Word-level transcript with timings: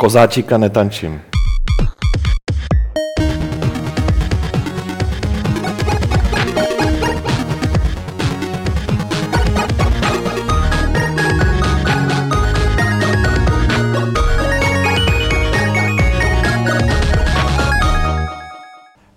Kozáčika 0.00 0.58
netančím. 0.58 1.20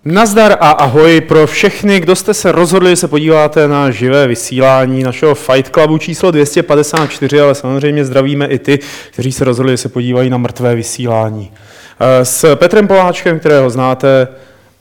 Nazdar 0.05 0.57
a 0.59 0.69
ahoj 0.71 1.21
pro 1.21 1.47
všechny, 1.47 1.99
kdo 1.99 2.15
jste 2.15 2.33
se 2.33 2.51
rozhodli, 2.51 2.89
že 2.89 2.95
se 2.95 3.07
podíváte 3.07 3.67
na 3.67 3.91
živé 3.91 4.27
vysílání 4.27 5.03
našeho 5.03 5.35
Fight 5.35 5.73
Clubu 5.73 5.97
číslo 5.97 6.31
254, 6.31 7.41
ale 7.41 7.55
samozřejmě 7.55 8.05
zdravíme 8.05 8.45
i 8.45 8.59
ty, 8.59 8.79
kteří 9.11 9.31
se 9.31 9.45
rozhodli, 9.45 9.73
že 9.73 9.77
se 9.77 9.89
podívají 9.89 10.29
na 10.29 10.37
mrtvé 10.37 10.75
vysílání. 10.75 11.51
Eh, 11.99 12.25
s 12.25 12.55
Petrem 12.55 12.87
Poláčkem, 12.87 13.39
kterého 13.39 13.69
znáte, 13.69 14.27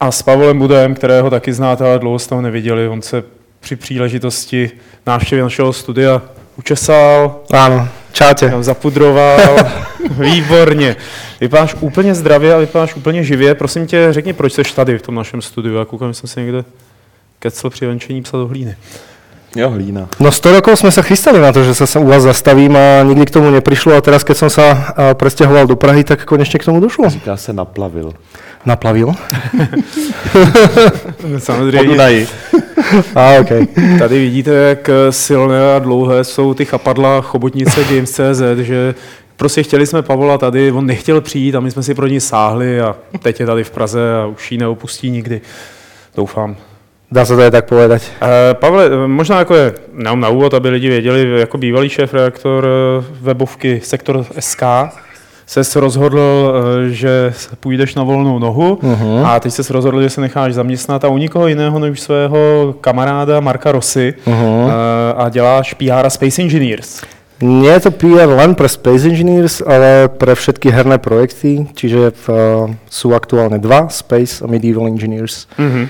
a 0.01 0.11
s 0.11 0.23
Pavlem 0.23 0.59
Budem, 0.59 0.95
kterého 0.95 1.31
taky 1.31 1.53
znáte, 1.53 1.85
ale 1.85 1.99
dlouho 1.99 2.19
jste 2.19 2.35
ho 2.35 2.41
neviděli. 2.41 2.89
On 2.89 3.03
se 3.03 3.23
při 3.61 3.77
příležitosti 3.77 4.71
návštěvy 5.07 5.43
našeho 5.43 5.73
studia 5.73 6.23
učesal. 6.57 7.41
Ano, 7.53 7.89
Tam 8.51 8.63
zapudroval. 8.63 9.57
Výborně. 10.11 10.97
Vypadáš 11.41 11.77
úplně 11.81 12.15
zdravě 12.15 12.55
a 12.55 12.59
vypadáš 12.59 12.95
úplně 12.95 13.25
živě. 13.25 13.55
Prosím 13.55 13.87
tě, 13.87 14.13
řekni, 14.13 14.33
proč 14.33 14.53
jsi 14.53 14.63
tady 14.75 14.99
v 14.99 15.03
tom 15.03 15.15
našem 15.15 15.43
studiu. 15.43 15.75
Já 15.75 15.85
koukám, 15.85 16.09
že 16.09 16.15
jsem 16.15 16.29
si 16.29 16.41
někde 16.41 16.65
kecel 17.39 17.71
při 17.71 17.87
venčení 17.87 18.23
psa 18.23 18.37
do 18.37 18.47
hlíny. 18.47 18.77
Jo, 19.57 19.71
hlína. 19.71 20.09
No 20.21 20.33
100 20.33 20.53
rokov 20.53 20.79
jsme 20.79 20.91
se 20.91 21.03
chystali 21.03 21.41
na 21.41 21.53
to, 21.53 21.65
že 21.65 21.75
sa 21.75 21.99
u 21.99 22.07
vás 22.07 22.23
zastavím 22.23 22.77
a 22.77 23.03
nikdy 23.03 23.27
k 23.27 23.31
tomu 23.31 23.51
neprišlo 23.51 23.99
a 23.99 24.01
teraz, 24.01 24.23
keď 24.23 24.37
som 24.37 24.51
sa 24.51 24.95
presťahoval 25.19 25.67
do 25.67 25.77
Prahy, 25.77 26.05
tak 26.05 26.25
konečně 26.25 26.59
k 26.59 26.65
tomu 26.65 26.81
došlo. 26.81 27.11
Říká 27.11 27.37
se 27.37 27.53
naplavil. 27.53 28.15
Naplavil? 28.67 29.09
Samozřejmě. 31.39 32.27
a, 33.15 33.41
okay. 33.41 33.67
Tady 33.99 34.19
vidíte, 34.19 34.51
jak 34.51 34.91
silné 35.11 35.75
a 35.75 35.79
dlouhé 35.79 36.25
jsou 36.25 36.55
ty 36.55 36.65
chapadla 36.65 37.21
chobotnice 37.21 37.85
Games.cz, 37.85 38.43
že 38.57 38.95
prostě 39.37 39.63
chtěli 39.63 39.87
jsme 39.87 40.03
Pavola 40.03 40.39
tady, 40.39 40.73
on 40.73 40.87
nechtěl 40.87 41.21
přijít 41.21 41.55
a 41.55 41.61
my 41.61 41.71
jsme 41.71 41.83
si 41.83 41.95
pro 41.95 42.07
ní 42.07 42.21
sáhli 42.21 42.81
a 42.81 42.97
teď 43.23 43.41
je 43.41 43.47
tady 43.47 43.65
v 43.65 43.71
Praze 43.71 44.01
a 44.23 44.27
už 44.27 44.53
ji 44.53 44.59
neopustí 44.59 45.11
nikdy. 45.11 45.41
Doufám. 46.17 46.57
Dá 47.13 47.25
se 47.25 47.37
to 47.37 47.43
je 47.43 47.51
tak 47.51 47.69
povedať. 47.69 48.03
Uh, 48.23 48.29
Pavle, 48.53 49.07
možná 49.07 49.39
jako 49.39 49.55
je, 49.55 49.75
na, 49.93 50.15
na 50.15 50.29
úvod, 50.29 50.55
aby 50.55 50.69
lidi 50.69 50.89
věděli, 50.89 51.41
jako 51.41 51.59
bývalý 51.59 51.89
šéf 51.89 52.15
reaktor 52.15 52.67
webovky 53.21 53.81
Sektor 53.85 54.27
SK, 54.41 54.63
se 55.65 55.81
rozhodl, 55.81 56.55
že 56.89 57.33
půjdeš 57.61 57.95
na 57.95 58.03
volnou 58.03 58.39
nohu 58.39 58.79
uh-huh. 58.83 59.27
a 59.27 59.41
teď 59.41 59.53
se 59.53 59.73
rozhodl, 59.73 60.03
že 60.03 60.11
se 60.11 60.21
necháš 60.21 60.55
zaměstnat 60.55 61.05
a 61.05 61.09
u 61.09 61.19
nikoho 61.19 61.49
jiného 61.49 61.79
než 61.79 62.01
svého 62.01 62.75
kamaráda 62.81 63.41
Marka 63.41 63.73
Rosy 63.73 64.15
uh-huh. 64.27 64.73
a 65.17 65.29
děláš 65.29 65.75
PR 65.75 66.11
Space 66.11 66.43
Engineers. 66.43 67.03
Nie 67.43 67.73
je 67.73 67.81
to 67.81 67.91
PR 67.91 68.29
len 68.29 68.53
pre 68.53 68.69
Space 68.69 69.09
Engineers, 69.09 69.65
ale 69.65 70.13
pre 70.13 70.37
všetky 70.37 70.69
herné 70.69 71.01
projekty, 71.01 71.73
čiže 71.73 72.13
v, 72.13 72.25
sú 72.85 73.17
aktuálne 73.17 73.57
dva, 73.57 73.89
Space 73.89 74.45
a 74.45 74.47
Medieval 74.47 74.85
Engineers. 74.93 75.49
Uh-huh. 75.57 75.89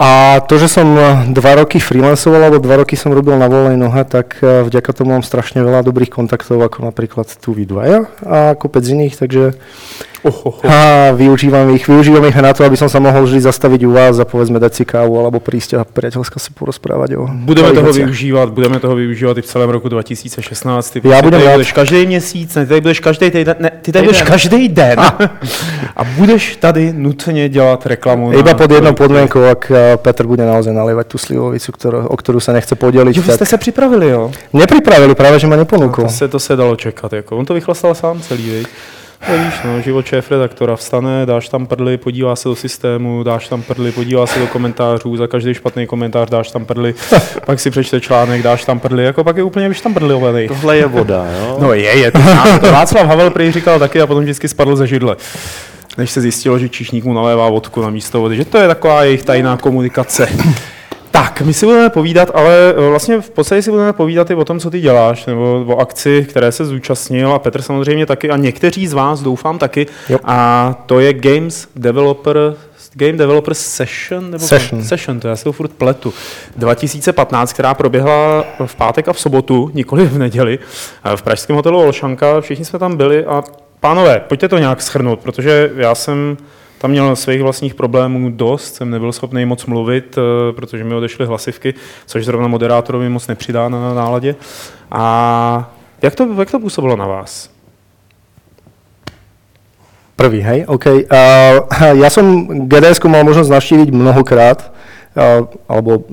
A 0.00 0.40
to, 0.48 0.56
že 0.56 0.72
som 0.72 0.96
dva 1.28 1.60
roky 1.60 1.76
freelancoval, 1.76 2.48
alebo 2.48 2.56
dva 2.56 2.80
roky 2.80 2.96
som 2.96 3.12
robil 3.12 3.36
na 3.36 3.52
voľnej 3.52 3.76
nohe, 3.76 4.00
tak 4.08 4.40
vďaka 4.40 4.96
tomu 4.96 5.12
mám 5.12 5.20
strašne 5.20 5.60
veľa 5.60 5.84
dobrých 5.84 6.08
kontaktov, 6.08 6.56
ako 6.56 6.88
napríklad 6.88 7.28
tu 7.36 7.52
vy 7.52 7.68
dvaja 7.68 8.08
a 8.24 8.56
kopec 8.56 8.80
iných, 8.80 9.20
takže 9.20 9.60
Oh, 10.22 10.46
oh, 10.46 10.60
oh. 10.60 10.72
A 10.72 11.10
využívam 11.16 11.70
ich, 11.72 11.88
využívam 11.88 12.24
ich 12.28 12.36
na 12.36 12.52
to, 12.52 12.64
aby 12.64 12.76
som 12.76 12.92
sa 12.92 13.00
mohol 13.00 13.24
vždy 13.24 13.40
zastaviť 13.40 13.88
u 13.88 13.90
vás 13.96 14.20
a 14.20 14.28
povedzme 14.28 14.60
dať 14.60 14.72
si 14.74 14.84
kávu 14.84 15.16
alebo 15.16 15.40
prísť 15.40 15.80
a 15.80 15.84
priateľská 15.84 16.36
si 16.36 16.52
porozprávať 16.52 17.16
o 17.16 17.24
Budeme 17.24 17.72
toho 17.72 17.88
veciach. 17.88 18.04
využívat, 18.04 18.48
budeme 18.52 18.76
toho 18.80 18.94
využívat 18.96 19.38
i 19.38 19.42
v 19.42 19.46
celém 19.46 19.70
roku 19.70 19.88
2016. 19.88 20.90
Ty, 20.90 21.00
Já 21.04 21.22
budem 21.22 21.40
tady 21.40 21.52
budeš 21.52 21.72
každý 21.72 22.06
měsíc, 22.06 22.54
ne, 22.54 22.62
ty 22.62 22.68
tady 22.68 22.80
budeš 22.80 23.00
každý 23.00 23.30
týden, 23.30 23.56
ne, 23.60 23.70
ty 23.82 23.92
tady 23.92 24.04
budeš 24.04 24.22
každý 24.22 24.68
den 24.68 25.00
a. 25.00 25.18
a 25.96 26.04
budeš 26.04 26.56
tady 26.56 26.92
nutně 26.92 27.48
dělat 27.48 27.86
reklamu. 27.86 28.32
Iba 28.32 28.54
pod 28.54 28.70
jednou 28.70 28.92
podmienkou, 28.92 29.44
ak 29.44 29.70
eh, 29.70 29.96
Petr 29.96 30.26
bude 30.26 30.44
naozaj 30.46 30.72
nalievať 30.72 31.06
tú 31.08 31.16
slivovicu, 31.18 31.72
ktorú, 31.72 32.06
o 32.12 32.16
ktorú 32.16 32.40
sa 32.40 32.52
nechce 32.52 32.76
podeliť. 32.76 33.16
Jo, 33.16 33.22
vy 33.22 33.32
jste 33.32 33.46
se 33.46 33.56
připravili, 33.56 34.08
jo? 34.08 34.30
Nepripravili, 34.52 35.14
právě, 35.14 35.38
že 35.38 35.46
ma 35.46 35.56
neponúkol. 35.56 36.04
No, 36.04 36.10
to, 36.10 36.14
se, 36.16 36.28
to 36.28 36.38
se 36.38 36.56
dalo 36.56 36.76
čekat, 36.76 37.12
jako. 37.12 37.36
On 37.36 37.44
to 37.46 37.54
vychlastal 37.54 37.94
sám 37.94 38.20
celý, 38.20 38.50
viď? 38.50 38.68
Víš, 39.28 39.54
no, 39.64 39.80
život 39.80 40.06
šéf 40.06 40.30
redaktora 40.30 40.76
vstane, 40.76 41.26
dáš 41.26 41.48
tam 41.48 41.66
prdly, 41.66 41.96
podívá 41.96 42.36
se 42.36 42.48
do 42.48 42.56
systému, 42.56 43.22
dáš 43.22 43.48
tam 43.48 43.62
prdly, 43.62 43.92
podívá 43.92 44.26
se 44.26 44.38
do 44.38 44.46
komentářů, 44.46 45.16
za 45.16 45.26
každý 45.26 45.54
špatný 45.54 45.86
komentář 45.86 46.30
dáš 46.30 46.50
tam 46.50 46.64
prdly, 46.64 46.94
pak 47.46 47.60
si 47.60 47.70
přečte 47.70 48.00
článek, 48.00 48.42
dáš 48.42 48.64
tam 48.64 48.80
prdly, 48.80 49.04
jako 49.04 49.24
pak 49.24 49.36
je 49.36 49.42
úplně 49.42 49.68
víš 49.68 49.80
tam 49.80 49.94
prdly 49.94 50.14
ovenej. 50.14 50.48
Tohle 50.48 50.76
je 50.76 50.86
voda, 50.86 51.26
jo? 51.38 51.58
No 51.60 51.72
je, 51.72 51.98
je, 51.98 52.10
to, 52.10 52.18
to 52.60 52.72
Václav 52.72 53.06
Havel 53.06 53.30
prý 53.30 53.52
říkal 53.52 53.78
taky 53.78 54.00
a 54.00 54.06
potom 54.06 54.22
vždycky 54.22 54.48
spadl 54.48 54.76
ze 54.76 54.86
židle 54.86 55.16
než 55.98 56.10
se 56.10 56.20
zjistilo, 56.20 56.58
že 56.58 56.68
číšník 56.68 57.04
mu 57.04 57.12
nalévá 57.12 57.48
vodku 57.48 57.82
na 57.82 57.90
místo 57.90 58.20
vody, 58.20 58.36
že 58.36 58.44
to 58.44 58.58
je 58.58 58.68
taková 58.68 59.04
jejich 59.04 59.24
tajná 59.24 59.56
komunikace. 59.56 60.28
Tak, 61.20 61.42
my 61.42 61.54
si 61.54 61.66
budeme 61.66 61.90
povídat, 61.90 62.30
ale 62.34 62.74
eh, 62.76 62.88
vlastně 62.88 63.20
v 63.20 63.30
podstatě 63.30 63.62
si 63.62 63.70
budeme 63.70 63.92
povídat 63.92 64.30
i 64.30 64.34
o 64.34 64.44
tom, 64.44 64.60
co 64.60 64.70
ty 64.70 64.80
děláš, 64.80 65.26
nebo 65.26 65.64
o 65.68 65.78
akci, 65.78 66.26
které 66.30 66.52
se 66.52 66.64
zúčastnil 66.64 67.32
a 67.32 67.38
Petr 67.38 67.62
samozřejmě 67.62 68.06
taky 68.06 68.30
a 68.30 68.36
někteří 68.36 68.86
z 68.86 68.92
vás 68.92 69.20
doufám 69.20 69.58
taky. 69.58 69.86
Jo. 70.08 70.18
A 70.24 70.74
to 70.86 71.00
je 71.00 71.12
Games 71.12 71.68
Developer 71.76 72.54
Game 72.94 73.12
Developer 73.12 73.54
Session, 73.54 74.30
nebo 74.30 74.46
Session. 74.46 74.84
Session, 74.84 75.20
to 75.20 75.28
já 75.28 75.36
si 75.36 75.44
to 75.44 75.52
furt 75.52 75.72
pletu, 75.72 76.14
2015, 76.56 77.52
která 77.52 77.74
proběhla 77.74 78.44
v 78.66 78.76
pátek 78.76 79.08
a 79.08 79.12
v 79.12 79.20
sobotu, 79.20 79.70
nikoli 79.74 80.06
v 80.06 80.18
neděli, 80.18 80.58
eh, 81.04 81.16
v 81.16 81.22
pražském 81.22 81.56
hotelu 81.56 81.80
Olšanka, 81.80 82.40
všichni 82.40 82.64
jsme 82.64 82.78
tam 82.78 82.96
byli 82.96 83.24
a 83.24 83.42
pánové, 83.80 84.20
pojďte 84.20 84.48
to 84.48 84.58
nějak 84.58 84.82
schrnout, 84.82 85.20
protože 85.20 85.70
já 85.76 85.94
jsem 85.94 86.36
tam 86.80 86.90
měl 86.90 87.16
svých 87.16 87.42
vlastních 87.42 87.74
problémů 87.74 88.30
dost, 88.30 88.74
jsem 88.74 88.90
nebyl 88.90 89.12
schopný 89.12 89.44
moc 89.44 89.66
mluvit, 89.66 90.18
eh, 90.18 90.52
protože 90.52 90.84
mi 90.84 90.94
odešly 90.94 91.26
hlasivky, 91.26 91.74
což 92.06 92.24
zrovna 92.24 92.48
moderátorovi 92.48 93.08
moc 93.08 93.26
nepřidá 93.26 93.68
na 93.68 93.94
náladě. 93.94 94.34
A 94.90 95.74
jak 96.02 96.14
to, 96.14 96.28
jak 96.38 96.50
to 96.50 96.60
působilo 96.60 96.96
na 96.96 97.06
vás? 97.06 97.50
Prvý, 100.16 100.40
hej, 100.40 100.64
OK. 100.68 100.86
Uh, 100.86 101.00
ja 101.96 102.12
som 102.12 102.44
GDS 102.68 103.00
mal 103.08 103.24
možnosť 103.24 103.56
navštíviť 103.56 103.88
mnohokrát 103.88 104.68
alebo 105.66 106.06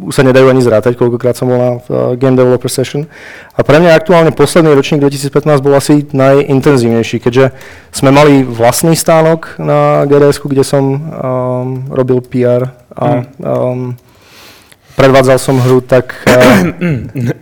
už 0.00 0.16
sa 0.16 0.24
nedajú 0.24 0.48
ani 0.48 0.64
zrátať, 0.64 0.96
koľkokrát 0.96 1.36
som 1.36 1.52
bol 1.52 1.60
na 1.60 1.70
Game 2.16 2.40
Developer 2.40 2.72
Session. 2.72 3.04
A 3.52 3.60
pre 3.60 3.76
mňa 3.76 3.92
aktuálne 3.92 4.32
posledný 4.32 4.72
ročník 4.72 5.04
2015 5.04 5.60
bol 5.60 5.76
asi 5.76 6.08
najintenzívnejší, 6.08 7.20
keďže 7.20 7.52
sme 7.92 8.08
mali 8.08 8.40
vlastný 8.40 8.96
stánok 8.96 9.60
na 9.60 10.08
gds 10.08 10.40
kde 10.40 10.64
som 10.64 10.84
um, 10.88 11.00
robil 11.92 12.24
PR 12.24 12.72
a 12.96 13.28
um, 13.44 13.92
predvádzal 15.00 15.38
som 15.38 15.56
hru, 15.56 15.80
tak... 15.80 16.28
Uh... 16.28 16.68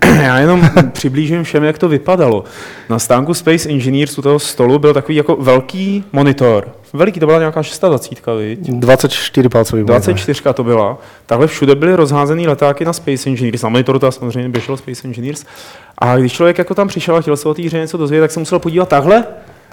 Já 0.22 0.38
jenom 0.38 0.70
přiblížím 0.92 1.44
všem, 1.44 1.64
jak 1.64 1.78
to 1.78 1.88
vypadalo. 1.88 2.44
Na 2.88 2.98
stánku 2.98 3.34
Space 3.34 3.68
Engineers 3.68 4.18
u 4.18 4.22
toho 4.22 4.38
stolu 4.38 4.78
byl 4.78 4.94
takový 4.94 5.16
jako 5.16 5.36
velký 5.36 6.04
monitor. 6.12 6.68
Veliký, 6.92 7.20
to 7.20 7.26
byla 7.26 7.38
nějaká 7.38 7.62
620, 7.62 8.26
viď? 8.38 8.60
24 8.60 9.48
palcový. 9.48 9.84
24 9.84 10.42
to 10.54 10.64
byla. 10.64 10.98
Takhle 11.26 11.46
všude 11.46 11.74
byly 11.74 11.94
rozházený 11.94 12.46
letáky 12.46 12.84
na 12.84 12.92
Space 12.92 13.30
Engineers. 13.30 13.62
Na 13.62 13.68
monitoru 13.68 13.98
to 13.98 14.12
samozřejmě 14.12 14.48
běželo 14.48 14.76
Space 14.76 15.08
Engineers. 15.08 15.44
A 15.98 16.16
když 16.16 16.32
člověk 16.32 16.58
jako 16.58 16.74
tam 16.74 16.88
přišel 16.88 17.16
a 17.16 17.20
chtěl 17.20 17.36
se 17.36 17.48
o 17.48 17.54
té 17.54 17.62
hře 17.62 17.78
něco 17.78 17.96
dozvědět, 17.96 18.22
tak 18.22 18.30
se 18.30 18.40
musel 18.40 18.58
podívat 18.58 18.88
takhle 18.88 19.24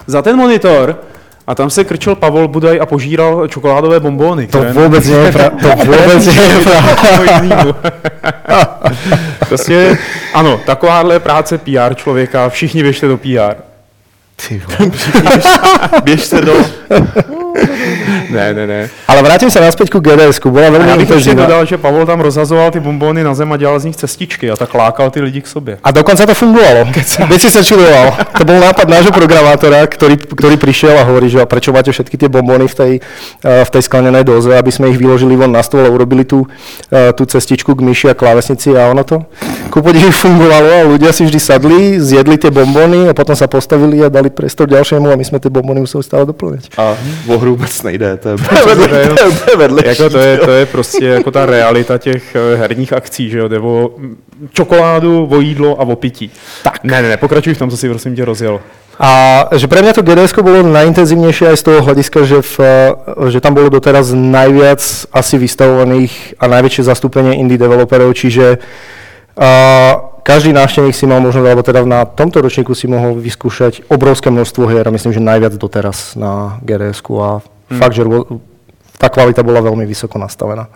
za 0.06 0.22
ten 0.22 0.36
monitor 0.36 1.00
a 1.46 1.54
tam 1.54 1.70
se 1.70 1.84
krčil 1.84 2.14
Pavol 2.14 2.48
Budaj 2.48 2.80
a 2.80 2.86
požíral 2.86 3.48
čokoládové 3.48 4.00
bombóny. 4.00 4.46
To 4.46 4.64
vůbec 4.64 5.06
je 5.06 5.32
pravda. 5.32 5.76
To 5.76 5.84
vůbec 5.84 6.26
je 6.26 6.58
pravda. 6.64 7.76
prostě, 9.48 9.98
ano, 10.34 10.60
takováhle 10.66 11.20
práce 11.20 11.58
PR 11.58 11.94
člověka, 11.94 12.48
všichni 12.48 12.82
běžte 12.82 13.08
do 13.08 13.16
PR. 13.16 13.54
Ty 14.48 14.62
běž, 14.78 15.46
běžte 16.04 16.40
do... 16.40 16.54
Ne, 18.36 18.54
ne, 18.54 18.64
ne. 18.66 18.80
Ale 19.08 19.20
vrátim 19.24 19.48
sa 19.48 19.64
naspäť 19.64 19.88
ku 19.88 19.98
GDS-ku, 20.04 20.50
bola 20.52 20.68
A 20.68 20.70
veľmi 20.70 20.88
já 20.88 20.96
bych 20.96 21.08
ještě 21.10 21.14
intenzívna. 21.14 21.46
dodal, 21.46 21.64
že 21.66 21.76
Pavel 21.78 22.06
tam 22.06 22.20
rozhazoval 22.20 22.70
ty 22.70 22.80
bombóny 22.80 23.24
na 23.24 23.34
zem 23.34 23.52
a 23.52 23.56
dělal 23.56 23.80
z 23.80 23.84
nich 23.84 23.96
cestičky 23.96 24.50
a 24.50 24.56
tak 24.56 24.74
lákal 24.74 25.10
ty 25.10 25.20
lidi 25.20 25.40
k 25.40 25.46
sobě. 25.46 25.78
A 25.84 25.90
dokonca 25.90 26.26
to 26.26 26.34
fungovalo. 26.34 26.84
Keď 27.28 27.40
si 27.40 27.50
sa 27.50 27.62
čudoval. 27.64 28.12
To 28.38 28.44
bol 28.44 28.60
nápad 28.60 28.88
nášho 28.88 29.12
programátora, 29.12 29.86
ktorý, 29.86 30.16
ktorý 30.20 30.56
prišiel 30.56 30.98
a 30.98 31.02
hovorí, 31.08 31.28
že 31.32 31.40
a 31.40 31.46
prečo 31.46 31.72
máte 31.72 31.92
všetky 31.92 32.16
tie 32.20 32.28
bombóny 32.28 32.68
v 32.68 32.74
tej, 32.74 32.92
eh, 33.44 33.64
v 33.64 33.70
tej 33.70 33.82
sklenenej 33.82 34.24
doze, 34.24 34.52
aby 34.52 34.68
sme 34.68 34.92
ich 34.92 34.98
vyložili 35.00 35.36
von 35.36 35.52
na 35.52 35.62
stôl 35.64 35.86
a 35.86 35.90
urobili 35.90 36.24
tú, 36.28 36.44
eh, 36.92 37.12
tú 37.16 37.24
cestičku 37.24 37.72
k 37.72 37.80
myši 37.80 38.06
a 38.10 38.14
klávesnici 38.14 38.76
a 38.76 38.90
ono 38.90 39.04
to 39.04 39.24
ku 39.70 39.82
podivu 39.82 40.10
fungovalo 40.10 40.70
a 40.72 40.84
ľudia 40.88 41.12
si 41.12 41.24
vždy 41.24 41.40
sadli, 41.40 41.78
zjedli 42.00 42.36
tie 42.38 42.50
bombóny 42.50 43.08
a 43.08 43.12
potom 43.14 43.36
sa 43.36 43.46
postavili 43.46 44.00
a 44.04 44.08
dali 44.08 44.30
priestor 44.30 44.66
ďalšiemu 44.68 45.12
a 45.12 45.16
my 45.16 45.24
sme 45.24 45.38
tie 45.40 45.50
bombóny 45.52 45.80
museli 45.84 46.02
stále 46.02 46.24
doplňať. 46.26 46.72
A 46.76 46.96
o 47.28 47.38
hru 47.38 47.50
vůbec 47.56 47.82
nejde, 47.82 48.16
to 48.64 48.70
je, 48.70 48.76
To 48.76 48.96
je, 48.96 49.30
to 49.44 49.50
je 49.50 49.56
vedlejší. 49.56 49.88
jako 49.88 50.10
to, 50.10 50.18
je, 50.18 50.38
to 50.38 50.50
je 50.50 50.66
prostě 50.66 51.04
jako 51.04 51.30
ta 51.30 51.46
realita 51.46 51.98
těch 51.98 52.36
eh, 52.36 52.56
herních 52.56 52.92
akcí, 52.92 53.30
že 53.30 53.38
jo, 53.38 53.48
jde 53.48 53.58
o 53.58 53.90
mm, 53.96 54.16
čokoládu, 54.52 55.28
o 55.30 55.40
jídlo 55.40 55.80
a 55.80 55.84
o 55.84 55.96
pití. 55.96 56.30
Tak. 56.62 56.84
Ne, 56.84 57.02
ne, 57.02 57.08
ne, 57.08 57.16
pokračuj 57.16 57.54
v 57.54 57.58
tom, 57.58 57.70
co 57.70 57.76
si 57.76 57.88
prosím 57.88 58.16
tě 58.16 58.24
rozjel. 58.24 58.60
A 58.96 59.44
že 59.52 59.68
pre 59.68 59.84
mňa 59.84 59.92
to 59.92 60.00
GDS 60.00 60.32
bolo 60.40 60.64
najintenzívnejšie 60.64 61.52
aj 61.52 61.56
z 61.60 61.64
toho 61.68 61.84
hľadiska, 61.84 62.24
že, 62.24 62.40
v, 62.40 62.56
eh, 62.64 63.28
že 63.28 63.44
tam 63.44 63.52
bolo 63.52 63.68
doteraz 63.68 64.16
najviac 64.16 64.80
asi 65.12 65.36
vystavovaných 65.36 66.40
a 66.40 66.48
najväčšie 66.48 66.88
zastúpenie 66.88 67.36
indie 67.36 67.60
developerov, 67.60 68.16
čiže 68.16 68.56
uh, 69.36 70.16
každý 70.26 70.50
návštevník 70.50 70.90
si 70.90 71.06
mal 71.06 71.22
možno, 71.22 71.46
alebo 71.46 71.62
teda 71.62 71.86
na 71.86 72.02
tomto 72.02 72.42
ročníku 72.42 72.74
si 72.74 72.90
mohol 72.90 73.14
vyskúšať 73.14 73.86
obrovské 73.86 74.26
množstvo 74.26 74.66
hier 74.66 74.82
a 74.82 74.90
myslím, 74.90 75.14
že 75.14 75.22
najviac 75.22 75.54
doteraz 75.54 76.18
na 76.18 76.58
GDS 76.66 76.98
a 77.14 77.38
hmm. 77.70 77.78
fakt, 77.78 77.92
že 77.94 78.04
tá 78.98 79.08
kvalita 79.12 79.42
bola 79.42 79.60
veľmi 79.60 79.84
vysoko 79.86 80.18
nastavená. 80.18 80.68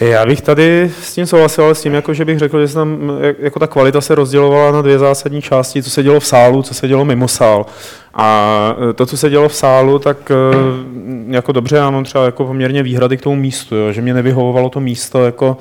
Já 0.00 0.26
bych 0.26 0.40
tady 0.40 0.90
s 1.02 1.14
tím 1.14 1.26
souhlasil, 1.26 1.64
ale 1.64 1.74
s 1.74 1.82
tím, 1.82 1.94
jako, 1.94 2.14
že 2.14 2.24
bych 2.24 2.38
řekl, 2.38 2.60
že 2.60 2.68
se 2.68 2.74
tam, 2.74 3.12
jak- 3.20 3.38
jako 3.38 3.58
ta 3.58 3.66
kvalita 3.66 4.00
se 4.00 4.14
rozdělovala 4.14 4.72
na 4.72 4.82
dvě 4.82 4.98
zásadní 4.98 5.42
části, 5.42 5.82
co 5.82 5.90
se 5.90 6.02
dělo 6.02 6.20
v 6.20 6.26
sálu, 6.26 6.62
co 6.62 6.74
se 6.74 6.88
dělo 6.88 7.04
mimo 7.04 7.28
sál. 7.28 7.66
A 8.14 8.26
e, 8.90 8.92
to, 8.92 9.06
co 9.06 9.16
se 9.16 9.30
dělo 9.30 9.48
v 9.48 9.54
sálu, 9.54 9.98
tak 9.98 10.30
e, 10.30 10.34
jako 11.34 11.52
dobře, 11.52 11.76
já 11.76 11.90
mám 11.90 12.04
třeba 12.04 12.24
jako 12.24 12.44
poměrně 12.44 12.82
výhrady 12.82 13.16
k 13.16 13.22
tomu 13.22 13.36
místu, 13.36 13.76
jo, 13.76 13.92
že 13.92 14.02
mě 14.02 14.14
nevyhovovalo 14.14 14.68
to 14.68 14.80
místo, 14.80 15.24
jako 15.24 15.56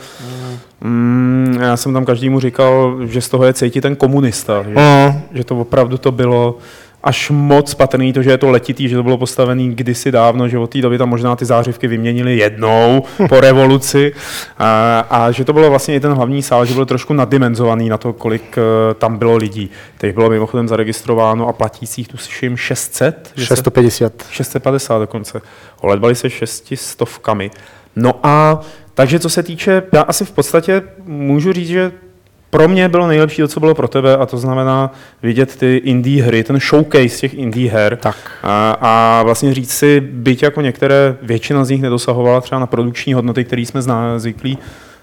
mm, 0.82 1.58
já 1.62 1.78
jsem 1.78 1.94
tam 1.94 2.06
každému 2.06 2.40
říkal, 2.40 2.98
že 3.06 3.22
z 3.22 3.30
toho 3.30 3.46
je 3.46 3.54
cítit 3.54 3.82
ten 3.82 3.96
komunista, 3.96 4.64
že, 4.64 4.70
Mm. 4.70 5.22
že 5.34 5.44
to 5.44 5.60
opravdu 5.60 5.98
to 5.98 6.12
bylo 6.12 6.58
až 7.04 7.30
moc 7.30 7.74
patrný 7.74 8.14
to, 8.14 8.24
že 8.24 8.30
je 8.32 8.38
to 8.38 8.50
letitý, 8.52 8.90
že 8.90 8.96
to 8.96 9.04
bylo 9.04 9.18
postavené 9.18 9.64
kdysi 9.64 10.12
dávno, 10.12 10.48
že 10.48 10.58
od 10.58 10.70
té 10.70 10.82
doby 10.82 10.98
tam 10.98 11.10
možná 11.10 11.36
ty 11.36 11.46
zářivky 11.46 11.88
vyměnili 11.88 12.38
jednou 12.38 13.04
po 13.30 13.40
revoluci 13.42 14.12
a, 14.58 15.00
a 15.10 15.32
že 15.32 15.46
to 15.46 15.54
bylo 15.54 15.70
vlastně 15.70 15.96
i 15.96 16.00
ten 16.00 16.14
hlavní 16.14 16.42
sál, 16.44 16.66
že 16.66 16.74
byl 16.74 16.86
trošku 16.86 17.14
naddimenzovaný 17.14 17.90
na 17.90 17.98
to, 17.98 18.14
kolik 18.14 18.58
eh, 18.58 18.94
tam 18.94 19.18
bylo 19.18 19.36
lidí. 19.36 19.70
Teď 19.98 20.16
bylo 20.16 20.30
mimochodem 20.30 20.68
zaregistrováno 20.68 21.48
a 21.48 21.54
platících 21.54 22.08
tu 22.08 22.18
slyším 22.18 22.58
600, 22.58 23.32
že 23.36 23.46
se- 23.46 23.48
650. 23.48 24.14
650 24.32 25.00
dokonce. 25.00 25.42
Oledbali 25.82 26.16
se 26.16 26.30
šestistovkami. 26.30 27.52
No 27.96 28.20
a 28.24 28.60
takže 28.94 29.20
co 29.20 29.30
se 29.30 29.44
týče, 29.44 29.84
já 29.94 30.02
asi 30.02 30.26
v 30.26 30.32
podstatě 30.32 30.82
můžu 31.06 31.54
říct, 31.54 31.68
že 31.68 31.92
pro 32.50 32.68
mě 32.68 32.90
bylo 32.90 33.08
nejlepší 33.08 33.42
to, 33.42 33.48
co 33.48 33.60
bylo 33.60 33.76
pro 33.76 33.88
tebe, 33.88 34.18
a 34.18 34.26
to 34.26 34.38
znamená 34.38 34.92
vidět 35.24 35.56
ty 35.56 35.76
indie 35.76 36.24
hry, 36.24 36.44
ten 36.44 36.60
showcase 36.60 37.20
těch 37.20 37.34
indie 37.34 37.72
her. 37.72 37.98
Tak. 37.98 38.32
A, 38.44 38.78
a 38.82 39.24
vlastně 39.24 39.54
říct 39.54 39.72
si, 39.72 40.00
byť 40.00 40.44
jako 40.44 40.62
některé, 40.62 41.18
většina 41.22 41.66
z 41.66 41.70
nich 41.70 41.82
nedosahovala 41.82 42.42
třeba 42.42 42.60
na 42.60 42.68
produkční 42.68 43.14
hodnoty, 43.14 43.44
které 43.44 43.62
jsme 43.62 43.82
zná, 43.82 44.20
zvyklí 44.20 44.58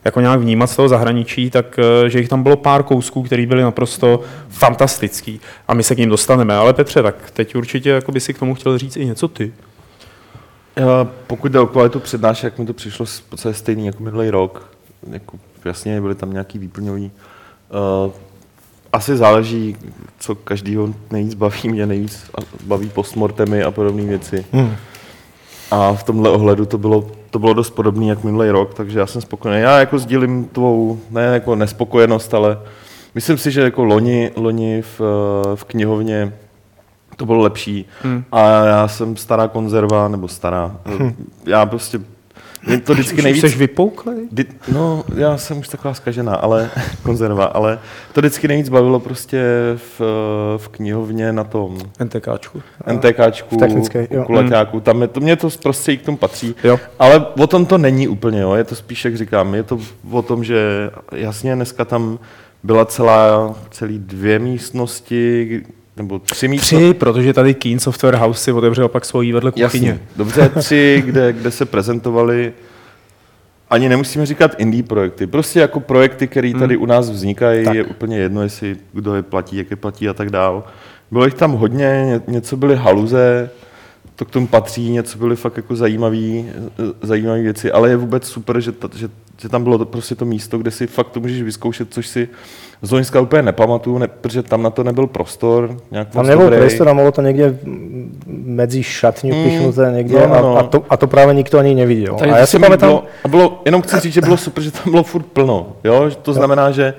jako 0.07 0.21
nějak 0.21 0.41
vnímat 0.41 0.67
z 0.67 0.77
toho 0.77 0.89
zahraničí, 0.89 1.51
tak 1.51 1.79
eh, 1.79 2.11
že 2.11 2.19
jich 2.19 2.29
tam 2.29 2.43
bylo 2.43 2.57
pár 2.57 2.83
kousků, 2.83 3.23
které 3.23 3.47
byly 3.47 3.63
naprosto 3.63 4.21
fantastický. 4.49 5.41
A 5.69 5.75
my 5.75 5.83
se 5.83 5.95
k 5.95 5.99
ním 5.99 6.09
dostaneme. 6.09 6.57
Ale 6.57 6.73
Petře, 6.73 7.03
tak 7.03 7.31
teď 7.31 7.57
určitě 7.57 7.91
jako 7.91 8.13
by 8.13 8.21
si 8.21 8.35
k 8.35 8.39
tomu 8.39 8.55
chtěl 8.55 8.79
říct 8.79 8.97
i 8.97 9.07
něco 9.07 9.29
ty. 9.29 9.53
Já, 10.77 11.09
pokud 11.27 11.53
jde 11.53 11.61
o 11.61 11.67
kvalitu 11.67 12.01
přednášek, 12.01 12.59
mi 12.59 12.67
to 12.67 12.73
přišlo 12.73 13.07
v 13.07 13.23
podstatě 13.23 13.55
stejný 13.55 13.87
jako 13.87 14.03
minulý 14.03 14.31
rok. 14.31 14.71
Jako, 15.11 15.39
jasně, 15.65 16.01
byly 16.01 16.15
tam 16.15 16.33
nějaký 16.33 16.59
výplňový. 16.59 17.11
Uh, 17.71 18.13
asi 18.93 19.17
záleží, 19.17 19.77
co 20.19 20.35
každýho 20.35 20.89
nejvíc 21.11 21.35
baví. 21.35 21.69
Mě 21.69 21.87
nejvíc 21.87 22.31
baví 22.65 22.89
postmortemy 22.89 23.63
a 23.63 23.71
podobné 23.71 24.03
věci. 24.03 24.45
Mm. 24.53 24.77
A 25.71 25.93
v 25.93 26.03
tomhle 26.03 26.31
ohledu 26.31 26.67
to 26.67 26.79
bylo, 26.79 27.07
to 27.31 27.39
bylo 27.39 27.55
dost 27.55 27.71
podobné 27.71 28.07
jak 28.07 28.25
minulý 28.25 28.51
rok, 28.51 28.75
takže 28.75 28.99
já 28.99 29.07
jsem 29.07 29.23
spokojený. 29.23 29.63
Já 29.63 29.79
jako 29.79 29.99
sdílím 29.99 30.45
tvou, 30.45 31.01
ne 31.11 31.23
jako 31.23 31.55
nespokojenost, 31.55 32.35
ale 32.35 32.59
myslím 33.15 33.39
si, 33.39 33.51
že 33.51 33.61
jako 33.61 33.85
loni, 33.85 34.31
loni 34.37 34.83
v, 34.83 35.01
eh, 35.01 35.57
v 35.57 35.65
knihovně 35.65 36.33
to 37.17 37.27
bylo 37.27 37.41
lepší. 37.41 37.87
Hmm. 38.03 38.25
A 38.33 38.65
já 38.65 38.89
jsem 38.89 39.17
stará 39.17 39.49
konzerva, 39.49 40.09
nebo 40.09 40.29
stará. 40.29 40.77
Já 41.47 41.67
prostě, 41.67 42.01
mě 42.67 42.81
to 42.81 42.93
vždycky 42.93 43.23
nejvíc... 43.23 43.41
jsi 43.41 43.59
vypouklý? 43.59 44.13
Di- 44.33 44.47
No, 44.73 45.05
já 45.15 45.37
jsem 45.39 45.59
už 45.59 45.69
taková 45.69 45.95
zkažená, 45.95 46.35
ale 46.35 46.71
konzerva, 47.03 47.45
ale 47.45 47.79
to 48.13 48.21
vždycky 48.21 48.49
nejvíc 48.49 48.69
bavilo 48.69 49.01
prostě 49.01 49.43
v, 49.77 50.01
v 50.57 50.69
knihovně 50.69 51.33
na 51.33 51.45
tom 51.45 51.79
NTKčku. 52.05 52.63
NTKčku, 52.93 53.57
technické, 53.57 54.09
u 54.09 54.23
kulaťáku, 54.25 54.81
tam 54.81 55.03
je 55.03 55.09
to, 55.09 55.21
mě 55.21 55.37
to 55.37 55.49
prostě 55.63 55.97
k 55.97 56.03
tomu 56.03 56.17
patří. 56.17 56.55
Jo. 56.65 56.79
Ale 56.99 57.27
o 57.41 57.47
tom 57.47 57.67
to 57.67 57.79
není 57.79 58.09
úplně, 58.09 58.41
jo. 58.41 58.55
je 58.55 58.65
to 58.65 58.75
spíš, 58.75 59.05
jak 59.05 59.17
říkám, 59.17 59.55
je 59.55 59.63
to 59.63 59.79
o 60.11 60.23
tom, 60.23 60.45
že 60.45 60.91
jasně 61.13 61.55
dneska 61.55 61.85
tam 61.85 62.19
byla 62.63 62.85
celá, 62.85 63.55
celý 63.71 63.99
dvě 63.99 64.39
místnosti, 64.39 65.63
nebo 65.97 66.19
tři 66.19 66.49
místnosti. 66.49 66.77
Tři, 66.87 66.95
protože 66.95 67.33
tady 67.33 67.55
Keen 67.55 67.79
Software 67.79 68.17
House 68.17 68.41
si 68.45 68.53
otevřel 68.53 68.89
pak 68.89 69.05
svojí 69.05 69.33
vedle 69.33 69.53
kuchyně. 69.53 69.89
Jasně, 69.89 70.01
dobře, 70.17 70.49
tři, 70.49 71.03
kde, 71.07 71.33
kde 71.33 71.51
se 71.51 71.65
prezentovali 71.65 72.53
ani 73.71 73.89
nemusíme 73.89 74.27
říkat 74.27 74.55
indie 74.59 74.83
projekty, 74.83 75.27
prostě 75.27 75.61
jako 75.61 75.81
projekty, 75.81 76.27
které 76.27 76.53
tady 76.59 76.77
u 76.77 76.87
nás 76.87 77.11
vznikají, 77.11 77.65
Tak. 77.65 77.75
je 77.75 77.85
úplně 77.85 78.19
jedno, 78.19 78.43
jestli 78.43 78.77
kdo 78.93 79.15
je 79.15 79.23
platí, 79.23 79.57
jak 79.57 79.71
je 79.71 79.77
platí 79.77 80.09
a 80.09 80.15
tak 80.15 80.31
dál. 80.31 80.65
Bylo 81.11 81.25
jich 81.25 81.35
tam 81.35 81.53
hodně, 81.53 82.03
ně- 82.07 82.21
něco 82.27 82.57
byly 82.57 82.77
haluze, 82.77 83.51
to 84.17 84.25
k 84.25 84.31
tomu 84.31 84.47
patří, 84.47 84.91
něco 84.91 85.19
byly 85.19 85.37
fakt 85.37 85.57
jako 85.57 85.77
zajímavé 85.77 86.45
zajímavý 87.03 87.43
věci, 87.43 87.73
ale 87.73 87.89
je 87.91 87.97
vůbec 87.97 88.29
super, 88.29 88.61
že, 88.61 88.73
ta, 88.73 88.89
že, 88.95 89.09
že 89.41 89.49
tam 89.49 89.63
bylo 89.65 89.79
to, 89.79 89.85
prostě 89.85 90.15
to 90.15 90.25
místo, 90.25 90.59
kde 90.59 90.71
si 90.71 90.87
fakt 90.87 91.09
to 91.11 91.21
můžeš 91.21 91.43
vyzkoušet, 91.43 91.89
což 91.95 92.07
si 92.07 92.29
z 92.83 92.91
Loňska 92.93 93.21
úplně 93.21 93.43
nepamatuju, 93.43 93.99
ne, 93.99 94.09
protože 94.09 94.43
tam 94.43 94.63
na 94.63 94.71
to 94.71 94.85
nebyl 94.85 95.07
prostor. 95.07 95.77
Nějak 95.91 96.09
Tam 96.09 96.21
moc 96.23 96.29
nebol 96.29 96.45
dobrý. 96.45 96.59
priestor 96.59 96.89
a 96.89 96.95
bolo 96.95 97.13
to 97.13 97.23
niekde 97.23 97.59
mm, 97.65 98.21
medzi 98.47 98.83
šatňu 98.83 99.35
Mm, 99.35 99.45
pichnuté 99.45 99.93
niekde 99.93 100.15
no, 100.27 100.43
no. 100.43 100.57
A, 100.57 100.61
a, 100.61 100.63
to, 100.63 100.85
a 100.89 100.97
to 100.97 101.07
práve 101.07 101.35
nikto 101.35 101.59
ani 101.59 101.75
nevidel. 101.75 102.15
Tady 102.15 102.31
A 102.31 102.41
to 102.41 102.47
si 102.47 102.59
pamätám, 102.59 102.89
Bylo, 102.89 103.05
a 103.25 103.29
bylo, 103.29 103.63
jenom 103.65 103.83
chci 103.83 104.01
říct, 104.01 104.15
že 104.15 104.21
bylo 104.21 104.37
super, 104.37 104.65
že 104.65 104.71
tam 104.71 104.91
bylo 104.91 105.03
furt 105.03 105.27
plno. 105.27 105.77
Jo? 105.85 106.11
Že 106.11 106.17
To 106.17 106.33
znamená, 106.33 106.71
že 106.71 106.95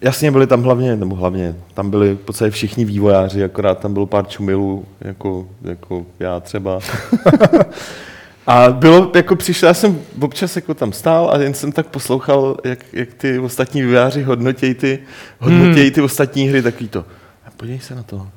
jasně 0.00 0.30
byli 0.30 0.46
tam 0.46 0.62
hlavně, 0.62 0.96
nebo 0.96 1.14
hlavně, 1.16 1.54
tam 1.74 1.90
byli 1.90 2.14
v 2.14 2.18
podstatě 2.18 2.50
všichni 2.50 2.84
vývojáři, 2.84 3.44
akorát 3.44 3.78
tam 3.78 3.92
bylo 3.92 4.06
pár 4.06 4.26
čumilů, 4.26 4.84
jako, 5.00 5.46
jako 5.64 6.04
já 6.20 6.40
třeba. 6.40 6.78
A 8.46 8.70
bylo, 8.70 9.10
jako 9.14 9.36
přišel, 9.36 9.66
já 9.68 9.74
jsem 9.74 10.00
občas 10.20 10.56
jako 10.56 10.74
tam 10.74 10.92
stál 10.92 11.30
a 11.30 11.38
jen 11.38 11.54
jsem 11.54 11.72
tak 11.72 11.86
poslouchal, 11.86 12.56
jak, 12.64 12.78
jak 12.92 13.14
ty 13.14 13.38
ostatní 13.38 13.82
vývojáři 13.82 14.22
hodnotějí 14.22 14.74
ty, 14.74 14.98
hodnotějí 15.38 15.90
ty 15.90 16.00
ostatní 16.02 16.48
hry, 16.48 16.62
takový 16.62 16.88
to. 16.88 17.00
A 17.46 17.50
podívej 17.56 17.80
se 17.80 17.94
na 17.94 18.02
to. 18.02 18.28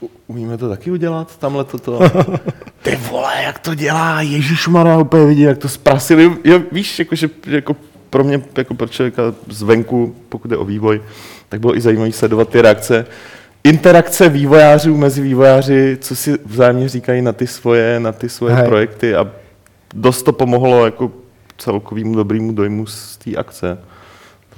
U- 0.00 0.10
Umíme 0.26 0.58
to 0.58 0.68
taky 0.68 0.90
udělat, 0.90 1.38
tamhle 1.38 1.64
toto. 1.64 2.00
Ty 2.82 2.96
vole, 3.10 3.42
jak 3.42 3.58
to 3.58 3.74
dělá, 3.74 4.20
Ježíš 4.22 4.68
Mara, 4.68 4.98
úplně 4.98 5.26
vidí, 5.26 5.40
jak 5.42 5.58
to 5.58 5.68
zprasili. 5.68 6.36
Jo, 6.44 6.60
víš, 6.72 6.98
jako, 6.98 7.14
že, 7.14 7.30
jako 7.46 7.76
pro 8.10 8.24
mě, 8.24 8.42
jako 8.58 8.74
pro 8.74 8.88
člověka 8.88 9.22
zvenku, 9.48 10.16
pokud 10.28 10.50
je 10.50 10.56
o 10.56 10.64
vývoj, 10.64 11.02
tak 11.48 11.60
bylo 11.60 11.76
i 11.76 11.80
zajímavé 11.80 12.12
sledovat 12.12 12.48
ty 12.48 12.62
reakce. 12.62 13.06
Interakce 13.64 14.28
vývojářů 14.28 14.96
mezi 14.96 15.22
vývojáři, 15.22 15.98
co 16.00 16.16
si 16.16 16.38
vzájemně 16.46 16.88
říkají 16.88 17.22
na 17.22 17.32
ty 17.32 17.46
svoje, 17.46 18.00
na 18.00 18.12
ty 18.12 18.28
svoje 18.28 18.54
Hej. 18.54 18.66
projekty 18.66 19.14
a 19.14 19.30
dost 19.94 20.22
to 20.22 20.32
pomohlo 20.32 20.84
jako 20.84 21.12
celkovýmu 21.58 22.14
dobrému 22.14 22.52
dojmu 22.52 22.86
z 22.86 23.16
té 23.16 23.36
akce. 23.36 23.78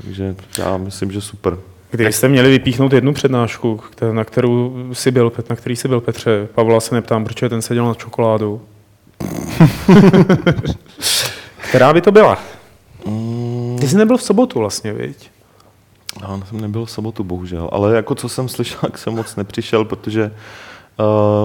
Takže 0.02 0.34
já 0.58 0.76
myslím, 0.76 1.12
že 1.12 1.20
super. 1.20 1.58
Kdybyste 1.90 2.28
měli 2.28 2.50
vypíchnout 2.50 2.92
jednu 2.92 3.12
přednášku, 3.14 3.80
na 4.12 4.24
kterou 4.24 4.74
si 4.92 5.10
byl, 5.10 5.32
na 5.50 5.56
který 5.56 5.76
si 5.76 5.88
byl 5.88 6.00
Petře, 6.00 6.48
Pavla 6.54 6.80
se 6.80 6.94
neptám, 6.94 7.24
protože 7.24 7.48
ten 7.48 7.62
seděl 7.62 7.86
na 7.86 7.94
čokoládu. 7.94 8.62
Která 11.68 11.92
by 11.92 12.00
to 12.00 12.12
byla? 12.12 12.38
Mm, 13.06 13.76
Ty 13.80 13.88
jsi 13.88 13.96
nebyl 13.96 14.16
v 14.16 14.22
sobotu 14.22 14.58
vlastně, 14.58 14.92
viď? 14.92 15.30
Já 16.22 16.40
jsem 16.48 16.60
nebyl 16.60 16.84
v 16.84 16.90
sobotu, 16.90 17.24
bohužel. 17.24 17.68
Ale 17.72 17.96
jako 17.96 18.14
co 18.14 18.28
jsem 18.28 18.48
slyšel, 18.48 18.78
tak 18.82 18.98
jsem 18.98 19.14
moc 19.14 19.36
nepřišel, 19.36 19.84
protože 19.84 20.30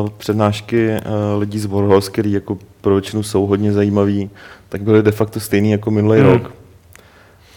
uh, 0.04 0.10
přednášky 0.10 0.90
uh, 0.90 1.40
lidí 1.40 1.60
z 1.60 1.66
Warhols, 1.66 2.10
který 2.10 2.32
jako 2.32 2.58
pro 2.82 2.94
většinu 2.94 3.24
jsou 3.24 3.46
hodně 3.48 3.74
zajímavý, 3.74 4.30
tak 4.70 4.82
byly 4.82 5.04
de 5.04 5.12
facto 5.12 5.40
stejný 5.40 5.72
jako 5.72 5.92
minulý 5.92 6.20
Hmm. 6.20 6.30
rok. 6.32 6.52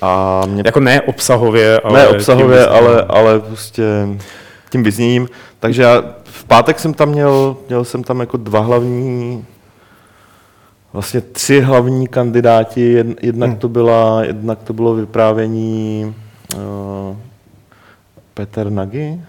A 0.02 0.42
mě 0.46 0.62
Jako 0.66 0.80
ne 0.80 1.00
obsahově, 1.02 1.80
ale... 1.80 1.99
ne 2.02 2.08
obsahově, 2.08 2.66
ale, 2.66 3.02
ale 3.02 3.40
prostě 3.40 3.82
tím 4.70 4.82
vyzněním. 4.82 5.28
Takže 5.61 5.82
já 5.82 6.02
v 6.25 6.44
pátek 6.44 6.78
jsem 6.80 6.94
tam 6.94 7.08
měl, 7.08 7.56
měl 7.68 7.84
jsem 7.84 8.04
tam 8.04 8.20
jako 8.20 8.37
dva 8.37 8.61
hlavní, 8.61 9.44
vlastně 10.92 11.20
tři 11.20 11.61
hlavní 11.61 12.06
kandidáti. 12.08 12.94
Jed- 13.02 13.16
Jednak, 13.23 13.50
Hmm. 13.50 13.58
to, 13.58 13.68
byla, 13.68 14.25
jednak 14.25 14.58
to 14.62 14.73
bylo 14.73 14.94
vyprávění 14.94 16.14
uh, 16.56 17.16
Petr 18.34 18.70
Nagy, 18.70 19.20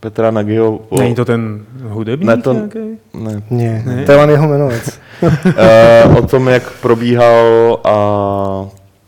Petra 0.00 0.30
Nagyho. 0.30 0.80
o- 0.88 0.98
Není 1.00 1.14
to 1.14 1.24
ten 1.24 1.64
hudebník 1.82 2.28
Ne, 2.28 2.36
to- 2.42 2.52
nějaký? 2.52 2.78
Ne, 3.14 3.42
Nie, 3.50 3.82
Ne? 3.86 4.04
to 4.04 4.12
je 4.12 4.30
jeho 4.30 4.46
jmenovec. 4.46 5.00
Eh, 5.56 6.04
o 6.18 6.26
tom, 6.26 6.48
jak 6.48 6.70
probíhal 6.72 7.78
a 7.84 7.96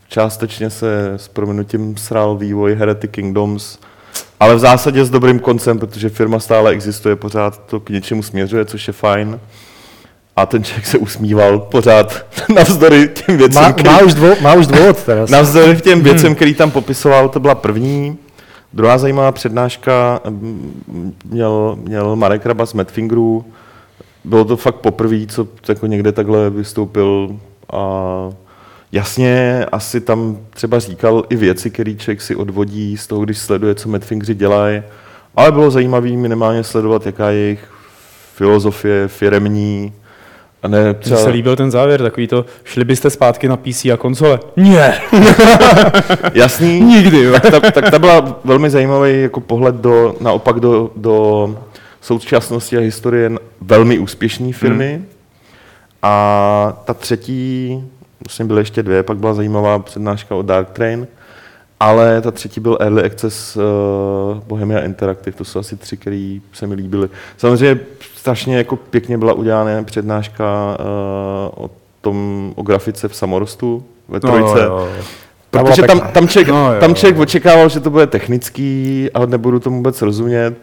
částečně 0.07 0.69
se 0.69 1.11
s 1.13 1.27
prominutím 1.27 1.97
sral 1.97 2.37
vývoj 2.37 2.75
Heretic 2.75 3.11
Kingdoms, 3.11 3.79
ale 4.39 4.55
v 4.55 4.59
zásadě 4.59 5.05
s 5.05 5.09
dobrým 5.09 5.39
koncem, 5.39 5.79
protože 5.79 6.09
firma 6.09 6.39
stále 6.39 6.71
existuje, 6.71 7.15
pořád 7.15 7.61
to 7.65 7.79
k 7.79 7.89
něčemu 7.89 8.23
směřuje, 8.23 8.65
což 8.65 8.87
je 8.87 8.93
fajn. 8.93 9.39
A 10.35 10.45
ten 10.45 10.63
člověk 10.63 10.85
se 10.85 10.97
usmíval 10.97 11.59
pořád 11.59 12.25
navzdory 12.55 13.09
těm 13.13 13.37
věcem, 13.37 13.61
Má, 13.63 13.73
který, 13.73 13.89
má, 13.89 13.99
už 14.01 14.13
dvo, 14.13 14.35
má 14.41 14.53
už 14.53 14.67
teraz. 15.05 15.29
navzdory 15.29 15.81
těm 15.81 16.01
věcem, 16.01 16.35
který 16.35 16.53
tam 16.53 16.71
popisoval, 16.71 17.29
to 17.29 17.39
byla 17.39 17.55
první. 17.55 18.17
Druhá 18.73 18.97
zajímavá 18.97 19.31
přednáška 19.31 20.21
mm, 20.29 21.13
měl, 21.25 21.77
měl 21.81 22.15
Marek 22.15 22.45
Raba 22.45 22.65
z 22.65 22.73
Madfingerů. 22.73 23.45
Bylo 24.23 24.45
to 24.45 24.57
fakt 24.57 24.75
poprvé, 24.75 25.25
co 25.27 25.47
jako 25.69 25.87
někde 25.87 26.11
takhle 26.11 26.49
vystoupil 26.49 27.35
a 27.73 27.83
jasně 28.91 29.65
asi 29.71 30.01
tam 30.01 30.37
třeba 30.49 30.79
říkal 30.79 31.23
i 31.29 31.35
věci, 31.35 31.69
které 31.69 31.93
člověk 31.95 32.21
si 32.21 32.35
odvodí 32.35 32.97
z 32.97 33.07
toho, 33.07 33.21
když 33.23 33.37
sleduje, 33.37 33.75
co 33.75 33.89
Madfingři 33.89 34.35
dělají. 34.35 34.81
Ale 35.35 35.51
bylo 35.51 35.71
zajímavé 35.71 36.09
minimálně 36.09 36.63
sledovat, 36.63 37.05
jaká 37.05 37.29
je 37.29 37.37
jejich 37.37 37.71
filozofie 38.35 39.07
firemní. 39.07 39.93
A 40.63 40.67
ne 40.67 40.83
Mně 40.83 40.93
třeba... 40.93 41.17
se 41.17 41.29
líbil 41.29 41.55
ten 41.55 41.71
závěr, 41.71 42.01
takový 42.01 42.27
to, 42.27 42.45
šli 42.63 42.85
byste 42.85 43.09
zpátky 43.09 43.47
na 43.47 43.57
PC 43.57 43.85
a 43.85 43.97
konzole? 43.97 44.39
Ne, 44.55 45.01
Jasný, 46.33 46.81
nikdy. 46.81 47.23
Jo. 47.23 47.33
tak, 47.39 47.51
ta, 47.51 47.71
tak 47.71 47.91
ta 47.91 47.99
byla 47.99 48.39
velmi 48.43 48.69
zajímavý 48.69 49.21
jako 49.21 49.39
pohled 49.39 49.75
do, 49.75 50.15
naopak 50.19 50.59
do, 50.59 50.91
do 50.95 51.47
současnosti 52.01 52.77
a 52.77 52.79
historie 52.79 53.31
velmi 53.61 53.99
úspěšné 53.99 54.53
firmy. 54.53 54.93
Hmm. 54.93 55.05
A 56.03 56.81
ta 56.85 56.93
třetí, 56.93 57.83
vlastně 58.27 58.45
byly 58.45 58.61
ještě 58.61 58.83
dvě, 58.83 59.03
pak 59.03 59.17
byla 59.17 59.33
zajímavá 59.33 59.79
přednáška 59.79 60.35
o 60.35 60.41
Dark 60.41 60.69
Train, 60.69 61.07
ale 61.81 62.21
ta 62.21 62.31
třetí 62.31 62.59
byl 62.59 62.77
Early 62.79 63.03
Access 63.03 63.57
uh, 63.57 63.63
Bohemia 64.47 64.79
Interactive, 64.79 65.37
to 65.37 65.45
jsou 65.45 65.59
asi 65.59 65.77
tři, 65.77 65.97
které 65.97 66.37
se 66.53 66.67
mi 66.67 66.75
líbily. 66.75 67.09
Samozřejmě 67.37 67.79
strašně 68.15 68.57
jako 68.57 68.75
pěkně 68.75 69.17
byla 69.17 69.33
udělána 69.33 69.83
přednáška 69.83 70.77
uh, 70.79 70.85
o 71.65 71.69
tom, 72.01 72.51
o 72.55 72.63
grafice 72.63 73.07
v 73.07 73.15
samorostu 73.15 73.83
ve 74.07 74.19
trojce. 74.19 74.55
No, 74.55 74.61
jo. 74.61 74.89
Byla 75.51 75.63
Protože 75.63 75.81
tam, 75.81 75.99
tam, 76.13 76.27
člověk, 76.27 76.47
No 76.47 76.73
jo. 76.73 76.79
tam 76.79 76.95
člověk 76.95 77.19
očekával, 77.19 77.69
že 77.69 77.79
to 77.79 77.89
bude 77.89 78.07
technický 78.07 79.09
a 79.13 79.25
nebudu 79.25 79.59
tomu 79.59 79.77
vůbec 79.77 80.01
rozumět. 80.01 80.55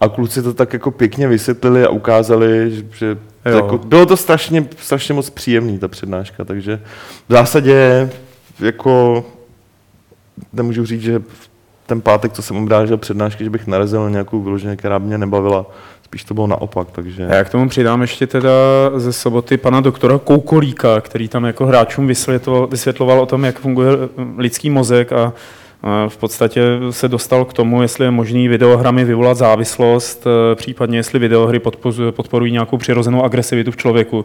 A 0.00 0.08
kluci 0.08 0.42
to 0.42 0.54
tak 0.54 0.72
jako 0.72 0.90
pěkně 0.90 1.28
vysvětlili 1.28 1.84
a 1.84 1.88
ukázali, 1.88 2.70
že, 2.70 2.84
že 2.98 3.14
to 3.42 3.48
Jo. 3.50 3.56
jako, 3.56 3.78
bylo 3.78 4.06
to 4.06 4.16
strašně, 4.16 4.66
strašně 4.78 5.14
moc 5.14 5.30
příjemný, 5.30 5.78
ta 5.78 5.88
přednáška. 5.88 6.44
Takže 6.44 6.80
v 7.28 7.32
zásadě 7.32 8.10
jako 8.60 9.24
nemůžu 10.52 10.86
říct, 10.86 11.02
že 11.02 11.22
ten 11.86 12.00
pátek, 12.00 12.32
co 12.32 12.42
jsem 12.42 12.56
obrážel 12.56 12.96
přednášky, 12.96 13.44
že 13.44 13.50
bych 13.50 13.66
narazil 13.66 14.04
na 14.04 14.10
nějakou 14.10 14.42
vyloženě, 14.42 14.76
která 14.76 14.98
mě 14.98 15.18
nebavila. 15.18 15.66
Spíš 16.02 16.24
to 16.24 16.34
bylo 16.34 16.46
naopak, 16.46 16.88
takže... 16.92 17.26
A 17.26 17.34
já 17.34 17.44
k 17.44 17.50
tomu 17.50 17.68
přidám 17.68 18.02
ještě 18.02 18.26
teda 18.26 18.50
ze 18.96 19.12
soboty 19.12 19.56
pana 19.56 19.80
doktora 19.80 20.18
Koukolíka, 20.18 21.00
který 21.00 21.28
tam 21.28 21.44
jako 21.44 21.66
hráčům 21.66 22.06
vysvětloval, 22.06 22.66
vysvětloval 22.66 23.20
o 23.20 23.26
tom, 23.26 23.44
jak 23.44 23.58
funguje 23.58 23.90
lidský 24.36 24.70
mozek 24.70 25.12
a 25.12 25.32
v 26.08 26.16
podstatě 26.16 26.62
se 26.90 27.08
dostal 27.08 27.44
k 27.44 27.52
tomu, 27.52 27.82
jestli 27.82 28.04
je 28.04 28.10
možný 28.10 28.48
videohrami 28.48 29.04
vyvolat 29.04 29.36
závislost, 29.36 30.26
eh, 30.26 30.54
případně 30.54 30.98
jestli 30.98 31.18
videohry 31.18 31.60
podporují 32.10 32.52
nějakou 32.52 32.76
přirozenou 32.76 33.24
agresivitu 33.24 33.70
v 33.70 33.76
člověku. 33.76 34.24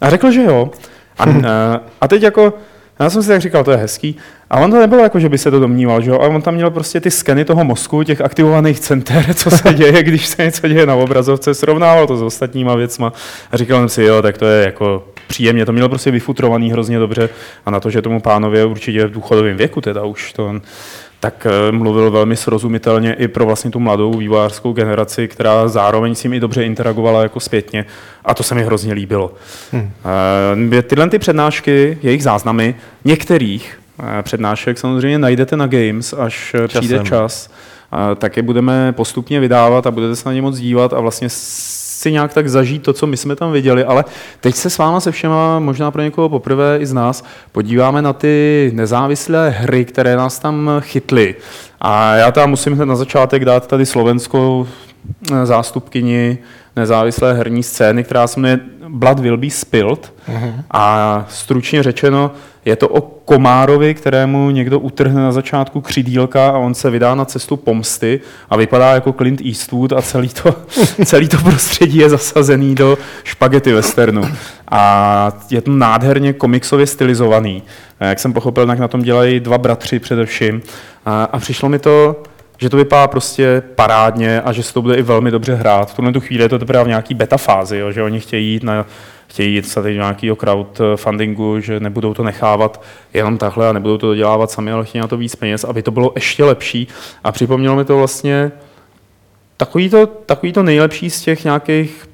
A 0.00 0.10
řekl, 0.10 0.30
že 0.30 0.42
jo. 0.42 0.70
A, 1.18 1.28
eh, 1.44 1.80
a 2.00 2.08
teď 2.08 2.22
jako, 2.22 2.54
já 2.98 3.10
jsem 3.10 3.22
si 3.22 3.28
tak 3.28 3.40
říkal, 3.40 3.64
to 3.64 3.70
je 3.70 3.76
hezký. 3.76 4.16
A 4.50 4.60
on 4.60 4.70
to 4.70 4.78
nebylo 4.80 5.02
jako, 5.02 5.20
že 5.20 5.28
by 5.28 5.38
se 5.38 5.50
to 5.50 5.60
domníval, 5.60 6.00
že 6.00 6.10
jo? 6.10 6.18
Ale 6.20 6.28
on 6.28 6.42
tam 6.42 6.54
měl 6.54 6.70
prostě 6.70 7.00
ty 7.00 7.10
skeny 7.10 7.44
toho 7.44 7.64
mozku, 7.64 8.02
těch 8.02 8.20
aktivovaných 8.20 8.80
center, 8.80 9.24
co 9.34 9.50
se 9.50 9.74
děje, 9.74 10.02
když 10.02 10.26
se 10.26 10.44
něco 10.44 10.68
děje 10.68 10.86
na 10.86 10.94
obrazovce, 10.94 11.54
srovnával 11.54 12.06
to 12.06 12.16
s 12.16 12.22
ostatníma 12.22 12.74
věcma 12.74 13.12
a 13.52 13.56
říkal 13.56 13.78
jsem 13.78 13.88
si, 13.88 14.02
jo, 14.02 14.22
tak 14.22 14.38
to 14.38 14.46
je 14.46 14.64
jako 14.64 15.04
příjemně, 15.26 15.66
to 15.66 15.72
mělo 15.72 15.88
prostě 15.88 16.10
vyfutrovaný 16.10 16.70
hrozně 16.72 16.98
dobře 16.98 17.28
a 17.66 17.70
na 17.70 17.80
to, 17.80 17.90
že 17.90 18.02
tomu 18.02 18.20
pánovi 18.20 18.58
je 18.58 18.64
určitě 18.64 19.06
v 19.06 19.10
důchodovém 19.10 19.56
věku 19.56 19.80
teda 19.80 20.04
už 20.04 20.32
to 20.32 20.46
on, 20.46 20.62
tak 21.20 21.46
eh, 21.46 21.72
mluvil 21.72 22.10
velmi 22.10 22.36
srozumitelně 22.36 23.12
i 23.12 23.28
pro 23.28 23.46
vlastně 23.46 23.70
tu 23.70 23.80
mladou 23.80 24.14
vývojářskou 24.14 24.72
generaci, 24.72 25.28
která 25.28 25.68
zároveň 25.68 26.14
s 26.14 26.22
ním 26.22 26.32
i 26.32 26.40
dobře 26.40 26.64
interagovala 26.64 27.22
jako 27.22 27.40
zpětně 27.40 27.84
a 28.24 28.34
to 28.34 28.42
se 28.42 28.54
mi 28.54 28.62
hrozně 28.62 28.92
líbilo. 28.92 29.34
Hmm. 29.72 29.90
Tyhle 30.82 31.08
ty 31.08 31.18
přednášky, 31.18 31.98
jejich 32.02 32.22
záznamy, 32.22 32.74
některých 33.04 33.80
eh, 34.18 34.22
přednášek 34.22 34.78
samozřejmě 34.78 35.18
najdete 35.18 35.56
na 35.56 35.66
Games, 35.66 36.12
až 36.12 36.54
eh, 36.54 36.68
přijde 36.68 36.94
Časem. 36.94 37.06
čas, 37.06 37.50
tak 38.16 38.36
je 38.36 38.42
budeme 38.42 38.92
postupně 38.92 39.40
vydávat 39.40 39.86
a 39.86 39.90
budete 39.90 40.16
se 40.16 40.28
na 40.28 40.32
ně 40.32 40.42
moc 40.42 40.58
dívat 40.58 40.92
a 40.92 41.00
vlastně 41.00 41.28
si 41.98 42.12
nějak 42.12 42.34
tak 42.34 42.48
zažít 42.48 42.82
to, 42.82 42.92
co 42.92 43.06
my 43.06 43.16
jsme 43.16 43.36
tam 43.36 43.52
viděli, 43.52 43.84
ale 43.84 44.04
teď 44.40 44.54
se 44.54 44.70
s 44.70 44.78
váma 44.78 45.00
se 45.00 45.12
všema, 45.12 45.58
možná 45.58 45.90
pro 45.90 46.02
někoho 46.02 46.28
poprvé 46.28 46.78
i 46.78 46.86
z 46.86 46.92
nás, 46.92 47.24
podíváme 47.52 48.02
na 48.02 48.12
ty 48.12 48.70
nezávislé 48.74 49.50
hry, 49.50 49.84
které 49.84 50.16
nás 50.16 50.38
tam 50.38 50.70
chytly. 50.80 51.34
A 51.80 52.14
já 52.14 52.32
tam 52.32 52.50
musím 52.50 52.72
hned 52.72 52.86
na 52.86 52.96
začátek 52.96 53.44
dát 53.44 53.66
tady 53.66 53.86
slovenskou 53.86 54.66
eh, 55.32 55.46
zástupkyni 55.46 56.38
nezávislé 56.76 57.34
herní 57.34 57.62
scény, 57.62 58.04
která 58.04 58.26
se 58.26 58.40
jmenuje 58.40 58.60
Blood 58.88 59.18
Will 59.18 59.36
Be 59.36 59.50
Spilled. 59.50 60.12
A 60.70 61.26
stručně 61.28 61.82
řečeno, 61.82 62.30
je 62.68 62.76
to 62.76 62.88
o 62.88 63.00
komárovi, 63.00 63.94
kterému 63.94 64.50
někdo 64.50 64.80
utrhne 64.80 65.22
na 65.22 65.32
začátku 65.32 65.80
křidílka 65.80 66.48
a 66.48 66.58
on 66.58 66.74
se 66.74 66.90
vydá 66.90 67.14
na 67.14 67.24
cestu 67.24 67.56
pomsty 67.56 68.20
a 68.50 68.56
vypadá 68.56 68.94
jako 68.94 69.12
Clint 69.12 69.40
Eastwood 69.46 69.92
a 69.92 70.02
celý 70.02 70.28
to, 70.28 70.54
celý 71.04 71.28
to 71.28 71.36
prostředí 71.36 71.98
je 71.98 72.08
zasazený 72.08 72.74
do 72.74 72.98
špagety 73.24 73.72
westernu. 73.72 74.22
A 74.70 75.32
je 75.50 75.60
to 75.60 75.70
nádherně 75.70 76.32
komiksově 76.32 76.86
stylizovaný. 76.86 77.62
Jak 78.00 78.18
jsem 78.18 78.32
pochopil, 78.32 78.66
tak 78.66 78.78
na 78.78 78.88
tom 78.88 79.02
dělají 79.02 79.40
dva 79.40 79.58
bratři 79.58 79.98
především. 79.98 80.62
A, 81.06 81.24
a 81.24 81.38
přišlo 81.38 81.68
mi 81.68 81.78
to, 81.78 82.22
že 82.58 82.70
to 82.70 82.76
vypadá 82.76 83.06
prostě 83.06 83.62
parádně 83.74 84.40
a 84.40 84.52
že 84.52 84.62
se 84.62 84.74
to 84.74 84.82
bude 84.82 84.94
i 84.94 85.02
velmi 85.02 85.30
dobře 85.30 85.54
hrát. 85.54 85.90
V 85.90 85.94
tuhle 85.94 86.12
tu 86.12 86.20
chvíli 86.20 86.44
je 86.44 86.48
to 86.48 86.58
teprve 86.58 86.84
v 86.84 86.88
nějaký 86.88 87.14
beta 87.14 87.36
fázi, 87.36 87.78
jo, 87.78 87.92
že 87.92 88.02
oni 88.02 88.20
chtějí 88.20 88.52
jít 88.52 88.62
na 88.62 88.86
chtějí 89.28 89.54
jít 89.54 89.74
teď 89.74 89.84
do 89.84 89.90
nějakého 89.90 90.36
crowdfundingu, 90.36 91.60
že 91.60 91.80
nebudou 91.80 92.14
to 92.14 92.22
nechávat 92.22 92.82
jenom 93.14 93.38
takhle 93.38 93.68
a 93.68 93.72
nebudou 93.72 93.98
to 93.98 94.06
dodělávat 94.06 94.50
sami, 94.50 94.72
ale 94.72 94.84
chtějí 94.84 95.00
na 95.00 95.08
to 95.08 95.16
víc 95.16 95.36
peněz, 95.36 95.64
aby 95.64 95.82
to 95.82 95.90
bylo 95.90 96.12
ještě 96.14 96.44
lepší. 96.44 96.88
A 97.24 97.32
připomnělo 97.32 97.76
mi 97.76 97.84
to 97.84 97.96
vlastně 97.96 98.52
takový 99.56 99.90
to, 99.90 100.06
takový 100.06 100.52
to 100.52 100.62
nejlepší 100.62 101.10
z 101.10 101.20
těch 101.20 101.44
nějakých 101.44 102.07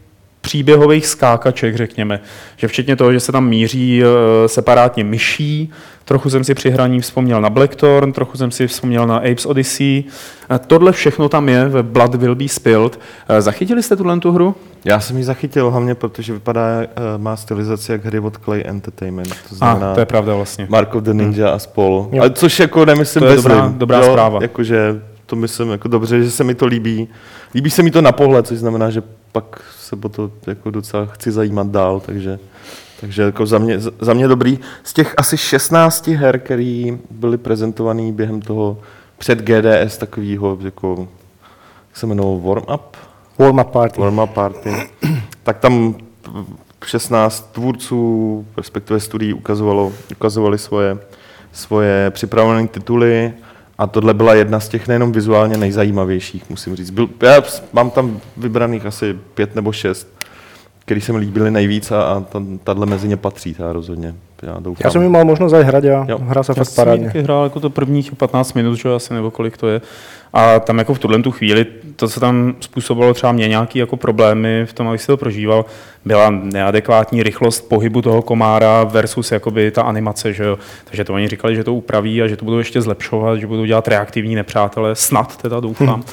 příběhových 0.59 1.07
skákaček, 1.07 1.77
řekněme. 1.77 2.21
Že 2.57 2.69
včetně 2.69 2.97
toho, 2.97 3.13
že 3.13 3.21
se 3.21 3.33
tam 3.33 3.49
míří 3.49 4.03
eh, 4.03 4.49
separátně 4.49 5.05
myší, 5.05 5.71
trochu 6.05 6.31
jsem 6.31 6.45
si 6.45 6.55
při 6.55 6.71
hraní 6.71 7.01
vzpomněl 7.01 7.41
na 7.41 7.51
Blackthorn, 7.51 8.13
trochu 8.13 8.37
jsem 8.39 8.51
si 8.51 8.67
vzpomněl 8.67 9.07
na 9.07 9.17
Apes 9.17 9.47
Odyssey. 9.47 10.05
Eh, 10.51 10.59
Tohle 10.67 10.93
všechno 10.93 11.29
tam 11.29 11.49
je 11.49 11.69
ve 11.69 11.83
Blood 11.83 12.15
Will 12.15 12.35
Be 12.35 12.49
Spilled. 12.49 13.01
Eh, 13.29 13.43
Zachytili 13.43 13.83
jste 13.83 13.97
tuhle 13.97 14.21
tu 14.21 14.33
hru? 14.33 14.55
Já 14.85 15.01
jsem 15.01 15.17
ji 15.19 15.25
zachytil 15.25 15.71
hlavně, 15.71 15.95
protože 15.95 16.33
vypadá, 16.33 16.63
má 17.17 17.37
stylizaci 17.37 17.93
jak 17.93 18.05
hry 18.05 18.19
od 18.19 18.37
Clay 18.45 18.63
Entertainment. 18.67 19.29
To 19.29 19.55
A, 19.55 19.55
znamená 19.55 19.95
to 19.95 20.01
je 20.01 20.07
pravda 20.07 20.35
vlastně. 20.35 20.67
Mark 20.71 20.95
of 20.95 21.03
the 21.03 21.13
Ninja 21.13 21.49
a 21.51 21.59
spol. 21.59 22.09
Jo. 22.13 22.21
Ale 22.23 22.31
což 22.31 22.61
jako 22.61 22.85
nemyslím 22.85 23.21
To 23.21 23.27
je 23.27 23.35
myslím, 23.37 23.53
dobrá- 23.53 23.75
dobrá 23.79 24.03
zpráva. 24.03 24.39
Jakože 24.43 25.01
to 25.27 25.37
myslím 25.37 25.71
jako 25.71 25.89
dobře, 25.89 26.23
že 26.23 26.31
se 26.31 26.45
mi 26.45 26.55
to 26.55 26.67
líbí. 26.67 27.09
Líbí 27.55 27.71
se 27.71 27.83
mi 27.83 27.91
to 27.91 28.03
na 28.03 28.13
pohled, 28.13 28.47
což 28.47 28.59
znamená, 28.59 28.91
že 28.91 29.03
pak 29.35 29.61
se 29.79 29.97
o 30.03 30.09
to 30.09 30.31
jako 30.47 30.71
docela 30.71 31.07
chci 31.07 31.33
zajímat 31.33 31.67
dál, 31.67 32.01
takže, 32.01 32.39
takže 33.01 33.23
jako 33.23 33.47
za, 33.47 33.59
mě, 33.59 33.81
za 33.81 34.15
mě 34.15 34.29
dobrý. 34.29 34.59
Z 34.85 34.93
těch 34.93 35.15
asi 35.17 35.37
16 35.37 36.07
her, 36.07 36.39
které 36.39 36.85
byly 37.11 37.39
prezentované 37.39 38.13
během 38.13 38.41
toho 38.41 38.79
před 39.19 39.39
GDS 39.39 39.99
takového, 39.99 40.59
jako, 40.61 41.09
jak 41.89 41.97
se 41.97 42.07
jmenovalo 42.07 42.41
Warm 42.41 42.65
Up, 42.75 42.97
Warm-up 43.39 43.71
party. 43.71 44.01
Warm-up 44.01 44.31
party. 44.31 44.71
tak 45.43 45.59
tam 45.59 45.95
16 46.85 47.53
tvůrců, 47.53 48.47
respektive 48.57 49.01
studií 49.01 49.35
ukazovalo, 49.35 49.93
ukazovali 50.13 50.59
svoje, 50.59 50.99
svoje 51.53 52.11
připravené 52.11 52.69
tituly 52.69 53.35
a 53.79 53.87
tohle 53.87 54.15
byla 54.15 54.35
jedna 54.35 54.61
z 54.61 54.69
těch 54.69 54.89
nejenom 54.89 55.13
vizuálně 55.13 55.57
nejzajímavějších, 55.57 56.51
musím 56.51 56.77
říct. 56.77 56.91
Byl, 56.91 57.09
já 57.23 57.43
mám 57.73 57.91
tam 57.91 58.21
vybraných 58.37 58.87
asi 58.87 59.19
pět 59.35 59.55
nebo 59.55 59.73
šest, 59.73 60.09
který 60.79 61.01
se 61.01 61.13
mi 61.13 61.19
líbily 61.19 61.51
nejvíc 61.51 61.91
a, 61.91 62.03
a 62.03 62.25
tahle 62.65 62.87
mezi 62.87 63.09
ně 63.09 63.17
patří, 63.17 63.55
ta 63.55 63.73
rozhodně. 63.73 64.15
Já, 64.47 64.57
doufám. 64.61 64.81
já 64.85 64.91
jsem 64.91 65.03
ji 65.03 65.09
mal 65.09 65.25
možnost 65.25 65.53
aj 65.53 65.65
hrať 65.65 65.85
a 65.85 66.07
jo. 66.09 66.19
hra 66.23 66.43
se 66.43 66.55
fakt 66.55 66.75
parádně. 66.75 67.13
Já 67.15 67.23
hrál 67.23 67.45
jako 67.45 67.61
to 67.61 67.71
prvních 67.71 68.15
15 68.17 68.53
minut, 68.53 68.75
že 68.75 68.95
asi 68.95 69.15
nebo 69.15 69.31
kolik 69.31 69.57
to 69.57 69.69
je. 69.69 69.81
A 70.33 70.61
tam 70.61 70.79
jako 70.79 70.95
v 70.95 70.99
tuhle 70.99 71.23
tu 71.23 71.31
chvíli, 71.31 71.67
to, 71.97 72.09
co 72.09 72.21
tam 72.21 72.55
způsobilo 72.61 73.15
třeba 73.15 73.33
mě 73.33 73.49
nějaký 73.49 73.79
jako 73.79 73.97
problémy 73.97 74.67
v 74.67 74.73
tom, 74.73 74.89
abych 74.89 75.01
si 75.01 75.07
to 75.07 75.17
prožíval, 75.17 75.65
byla 76.05 76.31
neadekvátní 76.31 77.23
rychlost 77.23 77.61
pohybu 77.61 78.03
toho 78.03 78.23
komára 78.23 78.85
versus 78.85 79.33
jakoby 79.33 79.71
ta 79.71 79.83
animace, 79.83 80.33
že 80.33 80.45
jo. 80.45 80.59
Takže 80.85 81.05
to 81.05 81.15
oni 81.15 81.29
říkali, 81.29 81.57
že 81.57 81.65
to 81.65 81.75
upraví 81.75 82.23
a 82.23 82.27
že 82.27 82.37
to 82.37 82.45
budou 82.45 82.59
ještě 82.59 82.83
zlepšovat, 82.83 83.37
že 83.37 83.47
budou 83.47 83.65
dělat 83.65 83.89
reaktivní 83.89 84.35
nepřátelé, 84.35 84.95
snad 84.95 85.37
teda 85.37 85.61
doufám. 85.61 85.89
Hmm. 85.89 86.05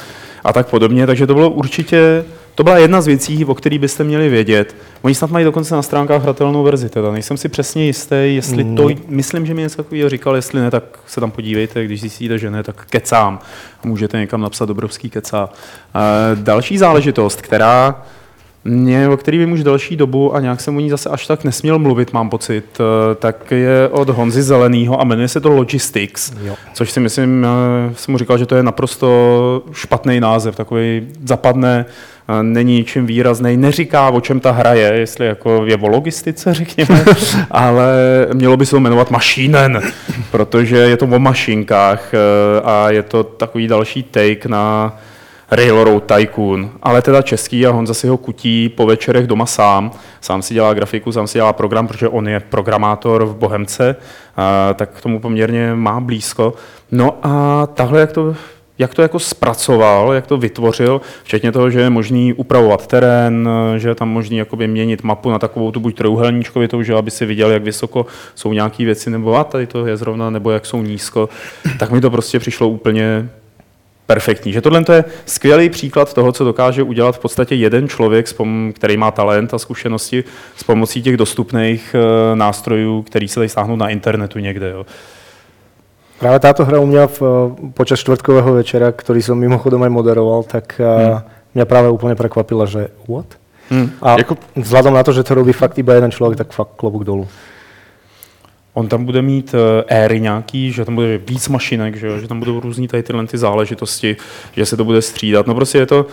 A 0.43 0.53
tak 0.53 0.67
podobně, 0.67 1.07
takže 1.07 1.27
to 1.27 1.33
bylo 1.33 1.49
určitě 1.49 2.23
to 2.55 2.63
byla 2.63 2.77
jedna 2.77 3.01
z 3.01 3.07
věcí, 3.07 3.45
o 3.45 3.55
které 3.55 3.79
byste 3.79 4.03
měli 4.03 4.29
vědět. 4.29 4.75
Oni 5.01 5.15
snad 5.15 5.31
mají 5.31 5.45
dokonce 5.45 5.75
na 5.75 5.81
stránkách 5.81 6.23
hratelnou 6.23 6.63
verzi, 6.63 6.89
teda 6.89 7.11
nejsem 7.11 7.37
si 7.37 7.49
přesně 7.49 7.85
jistý, 7.85 8.15
jestli 8.35 8.63
to, 8.75 8.89
mm. 8.89 8.95
myslím, 9.07 9.45
že 9.45 9.53
mi 9.53 9.61
něco 9.61 9.77
takového 9.77 10.09
říkal, 10.09 10.35
jestli 10.35 10.61
ne, 10.61 10.71
tak 10.71 10.83
se 11.07 11.19
tam 11.19 11.31
podívejte, 11.31 11.85
když 11.85 12.01
zjistíte, 12.01 12.37
že 12.37 12.51
ne, 12.51 12.63
tak 12.63 12.85
kecám. 12.89 13.39
Můžete 13.83 14.17
někam 14.17 14.41
napsat 14.41 14.65
dobrovský 14.65 15.09
kecá. 15.09 15.49
další 16.35 16.77
záležitost, 16.77 17.41
která 17.41 18.03
mě, 18.63 19.09
o 19.09 19.17
který 19.17 19.37
vím 19.37 19.51
už 19.51 19.63
delší 19.63 19.95
dobu 19.95 20.35
a 20.35 20.39
nějak 20.39 20.61
jsem 20.61 20.77
o 20.77 20.79
ní 20.79 20.89
zase 20.89 21.09
až 21.09 21.27
tak 21.27 21.43
nesměl 21.43 21.79
mluvit, 21.79 22.13
mám 22.13 22.29
pocit, 22.29 22.65
eh, 22.79 23.15
tak 23.15 23.51
je 23.51 23.89
od 23.91 24.09
Honzy 24.09 24.43
Zelenýho 24.43 25.01
a 25.01 25.03
jmenuje 25.03 25.27
se 25.27 25.39
to 25.39 25.49
Logistics, 25.49 26.33
jo. 26.43 26.55
což 26.73 26.91
si 26.91 26.99
myslím, 26.99 27.45
eh, 27.45 27.95
jsem 27.95 28.11
mu 28.11 28.17
říkal, 28.17 28.37
že 28.37 28.45
to 28.45 28.55
je 28.55 28.63
naprosto 28.63 29.63
špatný 29.73 30.19
název, 30.19 30.55
takový 30.55 31.07
zapadne, 31.25 31.85
eh, 32.29 32.43
není 32.43 32.77
ničím 32.77 33.05
výrazný, 33.05 33.57
neříká, 33.57 34.09
o 34.09 34.21
čem 34.21 34.39
ta 34.39 34.51
hra 34.51 34.73
je, 34.73 34.93
jestli 34.93 35.25
jako 35.25 35.65
je 35.65 35.77
o 35.77 35.87
logistice, 35.87 36.53
řekněme, 36.63 37.05
ale 37.51 37.93
mělo 38.33 38.57
by 38.57 38.65
se 38.65 38.71
to 38.71 38.79
jmenovat 38.79 39.11
Mašínen, 39.11 39.81
protože 40.31 40.77
je 40.77 40.97
to 40.97 41.05
o 41.05 41.19
mašinkách 41.19 42.11
a 42.63 42.91
je 42.91 43.03
to 43.03 43.23
takový 43.23 43.67
další 43.67 44.03
take 44.03 44.49
na 44.49 44.97
Railroad 45.51 46.03
Tycoon, 46.15 46.71
ale 46.83 47.01
teda 47.01 47.21
český 47.21 47.65
a 47.65 47.71
Honza 47.71 47.93
si 47.93 48.07
ho 48.07 48.17
kutí 48.17 48.69
po 48.69 48.85
večerech 48.85 49.27
doma 49.27 49.45
sám. 49.45 49.91
Sám 50.21 50.41
si 50.41 50.53
dělá 50.53 50.73
grafiku, 50.73 51.11
sám 51.11 51.27
si 51.27 51.37
dělá 51.37 51.53
program, 51.53 51.87
protože 51.87 52.07
on 52.07 52.27
je 52.27 52.39
programátor 52.39 53.25
v 53.25 53.35
Bohemce, 53.35 53.95
a, 54.37 54.73
tak 54.73 54.89
k 54.89 55.01
tomu 55.01 55.19
poměrně 55.19 55.75
má 55.75 55.99
blízko. 55.99 56.53
No 56.91 57.17
a 57.23 57.67
tahle, 57.73 57.99
jak 57.99 58.11
to 58.11 58.35
jak 58.79 58.93
to 58.93 59.01
jako 59.01 59.19
zpracoval, 59.19 60.13
jak 60.13 60.27
to 60.27 60.37
vytvořil, 60.37 61.01
včetně 61.23 61.51
toho, 61.51 61.69
že 61.69 61.79
je 61.79 61.89
možný 61.89 62.33
upravovat 62.33 62.87
terén, 62.87 63.49
že 63.77 63.89
je 63.89 63.95
tam 63.95 64.09
možný 64.09 64.37
jakoby 64.37 64.67
měnit 64.67 65.03
mapu 65.03 65.29
na 65.29 65.39
takovou 65.39 65.71
tu 65.71 65.79
buď 65.79 65.95
trojuhelníčkovitou, 65.95 66.83
že 66.83 66.93
aby 66.93 67.11
si 67.11 67.25
viděl, 67.25 67.51
jak 67.51 67.63
vysoko 67.63 68.05
jsou 68.35 68.53
nějaké 68.53 68.85
věci, 68.85 69.09
nebo 69.09 69.35
a 69.35 69.43
tady 69.43 69.67
to 69.67 69.85
je 69.85 69.97
zrovna, 69.97 70.29
nebo 70.29 70.51
jak 70.51 70.65
jsou 70.65 70.81
nízko, 70.81 71.29
tak 71.79 71.91
mi 71.91 72.01
to 72.01 72.09
prostě 72.09 72.39
přišlo 72.39 72.69
úplně 72.69 73.29
perfektní. 74.13 74.53
Že 74.53 74.61
tohle 74.61 74.83
je 74.93 75.03
skvělý 75.25 75.69
příklad 75.69 76.13
toho, 76.13 76.31
co 76.31 76.43
dokáže 76.43 76.83
udělat 76.83 77.15
v 77.15 77.19
podstatě 77.19 77.55
jeden 77.55 77.87
člověk, 77.87 78.25
který 78.73 78.97
má 78.97 79.11
talent 79.11 79.53
a 79.53 79.59
zkušenosti 79.59 80.23
s 80.55 80.63
pomocí 80.63 81.01
těch 81.01 81.17
dostupných 81.17 81.95
eh, 81.95 82.35
nástrojů, 82.35 83.01
který 83.01 83.27
se 83.27 83.39
dají 83.39 83.49
stáhnout 83.49 83.75
na 83.75 83.89
internetu 83.89 84.39
někde. 84.39 84.69
Jo. 84.69 84.85
Právě 86.19 86.39
táto 86.39 86.65
hra 86.65 86.79
u 86.79 86.85
mě 86.85 87.07
v, 87.07 87.21
eh, 87.21 87.71
počas 87.73 87.99
čtvrtkového 87.99 88.53
večera, 88.53 88.91
který 88.91 89.21
jsem 89.21 89.37
mimochodem 89.37 89.83
aj 89.83 89.89
moderoval, 89.89 90.43
tak 90.43 90.81
eh, 90.83 91.05
hmm. 91.05 91.21
mě 91.55 91.65
právě 91.65 91.89
úplně 91.89 92.15
překvapila, 92.15 92.65
že 92.65 92.87
what? 93.07 93.25
Hmm. 93.69 93.91
A 94.01 94.17
jako... 94.17 94.37
vzhledem 94.55 94.93
na 94.93 95.03
to, 95.03 95.11
že 95.13 95.23
to 95.23 95.35
robí 95.35 95.53
fakt 95.53 95.77
iba 95.77 95.93
jeden 95.93 96.11
člověk, 96.11 96.37
tak 96.37 96.51
fakt 96.51 96.69
klobuk 96.75 97.03
dolů. 97.03 97.27
On 98.73 98.87
tam 98.87 99.05
bude 99.05 99.21
mít 99.21 99.53
uh, 99.53 99.59
éry 99.87 100.19
nějaký, 100.19 100.71
že 100.71 100.85
tam 100.85 100.95
bude 100.95 101.17
víc 101.17 101.49
mašinek, 101.49 101.95
že, 101.95 102.21
že 102.21 102.27
tam 102.27 102.39
budou 102.39 102.59
různý 102.59 102.87
tady 102.87 103.03
tyhle 103.03 103.27
ty 103.27 103.37
záležitosti, 103.37 104.17
že 104.51 104.65
se 104.65 104.77
to 104.77 104.85
bude 104.85 105.01
střídat. 105.01 105.47
No 105.47 105.55
prostě 105.55 105.77
je 105.77 105.85
to, 105.85 106.05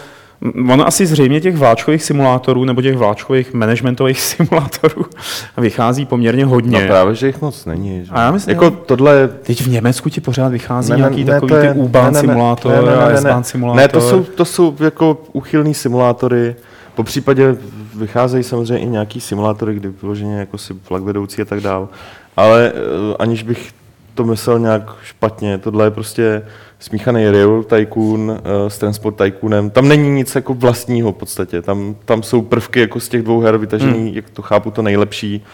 Ono 0.70 0.86
asi 0.86 1.06
zřejmě 1.06 1.40
těch 1.40 1.56
vláčkových 1.56 2.02
simulátorů 2.02 2.64
nebo 2.64 2.82
těch 2.82 2.96
vláčkových 2.96 3.54
managementových 3.54 4.20
simulátorů 4.36 5.04
vychází 5.56 6.06
poměrně 6.06 6.44
hodně. 6.44 6.80
No 6.80 6.86
právě, 6.86 7.14
že 7.14 7.26
jich 7.26 7.40
moc 7.40 7.64
není. 7.64 8.04
Že? 8.04 8.10
A 8.12 8.22
já 8.22 8.30
myslím, 8.30 8.54
jako 8.54 8.70
tohle... 8.70 9.28
Teď 9.28 9.60
v 9.60 9.68
Německu 9.68 10.10
ti 10.10 10.20
pořád 10.20 10.48
vychází 10.48 10.90
ne, 10.90 10.96
ne, 10.96 11.00
nějaký 11.00 11.24
ne, 11.24 11.32
takový 11.32 11.54
je, 11.54 11.72
ty 11.72 11.78
U-Bahn 11.78 12.14
ne, 12.14 12.20
simulátor 12.20 12.72
ne, 12.72 12.82
ne, 12.82 12.96
ne, 12.96 13.20
ne, 13.20 13.34
ne, 13.34 13.44
simulátor. 13.44 13.82
Ne, 13.82 13.88
to 13.88 14.00
jsou, 14.00 14.24
to 14.24 14.44
jsou 14.44 14.76
jako 14.80 15.22
uchylný 15.32 15.74
simulátory. 15.74 16.56
Po 16.94 17.04
případě 17.04 17.56
vycházejí 17.94 18.44
samozřejmě 18.44 18.78
i 18.78 18.88
nějaký 18.88 19.20
simulátory, 19.20 19.74
kdy 19.74 19.92
vyloženě 20.02 20.38
jako 20.38 20.58
si 20.58 20.74
vlak 20.90 21.02
vedoucí 21.02 21.42
a 21.42 21.44
tak 21.44 21.60
dál 21.60 21.88
ale 22.38 22.72
uh, 22.72 23.14
aniž 23.18 23.42
bych 23.42 23.72
to 24.14 24.24
myslel 24.24 24.58
nějak 24.58 24.82
špatně, 25.02 25.58
tohle 25.58 25.86
je 25.86 25.90
prostě 25.90 26.42
smíchaný 26.78 27.30
Rail 27.30 27.62
Tycoon 27.62 28.30
uh, 28.30 28.36
s 28.68 28.78
Transport 28.78 29.16
Tycoonem. 29.16 29.70
Tam 29.70 29.88
není 29.88 30.10
nic 30.10 30.34
jako 30.34 30.54
vlastního 30.54 31.12
v 31.12 31.16
podstatě. 31.16 31.62
Tam, 31.62 31.96
tam 32.04 32.22
jsou 32.22 32.42
prvky 32.42 32.80
jako 32.80 33.00
z 33.00 33.08
těch 33.08 33.22
dvou 33.22 33.40
her 33.40 33.56
vytažený, 33.56 33.98
hmm. 33.98 34.14
jak 34.14 34.30
to 34.30 34.42
chápu, 34.42 34.70
to 34.70 34.82
nejlepší 34.82 35.44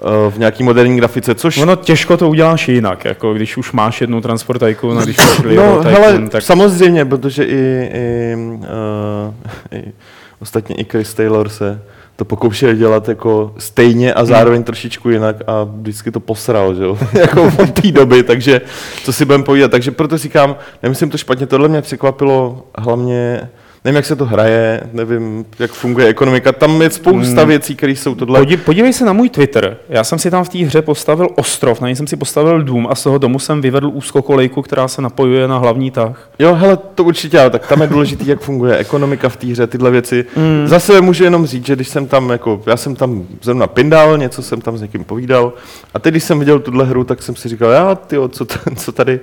uh, 0.00 0.32
v 0.32 0.38
nějaký 0.38 0.62
moderní 0.62 0.96
grafice, 0.96 1.34
což... 1.34 1.58
Ono 1.58 1.76
těžko 1.76 2.16
to 2.16 2.28
uděláš 2.28 2.68
jinak, 2.68 3.04
jako 3.04 3.34
když 3.34 3.56
už 3.56 3.72
máš 3.72 4.00
jednu 4.00 4.20
Transport 4.20 4.60
Tycoon 4.60 4.98
a 4.98 5.02
když 5.02 5.16
máš 5.16 5.38
no, 5.38 5.44
Tycoon, 5.44 5.86
hele, 5.86 6.28
tak... 6.28 6.42
samozřejmě, 6.42 7.04
protože 7.04 7.44
i, 7.44 7.90
i, 7.94 8.36
uh, 8.56 9.78
i 9.78 9.92
ostatně 10.40 10.76
i 10.76 10.84
Chris 10.84 11.14
Taylor 11.14 11.48
se 11.48 11.82
to 12.22 12.26
pokoušel 12.26 12.74
dělat 12.74 13.08
jako 13.08 13.54
stejně 13.58 14.14
a 14.14 14.24
zároveň 14.24 14.58
hmm. 14.58 14.64
trošičku 14.64 15.10
jinak 15.10 15.36
a 15.46 15.64
vždycky 15.64 16.10
to 16.10 16.20
posral, 16.20 16.74
že 16.74 16.82
jo, 16.82 16.98
jako 17.12 17.52
od 17.58 17.70
té 17.70 17.92
doby, 17.92 18.22
takže 18.22 18.60
to 19.04 19.12
si 19.12 19.24
budeme 19.24 19.44
povídat. 19.44 19.70
Takže 19.70 19.90
proto 19.90 20.18
říkám, 20.18 20.56
nemyslím 20.82 21.10
to 21.10 21.18
špatně, 21.18 21.46
tohle 21.46 21.68
mě 21.68 21.82
překvapilo 21.82 22.66
hlavně 22.78 23.50
nevím, 23.84 23.96
jak 23.96 24.06
se 24.06 24.16
to 24.16 24.24
hraje, 24.24 24.80
nevím, 24.92 25.44
jak 25.58 25.70
funguje 25.70 26.06
ekonomika. 26.06 26.52
Tam 26.52 26.82
je 26.82 26.90
spousta 26.90 27.40
hmm. 27.40 27.48
věcí, 27.48 27.76
které 27.76 27.92
jsou 27.92 28.14
tohle. 28.14 28.46
podívej 28.56 28.92
se 28.92 29.04
na 29.04 29.12
můj 29.12 29.28
Twitter. 29.28 29.76
Já 29.88 30.04
jsem 30.04 30.18
si 30.18 30.30
tam 30.30 30.44
v 30.44 30.48
té 30.48 30.58
hře 30.58 30.82
postavil 30.82 31.28
ostrov, 31.36 31.80
na 31.80 31.88
něj 31.88 31.96
jsem 31.96 32.06
si 32.06 32.16
postavil 32.16 32.62
dům 32.62 32.86
a 32.90 32.94
z 32.94 33.02
toho 33.02 33.18
domu 33.18 33.38
jsem 33.38 33.60
vyvedl 33.60 33.90
úzkokolejku, 33.92 34.62
která 34.62 34.88
se 34.88 35.02
napojuje 35.02 35.48
na 35.48 35.58
hlavní 35.58 35.90
tah. 35.90 36.30
Jo, 36.38 36.54
hele, 36.54 36.78
to 36.94 37.04
určitě, 37.04 37.40
ale 37.40 37.50
tak 37.50 37.66
tam 37.66 37.80
je 37.80 37.86
důležité, 37.86 38.24
jak 38.26 38.40
funguje 38.40 38.76
ekonomika 38.76 39.28
v 39.28 39.36
té 39.36 39.46
hře, 39.46 39.66
tyhle 39.66 39.90
věci. 39.90 40.24
Hmm. 40.36 40.68
Zase 40.68 41.00
můžu 41.00 41.24
jenom 41.24 41.46
říct, 41.46 41.66
že 41.66 41.76
když 41.76 41.88
jsem 41.88 42.06
tam, 42.06 42.30
jako, 42.30 42.62
já 42.66 42.76
jsem 42.76 42.96
tam 42.96 43.26
zrovna 43.42 43.66
pindal, 43.66 44.18
něco 44.18 44.42
jsem 44.42 44.60
tam 44.60 44.78
s 44.78 44.82
někým 44.82 45.04
povídal 45.04 45.52
a 45.94 45.98
teď, 45.98 46.12
když 46.12 46.24
jsem 46.24 46.38
viděl 46.38 46.58
tuhle 46.58 46.84
hru, 46.84 47.04
tak 47.04 47.22
jsem 47.22 47.36
si 47.36 47.48
říkal, 47.48 47.70
já, 47.70 47.94
ty, 47.94 48.16
co, 48.28 48.46
co 48.76 48.92
tady 48.92 49.20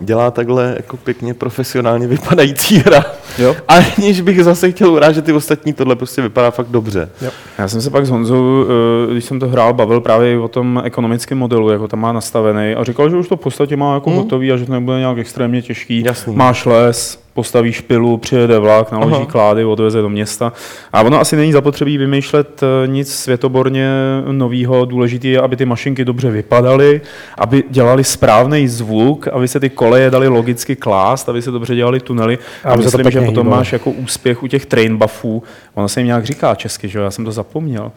dělá 0.00 0.30
takhle 0.30 0.74
jako 0.76 0.96
pěkně 0.96 1.34
profesionálně 1.34 2.06
vypadající 2.06 2.78
hra. 2.78 3.04
Jo. 3.38 3.56
Aniž 3.68 4.20
bych 4.20 4.44
zase 4.44 4.70
chtěl 4.70 4.92
urážet 4.92 5.24
ty 5.24 5.32
ostatní, 5.32 5.72
tohle 5.72 5.96
prostě 5.96 6.22
vypadá 6.22 6.50
fakt 6.50 6.68
dobře. 6.68 7.08
Jo. 7.22 7.30
Já 7.58 7.68
jsem 7.68 7.80
se 7.80 7.90
pak 7.90 8.06
s 8.06 8.10
Honzou, 8.10 8.64
eh, 9.08 9.12
když 9.12 9.24
jsem 9.24 9.40
to 9.40 9.48
hrál, 9.48 9.74
bavil 9.74 10.00
právě 10.00 10.38
o 10.38 10.48
tom 10.48 10.82
ekonomickém 10.84 11.38
modelu, 11.38 11.70
jako 11.70 11.88
tam 11.88 12.00
má 12.00 12.12
nastavený 12.12 12.74
a 12.74 12.84
říkal, 12.84 13.10
že 13.10 13.16
už 13.16 13.28
to 13.28 13.36
v 13.36 13.40
podstatě 13.40 13.76
má 13.76 13.94
jako 13.94 14.10
hmm. 14.10 14.18
hotový 14.18 14.52
a 14.52 14.56
že 14.56 14.66
to 14.66 14.72
nebude 14.72 14.98
nějak 14.98 15.18
extrémně 15.18 15.62
těžký. 15.62 16.02
Jasný. 16.06 16.36
Máš 16.36 16.66
les, 16.66 17.18
postavíš 17.38 17.80
pilu, 17.80 18.16
přijede 18.16 18.58
vlak, 18.58 18.92
naloží 18.92 19.14
Aha. 19.14 19.26
klády, 19.26 19.64
odveze 19.64 20.02
do 20.02 20.08
města. 20.08 20.52
A 20.92 21.02
ono 21.02 21.20
asi 21.20 21.36
není 21.36 21.52
zapotřebí 21.52 21.98
vymýšlet 21.98 22.62
eh, 22.62 22.86
nic 22.86 23.14
světoborně 23.14 23.90
nového. 24.32 24.84
Důležité 24.84 25.28
je, 25.28 25.40
aby 25.40 25.56
ty 25.56 25.64
mašinky 25.64 26.04
dobře 26.04 26.30
vypadaly, 26.30 27.00
aby 27.38 27.64
dělali 27.70 28.04
správný 28.04 28.68
zvuk, 28.68 29.28
aby 29.28 29.48
se 29.48 29.60
ty 29.60 29.70
koleje 29.70 30.10
dali 30.10 30.28
logicky 30.28 30.76
klást, 30.76 31.28
aby 31.28 31.42
se 31.42 31.50
dobře 31.50 31.74
dělali 31.74 32.00
tunely. 32.00 32.38
A, 32.64 32.72
a 32.72 32.76
myslím, 32.76 33.10
že 33.10 33.20
potom 33.20 33.48
máš 33.48 33.72
jako 33.72 33.90
úspěch 33.90 34.42
u 34.42 34.46
těch 34.46 34.66
train 34.66 34.96
buffů. 34.96 35.42
Ono 35.74 35.88
se 35.88 36.00
jim 36.00 36.06
nějak 36.06 36.24
říká 36.24 36.54
česky, 36.54 36.88
že 36.88 36.98
já 36.98 37.10
jsem 37.10 37.24
to 37.24 37.32
zapomněl. 37.32 37.92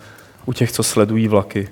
U 0.45 0.53
těch, 0.53 0.71
co 0.71 0.83
sledují 0.83 1.27
vlaky. 1.27 1.67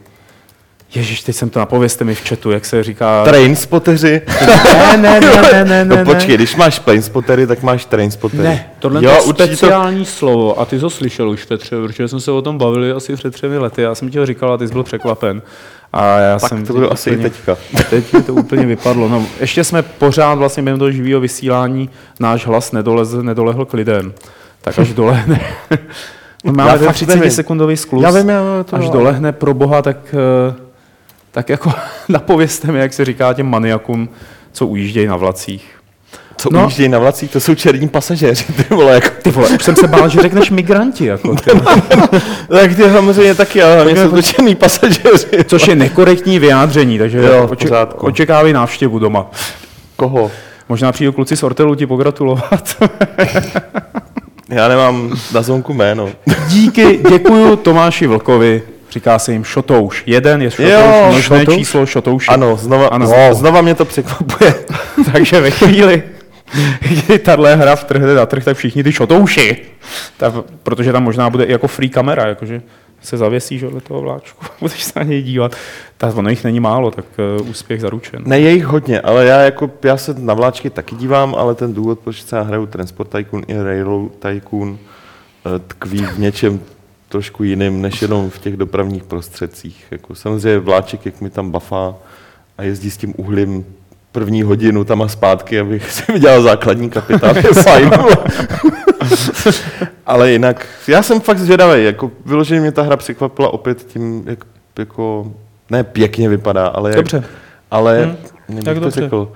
Ježíš, 0.96 1.24
teď 1.24 1.36
jsem 1.36 1.50
to 1.50 1.60
napověste 1.60 2.04
mi 2.04 2.16
v 2.16 2.30
chatu, 2.30 2.52
jak 2.52 2.66
se 2.66 2.84
říká... 2.84 3.24
Trainspoteři. 3.24 4.22
ne, 4.42 4.98
ne, 4.98 5.20
ne, 5.20 5.64
ne, 5.64 5.86
ne, 5.86 5.86
no 5.86 6.06
počkej, 6.06 6.36
když 6.36 6.56
máš 6.56 6.80
plainspotery, 6.80 7.48
tak 7.48 7.64
máš 7.64 7.86
trainspotery. 7.86 8.44
Ne, 8.44 8.70
tohle 8.80 9.06
jo, 9.06 9.12
je 9.12 9.22
speciální 9.22 10.06
to... 10.06 10.12
slovo 10.12 10.60
a 10.60 10.66
ty 10.66 10.76
jsi 10.76 10.82
to 10.82 10.90
slyšel 10.90 11.30
už, 11.30 11.46
Petře, 11.46 11.76
protože 11.76 12.08
jsme 12.08 12.20
se 12.20 12.32
o 12.32 12.42
tom 12.42 12.58
bavili 12.58 12.92
asi 12.92 13.16
před 13.16 13.34
třemi 13.34 13.58
lety, 13.58 13.82
já 13.82 13.96
jsem 13.96 14.10
ti 14.10 14.18
ho 14.20 14.26
říkal 14.26 14.54
a 14.54 14.58
ty 14.58 14.68
jsi 14.68 14.74
byl 14.74 14.84
překvapen. 14.84 15.42
A 15.94 16.20
já 16.20 16.40
tak 16.40 16.50
jsem 16.50 16.66
to 16.66 16.74
bylo 16.74 16.94
asi 16.94 17.12
úplně, 17.12 17.28
i 17.28 17.30
teďka. 17.30 17.58
Teď 17.90 18.14
mi 18.14 18.22
to 18.24 18.34
úplně 18.34 18.66
vypadlo. 18.66 19.10
No, 19.10 19.26
ještě 19.40 19.64
jsme 19.64 19.82
pořád 19.82 20.34
vlastně 20.34 20.64
během 20.64 20.80
toho 20.80 20.92
živého 20.92 21.22
vysílání 21.22 21.90
náš 22.20 22.48
hlas 22.48 22.72
nedolez, 22.72 23.14
nedolehl 23.14 23.66
k 23.66 23.74
lidem. 23.74 24.14
tak 24.62 24.80
až 24.80 24.94
dolehne. 24.94 25.42
No, 26.44 26.54
máme 26.54 26.78
fakt 26.78 26.96
30 26.96 27.16
nevím. 27.16 27.32
sekundový 27.32 27.78
sklus. 27.78 28.04
Já 28.04 28.12
vím, 28.12 28.30
já 28.30 28.64
to 28.64 28.76
až 28.76 28.90
dolehne 28.90 29.32
pro 29.32 29.54
boha, 29.54 29.82
tak, 29.82 29.98
eh, 30.14 30.69
tak 31.32 31.50
jako 31.50 31.72
napovězte 32.10 32.72
mi, 32.72 32.80
jak 32.80 32.94
se 32.94 33.06
říká 33.06 33.34
těm 33.34 33.48
maniakům, 33.50 34.10
co 34.52 34.68
ujíždějí 34.68 35.08
na 35.08 35.16
vlacích. 35.16 35.66
Co 36.38 36.50
No. 36.52 36.62
ujíždějí 36.64 36.90
na 36.90 37.00
vlacích, 37.00 37.32
to 37.32 37.40
jsou 37.40 37.56
černí 37.56 37.88
pasažéři, 37.88 38.46
ty 38.54 38.76
vole, 38.76 38.94
jako. 38.94 39.10
Ty 39.22 39.32
vole, 39.32 39.50
už 39.50 39.64
jsem 39.64 39.76
se 39.76 39.88
bál, 39.88 40.10
že 40.10 40.22
řekneš 40.22 40.50
migranti. 40.50 41.06
Jako, 41.06 41.36
ty. 41.36 41.52
Tak 42.50 42.76
ty 42.76 42.84
samozřejmě 42.84 43.36
taky, 43.36 43.64
ale 43.64 43.76
hlavně 43.76 43.96
jsou 43.96 44.10
to 44.12 44.22
černí 44.22 44.56
pasažéři. 44.56 45.28
Což 45.46 45.68
je 45.68 45.76
nekorektní 45.76 46.40
vyjádření, 46.40 46.98
takže 46.98 47.18
Jo, 47.18 47.48
v 47.48 47.52
oče- 47.52 47.64
pořádku. 47.68 48.06
očekávej 48.06 48.54
návštěvu 48.54 49.00
doma. 49.00 49.32
Koho? 49.96 50.32
Možná 50.70 50.92
přijdou 50.92 51.12
kluci 51.12 51.38
z 51.38 51.44
Ortelu 51.44 51.76
ti 51.76 51.86
pogratulovat. 51.88 52.84
Já 54.50 54.68
nemám 54.68 55.16
na 55.34 55.42
zvonku 55.42 55.74
jméno. 55.74 56.10
Díky, 56.48 57.00
děkuju 57.12 57.56
Tomáši 57.56 58.08
Vlkovi. 58.08 58.62
Říká 58.92 59.20
se 59.20 59.32
jim 59.32 59.44
Šotouš. 59.44 60.04
Jeden 60.06 60.42
je 60.42 60.52
Šotouš, 60.52 60.72
Jo, 60.72 61.06
množné 61.10 61.40
Šotouš? 61.40 61.56
číslo 61.58 61.86
Šotouši. 61.86 62.28
Ano, 62.28 62.58
znova, 62.58 62.88
Ano. 62.88 63.14
ano. 63.14 63.34
znova 63.34 63.62
mě 63.62 63.76
to 63.76 63.86
překvapuje. 63.86 64.54
Takže 65.14 65.42
ve 65.42 65.52
chvíli, 65.52 66.04
kdy 66.82 67.20
tahle 67.20 67.56
hra 67.56 67.76
vtrhne 67.76 68.14
na 68.14 68.26
trh, 68.26 68.44
tak 68.44 68.58
všichni 68.58 68.84
ty 68.84 68.92
Šotouši. 68.92 69.58
Tak, 70.18 70.34
protože 70.64 70.92
tam 70.92 71.04
možná 71.04 71.30
bude 71.30 71.44
i 71.44 71.52
jako 71.52 71.68
free 71.68 71.90
kamera, 71.90 72.28
jakože 72.28 72.62
se 73.02 73.18
zavěsí 73.18 73.60
že, 73.60 73.68
do 73.70 73.82
toho 73.82 74.02
vláčku, 74.02 74.46
budeš 74.60 74.84
se 74.84 74.92
na 74.96 75.04
něj 75.04 75.22
dívat. 75.22 75.56
Tak 75.98 76.18
ono 76.18 76.30
jich 76.30 76.44
není 76.44 76.60
málo, 76.60 76.92
tak 76.92 77.06
uh, 77.42 77.50
úspěch 77.50 77.82
zaručen. 77.82 78.22
Ne, 78.26 78.40
je 78.40 78.52
jich 78.52 78.66
hodně, 78.66 79.02
ale 79.02 79.26
já, 79.26 79.40
jako, 79.42 79.72
já 79.84 79.98
se 79.98 80.14
na 80.18 80.34
vláčky 80.34 80.70
taky 80.70 80.96
dívám, 80.96 81.36
ale 81.36 81.56
ten 81.56 81.74
důvod, 81.74 82.00
proč 82.00 82.24
se 82.24 82.42
hraju 82.42 82.66
Transport 82.66 83.10
Tycoon 83.10 83.44
i 83.48 83.64
Railroad 83.64 84.12
Tycoon, 84.20 84.78
eh, 85.46 85.60
tkví 85.68 86.06
v 86.06 86.20
něčem 86.20 86.60
trošku 87.10 87.44
jiným, 87.44 87.82
než 87.82 88.02
jenom 88.02 88.30
v 88.30 88.40
těch 88.40 88.58
dopravních 88.58 89.04
prostředcích. 89.04 89.86
Jako, 89.92 90.16
samozřejmě 90.16 90.60
vláček, 90.60 91.06
jak 91.06 91.22
mi 91.22 91.30
tam 91.30 91.52
bafá 91.52 91.96
a 92.58 92.64
jezdí 92.64 92.92
s 92.92 92.98
tím 92.98 93.14
uhlím 93.18 93.66
první 94.12 94.42
hodinu 94.44 94.84
tam 94.84 95.02
a 95.02 95.08
zpátky, 95.08 95.60
abych 95.60 95.92
si 95.92 96.12
vydělal 96.14 96.42
základní 96.42 96.90
kapitál, 96.90 97.36
je 97.38 97.44
fajn. 97.64 97.92
ale 100.06 100.32
jinak, 100.32 100.68
já 100.88 101.04
jsem 101.04 101.20
fakt 101.22 101.40
zvědavý, 101.40 101.84
jako 101.86 102.12
vyloženě 102.26 102.62
mě 102.62 102.72
ta 102.72 102.82
hra 102.82 102.98
překvapila 102.98 103.54
opět 103.54 103.84
tím, 103.84 104.24
jak 104.26 104.46
jako, 104.80 105.32
ne 105.70 105.84
pěkně 105.84 106.30
vypadá, 106.30 106.68
ale 106.68 106.90
jak, 106.90 106.98
Dobře. 106.98 107.24
ale 107.72 108.06
Hm, 108.06 108.16
hm, 108.50 108.58
jak 108.58 108.66
to 108.66 108.74
dobře. 108.74 109.02
řekl, 109.02 109.32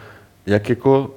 jak 0.46 0.70
jako 0.70 1.12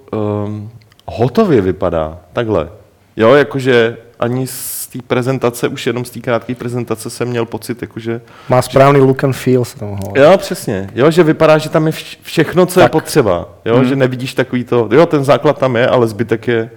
um, 0.47 0.71
hotově 1.07 1.61
vypadá, 1.61 2.19
takhle. 2.33 2.69
Jo, 3.16 3.35
jakože 3.35 3.97
ani 4.21 4.47
z 4.47 4.86
té 4.96 5.02
prezentace, 5.06 5.68
už 5.68 5.87
jenom 5.87 6.04
z 6.04 6.11
té 6.11 6.20
krátké 6.20 6.54
prezentace 6.54 7.11
jsem 7.11 7.28
měl 7.28 7.44
pocit, 7.46 7.82
jakože, 7.82 8.20
Má 8.48 8.62
správný 8.62 9.00
look 9.00 9.24
and 9.24 9.32
feel, 9.32 9.64
se 9.64 9.78
tam 9.78 9.88
hovorí. 9.88 10.20
jo, 10.20 10.38
přesně, 10.38 10.90
jo, 10.94 11.11
že 11.11 11.22
vypadá, 11.22 11.59
že 11.59 11.68
tam 11.68 11.87
je 11.87 11.92
vš- 11.92 12.16
všechno, 12.22 12.66
co 12.66 12.80
je 12.80 12.85
Tak. 12.85 12.92
potřeba, 12.92 13.48
jo, 13.64 13.78
Hm. 13.80 13.85
že 13.85 13.96
nevidíš 13.96 14.35
takový 14.35 14.64
to, 14.64 14.88
jo, 14.92 15.06
ten 15.06 15.24
základ 15.24 15.59
tam 15.59 15.76
je, 15.76 15.87
ale 15.87 16.06
zbytek 16.09 16.48
je 16.48 16.70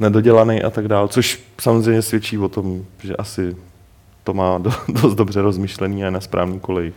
nedodělaný 0.00 0.62
a 0.62 0.70
tak 0.70 0.88
dále, 0.88 1.08
což 1.08 1.40
samozřejmě 1.60 2.02
svědčí 2.02 2.38
o 2.38 2.48
tom, 2.48 2.82
že 3.02 3.16
asi 3.16 3.56
to 4.24 4.34
má 4.34 4.58
do, 4.58 4.70
dost 4.88 5.14
dobře 5.14 5.42
rozmyšlený 5.42 6.02
a 6.02 6.04
je 6.04 6.10
na 6.10 6.20
správný 6.20 6.60
koleji. 6.60 6.92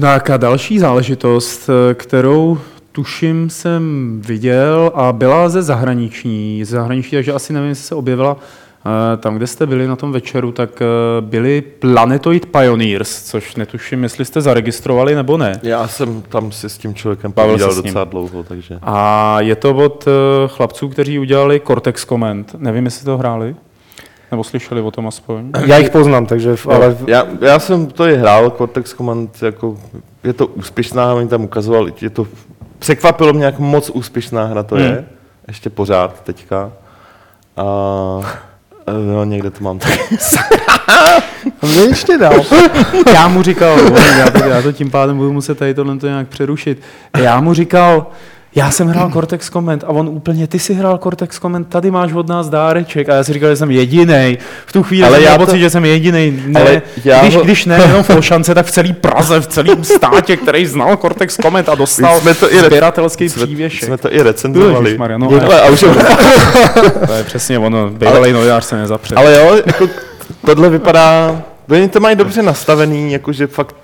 Tak 0.00 0.30
a 0.30 0.36
další 0.36 0.78
záležitost, 0.78 1.70
kterou 1.94 2.58
tuším 2.92 3.50
jsem 3.50 3.82
viděl 4.26 4.92
a 4.94 5.12
byla 5.12 5.48
ze 5.48 5.62
zahraniční, 5.62 6.64
ze 6.64 6.76
zahraniční, 6.76 7.16
takže 7.16 7.32
asi 7.32 7.52
nevím, 7.52 7.68
jestli 7.68 7.84
se 7.84 7.94
objevila 7.94 8.36
tam, 9.20 9.36
kde 9.36 9.46
jste 9.46 9.66
byli 9.66 9.86
na 9.86 9.96
tom 9.96 10.12
večeru, 10.12 10.52
tak 10.52 10.82
eh, 10.82 10.86
byli 11.20 11.60
Planetoid 11.62 12.46
Pioneers, 12.46 13.22
což 13.22 13.56
netuším, 13.56 14.02
jestli 14.02 14.24
jste 14.24 14.40
zaregistrovali 14.40 15.14
nebo 15.14 15.36
ne. 15.36 15.60
Já 15.62 15.88
jsem 15.88 16.22
tam 16.22 16.52
si 16.52 16.68
s 16.68 16.78
tím 16.78 16.94
člověkem 16.94 17.32
Bavil 17.36 17.52
povídal 17.52 17.70
se 17.72 17.80
s 17.80 17.82
ním. 17.84 17.92
docela 17.92 18.04
dlouho, 18.04 18.42
takže... 18.42 18.78
A 18.82 19.36
je 19.40 19.56
to 19.56 19.74
od 19.74 20.04
eh, 20.08 20.48
chlapců, 20.48 20.88
kteří 20.88 21.18
udělali 21.18 21.60
Cortex 21.66 22.04
Comment. 22.06 22.54
Nevím, 22.58 22.84
jestli 22.84 23.04
to 23.04 23.18
hráli, 23.18 23.56
nebo 24.30 24.44
slyšeli 24.44 24.80
o 24.80 24.90
tom 24.90 25.06
aspoň. 25.08 25.50
Já 25.66 25.78
ich 25.78 25.90
poznám, 25.90 26.26
takže, 26.26 26.56
v- 26.56 26.66
ale 26.66 26.96
Já, 27.06 27.26
já 27.40 27.58
jsem 27.58 27.86
to 27.86 28.06
i 28.08 28.16
hrál, 28.16 28.50
Cortex 28.50 28.94
Command, 28.94 29.42
jako, 29.42 29.76
je 30.24 30.32
to 30.32 30.46
úspěšná, 30.46 31.14
oni 31.14 31.28
tam 31.28 31.44
ukazovali, 31.44 31.92
je 32.00 32.10
to, 32.10 32.26
překvapilo 32.78 33.32
mě, 33.32 33.44
jak 33.44 33.58
moc 33.58 33.90
úspěšná 33.90 34.44
hra 34.44 34.62
to 34.62 34.76
je, 34.76 34.88
Hmm. 34.88 35.04
ještě 35.48 35.70
pořád 35.70 36.20
teďka. 36.24 36.72
A 37.56 37.64
no, 38.92 39.24
někde 39.24 39.50
to 39.50 39.64
mám 39.64 39.78
taky. 39.78 40.18
mě 41.62 41.80
ještě 41.80 42.18
dal. 42.18 42.34
Já 43.14 43.28
mu 43.28 43.42
říkal, 43.42 43.78
já 44.18 44.30
to, 44.30 44.44
já 44.44 44.62
to 44.62 44.72
tím 44.72 44.90
pádem 44.90 45.16
budu 45.16 45.32
muset 45.32 45.58
tady 45.58 45.74
tohle 45.74 45.98
to 45.98 46.06
nějak 46.06 46.28
přerušit. 46.28 46.80
Já 47.16 47.40
mu 47.40 47.54
říkal, 47.54 48.06
já 48.58 48.70
jsem 48.70 48.88
hrál 48.88 49.10
Cortex 49.10 49.50
Comment 49.50 49.84
a 49.84 49.88
on 49.88 50.08
úplně, 50.08 50.46
ty 50.46 50.58
si 50.58 50.74
hrál 50.74 50.98
Cortex 50.98 51.38
Comment, 51.38 51.68
tady 51.68 51.90
máš 51.90 52.12
od 52.12 52.28
nás 52.28 52.48
dáreček. 52.48 53.08
A 53.08 53.14
já 53.14 53.24
si 53.24 53.32
říkal, 53.32 53.50
že 53.50 53.56
jsem 53.56 53.70
jedinej. 53.70 54.38
V 54.66 54.72
tu 54.72 54.82
chvíli 54.82 55.04
Ale 55.06 55.16
jsem 55.16 55.24
já 55.24 55.30
měl 55.30 55.38
to- 55.38 55.46
pocit, 55.46 55.58
že 55.60 55.70
jsem 55.70 55.84
jedinej. 55.84 56.34
Ne, 56.46 56.60
Ale 56.60 56.82
já 57.04 57.20
když, 57.22 57.36
ho- 57.36 57.42
když 57.42 57.64
ne 57.64 57.78
jenom 57.86 58.02
v 58.02 58.10
Olšance, 58.10 58.54
tak 58.54 58.66
v 58.66 58.70
celý 58.70 58.92
Praze, 58.92 59.40
v 59.40 59.46
celém 59.46 59.84
státě, 59.84 60.36
který 60.36 60.66
znal 60.66 60.96
Cortex 60.96 61.36
Comment 61.42 61.68
a 61.68 61.74
dostal 61.74 62.20
Jsme 62.20 62.34
to 62.34 62.52
i 62.52 62.60
re- 62.60 62.66
sběratelský 62.66 63.28
Jsme, 63.28 63.46
přívěšek. 63.46 63.84
jsme 63.84 63.98
to 63.98 64.12
i 64.14 64.22
recenzovali. 64.22 64.84
Ježišmarja, 64.84 65.18
no, 65.18 65.28
ale, 65.44 65.60
a 65.60 65.68
už, 65.70 65.80
To 67.06 67.12
je 67.12 67.24
přesně 67.24 67.58
ono, 67.58 67.90
bývalý 67.90 68.32
novinář 68.32 68.64
se 68.64 68.76
nezapře. 68.76 69.14
ale 69.14 69.36
jo, 69.38 69.62
jako, 69.66 69.88
tohle 70.46 70.68
vypadá, 70.70 71.42
oni 71.70 71.88
to 71.88 72.00
mají 72.00 72.16
dobře 72.16 72.42
nastavený, 72.42 73.12
jakože 73.12 73.46
fakt 73.46 73.76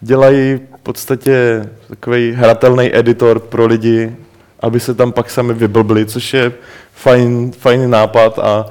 dělají 0.00 0.60
v 0.76 0.80
podstatě 0.82 1.66
takový 1.88 2.32
hratelný 2.32 2.96
editor 2.96 3.38
pro 3.38 3.66
lidi, 3.66 4.16
aby 4.60 4.80
se 4.80 4.94
tam 4.94 5.12
pak 5.12 5.30
sami 5.30 5.54
vyblbli, 5.54 6.06
což 6.06 6.34
je 6.34 6.52
fajn, 6.92 7.52
fajný 7.52 7.90
nápad 7.90 8.38
a 8.38 8.66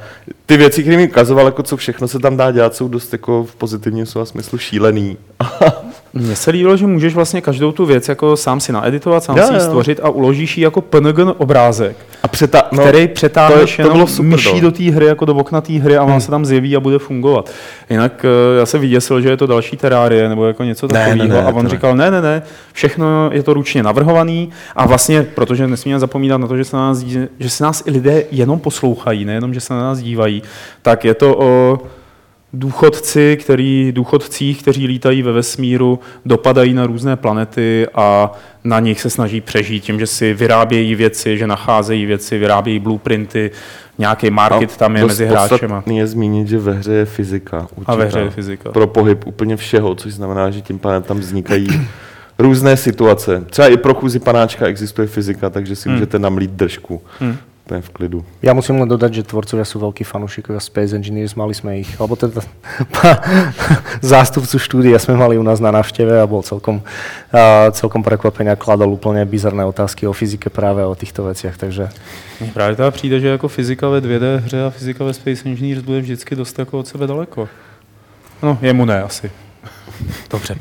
ty 0.45 0.57
věci, 0.57 0.81
které 0.81 0.97
mi 0.97 1.07
ukazoval, 1.07 1.45
jako 1.45 1.63
co 1.63 1.77
všechno 1.77 2.07
se 2.07 2.19
tam 2.19 2.37
dá 2.37 2.51
dělat, 2.51 2.75
jsou 2.75 2.87
dost 2.87 3.13
jako 3.13 3.43
v 3.43 3.55
pozitivním 3.55 4.05
slova 4.05 4.25
smyslu 4.25 4.57
šílený. 4.57 5.17
Mně 6.21 6.35
se 6.35 6.51
líbilo, 6.51 6.77
že 6.77 6.87
můžeš 6.87 7.15
vlastně 7.15 7.41
každou 7.41 7.71
tu 7.71 7.85
věc 7.85 8.09
jako 8.09 8.37
sám 8.37 8.59
si 8.59 8.71
naeditovat, 8.71 9.23
sám 9.23 9.37
Jo, 9.37 9.43
si 9.47 9.53
ji 9.53 9.59
stvořit 9.59 9.99
a 10.03 10.09
uložíš 10.09 10.57
ji 10.57 10.63
jako 10.63 10.81
PNG 10.81 11.19
obrázek, 11.37 11.97
A 12.23 12.27
přeta, 12.27 12.63
no, 12.71 12.83
který 12.83 13.07
přetáhneš 13.07 13.75
to 13.75 13.81
jenom 13.81 13.97
bylo 13.97 14.07
super, 14.07 14.31
myší 14.31 14.53
no. 14.53 14.61
do 14.61 14.71
té 14.71 14.83
hry, 14.83 15.05
jako 15.05 15.25
do 15.25 15.35
okna 15.35 15.61
té 15.61 15.73
hry 15.73 15.97
a 15.97 16.03
on 16.03 16.21
se 16.21 16.31
tam 16.31 16.45
zjeví 16.45 16.75
a 16.75 16.79
bude 16.79 16.99
fungovat. 16.99 17.51
Jinak 17.89 18.25
eh, 18.25 18.59
já 18.59 18.65
se 18.65 18.77
vyděsil, 18.77 19.21
že 19.21 19.29
je 19.29 19.37
to 19.37 19.47
další 19.47 19.77
terárie 19.77 20.29
nebo 20.29 20.45
jako 20.45 20.63
něco 20.63 20.87
Ne, 20.93 20.99
ne, 20.99 21.07
takového 21.07 21.41
ne, 21.41 21.47
a 21.47 21.51
to 21.51 21.57
on 21.57 21.63
ne. 21.63 21.69
říkal, 21.69 21.95
ne, 21.95 22.11
ne, 22.11 22.21
ne, 22.21 22.41
všechno 22.73 23.29
je 23.33 23.43
to 23.43 23.53
ručně 23.53 23.83
navrhovaný 23.83 24.49
a 24.75 24.87
vlastně, 24.87 25.23
protože 25.23 25.67
nesmíme 25.67 25.99
zapomínat 25.99 26.41
na 26.41 26.47
to, 26.47 26.57
že 26.57 26.63
se, 26.63 26.75
na 26.75 26.87
nás, 26.87 26.99
že 27.39 27.49
se 27.49 27.63
nás 27.63 27.83
i 27.85 27.91
lidé 27.91 28.23
jenom 28.31 28.59
poslouchají, 28.59 29.25
nejenom, 29.25 29.53
že 29.53 29.59
se 29.59 29.73
na 29.73 29.79
nás 29.79 29.99
dívají, 29.99 30.43
tak 30.81 31.05
je 31.05 31.13
to 31.13 31.37
o 31.39 31.79
důchodci, 32.53 33.37
který, 33.41 33.91
důchodcích, 33.91 34.61
kteří 34.61 34.87
lítají 34.87 35.21
ve 35.21 35.31
vesmíru, 35.31 35.99
dopadají 36.25 36.73
na 36.73 36.85
různé 36.85 37.15
planety 37.15 37.87
a 37.95 38.31
na 38.63 38.79
nich 38.79 39.01
se 39.01 39.09
snaží 39.09 39.41
přežít 39.41 39.83
tím, 39.83 39.99
že 39.99 40.07
si 40.07 40.33
vyrábějí 40.33 40.95
věci, 40.95 41.37
že 41.37 41.47
nacházejí 41.47 42.05
věci, 42.05 42.37
vyrábějí 42.37 42.79
blueprinty, 42.79 43.51
nějaký 43.97 44.29
market 44.29 44.77
tam 44.77 44.95
je 44.95 45.05
mezi 45.05 45.27
podstatný 45.27 45.97
je 45.97 46.07
zmínit, 46.07 46.47
že 46.47 46.59
ve 46.59 46.73
hře 46.73 46.93
je 46.93 47.05
fyzika. 47.05 47.67
Určitá, 47.75 47.91
A 47.91 47.95
ve 47.95 48.05
hře 48.05 48.19
je 48.19 48.29
fyzika. 48.29 48.71
Pro 48.71 48.87
pohyb 48.87 49.27
úplně 49.27 49.57
všeho, 49.57 49.95
což 49.95 50.13
znamená, 50.13 50.49
že 50.49 50.61
tím 50.61 50.79
pádem 50.79 51.03
tam 51.03 51.19
vznikají 51.19 51.67
různé 52.39 52.77
situace. 52.77 53.43
Třeba 53.49 53.67
i 53.67 53.77
pro 53.77 53.93
chůzi 53.93 54.19
panáčka 54.19 54.65
existuje 54.67 55.07
fyzika, 55.07 55.49
takže 55.49 55.75
si 55.75 55.89
Hmm. 55.89 55.95
můžete 55.95 56.19
namlít 56.19 56.51
držku. 56.51 57.01
Hmm. 57.19 57.37
Úplně 57.67 57.81
v 57.81 57.89
klidu. 57.89 58.25
Ja 58.39 58.55
musím 58.55 58.79
len 58.79 58.87
dodať, 58.87 59.19
že 59.19 59.27
tvorcovia 59.27 59.67
sú 59.67 59.83
veľkí 59.83 60.07
fanúšikovia 60.07 60.63
Space 60.63 60.95
Engineers, 60.95 61.35
mali 61.35 61.51
sme 61.51 61.83
ich, 61.83 61.99
alebo 61.99 62.15
teda 62.15 62.39
zástupcu 63.99 64.55
štúdia 64.55 64.95
sme 65.03 65.19
mali 65.19 65.35
u 65.35 65.43
nás 65.43 65.59
na 65.59 65.75
návšteve 65.75 66.15
a 66.15 66.23
bol 66.23 66.47
celkom, 66.47 66.79
uh, 66.79 67.67
celkom 67.75 68.07
prekvapený 68.07 68.55
a 68.55 68.57
kladol 68.59 68.95
úplne 68.95 69.19
bizarné 69.27 69.67
otázky 69.67 70.07
o 70.07 70.15
fyzike 70.15 70.47
práve 70.47 70.79
o 70.87 70.95
týchto 70.95 71.27
veciach, 71.27 71.59
takže 71.59 71.91
Mně 72.39 72.55
právě 72.55 72.75
teda 72.75 72.91
přijde, 72.91 73.19
že 73.19 73.27
jako 73.27 73.47
fyzika 73.47 73.89
ve 73.89 73.99
2D 73.99 74.39
hře 74.39 74.63
a 74.63 74.69
fyzika 74.69 75.03
ve 75.03 75.13
Space 75.13 75.43
Engineers 75.43 75.83
bude 75.83 75.99
vždycky 75.99 76.35
dost 76.35 76.59
jako 76.59 76.79
od 76.79 76.87
sebe 76.87 77.07
daleko. 77.07 77.49
No, 78.43 78.57
jemu 78.61 78.85
ne 78.85 79.03
asi. 79.03 79.31
Dobře. 80.31 80.55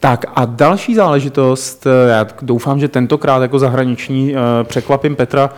tak 0.00 0.24
a 0.34 0.44
další 0.44 0.94
záležitost, 0.94 1.86
eh, 1.86 2.08
já 2.10 2.26
doufám, 2.42 2.80
že 2.80 2.88
tentokrát 2.88 3.42
jako 3.42 3.58
zahraniční 3.58 4.34
eh, 4.34 4.38
překvapím 4.64 5.16
Petra 5.16 5.50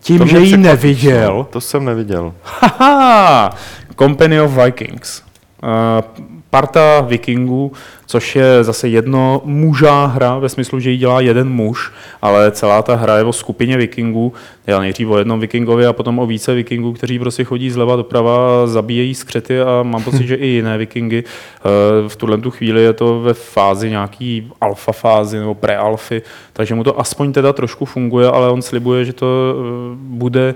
tím, 0.00 0.18
To 0.18 0.26
že 0.26 0.38
ji 0.38 0.56
neviděl. 0.56 1.46
To 1.50 1.60
jsem 1.60 1.84
neviděl. 1.84 2.34
Haha! 2.42 3.54
Company 3.98 4.40
of 4.40 4.50
Vikings. 4.64 5.22
Uh, 5.62 6.26
parta 6.52 7.00
vikingů, 7.00 7.72
což 8.06 8.36
je 8.36 8.64
zase 8.64 8.88
jedno 8.88 9.42
mužá 9.44 10.06
hra, 10.06 10.38
ve 10.38 10.48
smyslu, 10.48 10.80
že 10.80 10.90
ji 10.90 10.96
dělá 10.96 11.20
jeden 11.20 11.48
muž, 11.48 11.92
ale 12.22 12.50
celá 12.50 12.82
ta 12.82 12.94
hra 12.94 13.16
je 13.16 13.24
o 13.24 13.32
skupině 13.32 13.76
vikingů, 13.76 14.32
já 14.66 14.80
nejdřív 14.80 15.08
o 15.08 15.18
jednom 15.18 15.40
vikingovi 15.40 15.86
a 15.86 15.92
potom 15.92 16.18
o 16.18 16.26
více 16.26 16.54
vikingů, 16.54 16.92
kteří 16.92 17.18
prostě 17.18 17.44
chodí 17.44 17.70
zleva 17.70 17.96
doprava, 17.96 18.66
zabíjejí 18.66 19.14
skřety 19.14 19.60
a 19.60 19.82
mám 19.82 20.02
pocit, 20.02 20.26
že 20.26 20.34
i 20.34 20.46
jiné 20.46 20.78
vikingy. 20.78 21.24
Eh, 21.24 22.08
v 22.08 22.16
tuhle 22.16 22.38
tu 22.38 22.50
chvíli 22.50 22.82
je 22.82 22.92
to 22.92 23.20
ve 23.20 23.34
fázi 23.34 23.90
nějaký 23.90 24.50
alfa 24.60 24.92
fázi 24.92 25.38
nebo 25.38 25.54
prealfy, 25.54 26.22
takže 26.52 26.74
mu 26.74 26.84
to 26.84 27.00
aspoň 27.00 27.32
teda 27.32 27.52
trošku 27.52 27.84
funguje, 27.84 28.28
ale 28.28 28.50
on 28.50 28.62
slibuje, 28.62 29.04
že 29.04 29.12
to 29.12 29.26
eh, 29.26 29.96
bude 29.96 30.54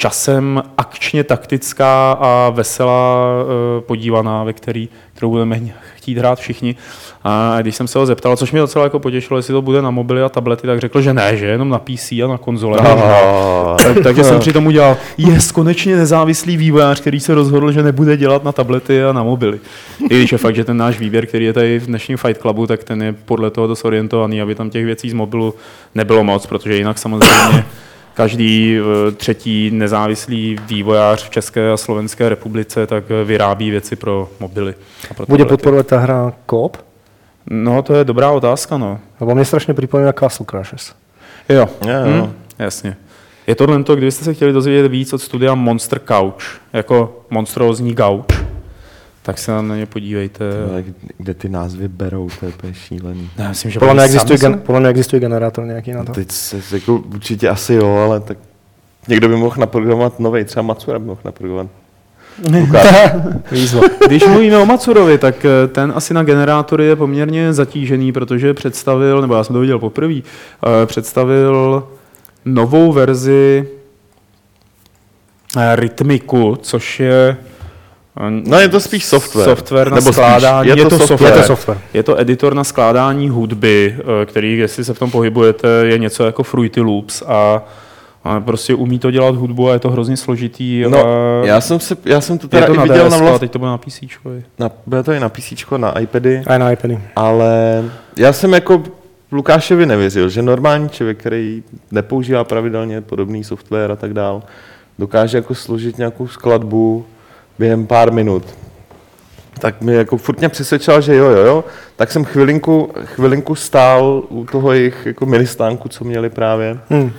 časem 0.00 0.62
akčně 0.78 1.24
taktická 1.24 2.12
a 2.12 2.50
veselá 2.50 3.26
eh, 3.42 3.80
podívaná, 3.80 4.44
ve 4.44 4.52
který, 4.52 4.88
kterou 5.14 5.30
budeme 5.30 5.60
chtít 5.96 6.18
hrát 6.18 6.38
všichni. 6.38 6.76
A 7.24 7.56
když 7.60 7.76
jsem 7.76 7.88
se 7.88 7.98
ho 7.98 8.06
zeptal, 8.06 8.36
což 8.36 8.52
mě 8.52 8.60
docela 8.60 8.84
jako 8.84 8.98
potěšilo, 8.98 9.38
jestli 9.38 9.52
to 9.52 9.62
bude 9.62 9.82
na 9.82 9.90
mobily 9.90 10.22
a 10.22 10.28
tablety, 10.28 10.66
tak 10.66 10.80
řekl, 10.80 11.00
že 11.00 11.14
ne, 11.14 11.36
že 11.36 11.46
jenom 11.46 11.68
na 11.68 11.78
PC 11.78 12.12
a 12.12 12.26
na 12.28 12.38
konzole. 12.38 12.78
tak, 13.82 14.02
takže 14.02 14.24
jsem 14.24 14.40
při 14.40 14.52
tom 14.52 14.66
udělal, 14.66 14.96
je 15.18 15.38
konečně 15.54 15.96
nezávislý 15.96 16.56
vývojář, 16.56 17.00
který 17.00 17.20
se 17.20 17.34
rozhodl, 17.34 17.72
že 17.72 17.82
nebude 17.82 18.16
dělat 18.16 18.44
na 18.44 18.52
tablety 18.52 19.04
a 19.04 19.12
na 19.12 19.22
mobily. 19.22 19.60
I 20.10 20.18
když 20.18 20.32
je 20.32 20.38
fakt, 20.38 20.56
že 20.56 20.64
ten 20.64 20.76
náš 20.76 20.98
výběr, 20.98 21.26
který 21.26 21.44
je 21.44 21.52
tady 21.52 21.78
v 21.78 21.86
dnešním 21.86 22.16
Fight 22.16 22.40
Clubu, 22.40 22.66
tak 22.66 22.84
ten 22.84 23.02
je 23.02 23.12
podle 23.12 23.50
toho 23.50 23.66
dost 23.66 23.84
orientovaný, 23.84 24.42
aby 24.42 24.54
tam 24.54 24.70
těch 24.70 24.84
věcí 24.84 25.10
z 25.10 25.14
mobilu 25.14 25.54
nebylo 25.94 26.24
moc, 26.24 26.46
protože 26.46 26.76
jinak 26.76 26.98
samozřejmě 26.98 27.64
každý 28.14 28.78
eh, 28.78 29.12
třetí 29.12 29.70
nezávislý 29.70 30.56
vývojář 30.66 31.26
v 31.26 31.30
České 31.30 31.72
a 31.72 31.76
Slovenské 31.76 32.28
republice 32.28 32.86
tak 32.86 33.04
eh, 33.10 33.24
vyrábí 33.24 33.70
věci 33.70 33.96
pro 33.96 34.28
mobily. 34.40 34.74
Pro 35.16 35.26
Bude 35.26 35.44
podporovat 35.44 35.86
ta 35.86 35.98
hra 35.98 36.32
Coop? 36.50 36.76
No, 37.50 37.82
to 37.82 37.94
je 37.94 38.04
dobrá 38.04 38.30
otázka, 38.30 38.78
no. 38.78 39.00
Lebo 39.20 39.34
mě 39.34 39.44
strašně 39.44 39.74
připomíná 39.74 40.12
Castle 40.12 40.46
Crashes. 40.50 40.94
Jo, 41.48 41.68
jo, 41.86 41.90
jo. 41.90 42.26
Hm, 42.26 42.32
jasně. 42.58 42.96
Je 43.46 43.54
tohle 43.54 43.84
to, 43.84 43.96
kdybyste 43.96 44.24
se 44.24 44.34
chtěli 44.34 44.52
dozvědět 44.52 44.88
víc 44.88 45.12
od 45.12 45.18
studia 45.18 45.54
Monster 45.54 46.00
Couch, 46.08 46.60
jako 46.72 47.22
monstrózní 47.30 47.94
gauč, 47.94 48.39
tak 49.22 49.38
se 49.38 49.62
na 49.62 49.76
ně 49.76 49.86
podívejte. 49.86 50.44
Ale 50.70 50.84
kde 51.18 51.34
ty 51.34 51.48
názvy 51.48 51.88
berou, 51.88 52.28
to 52.40 52.46
je 52.46 52.52
úplně 52.52 52.74
šílený. 52.74 53.30
Ne, 53.38 53.48
myslím, 53.48 53.70
že 53.70 53.78
podle 53.78 53.94
mě 53.94 54.02
existuje, 54.02 54.38
gen, 54.38 54.58
podle 54.58 54.80
mě 54.80 54.88
existuje 54.88 55.20
generátor 55.20 55.64
nějaký 55.64 55.92
na 55.92 56.04
to. 56.04 56.12
Teď 56.12 56.30
se, 56.30 56.60
jako, 56.72 57.04
určitě 57.14 57.48
asi 57.48 57.74
jo, 57.74 57.96
ale 57.96 58.20
tak 58.20 58.38
někdo 59.08 59.28
by 59.28 59.36
mohl 59.36 59.56
naprogramovat 59.58 60.20
nový, 60.20 60.44
třeba 60.44 60.62
Matsura 60.62 60.98
by 60.98 61.04
mohl 61.04 61.20
naprogramovat. 61.24 61.70
Když 64.06 64.26
mluvíme 64.26 64.58
o 64.58 64.66
Matsurovi, 64.66 65.18
tak 65.18 65.44
eh, 65.44 65.68
ten 65.68 65.92
asi 65.96 66.14
na 66.14 66.22
generátory 66.22 66.86
je 66.86 66.96
poměrně 66.96 67.52
zatížený, 67.52 68.12
protože 68.12 68.54
představil, 68.54 69.20
nebo 69.20 69.34
já 69.34 69.44
jsem 69.44 69.54
to 69.54 69.60
viděl 69.60 69.78
poprvé, 69.78 70.14
eh, 70.14 70.86
představil 70.86 71.88
novou 72.44 72.92
verzi 72.92 73.68
eh, 75.56 75.76
Rytmiku, 75.76 76.56
což 76.62 77.00
je 77.00 77.36
No 78.28 78.60
je 78.60 78.68
to 78.68 78.80
spíš 78.80 79.04
software. 79.04 79.44
Software 79.44 79.90
na 79.90 79.94
Nebo 79.94 80.12
skládání. 80.12 80.70
Spíš, 80.70 80.78
je, 80.78 80.88
to, 80.88 80.94
je 80.94 80.98
to 80.98 81.06
software. 81.06 81.32
Je 81.32 81.40
to 81.40 81.46
software. 81.46 81.78
Je 81.94 82.02
to 82.02 82.20
editor 82.20 82.54
na 82.54 82.64
skládání 82.64 83.28
hudby, 83.28 83.96
eh, 83.98 84.26
který, 84.26 84.58
jestli 84.58 84.84
se 84.84 84.94
v 84.94 84.98
tom 84.98 85.10
pohybujete, 85.10 85.68
je 85.68 85.98
něco 85.98 86.24
jako 86.24 86.42
Fruity 86.42 86.80
Loops 86.80 87.22
a 87.26 87.62
a 88.24 88.40
prostě 88.40 88.74
umí 88.74 88.98
to 88.98 89.10
dělat 89.10 89.34
hudbu 89.34 89.70
a 89.70 89.72
je 89.72 89.78
to 89.78 89.90
hrozně 89.90 90.16
složitý. 90.16 90.84
No, 90.88 91.06
a 91.06 91.46
já 91.46 91.60
jsem, 91.60 91.80
se, 91.80 91.96
já 92.04 92.20
jsem 92.20 92.38
to 92.38 92.48
teda 92.48 92.66
to 92.66 92.74
i 92.74 92.78
viděl 92.78 93.06
DSK, 93.06 93.10
na 93.10 93.18
vlast... 93.18 93.40
teď 93.40 93.50
to 93.50 93.58
bude 93.58 93.70
na 93.70 93.78
PC. 93.78 94.00
Na, 94.58 94.70
bude 94.86 95.02
to 95.02 95.12
i 95.12 95.20
na 95.20 95.28
PC, 95.28 95.52
na 95.76 95.98
iPady. 95.98 96.42
A 96.46 96.58
na 96.58 96.72
iPady. 96.72 96.98
Ale 97.16 97.84
já 98.16 98.32
jsem 98.32 98.52
jako 98.52 98.82
Lukášovi 99.32 99.86
nevěřil, 99.86 100.28
že 100.28 100.42
normální 100.42 100.88
člověk, 100.88 101.18
který 101.18 101.62
nepoužívá 101.90 102.44
pravidelně 102.44 103.00
podobný 103.00 103.44
software 103.44 103.92
a 103.92 103.96
tak 103.96 104.14
dál, 104.14 104.42
dokáže 104.98 105.38
jako 105.38 105.54
složit 105.54 105.98
nějakou 105.98 106.28
skladbu, 106.28 107.04
během 107.60 107.86
pár 107.86 108.12
minut. 108.12 108.44
Tak 109.58 109.80
mi 109.80 109.94
jako 109.94 110.16
furt 110.16 110.38
mě 110.38 110.48
přesvědčil, 110.48 111.00
že 111.00 111.14
jo, 111.14 111.24
jo, 111.24 111.46
jo. 111.46 111.64
Tak 111.96 112.12
jsem 112.12 112.24
chvilinku, 112.24 112.92
chvilinku 113.04 113.54
stál 113.54 114.22
u 114.28 114.44
toho 114.44 114.72
jejich 114.72 115.06
jako 115.06 115.26
ministánku, 115.26 115.88
co 115.88 116.04
měli 116.04 116.30
právě 116.30 116.78
hmm. 116.90 117.12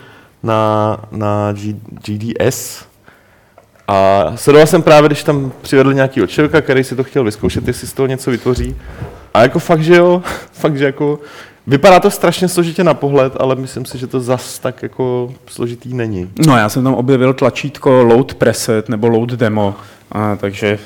na, 0.43 0.97
na 1.11 1.53
G, 1.53 1.75
GDS. 2.05 2.85
A 3.87 4.31
sledoval 4.35 4.67
jsem 4.67 4.81
právě, 4.81 5.09
když 5.09 5.23
tam 5.23 5.51
přivedl 5.61 5.93
nějaký 5.93 6.27
člověka, 6.27 6.61
který 6.61 6.83
si 6.83 6.95
to 6.95 7.03
chtěl 7.03 7.23
vyzkoušet, 7.23 7.67
jestli 7.67 7.87
z 7.87 7.93
toho 7.93 8.07
něco 8.07 8.31
vytvoří. 8.31 8.75
A 9.33 9.41
jako 9.41 9.59
fakt, 9.59 9.83
že 9.83 9.95
jo, 9.95 10.23
fakt, 10.51 10.77
že 10.77 10.85
jako 10.85 11.19
Vypadá 11.67 11.99
to 11.99 12.11
strašně 12.11 12.47
složitě 12.47 12.83
na 12.83 12.93
pohled, 12.93 13.33
ale 13.39 13.55
myslím 13.55 13.85
si, 13.85 13.97
že 13.97 14.07
to 14.07 14.19
zas 14.19 14.59
tak 14.59 14.83
jako 14.83 15.33
složitý 15.47 15.93
není. 15.93 16.29
No 16.45 16.57
já 16.57 16.69
jsem 16.69 16.83
tam 16.83 16.93
objevil 16.93 17.33
tlačítko 17.33 18.03
load 18.03 18.33
preset 18.33 18.89
nebo 18.89 19.07
load 19.07 19.29
demo, 19.29 19.75
a, 20.11 20.35
takže 20.35 20.79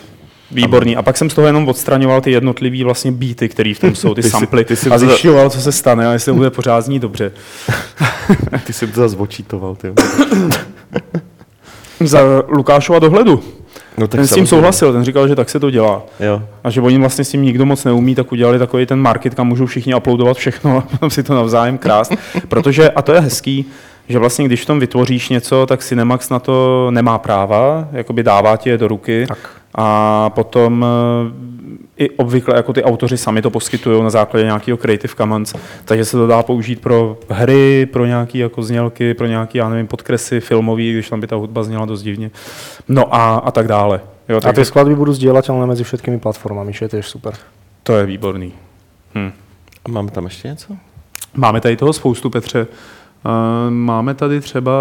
Výborný. 0.52 0.96
A 0.96 1.02
pak 1.02 1.18
jsem 1.18 1.30
z 1.30 1.34
toho 1.34 1.48
jenom 1.48 1.68
odstraňoval 1.68 2.22
ty 2.22 2.32
jednotlivé 2.32 2.84
vlastně 2.84 3.12
beaty, 3.12 3.50
které 3.50 3.74
v 3.74 3.80
tom 3.80 3.96
jsou, 3.96 4.14
ty, 4.14 4.22
ty 4.22 4.30
samply. 4.30 4.66
Ty 4.66 4.76
jsi 4.76 4.90
a 4.90 4.98
zjišťoval, 4.98 5.50
co 5.50 5.62
se 5.62 5.72
stane 5.72 6.08
a 6.08 6.12
jestli 6.12 6.34
bude 6.34 6.50
pořád 6.50 6.82
znít 6.82 7.02
dobře. 7.02 7.32
ty 8.66 8.74
jsi 8.74 8.88
to 8.88 9.02
zase 9.02 9.18
očítoval, 9.18 9.76
ty. 9.76 9.94
Za 12.00 12.20
Lukášova 12.48 13.00
dohledu. 13.00 13.44
No, 13.98 14.08
tak 14.08 14.18
ten 14.20 14.28
s 14.28 14.34
tím 14.34 14.48
souhlasil, 14.48 14.94
ten 14.94 15.04
říkal, 15.04 15.28
že 15.28 15.36
tak 15.36 15.50
se 15.50 15.60
to 15.60 15.70
dělá. 15.70 16.04
Jo. 16.20 16.42
A 16.64 16.70
že 16.70 16.82
oni 16.82 16.98
vlastně 16.98 17.24
s 17.24 17.30
tím 17.30 17.42
nikdo 17.42 17.66
moc 17.66 17.84
neumí, 17.84 18.16
tak 18.16 18.32
udělali 18.32 18.60
takový 18.60 18.86
ten 18.86 19.00
market, 19.00 19.36
kam 19.36 19.48
můžou 19.48 19.66
všichni 19.66 19.96
uploadovat 19.96 20.38
všechno 20.38 20.78
a 20.78 20.82
potom 20.82 21.10
si 21.10 21.24
to 21.24 21.36
navzájem 21.36 21.78
krást. 21.78 22.14
Protože, 22.48 22.90
a 22.90 23.02
to 23.02 23.14
je 23.14 23.20
hezký, 23.20 23.66
že 24.10 24.20
vlastně 24.20 24.46
když 24.46 24.62
v 24.62 24.66
tom 24.66 24.80
vytvoříš 24.80 25.30
něco, 25.30 25.66
tak 25.66 25.84
Cinemax 25.84 26.30
na 26.30 26.40
to 26.40 26.88
nemá 26.92 27.18
práva, 27.18 27.88
jakoby 27.92 28.24
dává 28.24 28.58
ti 28.58 28.70
je 28.70 28.78
do 28.78 28.88
ruky 28.88 29.26
tak. 29.28 29.38
A 29.76 30.30
potom 30.30 30.86
eh, 30.86 31.32
i 31.98 32.10
obvykle 32.10 32.56
jako 32.56 32.74
ty 32.74 32.84
autoři 32.84 33.18
sami 33.18 33.42
to 33.42 33.50
poskytují 33.50 34.04
na 34.04 34.10
základě 34.10 34.46
nějakého 34.46 34.78
Creative 34.78 35.14
Commons, 35.16 35.54
takže 35.86 36.06
se 36.06 36.18
to 36.18 36.28
dá 36.28 36.44
použít 36.44 36.82
pro 36.82 37.18
hry, 37.30 37.86
pro 37.86 38.06
nějaké 38.06 38.38
jako 38.38 38.64
znělky, 38.64 39.14
pro 39.14 39.28
nějaké, 39.28 39.58
já 39.58 39.70
nevím, 39.70 39.88
podkresy 39.88 40.40
filmový, 40.40 40.94
když 40.94 41.10
tam 41.10 41.22
by 41.22 41.28
ta 41.28 41.36
hudba 41.36 41.64
zněla 41.64 41.86
dost 41.86 42.04
divně, 42.04 42.32
no 42.88 43.16
a, 43.16 43.36
a 43.36 43.52
tak 43.52 43.68
dále. 43.68 44.02
Jo, 44.30 44.42
tak 44.42 44.50
a 44.50 44.54
ty 44.54 44.66
skladby 44.66 44.96
budou 44.96 45.14
sdělatelné 45.14 45.66
mezi 45.66 45.84
všetkými 45.84 46.20
platformami, 46.20 46.74
že 46.74 46.88
to 46.88 46.96
je 46.96 47.04
super. 47.04 47.34
To 47.84 47.94
je 47.94 48.06
výborný. 48.06 48.54
Hm. 49.16 49.32
A 49.86 49.92
máme 49.92 50.12
tam 50.12 50.24
ještě 50.24 50.48
něco? 50.48 50.74
Máme 51.34 51.62
tady 51.62 51.78
toho 51.78 51.94
spoustu, 51.94 52.30
Petře. 52.30 52.68
Máme 53.70 54.14
tady 54.14 54.42
třeba 54.42 54.72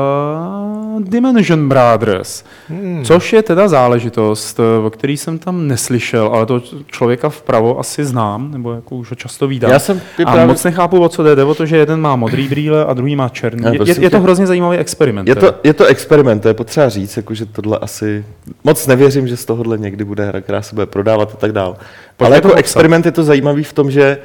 Dimension 0.98 1.68
Brothers, 1.68 2.44
hmm. 2.68 3.04
což 3.04 3.33
je 3.33 3.42
teda 3.42 3.68
záležitost, 3.68 4.61
o 4.87 4.90
který 4.90 5.16
jsem 5.16 5.38
tam 5.38 5.68
neslyšel, 5.68 6.30
ale 6.33 6.46
to 6.46 6.62
člověka 6.87 7.28
vpravo 7.28 7.78
asi 7.78 8.04
znám, 8.04 8.50
nebo 8.50 8.72
jako 8.72 8.96
už 8.96 9.11
ho 9.11 9.16
často 9.16 9.48
vídám. 9.48 9.70
Já 9.70 9.78
jsem 9.78 10.00
a 10.18 10.22
právě... 10.22 10.46
moc 10.46 10.64
nechápu, 10.64 11.00
o 11.00 11.09
co 11.09 11.22
jde. 11.22 11.37
Jde 11.37 11.44
o 11.44 11.54
to, 11.54 11.66
že 11.66 11.76
jeden 11.76 12.00
má 12.00 12.16
modrý 12.16 12.48
brýle 12.48 12.85
a 12.85 12.92
druhý 12.92 13.16
má 13.16 13.28
černý. 13.28 13.64
Je, 13.72 13.80
je, 13.85 14.00
je 14.00 14.11
to 14.11 14.20
hrozně 14.20 14.46
zajímavý 14.46 14.76
experiment. 14.76 15.28
Je 15.28 15.35
to, 15.35 15.54
je 15.64 15.74
to 15.74 15.85
experiment, 15.85 16.42
to 16.42 16.48
je 16.48 16.54
potřeba 16.54 16.88
říct, 16.88 17.16
jako, 17.16 17.35
že 17.35 17.46
tohle 17.46 17.78
asi... 17.78 18.24
Moc 18.64 18.87
nevěřím, 18.87 19.28
že 19.28 19.37
z 19.37 19.44
tohohle 19.44 19.78
někdy 19.78 20.04
bude 20.04 20.24
hra, 20.24 20.40
která 20.40 20.62
se 20.62 20.74
bude 20.74 20.87
prodávat 20.87 21.30
a 21.35 21.37
tak 21.37 21.52
dál. 21.52 21.76
Ale 22.18 22.35
jako 22.35 22.52
experiment 22.52 23.07
je 23.07 23.12
to 23.12 23.24
zajímavý 23.24 23.64
v 23.64 23.72
tom, 23.72 23.90
že 23.90 24.18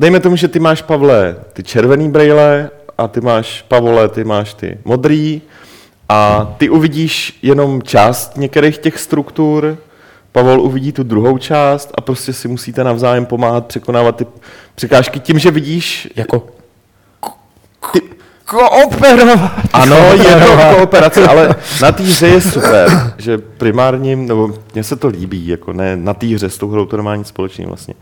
dejme 0.00 0.20
tomu, 0.20 0.36
že 0.36 0.48
ty 0.48 0.58
máš, 0.58 0.82
Pavle, 0.82 1.36
ty 1.52 1.62
červený 1.62 2.10
brýle 2.10 2.70
a 2.98 3.08
ty 3.08 3.20
máš, 3.20 3.62
Pavole, 3.68 4.08
ty 4.08 4.24
máš 4.24 4.54
ty 4.54 4.78
modrý 4.84 5.42
a 6.08 6.52
ty 6.58 6.68
uvidíš 6.68 7.38
jenom 7.42 7.82
část 7.82 8.36
některých 8.36 8.78
těch 8.78 8.98
struktur, 8.98 9.78
Pavel 10.32 10.60
uvidí 10.60 10.92
tu 10.92 11.02
druhou 11.02 11.38
část 11.38 11.90
a 11.94 12.00
prostě 12.00 12.32
si 12.32 12.48
musíte 12.48 12.84
navzájem 12.84 13.26
pomáhat 13.26 13.66
překonávat 13.66 14.16
ty 14.16 14.26
překážky 14.74 15.20
tím, 15.20 15.38
že 15.38 15.50
vidíš 15.50 16.08
jako 16.16 16.46
ty, 17.92 18.00
kooperovat. 18.44 19.52
Ano, 19.72 19.96
je 19.96 20.46
to 20.46 20.76
kooperace, 20.76 21.26
ale 21.26 21.54
na 21.82 21.92
té 21.92 22.02
hře 22.02 22.26
je 22.26 22.40
super, 22.40 23.14
že 23.18 23.38
primárním, 23.38 24.26
nebo 24.26 24.54
mně 24.74 24.84
se 24.84 24.96
to 24.96 25.08
líbí, 25.08 25.48
jako 25.48 25.72
ne 25.72 25.96
na 25.96 26.14
té 26.14 26.26
hře, 26.26 26.50
s 26.50 26.58
tou 26.58 26.68
hrou 26.68 26.86
to 26.86 26.96
nemá 26.96 27.16
nic 27.16 27.28
společného 27.28 27.68
vlastně. 27.68 27.94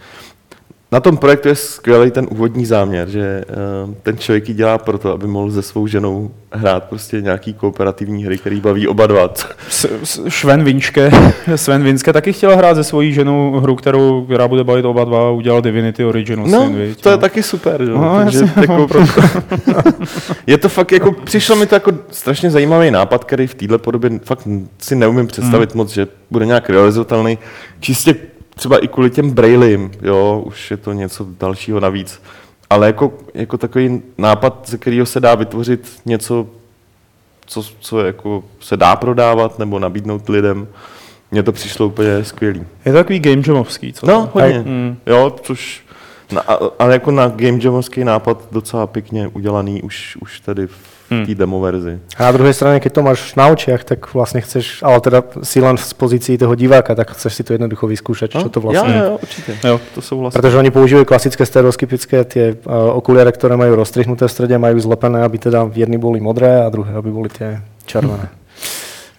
Na 0.92 1.00
tom 1.00 1.16
projektu 1.16 1.48
je 1.48 1.54
skvělý 1.54 2.10
ten 2.10 2.26
úvodní 2.30 2.66
záměr, 2.66 3.08
že 3.08 3.44
uh, 3.86 3.94
ten 4.02 4.18
člověk 4.18 4.48
ji 4.48 4.54
dělá 4.54 4.78
proto, 4.78 5.12
aby 5.12 5.26
mohl 5.26 5.50
se 5.50 5.62
svou 5.62 5.86
ženou 5.86 6.30
hrát 6.52 6.84
prostě 6.84 7.20
nějaký 7.20 7.54
kooperativní 7.54 8.24
hry, 8.24 8.38
který 8.38 8.60
baví 8.60 8.88
oba 8.88 9.06
dva. 9.06 9.30
Sven 10.28 10.64
Vinčke, 10.64 11.10
Sven 11.56 11.82
Vinske 11.82 12.12
taky 12.12 12.32
chtěl 12.32 12.56
hrát 12.56 12.74
se 12.74 12.84
svojí 12.84 13.12
ženou 13.12 13.60
hru, 13.60 13.76
kterou, 13.76 14.24
která 14.24 14.48
bude 14.48 14.64
bavit 14.64 14.84
oba 14.84 15.04
dva, 15.04 15.30
udělal 15.30 15.62
Divinity 15.62 16.04
Original 16.04 16.46
no, 16.46 16.66
Sin, 16.66 16.94
to 16.94 17.08
no. 17.08 17.14
je 17.14 17.18
taky 17.18 17.42
super. 17.42 17.84
Že? 17.84 17.90
No, 17.90 18.16
Takže, 18.24 18.38
jasně, 18.38 18.52
jako, 18.60 18.88
je 20.46 20.58
to 20.58 20.68
fakt, 20.68 20.92
jako, 20.92 21.12
přišlo 21.12 21.56
mi 21.56 21.66
to 21.66 21.74
jako 21.74 21.92
strašně 22.10 22.50
zajímavý 22.50 22.90
nápad, 22.90 23.24
který 23.24 23.46
v 23.46 23.54
této 23.54 23.78
podobě 23.78 24.10
fakt 24.24 24.48
si 24.78 24.96
neumím 24.96 25.26
představit 25.26 25.72
hmm. 25.72 25.78
moc, 25.78 25.90
že 25.90 26.06
bude 26.30 26.46
nějak 26.46 26.70
realizovatelný. 26.70 27.38
Čistě 27.80 28.14
třeba 28.60 28.78
i 28.78 28.88
kvůli 28.88 29.10
těm 29.10 29.30
brailím, 29.30 29.90
jo, 30.02 30.42
už 30.46 30.70
je 30.70 30.76
to 30.76 30.92
něco 30.92 31.26
dalšího 31.40 31.80
navíc, 31.80 32.22
ale 32.70 32.86
jako, 32.86 33.12
jako 33.34 33.58
takový 33.58 34.02
nápad, 34.18 34.62
ze 34.66 34.78
kterého 34.78 35.06
se 35.06 35.20
dá 35.20 35.34
vytvořit 35.34 36.00
něco, 36.06 36.46
co, 37.46 37.62
co 37.80 38.00
jako 38.00 38.44
se 38.60 38.76
dá 38.76 38.96
prodávat 38.96 39.58
nebo 39.58 39.78
nabídnout 39.78 40.28
lidem, 40.28 40.68
mně 41.30 41.42
to 41.42 41.52
přišlo 41.52 41.86
úplně 41.86 42.24
skvělý. 42.24 42.60
Je 42.84 42.92
to 42.92 42.98
takový 42.98 43.18
game 43.20 43.42
jamovský, 43.46 43.92
co? 43.92 44.06
No, 44.06 44.30
hodně. 44.32 44.62
Mm. 44.66 44.96
Jo, 45.06 45.36
což, 45.42 45.82
na, 46.32 46.40
a- 46.40 46.58
ale 46.78 46.92
jako 46.92 47.10
na 47.10 47.28
game 47.28 47.58
jamovský 47.62 48.04
nápad 48.04 48.44
docela 48.52 48.86
pěkně 48.86 49.28
udělaný 49.28 49.82
už, 49.82 50.18
už 50.20 50.40
tady 50.40 50.66
v 50.66 50.76
Hmm. 51.10 51.26
té 51.26 51.34
demo 51.34 51.60
verzi. 51.60 51.98
A 52.16 52.22
na 52.22 52.32
druhej 52.32 52.54
strane, 52.54 52.78
keď 52.80 52.92
to 52.92 53.02
máš 53.02 53.34
na 53.34 53.50
očiach, 53.50 53.82
tak 53.82 54.14
vlastne 54.14 54.38
chceš, 54.40 54.78
ale 54.86 55.02
teda 55.02 55.26
si 55.42 55.58
len 55.58 55.74
z 55.74 55.90
pozícii 55.98 56.38
toho 56.38 56.54
diváka, 56.54 56.94
tak 56.94 57.10
chceš 57.18 57.34
si 57.34 57.42
to 57.42 57.58
jednoducho 57.58 57.90
vyskúšať, 57.90 58.30
čo 58.30 58.46
to 58.46 58.62
vlastne 58.62 58.94
Jo, 58.96 59.04
jo, 59.04 59.18
určitě. 59.22 59.52
Jo. 59.64 59.80
To 59.94 60.02
souhlasím. 60.02 60.38
Pretože 60.38 60.56
oni 60.56 60.70
používajú 60.70 61.04
klasické 61.04 61.42
stereoskopické 61.46 62.24
tie 62.24 62.54
uh, 62.54 62.94
okuliare, 62.94 63.34
ktoré 63.34 63.58
majú 63.58 63.74
roztrihnuté 63.74 64.30
v 64.30 64.32
strede, 64.32 64.54
majú 64.58 64.78
zlepené, 64.78 65.26
aby 65.26 65.38
teda 65.38 65.66
jedny 65.74 65.98
boli 65.98 66.22
modré 66.22 66.62
a 66.62 66.70
druhé, 66.70 66.94
aby 66.94 67.10
boli 67.10 67.28
tie 67.28 67.58
červené. 67.90 68.30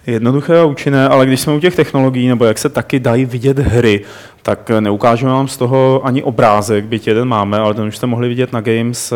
Jednoduché 0.07 0.59
a 0.59 0.65
účinné, 0.65 1.07
ale 1.07 1.25
když 1.25 1.41
jsme 1.41 1.53
u 1.53 1.59
těch 1.59 1.75
technologií, 1.75 2.27
nebo 2.27 2.45
jak 2.45 2.57
se 2.57 2.69
taky 2.69 2.99
dají 2.99 3.25
vidět 3.25 3.59
hry, 3.59 4.01
tak 4.41 4.71
neukážeme 4.79 5.31
vám 5.31 5.47
z 5.47 5.57
toho 5.57 6.01
ani 6.03 6.23
obrázek, 6.23 6.85
byť 6.85 7.07
jeden 7.07 7.27
máme, 7.27 7.59
ale 7.59 7.73
ten 7.73 7.85
už 7.85 7.97
jste 7.97 8.07
mohli 8.07 8.29
vidět 8.29 8.53
na 8.53 8.61
Games 8.61 9.11
eh, 9.11 9.15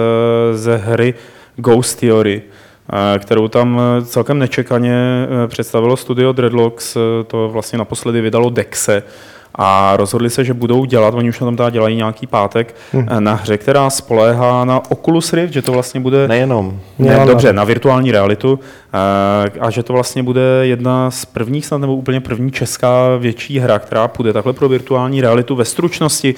ze 0.58 0.78
hry 0.78 1.14
Ghost 1.56 2.00
Theory, 2.00 2.42
eh, 2.46 2.65
kterou 3.20 3.48
tam 3.48 3.82
eh, 4.02 4.06
celkem 4.06 4.40
nečekaně 4.40 4.94
eh, 4.96 5.48
představilo 5.48 5.98
studio 5.98 6.32
Dreadlocks, 6.32 6.96
eh, 6.96 7.00
to 7.28 7.50
vlastně 7.50 7.78
naposledy 7.80 8.22
vydalo 8.22 8.50
Dexe, 8.50 9.04
a 9.58 9.98
rozhodli 9.98 10.30
se, 10.30 10.44
že 10.44 10.54
budou 10.54 10.86
dělat, 10.86 11.14
oni 11.14 11.30
už 11.30 11.40
na 11.40 11.46
tom 11.48 11.56
teda 11.58 11.70
dělají 11.70 11.96
nějaký 11.96 12.28
pátek, 12.28 12.76
Hmm. 12.92 13.08
na 13.20 13.34
hře, 13.34 13.58
která 13.58 13.90
spoléhá 13.90 14.66
na 14.66 14.82
Oculus 14.92 15.34
Rift, 15.34 15.54
že 15.54 15.62
to 15.62 15.72
vlastně 15.72 16.00
bude 16.00 16.28
Nejenom. 16.28 16.80
ne, 17.00 17.06
Nejenom 17.08 17.28
dobře, 17.28 17.48
na- 17.48 17.54
na 17.54 17.64
virtuální 17.64 18.12
realitu 18.12 18.60
a 19.60 19.70
že 19.70 19.84
to 19.84 19.94
vlastně 19.94 20.24
bude 20.24 20.42
jedna 20.62 21.12
z 21.12 21.26
prvních, 21.26 21.66
snad 21.66 21.78
nebo 21.78 21.96
úplně 21.96 22.20
první 22.20 22.52
česká 22.52 23.16
větší 23.18 23.60
hra, 23.60 23.80
která 23.80 24.08
půjde 24.08 24.34
takhle 24.34 24.54
pro 24.54 24.70
virtuální 24.70 25.22
realitu 25.22 25.56
ve 25.56 25.66
stručnosti. 25.66 26.36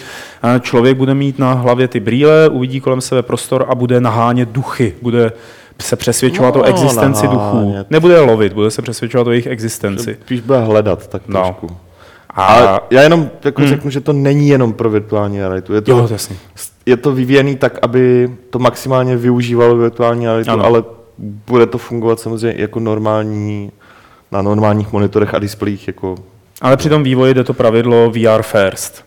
Člověk 0.62 0.98
bude 0.98 1.14
mít 1.14 1.40
na 1.40 1.54
hlavě 1.54 1.88
ty 1.88 2.00
brýle, 2.00 2.50
uvidí 2.50 2.80
kolem 2.80 3.02
sebe 3.02 3.22
prostor 3.24 3.66
a 3.70 3.76
bude 3.76 4.02
nahánět 4.02 4.50
duchy, 4.50 4.94
bude 5.02 5.32
se 5.82 5.96
přesvědčovat 5.96 6.56
No, 6.56 6.62
o 6.62 6.64
existenci 6.64 7.24
duchů. 7.28 7.38
nahánět. 7.38 7.92
Nebude 7.92 8.14
je 8.14 8.20
lovit, 8.20 8.54
bude 8.54 8.72
se 8.72 8.82
přesvědčovat 8.82 9.28
o 9.28 9.32
jejich 9.32 9.48
existenci. 9.48 10.18
Spíš 10.22 10.42
bude 10.42 10.60
hledat 10.60 11.08
tak 11.08 11.22
No. 11.28 11.44
trošku. 11.44 11.78
A 12.30 12.46
Ale 12.46 12.80
já 12.92 13.02
jenom 13.02 13.30
jako 13.46 13.62
Hmm. 13.62 13.70
řeknu, 13.70 13.90
že 13.92 14.02
to 14.02 14.14
není 14.14 14.50
jenom 14.50 14.74
pro 14.74 14.90
virtuální 14.90 15.40
realitu. 15.40 15.74
Je 15.74 15.82
to, 15.82 15.92
jo, 15.92 16.08
jasně. 16.12 16.36
je 16.86 16.98
to 16.98 17.12
vyvíjený 17.12 17.56
tak, 17.56 17.80
aby 17.82 18.32
to 18.50 18.60
maximálně 18.60 19.18
využívalo 19.18 19.76
virtuální 19.78 20.26
realitu, 20.26 20.52
Ano. 20.52 20.66
ale 20.66 20.84
bude 21.48 21.66
to 21.66 21.78
fungovat 21.78 22.20
samozřejmě 22.20 22.62
jako 22.62 22.80
normální, 22.80 23.72
na 24.32 24.42
normálních 24.42 24.92
monitorech 24.94 25.34
a 25.36 25.40
displejích. 25.40 25.88
Jako, 25.88 26.16
Ale 26.62 26.78
při 26.78 26.90
tom 26.90 27.04
vývoji 27.04 27.34
jde 27.34 27.44
to 27.44 27.54
pravidlo 27.54 28.12
VR 28.12 28.42
first. 28.42 29.04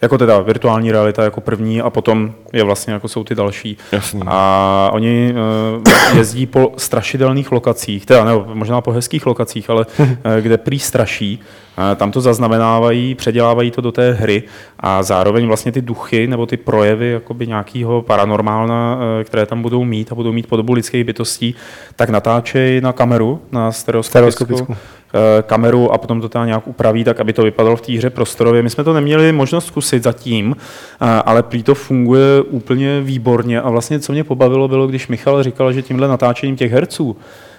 Jako 0.00 0.18
teda 0.18 0.38
virtuální 0.38 0.92
realita 0.92 1.24
jako 1.24 1.40
první 1.40 1.80
a 1.80 1.90
potom 1.90 2.32
je 2.52 2.62
vlastně 2.64 2.92
jako 2.92 3.08
jsou 3.08 3.24
ty 3.24 3.34
další. 3.34 3.76
jasný. 3.92 4.22
A 4.26 4.90
oni 4.92 5.34
uh, 5.76 6.16
jezdí 6.16 6.46
po 6.46 6.72
strašidelných 6.76 7.52
lokacích, 7.52 8.06
teda 8.06 8.24
ne, 8.24 8.32
možná 8.54 8.80
po 8.80 8.92
hezkých 8.92 9.26
lokacích, 9.26 9.70
ale 9.70 9.86
uh, 9.98 10.06
kde 10.40 10.58
prý 10.58 10.78
straší. 10.78 11.40
Uh, 11.78 11.84
tam 11.96 12.10
to 12.10 12.20
zaznamenávají, 12.20 13.14
předělávají 13.14 13.70
to 13.70 13.80
do 13.80 13.92
té 13.92 14.12
hry 14.12 14.42
a 14.80 15.02
zároveň 15.02 15.46
vlastně 15.46 15.72
ty 15.72 15.82
duchy 15.82 16.26
nebo 16.26 16.46
ty 16.46 16.56
projevy 16.56 17.10
jakoby 17.10 17.46
nějakého 17.46 18.02
paranormálna, 18.02 18.96
uh, 18.96 19.24
které 19.24 19.46
tam 19.46 19.62
budou 19.62 19.84
mít 19.84 20.12
a 20.12 20.14
budou 20.14 20.32
mít 20.32 20.46
podobu 20.46 20.72
lidských 20.72 21.04
bytostí, 21.04 21.54
tak 21.96 22.10
natáčejí 22.10 22.80
na 22.80 22.92
kameru, 22.92 23.42
na 23.52 23.72
stereoskopickou 23.72 24.56
Stereoskopickou. 24.56 24.74
Eh, 25.14 25.42
kameru 25.42 25.92
a 25.92 25.98
potom 25.98 26.20
to 26.20 26.28
tam 26.28 26.46
nějak 26.46 26.68
upraví, 26.68 27.04
tak 27.04 27.20
aby 27.20 27.32
to 27.32 27.42
vypadalo 27.42 27.76
v 27.76 27.80
té 27.80 27.92
hře 27.92 28.10
prostorově. 28.10 28.62
My 28.62 28.70
jsme 28.70 28.84
to 28.84 28.92
neměli 28.92 29.32
možnost 29.32 29.66
zkusit 29.66 30.02
zatím, 30.02 30.56
eh, 30.58 31.04
ale 31.06 31.42
prý 31.42 31.62
to 31.62 31.74
funguje 31.74 32.42
úplně 32.42 33.00
výborně 33.00 33.60
a 33.60 33.70
vlastně 33.70 34.00
co 34.00 34.12
mě 34.12 34.24
pobavilo 34.24 34.68
bylo, 34.68 34.86
když 34.86 35.08
Michal 35.08 35.42
říkal, 35.42 35.72
že 35.72 35.82
tímhle 35.82 36.08
natáčením 36.08 36.56
těch 36.56 36.72
herců 36.72 37.16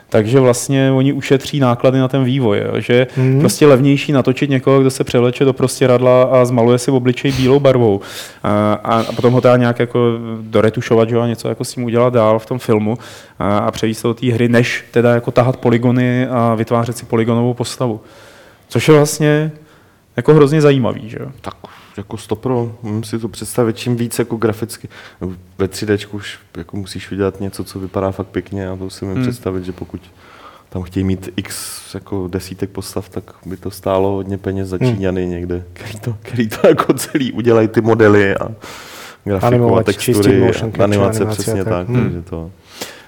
takže 0.10 0.40
vlastně 0.40 0.92
oni 0.92 1.14
ušetří 1.14 1.60
náklady 1.60 2.00
na 2.00 2.08
ten 2.08 2.24
vývoj, 2.24 2.62
jo? 2.66 2.82
že 2.82 2.94
je 2.94 3.08
Mhm. 3.18 3.40
prostě 3.40 3.68
levnější 3.68 4.12
natočit 4.12 4.50
někoho, 4.50 4.80
kdo 4.82 4.92
se 4.92 5.04
převleče 5.04 5.46
do 5.46 5.54
prostěradla 5.54 6.24
a 6.24 6.46
zmaluje 6.46 6.78
si 6.78 6.92
v 6.92 6.96
obličej 6.96 7.32
bílou 7.32 7.60
barvou 7.60 8.02
a, 8.44 8.74
a 8.84 9.04
potom 9.04 9.34
ho 9.34 9.42
teda 9.42 9.58
nějak 9.58 9.80
jako 9.80 10.00
doretušovat, 10.42 11.10
že 11.10 11.16
jo, 11.16 11.22
a 11.22 11.28
něco 11.28 11.50
jako 11.50 11.64
s 11.64 11.74
tím 11.74 11.84
udělat 11.84 12.14
dál 12.14 12.40
v 12.40 12.46
tom 12.46 12.60
filmu 12.60 12.98
a, 13.40 13.58
a 13.58 13.72
převíst 13.72 14.04
do 14.04 14.14
té 14.14 14.32
hry, 14.34 14.50
než 14.50 14.86
teda 14.92 15.14
jako 15.14 15.32
tahat 15.32 15.58
polygony 15.58 16.28
a 16.28 16.56
vytvářet 16.56 16.98
si 16.98 17.06
polygonovou 17.06 17.54
postavu. 17.54 18.02
Což 18.70 18.88
je 18.88 18.94
vlastně 18.94 19.52
jako 20.18 20.34
hrozně 20.34 20.62
zajímavý, 20.62 21.10
že 21.10 21.18
jo. 21.22 21.28
Tak 21.42 21.54
jako 22.00 22.18
stopro, 22.18 22.76
můžu 22.82 23.04
si 23.04 23.20
to 23.20 23.28
představit 23.30 23.78
čím 23.78 23.96
víc 23.96 24.20
jako 24.20 24.36
graficky. 24.36 24.90
Ve 25.58 25.68
3D 25.68 26.08
už 26.12 26.40
jako 26.58 26.78
musíš 26.78 27.12
udělat 27.12 27.40
něco, 27.42 27.64
co 27.64 27.80
vypadá 27.80 28.12
fakt 28.12 28.28
pěkně 28.28 28.70
a 28.70 28.76
to 28.76 28.90
si 28.90 29.06
můžu 29.06 29.16
Hmm. 29.16 29.24
představit, 29.30 29.66
že 29.66 29.72
pokud 29.72 30.02
tam 30.70 30.82
chtějí 30.84 31.04
mít 31.04 31.30
x 31.36 31.80
jako 31.94 32.28
desítek 32.28 32.70
postav, 32.70 33.10
tak 33.10 33.24
by 33.46 33.58
to 33.58 33.72
stálo 33.72 34.12
hodně 34.12 34.38
peněz 34.38 34.68
za 34.70 34.78
Hmm. 34.82 34.96
Číňany 34.96 35.26
někde, 35.28 35.64
který 35.74 36.00
to, 36.00 36.16
který 36.22 36.50
to 36.50 36.68
jako 36.68 36.94
celý 36.94 37.32
udělají 37.32 37.68
ty 37.68 37.82
modely 37.82 38.36
a 38.36 38.52
grafiku 39.26 39.46
a 39.46 39.48
Animovat, 39.48 39.86
textury, 39.86 40.40
motion 40.40 40.48
a 40.50 40.72
capture, 40.72 40.84
animace, 40.84 41.20
animace 41.20 41.42
přesně 41.42 41.64
tak. 41.64 41.74
tak, 41.74 41.88
Hmm. 41.88 42.04
takže 42.04 42.22
to... 42.22 42.52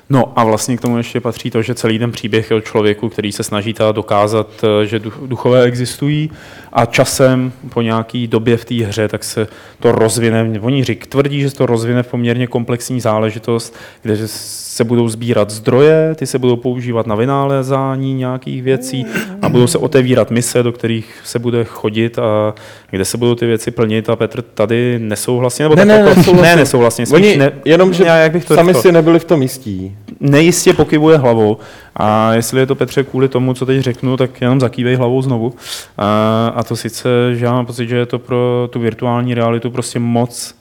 No 0.09 0.39
a 0.39 0.43
vlastně 0.43 0.77
k 0.77 0.81
tomu 0.81 0.97
ještě 0.97 1.19
patří 1.21 1.51
to, 1.51 1.61
že 1.61 1.75
celý 1.75 1.99
ten 1.99 2.11
příběh 2.11 2.51
je 2.51 2.57
o 2.57 2.61
člověku, 2.61 3.09
který 3.09 3.31
se 3.31 3.43
snaží 3.43 3.73
teda 3.73 3.91
dokázat, 3.91 4.47
eh, 4.63 4.85
že 4.85 4.99
duch- 4.99 5.27
duchové 5.27 5.63
existují 5.63 6.31
a 6.73 6.85
časem 6.85 7.51
po 7.73 7.81
nějaký 7.81 8.27
době 8.27 8.57
v 8.57 8.65
té 8.65 8.75
hře, 8.75 9.07
tak 9.07 9.23
se 9.23 9.47
to 9.79 9.91
rozvine. 9.91 10.59
Oni 10.61 10.83
řík, 10.83 11.07
tvrdí, 11.07 11.41
že 11.41 11.49
se 11.49 11.55
to 11.55 11.65
rozvine 11.65 12.03
v 12.03 12.07
poměrně 12.07 12.47
komplexní 12.47 13.01
záležitost, 13.01 13.75
kde 14.01 14.17
se 14.25 14.83
budou 14.83 15.07
sbírat 15.09 15.49
zdroje, 15.49 16.15
ty 16.15 16.25
se 16.27 16.39
budou 16.39 16.55
používat 16.55 17.07
na 17.07 17.15
vynálézání 17.15 18.13
nějakých 18.13 18.63
věcí 18.63 19.05
a 19.41 19.49
budou 19.49 19.67
se 19.67 19.77
otevírat 19.77 20.31
mise, 20.31 20.63
do 20.63 20.71
kterých 20.71 21.13
se 21.23 21.39
bude 21.39 21.63
chodit 21.63 22.19
a 22.19 22.53
kde 22.89 23.05
se 23.05 23.17
budou 23.17 23.35
ty 23.35 23.45
věci 23.45 23.71
plnit 23.71 24.09
a 24.09 24.15
Petr 24.15 24.41
tady 24.41 24.99
nesouhlasně, 24.99 25.65
nebo 25.65 25.75
Ne, 25.75 25.85
tak 25.85 25.87
ne, 25.87 26.23
jako, 26.23 26.41
ne, 26.41 26.55
nesouhlasně, 26.55 27.05
spíš 27.05 27.15
Oni, 27.15 27.37
ne, 27.37 27.51
jenom, 27.65 27.93
že 27.93 28.03
já, 28.03 28.15
jak 28.15 28.31
bych 28.31 28.45
to 28.45 28.55
sami 28.55 28.73
řekl? 28.73 28.81
si 28.81 28.91
nebyli 28.91 29.19
v 29.19 29.25
tom 29.25 29.41
jistí. 29.41 29.95
nejistě 30.19 30.73
pokybuje 30.73 31.17
hlavou. 31.17 31.57
A 31.95 32.33
jestli 32.33 32.59
je 32.59 32.65
to 32.65 32.75
Petře 32.75 33.03
kvůli 33.03 33.27
tomu, 33.27 33.53
co 33.53 33.65
teď 33.65 33.81
řeknu, 33.81 34.17
tak 34.17 34.41
jenom 34.41 34.59
zakývej 34.59 34.95
hlavou 34.95 35.21
znovu. 35.21 35.53
A, 35.97 36.47
a 36.55 36.63
to 36.63 36.75
sice, 36.75 37.09
že 37.35 37.45
já 37.45 37.51
mám 37.53 37.65
pocit, 37.65 37.87
že 37.87 37.95
je 37.97 38.05
to 38.05 38.19
pro 38.19 38.69
tu 38.71 38.79
virtuální 38.79 39.33
realitu 39.33 39.71
prostě 39.71 39.99
moc 39.99 40.55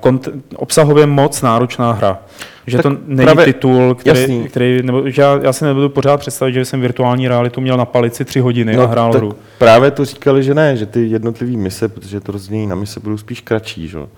kont- 0.00 0.40
obsahově 0.56 1.06
moc 1.06 1.42
náročná 1.42 1.92
hra. 1.92 2.18
Že 2.66 2.76
Tak 2.76 2.82
to 2.82 2.96
není 3.06 3.24
právě- 3.26 3.44
titul, 3.44 3.94
který, 3.94 4.20
jasný. 4.20 4.48
který 4.48 4.82
nebo, 4.82 5.10
že 5.10 5.22
já, 5.22 5.38
já 5.42 5.52
si 5.52 5.64
nebudu 5.64 5.88
pořád 5.88 6.16
představit, 6.20 6.52
že 6.52 6.64
jsem 6.64 6.80
virtuální 6.80 7.28
realitu 7.28 7.60
měl 7.60 7.76
na 7.76 7.84
palici 7.84 8.24
tři 8.24 8.40
hodiny 8.40 8.76
a 8.76 8.86
hrál 8.86 9.12
No, 9.12 9.18
hru. 9.18 9.34
Právě 9.58 9.90
to 9.90 10.04
říkali, 10.04 10.42
že 10.42 10.54
ne, 10.54 10.76
že 10.76 10.86
ty 10.86 11.06
jednotlivé 11.06 11.56
mise, 11.56 11.88
protože 11.88 12.20
to 12.20 12.32
rozdělení 12.32 12.66
na 12.66 12.74
mise 12.76 13.00
budou 13.00 13.16
spíš 13.18 13.40
kratší, 13.40 13.88
že? 13.88 13.98
jo. 13.98 14.08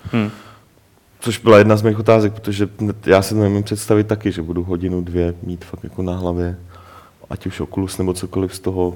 Což 1.19 1.37
byla 1.37 1.57
jedna 1.57 1.75
z 1.77 1.81
mých 1.81 1.99
otázek, 1.99 2.33
protože 2.33 2.67
já 3.05 3.21
si 3.21 3.33
to 3.33 3.39
nemůžu 3.41 3.63
představit 3.63 4.07
taky, 4.07 4.31
že 4.31 4.41
budu 4.41 4.63
hodinu, 4.63 5.01
dvě 5.01 5.33
mít 5.43 5.65
fakt 5.65 5.83
jako 5.83 6.03
na 6.03 6.13
hlavě, 6.17 6.57
ať 7.29 7.45
už 7.45 7.59
Oculus 7.59 7.97
nebo 7.97 8.13
cokoliv 8.13 8.55
z 8.55 8.59
toho. 8.59 8.95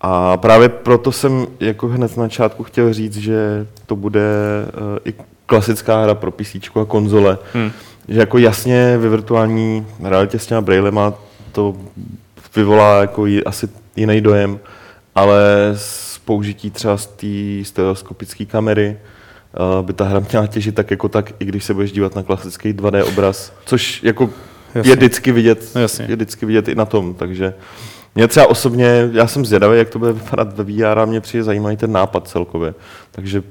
A 0.00 0.36
právě 0.36 0.68
proto 0.68 1.12
jsem 1.12 1.46
jako 1.60 1.88
hned 1.88 2.16
na 2.16 2.24
začátku 2.24 2.64
chtěl 2.64 2.92
říct, 2.92 3.16
že 3.16 3.66
to 3.86 3.96
bude 3.96 4.20
uh, 4.66 4.98
i 5.04 5.14
klasická 5.46 6.02
hra 6.02 6.14
pro 6.14 6.30
PC 6.30 6.56
a 6.80 6.84
konzole. 6.84 7.38
Hm. 7.54 7.70
Že 8.08 8.20
jako 8.20 8.38
jasně 8.38 8.98
ve 8.98 9.08
virtuální 9.08 9.86
realitě 10.04 10.38
s 10.38 10.46
těma 10.46 10.60
brailema 10.60 11.14
to 11.52 11.76
vyvolá 12.56 13.00
jako 13.00 13.26
j- 13.26 13.42
asi 13.46 13.68
jiný 13.96 14.20
dojem, 14.20 14.58
ale 15.14 15.42
z 15.76 16.18
použití 16.18 16.70
třeba 16.70 16.96
z 16.96 17.06
té 17.06 17.26
stereoskopické 17.64 18.44
kamery 18.44 18.96
by 19.82 19.92
ta 19.92 20.04
hra 20.04 20.22
měla 20.30 20.46
těžit 20.46 20.74
tak 20.74 20.90
jako 20.90 21.08
tak, 21.08 21.32
i 21.38 21.44
když 21.44 21.64
se 21.64 21.74
budeš 21.74 21.92
dívat 21.92 22.14
na 22.14 22.22
klasický 22.22 22.72
2D 22.72 23.08
obraz, 23.08 23.52
což 23.64 24.02
jako 24.02 24.30
Jasně. 24.74 24.90
je 24.90 24.96
vždycky 24.96 25.32
vidět, 25.32 25.70
jasně. 25.74 26.06
je 26.08 26.16
vždycky 26.16 26.46
vidět 26.46 26.68
i 26.68 26.74
na 26.74 26.84
tom, 26.84 27.14
takže 27.14 27.54
mě 28.14 28.28
třeba 28.28 28.46
osobně, 28.46 29.10
já 29.12 29.26
jsem 29.26 29.44
zvědavý, 29.44 29.78
jak 29.78 29.88
to 29.88 29.98
bude 29.98 30.12
vypadat 30.12 30.56
ve 30.58 30.64
VR 30.64 30.98
a 30.98 31.04
mě 31.04 31.20
přijde 31.20 31.44
zajímavý 31.44 31.76
ten 31.76 31.92
nápad 31.92 32.28
celkově, 32.28 32.74
takže 33.12 33.42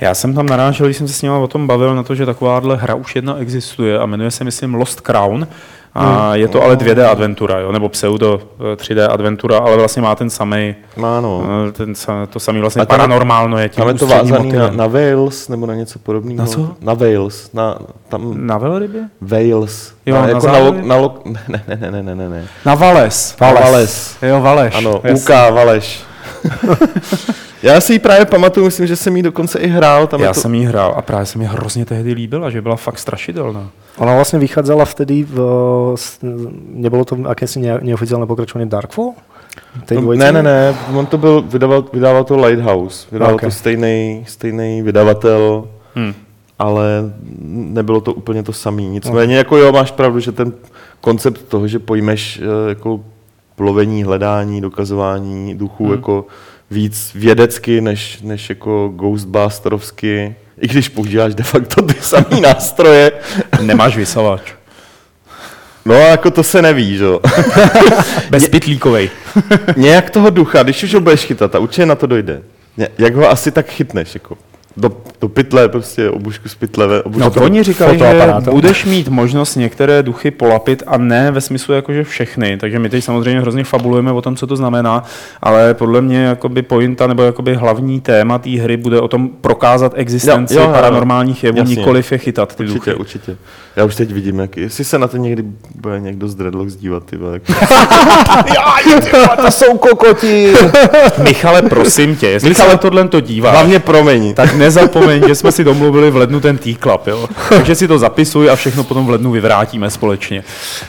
Já 0.00 0.14
jsem 0.14 0.34
tam 0.34 0.46
narážel, 0.46 0.86
když 0.86 0.96
jsem 0.96 1.08
se 1.08 1.14
s 1.14 1.22
ním 1.22 1.32
o 1.32 1.48
tom 1.48 1.66
bavil, 1.66 1.94
na 1.94 2.02
to, 2.02 2.14
že 2.14 2.26
takováhle 2.26 2.76
hra 2.76 2.94
už 2.94 3.16
jedna 3.16 3.36
existuje 3.36 3.98
a 3.98 4.06
jmenuje 4.06 4.30
se, 4.30 4.44
myslím, 4.44 4.74
Lost 4.74 5.00
Crown. 5.00 5.48
A 5.96 6.34
je 6.34 6.48
to 6.48 6.62
ale 6.62 6.76
2D 6.76 7.10
adventura, 7.10 7.58
jo, 7.58 7.72
nebo 7.72 7.88
pseudo 7.88 8.40
eh, 8.72 8.76
3D 8.76 9.08
adventura, 9.10 9.58
ale 9.58 9.76
vlastně 9.76 10.02
má 10.02 10.14
ten 10.14 10.30
samý, 10.30 10.74
Má 10.96 11.20
no. 11.20 11.42
ten, 11.72 11.94
sa- 11.94 12.26
to 12.26 12.40
samý 12.40 12.60
vlastně 12.60 12.82
A 12.82 12.86
tam 12.86 12.96
paranormálno 12.98 13.58
je 13.58 13.68
tím 13.68 13.88
je 13.88 13.94
to 13.94 14.06
vázaný 14.06 14.30
na, 14.32 14.38
motivem. 14.38 14.76
na 14.76 14.86
Wales 14.86 15.48
nebo 15.48 15.66
na 15.66 15.74
něco 15.74 15.98
podobného. 15.98 16.38
Na 16.38 16.46
co? 16.46 16.76
Na 16.80 16.94
Wales. 16.94 17.52
Na, 17.52 17.78
tam 18.08 18.46
Na 18.46 18.58
velrybě? 18.58 19.02
Wales. 19.20 19.92
Jo, 20.06 20.14
na, 20.14 20.20
na 20.22 20.28
jako 20.28 20.46
na, 20.46 20.58
lo, 20.58 20.74
na 20.82 20.96
lo, 20.96 21.14
ne, 21.24 21.62
ne, 21.68 21.78
ne, 21.90 22.02
ne, 22.02 22.14
ne, 22.14 22.28
ne. 22.28 22.46
Na 22.64 22.74
Vales. 22.74 23.36
Na 23.40 23.52
Vales. 23.52 24.16
Jo, 24.22 24.40
Valeš. 24.40 24.74
Ano, 24.74 25.00
jasně. 25.04 25.34
UK, 25.34 25.54
Valeš. 25.54 26.02
Já 27.64 27.80
si 27.80 27.92
ji 27.92 27.98
právě 27.98 28.26
pamatuju, 28.26 28.66
myslím, 28.66 28.86
že 28.86 28.96
jsem 28.96 29.16
ji 29.16 29.22
dokonce 29.22 29.58
i 29.58 29.66
hrál. 29.68 30.06
Tam 30.06 30.20
Já 30.20 30.32
to, 30.34 30.40
jsem 30.40 30.54
jí 30.54 30.64
hrál 30.64 30.94
a 30.96 31.02
právě 31.02 31.26
se 31.26 31.38
mi 31.38 31.44
hrozně 31.44 31.84
tehdy 31.84 32.12
líbila, 32.12 32.50
že 32.50 32.62
byla 32.62 32.76
fakt 32.76 32.98
strašidelná. 32.98 33.70
Ona 33.96 34.14
vlastně 34.14 34.38
vychádzala 34.38 34.84
vtedy, 34.84 35.24
v, 35.28 35.38
nebylo 36.68 37.04
to 37.04 37.16
akési 37.28 37.60
ne, 37.60 37.78
neoficiálne 37.82 38.26
pokračovanie 38.26 38.66
Darkfall? 38.68 39.14
Tej 39.86 39.96
no, 40.02 40.12
ne, 40.12 40.32
ne, 40.32 40.42
ne, 40.42 40.74
on 40.94 41.06
to 41.06 41.18
byl, 41.18 41.42
vydával, 41.42 41.84
vydával 41.92 42.24
to 42.24 42.36
Lighthouse, 42.36 43.06
vydával 43.12 43.34
Okay. 43.34 43.48
to 43.50 43.54
stejný, 43.54 44.24
stejný 44.28 44.82
vydavatel, 44.82 45.68
Hm. 45.96 46.12
ale 46.58 47.12
nebylo 47.48 48.00
to 48.00 48.12
úplně 48.14 48.42
to 48.42 48.52
samý. 48.52 48.88
Nicméně, 48.88 49.36
jako 49.36 49.56
jo, 49.56 49.72
máš 49.72 49.90
pravdu, 49.90 50.20
že 50.20 50.32
ten 50.32 50.52
koncept 51.00 51.42
toho, 51.48 51.68
že 51.68 51.78
pojmeš 51.78 52.40
eh, 52.42 52.68
jako 52.68 53.00
plovení, 53.56 54.04
hledání, 54.04 54.60
dokazování 54.60 55.54
duchů 55.54 55.84
Hmm. 55.84 55.92
jako 55.94 56.26
víc 56.70 57.10
vědecky, 57.14 57.80
než, 57.80 58.18
než 58.22 58.48
jako 58.48 58.88
Ghostbusterovsky, 58.88 60.34
i 60.60 60.68
když 60.68 60.88
používáš 60.88 61.34
de 61.34 61.44
facto 61.44 61.82
ty 61.82 61.94
samé 62.00 62.40
nástroje, 62.40 63.12
Nemáš 63.60 63.96
vysavač. 63.96 64.52
no 65.84 65.94
jako 65.94 66.30
to 66.30 66.42
se 66.42 66.62
neví, 66.62 66.96
že 66.96 67.04
jo. 67.04 67.20
Bezpitlíkovej. 68.30 69.10
Nějak 69.76 70.10
toho 70.10 70.30
ducha, 70.30 70.62
když 70.62 70.82
už 70.82 70.94
ho 70.94 71.00
budeš 71.00 71.24
chytat 71.24 71.54
a 71.54 71.58
určitě 71.58 71.86
na 71.86 71.94
to 71.94 72.06
dojde, 72.06 72.42
jak 72.98 73.14
ho 73.14 73.30
asi 73.30 73.50
tak 73.50 73.66
chytneš, 73.70 74.14
jako 74.14 74.38
do, 74.76 74.90
do 75.20 75.28
pytle, 75.28 75.68
prostě 75.68 76.10
obušku 76.10 76.48
z 76.48 76.54
pytle, 76.54 77.02
obušku 77.02 77.32
No 77.38 77.44
oni 77.44 77.62
říkali, 77.62 77.98
že 77.98 78.34
budeš 78.50 78.84
mít 78.84 79.08
možnost 79.08 79.56
některé 79.56 80.02
duchy 80.02 80.30
polapit 80.30 80.82
a 80.86 80.98
ne 80.98 81.30
ve 81.30 81.40
smyslu 81.40 81.74
jakože 81.74 82.04
všechny, 82.04 82.56
takže 82.56 82.78
my 82.78 82.88
teď 82.88 83.04
samozřejmě 83.04 83.40
hrozně 83.40 83.64
fabulujeme 83.64 84.12
o 84.12 84.22
tom, 84.22 84.36
co 84.36 84.46
to 84.46 84.56
znamená, 84.56 85.04
ale 85.42 85.74
podle 85.74 86.00
mě 86.00 86.24
jakoby 86.24 86.62
pointa 86.62 87.06
nebo 87.06 87.22
jakoby 87.22 87.54
hlavní 87.54 88.00
téma 88.00 88.38
té 88.38 88.50
hry 88.50 88.76
bude 88.76 89.00
o 89.00 89.08
tom 89.08 89.28
prokázat 89.28 89.92
existenci 89.96 90.54
Jo, 90.54 90.60
jo, 90.60 90.66
jo. 90.66 90.72
paranormálních 90.74 91.44
jevů, 91.44 91.58
Jasně. 91.58 91.74
nikoliv 91.76 92.12
je 92.12 92.18
chytat 92.18 92.54
ty 92.56 92.62
Určitě, 92.62 92.78
duchy. 92.90 92.94
určitě. 92.94 93.36
Já 93.76 93.84
už 93.84 93.96
teď 93.96 94.12
vidím, 94.12 94.38
jak, 94.38 94.56
jestli 94.56 94.84
se 94.84 94.98
na 94.98 95.08
to 95.08 95.16
někdy 95.16 95.44
bude 95.74 96.00
někdo 96.00 96.28
z 96.28 96.34
Dreadlocks 96.34 96.76
dívat, 96.76 97.04
ty 97.04 97.16
vole, 97.16 97.32
jak... 97.32 97.42
To 99.44 99.50
jsou 99.50 99.78
kokoti! 99.78 100.52
Michale, 101.22 101.62
prosím 101.62 102.16
tě, 102.16 102.28
jestli 102.28 102.54
se 102.54 102.68
na 102.68 102.76
tohle 102.76 103.08
to 103.08 103.20
díváš, 103.20 103.52
Hlavně 103.52 103.78
promiň. 103.78 104.34
tak 104.34 104.54
nezapomeň, 104.64 105.28
že 105.28 105.34
jsme 105.34 105.52
si 105.52 105.64
domluvili 105.64 106.10
v 106.10 106.16
lednu 106.16 106.40
ten 106.40 106.58
T-Club, 106.58 107.06
jo. 107.06 107.28
Takže 107.48 107.74
si 107.74 107.88
to 107.88 107.98
zapisuj 107.98 108.50
a 108.50 108.56
všechno 108.56 108.84
potom 108.84 109.06
v 109.06 109.10
lednu 109.10 109.30
vyvrátíme 109.30 109.90
společně. 109.90 110.44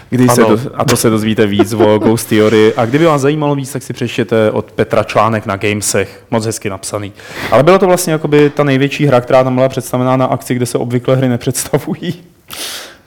Kdy 0.10 0.30
se 0.30 0.42
do, 0.42 0.60
a 0.74 0.86
to 0.86 0.96
se 0.96 1.10
dozvíte 1.10 1.48
víc 1.48 1.74
o 1.74 2.00
Ghost 2.00 2.30
Theory. 2.30 2.74
A 2.78 2.86
kdyby 2.86 3.06
vás 3.06 3.22
zajímalo 3.22 3.56
víc, 3.56 3.72
tak 3.72 3.84
si 3.84 3.94
přečtěte 3.94 4.52
od 4.52 4.72
Petra 4.72 5.04
článek 5.04 5.46
na 5.46 5.56
Gamesech. 5.56 6.24
Moc 6.32 6.46
hezky 6.46 6.70
napsaný. 6.70 7.14
Ale 7.52 7.64
byla 7.64 7.78
to 7.78 7.88
vlastně 7.88 8.14
jakoby 8.14 8.50
ta 8.50 8.64
největší 8.64 9.06
hra, 9.06 9.22
která 9.22 9.44
tam 9.44 9.56
byla 9.56 9.70
představená 9.70 10.18
na 10.18 10.26
akci, 10.26 10.56
kde 10.56 10.66
se 10.66 10.78
obvykle 10.78 11.16
hry 11.16 11.30
nepředstavují. 11.30 12.24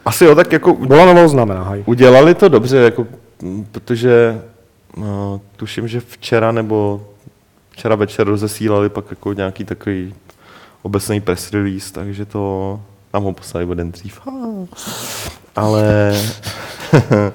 Asi 0.05 0.25
jo, 0.25 0.35
tak 0.35 0.53
jako 0.53 0.75
Bola 0.75 1.07
novou 1.07 1.29
znamená, 1.29 1.63
hej. 1.63 1.83
udělali 1.87 2.35
to 2.35 2.49
dobře, 2.49 2.77
jako, 2.77 3.07
protože 3.73 4.41
no, 4.97 5.41
tuším, 5.57 5.89
že 5.89 6.01
včera 6.01 6.53
nebo 6.53 7.07
včera 7.71 7.95
večer 7.95 8.27
rozesílali 8.27 8.89
pak 8.89 9.05
jako 9.11 9.33
nějaký 9.33 9.65
takový 9.65 10.15
obecný 10.89 11.21
press 11.21 11.53
release, 11.53 11.93
takže 11.93 12.25
to 12.25 12.81
nám 13.15 13.23
ho 13.23 13.33
poslali 13.33 13.67
o 13.67 13.75
den 13.75 13.93
dřív. 13.93 14.21
Ale 15.57 16.13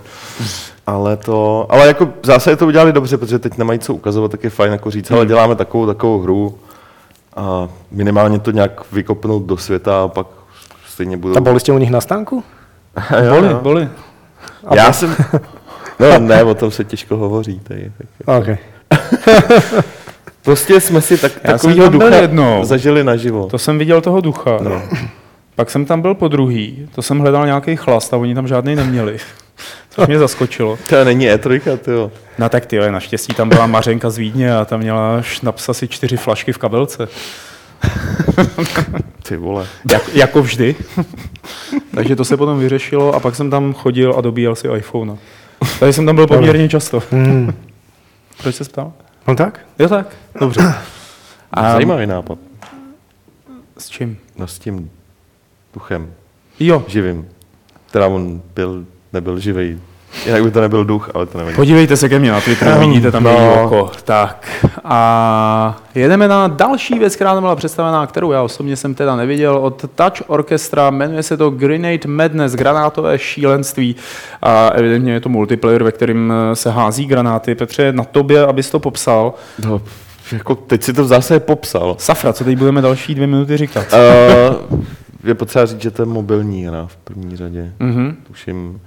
ale 0.87 1.17
to, 1.17 1.67
ale 1.69 1.87
jako 1.87 2.05
v 2.05 2.25
zásadě 2.25 2.55
to 2.55 2.67
udělali 2.67 2.93
dobře, 2.93 3.17
protože 3.17 3.39
teď 3.39 3.57
nemají 3.57 3.79
co 3.79 3.93
ukazovat, 3.93 4.31
tak 4.31 4.43
je 4.43 4.49
fajn 4.49 4.71
jako 4.71 4.91
říct, 4.91 5.11
ale 5.11 5.25
děláme 5.25 5.55
takovou, 5.55 5.85
takovou 5.85 6.19
hru 6.21 6.57
a 7.35 7.67
minimálně 7.91 8.39
to 8.39 8.51
nějak 8.51 8.91
vykopnout 8.91 9.43
do 9.43 9.57
světa 9.57 10.03
a 10.03 10.07
pak 10.07 10.27
stejně 10.87 11.17
budou... 11.17 11.37
A 11.37 11.41
boli 11.41 11.59
ste 11.59 11.71
u 11.71 11.77
nich 11.77 11.91
na 11.91 12.01
stánku? 12.01 12.43
Jo, 13.25 13.33
Boli, 13.35 13.47
jo. 13.47 13.59
boli. 13.61 13.89
Já 14.71 14.93
jsem... 14.93 15.15
No 15.99 16.19
ne, 16.19 16.43
o 16.43 16.53
tom 16.53 16.71
se 16.71 16.83
těžko 16.83 17.17
hovoří. 17.17 17.59
Tady. 17.59 17.91
Tak. 18.25 18.37
OK. 18.37 18.57
Prostě 20.43 20.81
jsme 20.81 21.01
si 21.01 21.17
tak, 21.17 21.31
Já 21.43 21.51
takovýho 21.51 21.89
ducha 21.89 22.15
jednou. 22.15 22.65
zažili 22.65 23.03
naživo. 23.03 23.47
To 23.47 23.57
jsem 23.57 23.79
viděl 23.79 24.01
toho 24.01 24.21
ducha. 24.21 24.57
No. 24.61 24.81
Pak 25.55 25.69
jsem 25.69 25.85
tam 25.85 26.01
byl 26.01 26.13
po 26.15 26.27
druhý, 26.27 26.89
to 26.95 27.01
jsem 27.01 27.19
hledal 27.19 27.45
nějaký 27.45 27.75
chlast 27.75 28.13
a 28.13 28.17
oni 28.17 28.35
tam 28.35 28.47
žádný 28.47 28.75
neměli. 28.75 29.17
Což 29.89 30.07
mě 30.07 30.19
zaskočilo. 30.19 30.77
To 30.89 31.03
není 31.03 31.29
E3, 31.29 31.77
ty 31.77 31.91
jo. 31.91 32.11
No 32.39 32.49
tak 32.49 32.65
ty, 32.65 32.75
jo, 32.75 32.91
naštěstí 32.91 33.33
tam 33.33 33.49
byla 33.49 33.67
Mařenka 33.67 34.09
z 34.09 34.17
Vídně 34.17 34.55
a 34.55 34.65
tam 34.65 34.79
měla 34.79 35.21
šnaps 35.21 35.69
asi 35.69 35.87
čtyři 35.87 36.17
flašky 36.17 36.53
v 36.53 36.57
kabelce. 36.57 37.07
Ty 39.23 39.37
vole. 39.37 39.67
Jak, 39.91 40.15
jako 40.15 40.41
vždy. 40.41 40.75
Takže 41.95 42.15
to 42.15 42.25
se 42.25 42.37
potom 42.37 42.59
vyřešilo 42.59 43.15
a 43.15 43.19
pak 43.19 43.35
jsem 43.35 43.49
tam 43.49 43.73
chodil 43.73 44.15
a 44.17 44.21
dobíjel 44.21 44.55
si 44.55 44.67
iPhone. 44.77 45.15
Takže 45.79 45.93
jsem 45.93 46.05
tam 46.05 46.15
byl 46.15 46.27
poměrně 46.27 46.69
často. 46.69 47.03
Mm. 47.11 47.53
Proč 48.41 48.55
se 48.55 48.63
ptal? 48.63 48.91
No 49.27 49.35
tak? 49.35 49.65
Jo 49.79 49.89
tak, 49.89 50.15
dobře. 50.39 50.75
A 51.51 51.71
Zajímavý 51.73 52.05
nápad. 52.07 52.39
s 53.77 53.89
čím? 53.89 54.17
No 54.37 54.47
s 54.47 54.59
tím 54.59 54.91
duchem 55.73 56.13
Jo, 56.59 56.85
živým. 56.87 57.29
Teda 57.91 58.07
on 58.07 58.41
byl, 58.55 58.85
nebyl 59.13 59.39
živý. 59.39 59.81
Jinak 60.25 60.43
by 60.43 60.51
to 60.51 60.61
nebyl 60.61 60.85
duch, 60.85 61.09
ale 61.13 61.25
to 61.25 61.37
nevadí. 61.37 61.55
Podívejte 61.55 61.97
se 61.97 62.09
ke 62.09 62.19
mně 62.19 62.31
na 62.31 62.41
Twitteru, 62.41 62.79
vidíte 62.79 63.11
tam 63.11 63.23
no. 63.23 63.63
oko. 63.63 63.91
Tak 64.03 64.47
a 64.83 65.77
jedeme 65.95 66.27
na 66.27 66.47
další 66.47 66.99
věc, 66.99 67.15
která 67.15 67.33
tam 67.33 67.43
byla 67.43 67.55
představená, 67.55 68.07
kterou 68.07 68.31
já 68.31 68.41
osobně 68.41 68.75
jsem 68.75 68.95
teda 68.95 69.15
neviděl, 69.15 69.57
od 69.57 69.85
Touch 69.95 70.23
Orchestra, 70.27 70.89
jmenuje 70.89 71.23
se 71.23 71.37
to 71.37 71.49
Grenade 71.49 72.07
Madness, 72.07 72.53
granátové 72.53 73.19
šílenství 73.19 73.95
a 74.41 74.67
evidentně 74.67 75.13
je 75.13 75.19
to 75.19 75.29
multiplayer, 75.29 75.83
ve 75.83 75.91
kterém 75.91 76.33
eh, 76.51 76.55
se 76.55 76.71
hází 76.71 77.05
granáty. 77.05 77.55
Petře, 77.55 77.93
na 77.93 78.03
tobě, 78.03 78.45
abys 78.45 78.69
to 78.69 78.79
popsal. 78.79 79.33
No, 79.65 79.81
jako 80.31 80.55
teď 80.55 80.83
si 80.83 80.93
to 80.93 81.05
zásadě 81.05 81.39
popsal. 81.39 81.95
Safra, 81.99 82.33
co 82.33 82.43
teď 82.43 82.57
budeme 82.57 82.81
další 82.81 83.15
dvě 83.15 83.27
minuty 83.27 83.57
říkat? 83.57 83.85
Uh, 84.71 84.79
je 85.23 85.35
potřeba 85.35 85.65
říct, 85.65 85.81
že 85.81 85.91
to 85.91 86.01
je 86.01 86.05
mobilní 86.05 86.65
hra 86.65 86.87
v 86.87 86.95
první 86.95 87.37
řadě. 87.37 87.73
Mhm. 87.79 88.15
tuším. 88.27 88.79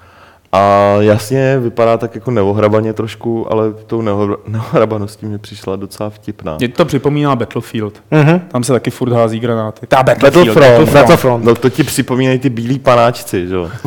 A 0.57 0.97
jasně, 1.01 1.59
vypadá 1.59 1.97
tak 1.99 2.15
jako 2.15 2.31
neohrabaně 2.31 2.93
trošku, 2.93 3.53
ale 3.53 3.73
tou 3.87 4.03
neohra- 4.03 4.37
neohrabaností 4.49 5.27
mi 5.27 5.39
přišla 5.39 5.77
docela 5.77 6.11
vtipná. 6.11 6.57
Mě 6.59 6.69
to 6.69 6.85
připomíná 6.85 7.37
Battlefield. 7.37 8.03
Mhm. 8.11 8.41
Tam 8.41 8.65
se 8.65 8.73
taky 8.73 8.91
furt 8.91 9.13
hází 9.13 9.41
granáty. 9.41 9.87
Ta 9.87 10.03
Battlefield. 10.03 10.47
Battlefront, 10.49 10.93
Battlefront. 10.93 11.45
No 11.45 11.55
to 11.55 11.71
ti 11.71 11.85
připomínají 11.85 12.39
ty 12.39 12.51
bílí 12.51 12.79
panáčci, 12.79 13.49
že 13.49 13.55
jo? 13.55 13.71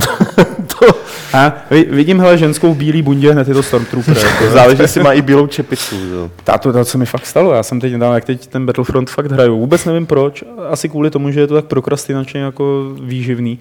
A, 1.34 1.54
vi- 1.72 1.88
vidím 1.90 2.20
hele 2.20 2.38
ženskou 2.38 2.74
v 2.74 2.78
bílý 2.78 3.02
bundě, 3.02 3.32
hned 3.32 3.48
je 3.48 3.54
to 3.54 3.64
Stormtrooper. 3.64 4.18
jako. 4.26 4.50
Záleží, 4.54 4.82
jestli 4.82 5.04
má 5.04 5.14
i 5.14 5.22
bílou 5.22 5.48
čepicu, 5.48 5.96
že 6.08 6.14
jo? 6.16 6.30
Táto, 6.44 6.74
to, 6.74 6.86
co 6.86 6.98
mi 6.98 7.06
fakt 7.06 7.26
stalo, 7.26 7.54
já 7.54 7.64
jsem 7.64 7.80
teď 7.80 7.92
nedávno, 7.92 8.16
jak 8.16 8.26
teď 8.26 8.48
ten 8.48 8.66
Battlefront 8.66 9.10
fakt 9.10 9.32
hraju, 9.32 9.60
vůbec 9.60 9.86
nevím 9.86 10.06
proč, 10.06 10.44
asi 10.70 10.90
kvůli 10.90 11.10
tomu, 11.10 11.32
že 11.32 11.40
je 11.40 11.48
to 11.48 11.54
tak 11.54 11.66
prokrastinačně 11.66 12.42
jako 12.42 12.84
výživný. 13.02 13.60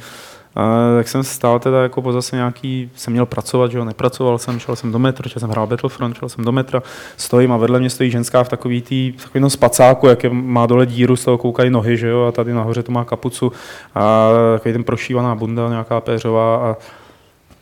Tak 0.97 1.09
jsem 1.09 1.25
stál 1.25 1.59
teda 1.59 1.83
jako 1.83 2.03
po 2.03 2.13
zase 2.13 2.37
nějaký, 2.37 2.91
jsem 2.97 3.13
měl 3.13 3.27
pracovat, 3.27 3.71
že 3.71 3.79
jo, 3.79 3.85
nepracoval 3.85 4.39
jsem, 4.39 4.59
šel 4.59 4.77
jsem 4.77 4.93
do 4.93 4.99
metra, 4.99 5.29
že 5.29 5.41
jsem 5.41 5.51
hrál 5.51 5.67
Battlefront, 5.67 6.17
šel 6.17 6.29
jsem 6.29 6.45
do 6.45 6.53
metra, 6.53 6.83
stojím 7.17 7.53
a 7.53 7.57
vedle 7.57 7.81
mě 7.81 7.91
stojí 7.91 8.11
ženská 8.11 8.45
v 8.45 8.49
takový 8.49 8.83
tý, 8.83 9.13
v 9.19 9.23
takovém 9.23 9.51
spacáku, 9.51 10.07
jak 10.07 10.25
je, 10.25 10.31
má 10.31 10.67
dole 10.67 10.87
díru, 10.87 11.17
z 11.17 11.25
toho 11.25 11.39
koukají 11.39 11.71
nohy, 11.71 11.97
že 11.97 12.09
jo, 12.09 12.25
a 12.25 12.33
tady 12.33 12.53
nahoře 12.53 12.83
to 12.83 12.93
má 12.93 13.05
kapucu 13.05 13.53
a 13.95 14.31
takový 14.55 14.73
ten 14.73 14.85
prošívaná 14.85 15.35
bunda, 15.35 15.69
nějaká 15.69 16.01
péřová 16.01 16.57
a 16.57 16.77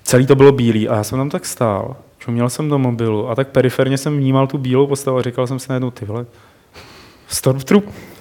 celý 0.05 0.27
to 0.27 0.35
bylo 0.35 0.53
bílý 0.53 0.89
a 0.89 0.97
já 0.97 1.05
jsem 1.05 1.19
tam 1.19 1.31
tak 1.31 1.47
stál, 1.47 1.97
čuměl 2.19 2.51
jsem 2.51 2.69
do 2.69 2.79
mobilu 2.79 3.31
a 3.31 3.35
tak 3.35 3.49
periferně 3.49 3.99
jsem 3.99 4.17
vnímal 4.17 4.47
tu 4.47 4.59
bílou 4.59 4.87
postavu 4.87 5.19
a 5.19 5.23
říkal 5.23 5.47
jsem 5.47 5.59
si 5.59 5.67
najednou, 5.69 5.91
ty 5.91 6.05
vole, 6.05 6.27
Stormtroop, 7.29 7.85
Storm... 7.85 8.16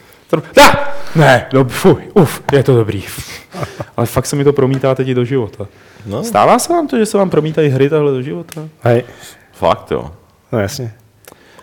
Ah! 0.61 0.95
Ne, 1.15 1.47
no, 1.53 1.63
fuj, 1.63 2.03
uf, 2.13 2.41
je 2.53 2.63
to 2.63 2.75
dobrý. 2.75 3.03
Ale 3.97 4.05
fakt 4.05 4.25
se 4.25 4.35
mi 4.35 4.43
to 4.43 4.53
promítá 4.53 4.95
teď 4.95 5.07
do 5.07 5.25
života. 5.25 5.67
No, 6.05 6.23
Stává 6.23 6.59
se 6.59 6.73
vám 6.73 6.87
to, 6.87 6.97
že 6.97 7.05
se 7.05 7.17
vám 7.17 7.29
promítají 7.29 7.69
hry 7.69 7.89
takhle 7.89 8.11
do 8.11 8.21
života? 8.21 8.67
Hej, 8.81 9.03
fakt 9.51 9.91
jo. 9.91 10.11
no 10.51 10.59
jasne. 10.59 10.93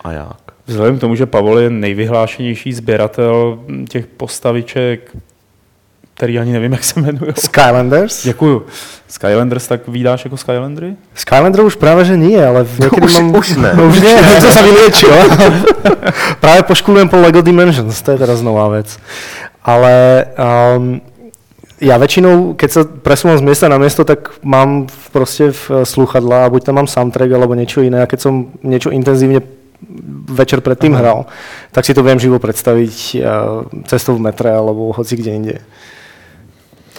A 0.05 0.13
jak? 0.13 0.37
Vzhledem 0.67 0.99
k 0.99 1.01
tomu, 1.01 1.15
že 1.15 1.27
Pavol 1.27 1.59
je 1.59 1.71
nejvyhlášenější 1.71 2.73
sběratel 2.73 3.59
těch 3.89 4.07
postaviček 4.07 5.17
který 6.23 6.39
ani 6.39 6.53
nevím, 6.53 6.73
jak 6.73 6.85
se 6.85 7.01
jmenují. 7.01 7.33
Skylanders? 7.39 8.25
Děkuju. 8.25 8.67
Skylanders, 9.09 9.67
tak 9.67 9.89
vydáš 9.89 10.25
jako 10.25 10.37
Skylandry? 10.37 10.95
Skylander 11.15 11.61
už 11.61 11.75
právě, 11.75 12.05
že 12.05 12.17
nie, 12.17 12.47
ale 12.47 12.67
někdy 12.79 13.01
Už- 13.01 13.15
mám... 13.15 13.37
už 13.37 13.57
ne. 13.57 13.73
Už 13.89 14.01
nie, 14.01 14.17
to 14.41 14.51
sa 14.53 14.63
vyliečil. 14.63 15.11
právě 16.41 16.63
poškulujem 16.63 17.09
po 17.09 17.17
LEGO 17.17 17.43
Dimensions, 17.43 18.03
to 18.03 18.11
je 18.11 18.19
teraz 18.19 18.43
nová 18.43 18.69
vec. 18.69 18.99
Ale 19.67 20.27
um, 20.39 21.03
ja 21.83 21.99
väčšinou, 21.99 22.55
keď 22.55 22.71
sa 22.71 22.83
presúvam 22.87 23.35
z 23.35 23.43
miesta 23.43 23.67
na 23.67 23.83
miesto, 23.83 24.07
tak 24.07 24.31
mám 24.47 24.87
v- 24.87 25.11
proste 25.11 25.51
v 25.51 25.83
sluchadla 25.83 26.47
a 26.47 26.51
buď 26.55 26.71
tam 26.71 26.75
mám 26.75 26.87
soundtrack 26.87 27.35
alebo 27.35 27.59
niečo 27.59 27.83
iné 27.83 27.99
a 27.99 28.07
keď 28.07 28.31
som 28.31 28.55
niečo 28.63 28.95
intenzívne 28.95 29.43
večer 30.31 30.63
predtým 30.63 30.95
hral, 30.95 31.27
tak 31.75 31.83
si 31.83 31.91
to 31.91 32.07
viem 32.07 32.23
živo 32.23 32.39
predstaviť 32.39 32.95
uh, 33.19 33.23
cestou 33.91 34.15
v 34.15 34.31
metre 34.31 34.55
alebo 34.55 34.95
hoci 34.95 35.19
kde 35.19 35.31
inde. 35.35 35.59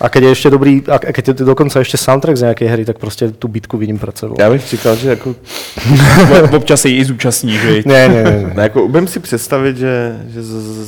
A 0.01 0.09
keď 0.09 0.23
je 0.23 0.31
ešte 0.31 0.49
dobrý, 0.49 0.81
a 0.89 0.97
keď 0.99 1.27
je 1.27 1.33
dokonca 1.45 1.79
ešte 1.79 1.97
soundtrack 1.97 2.37
z 2.37 2.41
nejakej 2.41 2.67
hry, 2.67 2.85
tak 2.85 2.97
prostě 2.97 3.31
tu 3.31 3.47
bitku 3.47 3.77
vidím 3.77 3.99
před 3.99 4.17
sebou. 4.17 4.35
Já 4.39 4.49
bych 4.49 4.69
čekal, 4.69 4.95
že 4.95 5.09
jako, 5.09 5.35
Občas 6.51 6.81
se 6.81 6.89
i 6.89 7.05
zúčastníš, 7.05 7.65
viď? 7.65 7.85
Ne, 7.85 8.09
ne, 8.09 8.23
ne. 8.23 8.31
ne. 8.31 8.53
ne, 8.55 8.63
jako 8.63 8.83
umím 8.83 9.07
si 9.07 9.19
představit, 9.19 9.77
že, 9.77 10.17
že 10.33 10.43
z, 10.43 10.47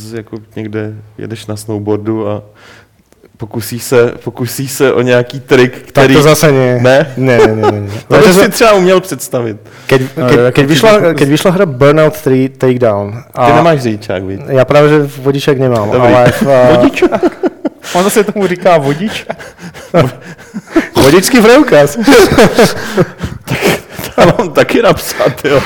z, 0.09 0.13
jako 0.13 0.37
někde 0.55 0.93
jedeš 1.17 1.47
na 1.47 1.55
snowboardu 1.55 2.27
a 2.29 2.43
pokusíš 3.37 3.83
se, 3.83 4.13
pokusíš 4.23 4.71
se 4.71 4.93
o 4.93 5.01
nějaký 5.01 5.39
trik, 5.39 5.71
Tak 5.73 5.83
který... 5.87 6.13
to 6.13 6.21
zase 6.21 6.51
nie. 6.51 6.79
Ne? 6.81 7.13
Ne, 7.17 7.37
ne, 7.37 7.55
ne. 7.55 7.71
ne. 7.71 7.87
To 8.07 8.17
bych 8.17 8.33
si 8.33 8.49
třeba 8.49 8.73
uměl 8.73 9.01
představit. 9.01 9.57
Keď, 9.87 10.01
No, 10.17 10.51
keď, 10.51 10.65
vyšla, 10.65 10.99
to- 10.99 11.13
keď 11.13 11.27
vyšla 11.29 11.51
hra 11.51 11.65
Burnout 11.65 12.13
3 12.13 12.49
Takedown. 12.49 13.13
Ty 13.45 13.53
nemáš 13.53 13.81
řidičák, 13.81 14.23
víš? 14.23 14.39
Já 14.47 14.65
právě, 14.65 14.89
že 14.89 15.09
vodiček 15.21 15.59
nemám, 15.59 15.91
Dobrý. 15.91 16.13
ale 16.13 16.31
v, 16.31 16.43
Vodičák? 16.77 17.45
Ono 17.93 18.09
se 18.09 18.23
tomu 18.23 18.47
říká 18.47 18.77
vodič. 18.77 19.25
vodičský 20.95 21.41
preukaz. 21.41 21.97
Já 24.17 24.25
mám 24.37 24.53
taky 24.53 24.81
napsat, 24.81 25.45
jo. 25.45 25.59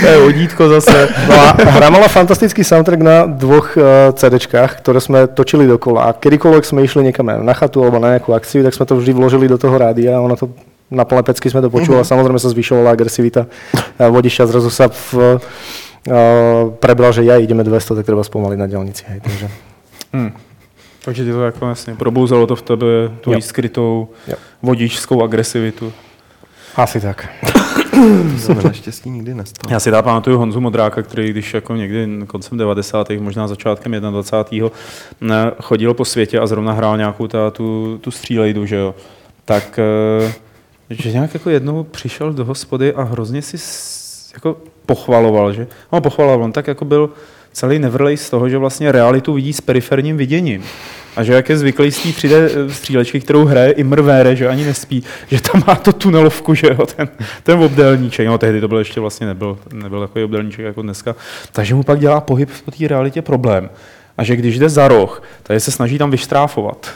To 0.00 0.06
je 0.06 0.18
vodítko 0.20 0.68
zase. 0.68 1.08
No 1.28 1.34
a 1.34 1.46
hra 1.52 1.90
mala 1.90 2.08
fantastický 2.08 2.64
soundtrack 2.64 3.02
na 3.02 3.26
dvoch 3.26 3.76
uh, 3.76 4.12
CDčkách, 4.12 4.80
ktoré 4.80 5.00
sme 5.00 5.26
točili 5.26 5.66
dokola. 5.66 6.10
A 6.10 6.16
kedykoľvek 6.16 6.64
sme 6.64 6.82
išli 6.82 7.04
neviem, 7.04 7.44
na 7.44 7.54
chatu 7.54 7.82
alebo 7.82 7.98
na 8.00 8.16
nejakú 8.16 8.32
akciu, 8.32 8.64
tak 8.64 8.74
sme 8.74 8.86
to 8.86 8.96
vždy 8.96 9.12
vložili 9.12 9.48
do 9.48 9.58
toho 9.58 9.76
rádia 9.78 10.16
a 10.16 10.24
ono 10.24 10.36
to 10.36 10.50
na 10.90 11.06
plné 11.06 11.22
pecky 11.22 11.46
sme 11.46 11.62
to 11.62 11.70
počúvali. 11.70 12.02
Mm-hmm. 12.02 12.12
Samozrejme 12.18 12.40
sa 12.42 12.50
zvyšovala 12.50 12.90
agresivita 12.90 13.46
eh, 13.46 14.10
vodiča, 14.10 14.50
zrazu 14.50 14.68
sa 14.74 14.90
v, 14.90 15.38
uh, 16.10 16.74
prebral, 16.82 17.14
že 17.14 17.22
ja 17.22 17.38
ideme 17.38 17.62
200, 17.62 17.94
tak 18.02 18.04
treba 18.04 18.26
spomaliť 18.26 18.58
na 18.58 18.66
diálnici. 18.66 19.02
Hej, 19.06 19.18
takže. 19.22 19.46
Hm. 20.10 20.49
Takže 21.04 21.24
ti 21.24 21.32
to 21.32 21.42
jako 21.44 21.58
vlastně 21.64 21.94
probouzelo 21.94 22.46
to 22.46 22.56
v 22.56 22.62
tebe 22.62 22.86
tvoji 23.20 23.36
Jo. 23.36 23.40
skrytou 23.42 24.08
Jo. 24.28 24.34
vodičskou 24.62 25.22
agresivitu. 25.22 25.92
Asi 26.76 27.00
tak. 27.00 27.28
To 28.32 28.38
se 28.38 28.54
mi 28.54 28.64
naštěstí 28.64 29.10
nikdy 29.10 29.34
nestalo. 29.34 29.72
Já 29.72 29.80
si 29.80 29.90
dá 29.90 30.02
pamatuju 30.02 30.38
Honzu 30.38 30.60
Modráka, 30.60 31.02
který 31.02 31.30
když 31.30 31.54
jako 31.54 31.76
někdy 31.76 32.08
koncem 32.26 32.58
90. 32.58 33.10
možná 33.10 33.48
začátkem 33.48 33.92
21. 33.92 34.68
ne, 35.20 35.50
chodil 35.62 35.94
po 35.94 36.04
světě 36.04 36.38
a 36.38 36.46
zrovna 36.46 36.72
hrál 36.72 36.96
nějakou 36.96 37.26
ta, 37.26 37.50
tu, 37.50 37.98
tu 38.00 38.10
střílejdu, 38.10 38.66
že 38.66 38.76
jo, 38.76 38.94
tak 39.44 39.78
eh, 40.28 40.32
že 40.90 41.12
nějak 41.12 41.34
jako 41.34 41.50
jednou 41.50 41.84
přišel 41.84 42.32
do 42.32 42.44
hospody 42.44 42.92
a 42.94 43.02
hrozně 43.02 43.42
si 43.42 43.56
jako 44.34 44.56
pochvaloval, 44.86 45.52
že? 45.52 45.66
No 45.92 46.00
pochvaloval, 46.00 46.42
on 46.42 46.52
tak 46.52 46.66
jako 46.66 46.84
byl 46.84 47.10
celý 47.52 47.78
nevrlej 47.78 48.16
z 48.16 48.30
toho, 48.30 48.48
že 48.48 48.58
vlastně 48.58 48.92
realitu 48.92 49.32
vidí 49.32 49.52
s 49.52 49.60
periferním 49.60 50.16
viděním. 50.16 50.64
A 51.16 51.24
že 51.24 51.32
jak 51.32 51.48
je 51.48 51.58
zvyklý 51.58 51.92
z 51.92 52.02
té 52.02 52.08
3D 52.08 52.68
střílečky, 52.68 53.20
kterou 53.20 53.44
hraje 53.44 53.72
i 53.72 53.84
mrvére, 53.84 54.36
že 54.36 54.48
ani 54.48 54.64
nespí, 54.64 55.04
že 55.30 55.40
tam 55.40 55.62
má 55.66 55.74
to 55.74 55.92
tunelovku, 55.92 56.54
že 56.54 56.66
jo, 56.66 56.86
ten, 56.86 57.08
ten 57.42 57.58
obdélníček, 57.58 58.26
no 58.26 58.38
tehdy 58.38 58.60
to 58.60 58.68
byl 58.68 58.78
ještě 58.78 59.00
vlastně 59.00 59.26
nebyl, 59.26 59.58
nebyl 59.72 60.00
takový 60.00 60.24
obdélníček 60.24 60.64
jako 60.64 60.82
dneska, 60.82 61.16
takže 61.52 61.74
mu 61.74 61.82
pak 61.82 62.00
dělá 62.00 62.20
pohyb 62.20 62.50
v 62.50 62.78
té 62.78 62.88
realitě 62.88 63.22
problém. 63.22 63.70
A 64.18 64.24
že 64.24 64.36
když 64.36 64.58
jde 64.58 64.68
za 64.68 64.88
roh, 64.88 65.22
tak 65.42 65.60
se 65.60 65.70
snaží 65.70 65.98
tam 65.98 66.10
vyštráfovat. 66.10 66.90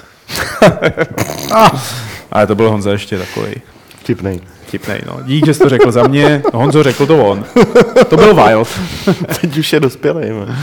Ale 2.32 2.46
to 2.46 2.54
byl 2.54 2.70
Honza 2.70 2.92
ještě 2.92 3.18
takový 3.18 3.54
Vtipnej. 4.00 4.40
Vtipnej, 4.78 5.00
no. 5.06 5.18
Dík, 5.22 5.46
že 5.46 5.54
jsi 5.54 5.60
to 5.60 5.68
řekl 5.68 5.92
za 5.92 6.02
mě, 6.02 6.42
Honzo, 6.52 6.82
řekl 6.82 7.06
to 7.06 7.24
on. 7.24 7.44
To 8.08 8.16
byl 8.16 8.34
Wild. 8.34 8.68
Teď 9.40 9.58
už 9.58 9.72
je 9.72 9.80
dospělý, 9.80 10.30
man. 10.30 10.56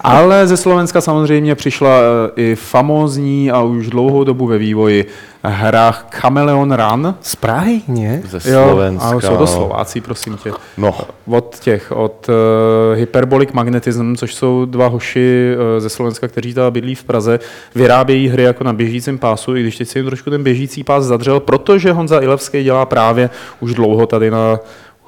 Ale 0.00 0.46
ze 0.46 0.56
Slovenska 0.56 1.00
samozřejmě 1.00 1.54
přišla 1.54 1.90
eh, 1.90 2.30
i 2.36 2.54
famózní 2.54 3.50
a 3.50 3.62
už 3.62 3.90
dlouhou 3.90 4.24
dobu 4.24 4.46
ve 4.46 4.58
vývoji 4.58 5.06
hra 5.42 5.92
Chameleon 5.92 6.72
Run. 6.72 7.14
Z 7.20 7.36
Prahy? 7.36 7.80
Nie? 7.88 8.22
Ze 8.24 8.40
Slovenska. 8.40 9.08
ale 9.08 9.22
jsou 9.22 9.36
to 9.36 9.46
Slováci, 9.46 10.00
prosím 10.00 10.36
tě. 10.36 10.50
No, 10.76 10.98
Od 11.26 11.58
těch, 11.60 11.92
od 11.92 12.28
uh, 12.28 12.98
Hyperbolic 12.98 13.52
Magnetism, 13.52 14.14
což 14.16 14.34
jsou 14.34 14.64
dva 14.64 14.86
hoši 14.86 15.54
uh, 15.54 15.80
ze 15.80 15.88
Slovenska, 15.88 16.28
kteří 16.28 16.54
tam 16.54 16.72
bydlí 16.72 16.94
v 16.94 17.04
Praze, 17.04 17.40
vyrábějí 17.74 18.28
hry 18.28 18.42
jako 18.42 18.64
na 18.64 18.72
běžícím 18.72 19.18
pásu, 19.18 19.56
i 19.56 19.62
když 19.62 19.76
teď 19.76 19.88
se 19.88 19.98
jim 19.98 20.06
trošku 20.06 20.30
ten 20.30 20.42
běžící 20.42 20.84
pás 20.84 21.04
zadřel, 21.04 21.40
protože 21.40 21.92
Honza 21.92 22.20
Ilevský 22.20 22.62
dělá 22.62 22.86
právě 22.86 23.30
už 23.60 23.74
dlouho 23.74 24.06
tady 24.06 24.30
na 24.30 24.58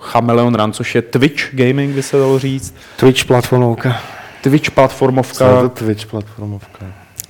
Chameleon 0.01 0.55
Run, 0.55 0.73
což 0.73 0.95
je 0.95 1.03
Twitch 1.03 1.55
Gaming, 1.55 1.95
by 1.95 2.03
se 2.03 2.17
dalo 2.17 2.39
říct. 2.39 2.75
Twitch 2.97 3.25
platformovka. 3.25 3.97
Twitch 4.43 4.65
co 4.65 4.71
je 4.71 4.71
to 4.71 4.75
platformovka. 4.75 5.69
Twitch 5.69 6.07
platformovka? 6.07 6.87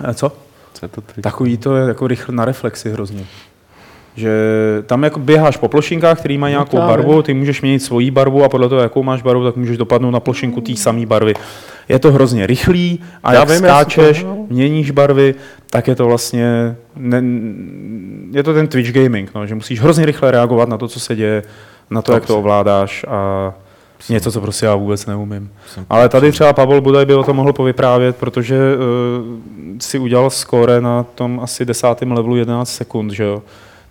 Eh, 0.09 0.15
Co? 0.15 0.33
Co 0.73 0.85
je 0.85 0.89
to 0.89 1.01
Twitch? 1.01 1.21
Takový 1.21 1.57
to 1.57 1.77
je 1.77 1.89
jako 1.89 2.07
rychle 2.07 2.35
na 2.35 2.45
reflexi 2.45 2.91
hrozně. 2.91 3.25
Že 4.17 4.33
tam 4.87 5.05
jako 5.05 5.19
běháš 5.21 5.57
po 5.57 5.69
plošinkách, 5.69 6.19
který 6.19 6.39
mají 6.39 6.53
nějakou 6.53 6.77
já 6.77 6.87
barvu, 6.87 7.23
ty 7.23 7.35
můžeš 7.35 7.63
měnit 7.63 7.81
svoji 7.81 8.11
barvu 8.11 8.45
a 8.45 8.49
podle 8.49 8.69
toho, 8.69 8.81
jakou 8.81 9.03
máš 9.03 9.23
barvu, 9.23 9.45
tak 9.45 9.57
můžeš 9.57 9.77
dopadnout 9.77 10.11
na 10.11 10.21
plošinku 10.21 10.61
té 10.61 10.77
samé 10.77 11.07
barvy. 11.07 11.35
Je 11.89 11.99
to 11.99 12.13
hrozně 12.13 12.47
rychlý 12.47 13.01
a 13.23 13.33
Já 13.33 13.41
jak 13.41 13.49
vím, 13.49 13.65
já 13.65 13.79
jsem 13.79 13.85
to 13.85 13.91
skáčeš, 13.93 14.23
hrál. 14.25 14.37
měníš 14.49 14.91
barvy, 14.91 15.35
tak 15.71 15.89
je 15.89 15.95
to 15.95 16.07
vlastně, 16.07 16.77
ne, 16.97 17.23
je 18.33 18.43
to 18.43 18.55
ten 18.55 18.69
Twitch 18.69 18.93
gaming, 18.93 19.35
no, 19.35 19.47
že 19.47 19.55
musíš 19.55 19.81
hrozně 19.81 20.07
rychle 20.07 20.31
reagovat 20.31 20.69
na 20.69 20.79
to, 20.79 20.89
co 20.89 21.01
se 21.01 21.17
děje, 21.17 21.43
na 21.91 22.03
to, 22.03 22.13
jak 22.13 22.27
to 22.27 22.39
ovládáš 22.39 23.05
a 23.09 23.53
něco, 24.09 24.33
co 24.33 24.41
prostě 24.41 24.67
já 24.67 24.75
vůbec 24.75 25.07
neumím. 25.07 25.51
Ale 25.91 26.09
tady 26.09 26.33
třeba 26.33 26.53
Pavel 26.53 26.81
Budaj 26.81 27.07
by 27.07 27.15
o 27.15 27.25
tom 27.25 27.37
mohl 27.37 27.53
povyprávět, 27.53 28.17
protože 28.17 28.57
uh, 28.57 29.39
si 29.81 29.99
udělal 29.99 30.31
skóre 30.31 30.81
na 30.81 31.03
tom 31.03 31.41
asi 31.43 31.65
desátém 31.65 32.13
levelu 32.13 32.37
11 32.37 32.75
sekund, 32.75 33.11
že 33.11 33.25
jo? 33.25 33.43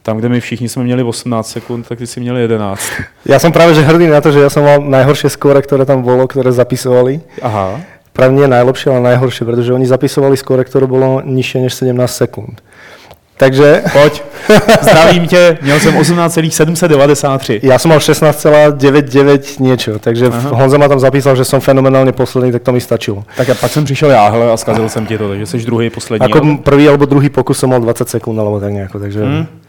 Tam, 0.10 0.18
kde 0.18 0.30
my 0.30 0.42
všichni 0.42 0.70
jsme 0.70 0.84
měli 0.84 1.04
18 1.04 1.50
sekund, 1.50 1.88
tak 1.88 1.98
ty 1.98 2.08
si 2.08 2.20
měli 2.20 2.42
11. 2.42 2.82
Ja 3.30 3.38
som 3.38 3.54
práve 3.54 3.78
že 3.78 3.86
hrdý 3.86 4.10
na 4.10 4.18
to, 4.26 4.34
že 4.34 4.42
ja 4.42 4.50
som 4.50 4.66
mal 4.66 4.82
najhoršie 4.82 5.30
skóre, 5.30 5.62
ktoré 5.62 5.86
tam 5.86 6.02
bolo, 6.02 6.26
ktoré 6.26 6.50
zapisovali. 6.50 7.22
Aha. 7.46 7.78
Práve 8.10 8.34
nie 8.34 8.50
najlepšie, 8.50 8.90
ale 8.90 9.14
najhoršie, 9.14 9.46
pretože 9.46 9.70
oni 9.70 9.86
zapisovali 9.86 10.34
skóre, 10.34 10.66
ktoré 10.66 10.90
bolo 10.90 11.22
nižšie 11.22 11.62
než 11.62 11.78
17 11.78 11.94
sekúnd. 12.10 12.58
Takže 13.38 13.84
Pojď, 13.94 14.24
zdravím 14.82 15.28
tě, 15.28 15.58
měl 15.62 15.80
jsem 15.80 15.94
18,793. 15.98 17.60
ja 17.64 17.78
som 17.78 17.94
mal 17.94 18.02
16,99 18.02 19.62
niečo, 19.62 20.00
takže 20.02 20.28
Aha. 20.34 20.58
Honza 20.58 20.78
ma 20.82 20.90
tam 20.90 21.00
zapísal, 21.00 21.38
že 21.38 21.46
som 21.46 21.62
fenomenálne 21.62 22.12
posledný, 22.18 22.52
tak 22.52 22.66
to 22.66 22.74
mi 22.74 22.82
stačilo. 22.82 23.24
Tak 23.38 23.50
a 23.50 23.56
pak 23.56 23.72
jsem 23.72 23.86
přišel 23.86 24.10
já, 24.10 24.28
hele, 24.30 24.52
a 24.52 24.58
zkazil 24.58 24.90
jsem 24.90 25.06
ti 25.06 25.18
to, 25.18 25.30
takže 25.30 25.46
jsi 25.46 25.58
druhý, 25.58 25.90
poslední. 25.90 26.26
Ako 26.26 26.42
ale- 26.42 26.58
prvý 26.58 26.90
alebo 26.90 27.06
druhý 27.06 27.30
pokus 27.30 27.62
som 27.62 27.70
mal 27.70 27.80
20 27.80 28.10
sekúnd, 28.10 28.40
alebo 28.40 28.60
tak 28.60 28.74
nejako, 28.74 29.00
takže... 29.00 29.22
Hmm. 29.22 29.69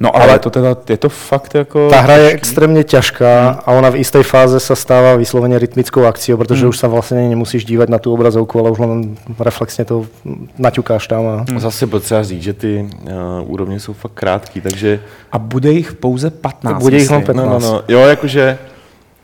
No 0.00 0.10
ale, 0.16 0.38
to 0.38 0.50
teda, 0.50 0.76
je 0.88 0.96
to 0.96 1.08
fakt 1.08 1.54
jako... 1.54 1.86
Tá 1.90 2.02
hra 2.02 2.18
je 2.18 2.28
těžký. 2.34 2.38
extrémne 2.38 2.82
ťažká 2.82 3.62
a 3.62 3.68
ona 3.78 3.94
v 3.94 4.02
istej 4.02 4.26
fáze 4.26 4.58
sa 4.58 4.74
stáva 4.74 5.14
vyslovene 5.14 5.54
rytmickou 5.54 6.02
akciou, 6.02 6.34
pretože 6.34 6.66
už 6.66 6.74
sa 6.74 6.90
vlastne 6.90 7.22
nemusíš 7.30 7.62
dívať 7.62 7.88
na 7.94 8.02
tú 8.02 8.10
obrazovku, 8.10 8.58
ale 8.58 8.74
už 8.74 8.78
len 8.82 9.14
reflexne 9.38 9.86
to 9.86 10.10
naťukáš 10.58 11.06
tam. 11.06 11.22
A... 11.26 11.34
Zase 11.58 11.86
potřeba 11.86 12.22
říct, 12.22 12.42
že 12.42 12.52
ty 12.52 12.72
uh, 12.82 13.10
úrovně 13.46 13.80
jsou 13.80 13.92
fakt 13.92 14.12
krátký, 14.12 14.60
takže 14.60 15.00
A 15.32 15.38
bude 15.38 15.70
jich 15.70 15.94
pouze 15.94 16.30
15, 16.30 16.82
Bude 16.82 16.96
jich 16.96 17.10
myslím. 17.10 17.26
15. 17.26 17.46
no, 17.46 17.52
no, 17.52 17.58
no. 17.58 17.82
Jo, 17.88 18.00
jakože 18.00 18.58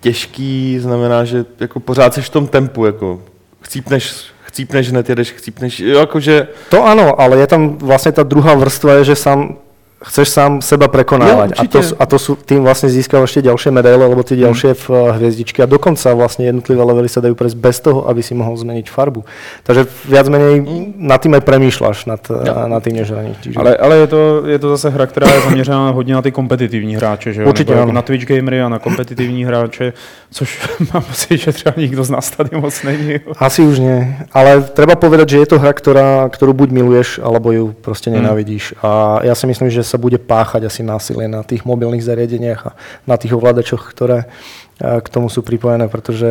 těžký 0.01 0.79
znamená, 0.79 1.25
že 1.25 1.45
jako 1.61 1.81
pořád 1.81 2.15
seš 2.15 2.27
v 2.27 2.31
tom 2.31 2.47
tempu, 2.47 2.87
jako 2.87 3.21
chcípneš, 3.63 4.25
chcípneš, 4.43 4.91
hned 4.91 5.09
jedeš, 5.09 5.33
chcípneš, 5.33 5.81
jo, 5.81 5.99
jakože 5.99 6.49
To 6.71 6.87
áno, 6.87 7.21
ale 7.21 7.39
je 7.39 7.47
tam 7.47 7.79
vlastne 7.79 8.13
tá 8.13 8.23
druhá 8.23 8.55
vrstva, 8.55 9.03
je, 9.03 9.13
že 9.13 9.17
sám 9.17 9.59
chceš 10.01 10.33
sám 10.33 10.65
seba 10.65 10.89
prekonávať. 10.89 11.49
Jo, 11.53 11.61
a, 11.61 11.65
to, 11.69 11.79
určite. 11.79 11.97
a 12.01 12.05
to 12.09 12.17
sú, 12.17 12.33
tým 12.41 12.65
vlastne 12.65 12.89
získal 12.89 13.21
ešte 13.29 13.45
ďalšie 13.45 13.69
medaile, 13.69 14.01
alebo 14.01 14.25
tie 14.25 14.41
ďalšie 14.41 14.73
v, 14.73 14.85
hviezdičky. 15.21 15.61
A 15.61 15.69
dokonca 15.69 16.17
vlastne 16.17 16.49
jednotlivé 16.49 16.81
levely 16.81 17.09
sa 17.09 17.21
dajú 17.21 17.37
prejsť 17.37 17.57
bez 17.61 17.77
toho, 17.85 18.09
aby 18.09 18.25
si 18.25 18.33
mohol 18.33 18.57
zmeniť 18.57 18.89
farbu. 18.89 19.29
Takže 19.69 19.85
viac 20.09 20.27
menej 20.33 20.65
nad 20.97 21.21
tým 21.21 21.37
aj 21.37 21.43
premýšľaš, 21.45 22.09
nad, 22.09 22.23
nad 22.67 22.81
tým, 22.81 22.97
než 22.97 23.13
hraní. 23.13 23.37
Čiže... 23.45 23.57
Ale, 23.61 23.77
ale 23.77 23.95
je, 23.97 24.09
to, 24.09 24.21
je 24.49 24.59
to 24.59 24.69
zase 24.77 24.89
hra, 24.89 25.07
která 25.07 25.29
je 25.29 25.41
zaměřená 25.41 25.91
hodně 25.91 26.15
na 26.15 26.23
ty 26.23 26.33
kompetitivní 26.33 26.97
hráče, 26.97 27.33
že 27.33 27.43
jo? 27.43 27.49
Určitě 27.49 27.73
jako 27.73 27.93
na 27.93 28.03
Twitch 28.03 28.25
gamery 28.25 28.63
a 28.63 28.69
na 28.69 28.79
kompetitivní 28.79 29.45
hráče, 29.45 29.93
což 30.31 30.69
mám 30.95 31.03
pocit, 31.03 31.37
že 31.37 31.53
třeba 31.53 31.75
nikdo 31.77 32.05
z 32.05 32.11
nás 32.11 32.31
tady 32.31 32.57
moc 32.57 32.83
není. 32.83 33.13
jo. 33.13 33.33
Asi 33.39 33.63
už 33.63 33.79
nie, 33.79 34.17
ale 34.33 34.63
treba 34.63 34.95
povedať, 34.95 35.29
že 35.29 35.39
je 35.39 35.47
to 35.47 35.57
hra, 35.59 35.73
ktorá, 35.73 36.29
ktorú 36.31 36.53
buď 36.55 36.69
miluješ, 36.71 37.09
alebo 37.21 37.53
ju 37.53 37.65
proste 37.73 38.09
nenávidíš. 38.15 38.79
A 38.81 39.21
ja 39.27 39.35
si 39.35 39.45
myslím, 39.51 39.71
že 39.71 39.90
sa 39.91 39.99
bude 39.99 40.23
páchať 40.23 40.71
asi 40.71 40.87
násilie 40.87 41.27
na 41.27 41.43
tých 41.43 41.67
mobilných 41.67 42.07
zariadeniach 42.07 42.61
a 42.71 42.73
na 43.11 43.19
tých 43.19 43.35
ovládačoch, 43.35 43.91
ktoré 43.91 44.31
eh, 44.79 45.03
k 45.03 45.09
tomu 45.11 45.27
sú 45.27 45.43
pripojené, 45.43 45.91
pretože 45.91 46.27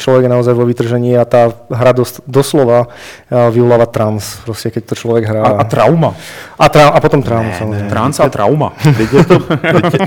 človek 0.00 0.24
je 0.24 0.32
naozaj 0.32 0.54
vo 0.56 0.64
vytržení 0.64 1.12
a 1.20 1.28
tá 1.28 1.52
hra 1.68 1.92
dos, 1.92 2.24
doslova 2.24 2.88
eh, 2.88 3.36
vyvoláva 3.52 3.84
trans, 3.84 4.40
proste 4.48 4.72
keď 4.72 4.82
to 4.88 4.94
človek 4.96 5.28
hrá. 5.28 5.42
A, 5.44 5.50
a 5.60 5.64
trauma. 5.68 6.16
a, 6.56 6.66
tra, 6.72 6.88
a 6.88 6.98
potom 7.04 7.20
traumu, 7.20 7.52
samozrejme. 7.52 7.92
Trans 7.92 8.16
a 8.16 8.32
trauma. 8.32 8.72
Teď 8.80 9.08
je 9.12 9.24
to, 9.28 9.36
teď 9.60 9.84
je, 9.92 10.00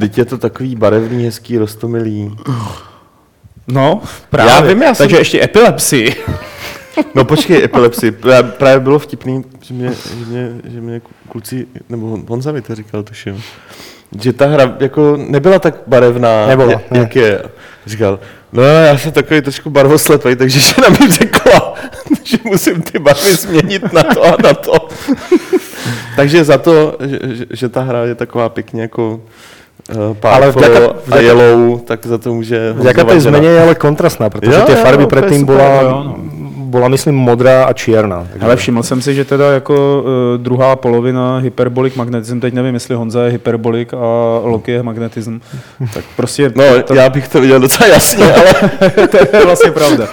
teď 0.00 0.12
je 0.18 0.24
to 0.24 0.36
takový 0.38 0.76
barevný, 0.76 1.24
hezký, 1.24 1.58
rostomilý. 1.58 2.36
No, 3.68 4.02
právě. 4.30 4.52
Já 4.52 4.60
vím, 4.60 4.82
já 4.82 4.94
jsem- 4.94 5.04
Takže 5.04 5.16
ještě 5.18 5.42
epilepsii. 5.44 6.14
No 7.14 7.24
počkej, 7.24 7.64
epilepsii. 7.64 8.10
Pra- 8.12 8.50
Právě 8.50 8.80
bylo 8.80 8.98
vtipný, 8.98 9.44
že 9.62 9.74
mě, 9.74 9.90
že 10.18 10.24
mě, 10.28 10.48
že 10.64 10.80
mě 10.80 11.00
kluci, 11.28 11.66
nebo 11.88 12.18
Honza 12.28 12.52
mi 12.52 12.62
to 12.62 12.74
říkal, 12.74 13.02
tuším, 13.02 13.42
že 14.22 14.32
ta 14.32 14.46
hra 14.46 14.76
jako 14.80 15.16
nebyla 15.28 15.58
tak 15.58 15.74
barevná, 15.86 16.46
Nebyla, 16.46 16.70
jak, 16.72 16.90
ne. 16.90 16.98
jak 16.98 17.16
je. 17.16 17.42
Říkal, 17.86 18.18
no 18.52 18.62
já 18.62 18.98
jsem 18.98 19.12
takový 19.12 19.40
trošku 19.42 19.70
barvoslepý, 19.70 20.36
takže 20.36 20.60
žena 20.60 20.88
mi 20.88 21.10
řekla, 21.10 21.74
že 22.24 22.36
musím 22.44 22.82
ty 22.82 22.98
barvy 22.98 23.34
změnit 23.34 23.92
na 23.92 24.02
to 24.02 24.24
a 24.24 24.36
na 24.42 24.54
to. 24.54 24.72
takže 26.16 26.44
za 26.44 26.58
to, 26.58 26.96
že, 27.00 27.18
že, 27.36 27.44
že 27.50 27.68
ta 27.68 27.80
hra 27.82 28.04
je 28.04 28.14
taková 28.14 28.48
pěkně 28.48 28.82
jako 28.82 29.20
uh, 29.96 30.16
Ale 30.22 30.52
purple 30.52 30.68
vďaka- 30.68 30.94
a 31.10 31.16
yellow, 31.18 31.80
tak 31.80 32.06
za 32.06 32.18
to 32.18 32.34
může 32.34 32.74
tej 33.04 33.20
žena. 33.20 33.20
zmene 33.20 33.46
je 33.48 33.62
ale 33.62 33.74
kontrastná, 33.74 34.30
pretože 34.30 34.56
Jo, 34.56 34.64
jo, 34.68 34.82
farby 34.82 35.02
je 35.02 35.44
bola, 35.44 35.80
jo, 35.82 36.02
no. 36.04 36.16
Bola, 36.72 36.88
myslím, 36.88 37.14
modrá 37.14 37.64
a 37.64 37.72
čierna. 37.72 38.26
Takže- 38.32 38.46
Ale 38.46 38.56
všiml 38.56 38.82
jsem 38.82 39.02
si, 39.02 39.14
že 39.14 39.24
teda 39.24 39.52
jako 39.52 40.04
uh, 40.04 40.42
druhá 40.42 40.76
polovina 40.76 41.38
hyperbolik 41.38 41.96
magnetism, 41.96 42.40
teď 42.40 42.54
nevím, 42.54 42.74
jestli 42.74 42.94
Honza 42.94 43.22
je 43.24 43.30
hyperbolik 43.30 43.94
a 43.94 43.98
Loki 44.44 44.72
je 44.72 44.82
magnetism, 44.82 45.38
tak 45.94 46.04
prostě 46.16 46.52
No, 46.56 46.64
to, 46.82 46.94
já 46.94 47.10
bych 47.10 47.28
to 47.28 47.40
viděl 47.40 47.60
docela 47.60 47.88
jasně, 47.88 48.32
ale 48.34 48.54
to 49.08 49.16
je 49.36 49.44
vlastně 49.44 49.70
pravda. 49.70 50.06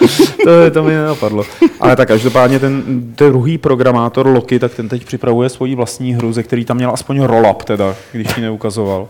To, 0.44 0.72
to 0.74 0.84
mi 0.84 0.92
nenapadlo. 0.92 1.44
Ale 1.80 1.96
tak 1.96 2.08
každopádně 2.08 2.60
ten, 2.60 2.84
ten 3.16 3.30
druhý 3.32 3.58
programátor 3.58 4.28
Loki, 4.28 4.60
tak 4.60 4.74
ten 4.76 4.90
teď 4.90 5.06
připravuje 5.06 5.50
svoji 5.50 5.76
vlastní 5.76 6.14
hru, 6.14 6.34
ze 6.34 6.44
který 6.44 6.66
tam 6.66 6.78
měl 6.78 6.92
aspoň 6.94 7.22
roll-up 7.24 7.64
teda, 7.64 7.96
když 8.12 8.38
ji 8.38 8.44
neukazoval. 8.44 9.08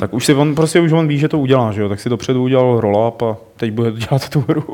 Tak 0.00 0.14
už 0.14 0.26
si 0.26 0.34
on 0.34 0.54
prostě 0.54 0.80
už 0.80 0.92
on 0.92 1.08
ví, 1.08 1.18
že 1.18 1.28
to 1.28 1.38
udělá, 1.38 1.72
že 1.72 1.82
jo? 1.82 1.88
Tak 1.88 2.00
si 2.00 2.08
dopředu 2.08 2.42
udělal 2.42 2.80
roll-up 2.80 3.22
a 3.22 3.36
teď 3.56 3.72
bude 3.72 3.90
dělat 3.92 4.28
tu 4.28 4.44
hru. 4.48 4.64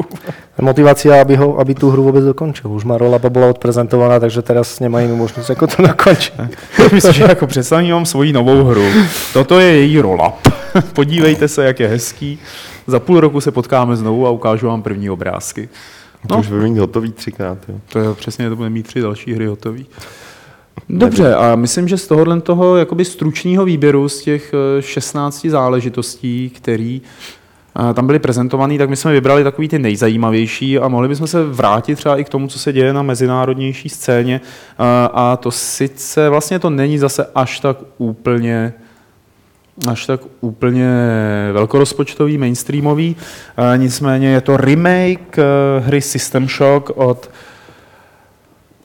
Motivácia, 0.61 1.21
aby, 1.21 1.37
ho, 1.37 1.59
aby 1.59 1.75
tú 1.75 1.91
hru 1.91 2.09
vôbec 2.17 2.33
dokončil. 2.33 2.73
Už 2.73 2.89
má 2.89 2.97
rola 2.97 3.21
bola 3.21 3.53
odprezentovaná, 3.53 4.17
takže 4.17 4.41
teraz 4.41 4.81
nemá 4.81 5.05
inú 5.05 5.21
možnosť, 5.21 5.53
ako 5.53 5.65
to 5.69 5.79
dokončiť. 5.85 6.33
Myslím, 6.93 7.13
že 7.13 7.23
jako 7.37 7.47
představím 7.47 7.93
vám 7.93 8.07
svoji 8.07 8.33
novou 8.33 8.65
hru. 8.65 8.85
Toto 9.33 9.61
je 9.61 9.77
její 9.77 10.01
roll-up. 10.01 10.41
Podívejte 10.93 11.49
se, 11.49 11.65
jak 11.65 11.81
je 11.81 11.89
hezký. 11.89 12.39
Za 12.87 13.01
půl 13.01 13.21
roku 13.21 13.41
se 13.41 13.53
potkáme 13.53 13.97
znovu 13.97 14.27
a 14.27 14.31
ukážu 14.31 14.67
vám 14.67 14.83
první 14.83 15.11
obrázky. 15.11 15.69
to 16.29 16.35
No. 16.35 16.41
už 16.41 16.49
by 16.49 16.57
mít 16.57 16.79
hotový 16.79 17.13
třikrát. 17.13 17.59
Jo. 17.69 17.75
To 17.93 17.99
je 17.99 18.15
přesně, 18.15 18.49
to 18.49 18.57
bude 18.57 18.71
mít 18.71 18.87
tři 18.87 19.01
další 19.01 19.35
hry 19.35 19.47
hotový. 19.47 19.87
Dobře, 20.89 21.35
a 21.35 21.57
myslím, 21.57 21.89
že 21.89 21.97
z 21.97 22.07
tohohle 22.07 22.41
toho 22.41 22.77
jakoby 22.77 23.05
stručného 23.05 23.65
výběru 23.65 24.09
z 24.09 24.23
těch 24.23 24.55
eh, 24.79 24.83
16 24.83 25.47
záležitostí, 25.47 26.51
který 26.51 27.03
eh, 27.05 27.46
tam 27.95 28.07
byly 28.07 28.19
prezentovaný, 28.19 28.79
tak 28.79 28.91
my 28.91 28.97
jsme 28.97 29.13
vybrali 29.13 29.45
takový 29.45 29.69
ty 29.69 29.79
nejzajímavější 29.79 30.79
a 30.79 30.89
mohli 30.89 31.09
bychom 31.09 31.27
se 31.27 31.45
vrátit 31.45 31.97
třeba 31.97 32.17
i 32.17 32.25
k 32.25 32.29
tomu, 32.29 32.49
co 32.49 32.59
se 32.59 32.73
děje 32.73 32.93
na 32.93 33.03
mezinárodnější 33.03 33.89
scéně. 33.89 34.41
A 35.13 35.37
to 35.37 35.51
sice 35.51 36.29
vlastně 36.29 36.59
to 36.59 36.71
není 36.71 36.99
zase 36.99 37.27
až 37.35 37.61
tak 37.61 37.77
úplně 37.99 38.73
až 39.89 40.07
tak 40.07 40.21
úplně 40.41 40.89
velkorozpočtový, 41.53 42.39
mainstreamový. 42.39 43.17
Nicméně 43.77 44.29
je 44.29 44.41
to 44.41 44.57
remake 44.57 45.39
eh, 45.39 45.45
hry 45.81 46.01
System 46.01 46.49
Shock 46.49 46.91
od 46.95 47.31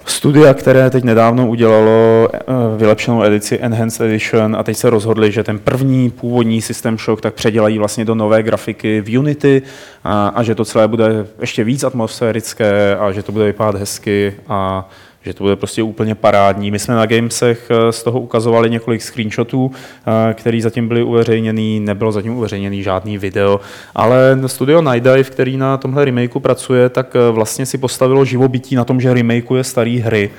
studia, 0.05 0.53
které 0.53 0.89
teď 0.89 1.03
nedávno 1.03 1.47
udělalo 1.47 2.29
eh, 2.33 2.39
vylepšenou 2.77 3.23
edici 3.23 3.59
Enhanced 3.61 4.01
Edition 4.01 4.55
a 4.55 4.63
teď 4.63 4.77
se 4.77 4.89
rozhodli, 4.89 5.31
že 5.31 5.43
ten 5.43 5.59
první 5.59 6.09
původní 6.09 6.61
System 6.61 6.97
Shock 6.97 7.21
tak 7.21 7.33
předělají 7.33 7.77
vlastně 7.77 8.05
do 8.05 8.15
nové 8.15 8.43
grafiky 8.43 9.01
v 9.01 9.17
Unity 9.19 9.61
a, 10.03 10.27
a 10.27 10.43
že 10.43 10.55
to 10.55 10.65
celé 10.65 10.87
bude 10.87 11.25
ještě 11.41 11.63
víc 11.63 11.83
atmosférické 11.83 12.95
a 12.95 13.11
že 13.11 13.23
to 13.23 13.31
bude 13.31 13.45
vypadat 13.45 13.75
hezky 13.75 14.33
a 14.47 14.89
že 15.25 15.33
to 15.33 15.43
bude 15.43 15.55
prostě 15.55 15.83
úplně 15.83 16.15
parádní. 16.15 16.71
My 16.71 16.79
jsme 16.79 16.95
na 16.95 17.05
Gamesech 17.05 17.67
eh, 17.69 17.91
z 17.91 18.03
toho 18.03 18.19
ukazovali 18.19 18.69
několik 18.69 19.01
screenshotů, 19.01 19.71
eh, 19.71 20.33
které 20.33 20.61
zatím 20.61 20.87
byly 20.87 21.03
uveřejněný, 21.03 21.79
nebylo 21.79 22.11
zatím 22.11 22.37
uveřejněný 22.37 22.83
žádný 22.83 23.17
video, 23.17 23.59
ale 23.95 24.39
studio 24.45 24.81
Night 24.81 25.03
Dive, 25.03 25.23
který 25.23 25.57
na 25.57 25.77
tomhle 25.77 26.05
remakeu 26.05 26.39
pracuje, 26.39 26.89
tak 26.89 27.15
eh, 27.15 27.31
vlastně 27.31 27.65
si 27.65 27.77
postavilo 27.77 28.25
živobytí 28.25 28.75
na 28.75 28.85
tom, 28.85 29.01
že 29.01 29.13
remakeuje 29.13 29.63
staré 29.63 29.99
hry. 30.03 30.29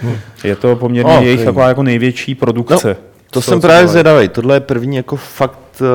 Je 0.44 0.56
to 0.56 0.76
poměrně 0.76 1.12
Oh, 1.12 1.24
jejich 1.24 1.44
taková 1.44 1.68
jako 1.68 1.82
největší 1.82 2.34
produkce. 2.34 2.88
No, 2.88 2.96
To 3.30 3.42
jsem 3.42 3.60
právě 3.60 3.88
zvědavý. 3.88 4.28
Tohle 4.28 4.56
je 4.56 4.60
první 4.60 4.96
jako 4.96 5.16
fakt 5.16 5.58
uh, 5.80 5.86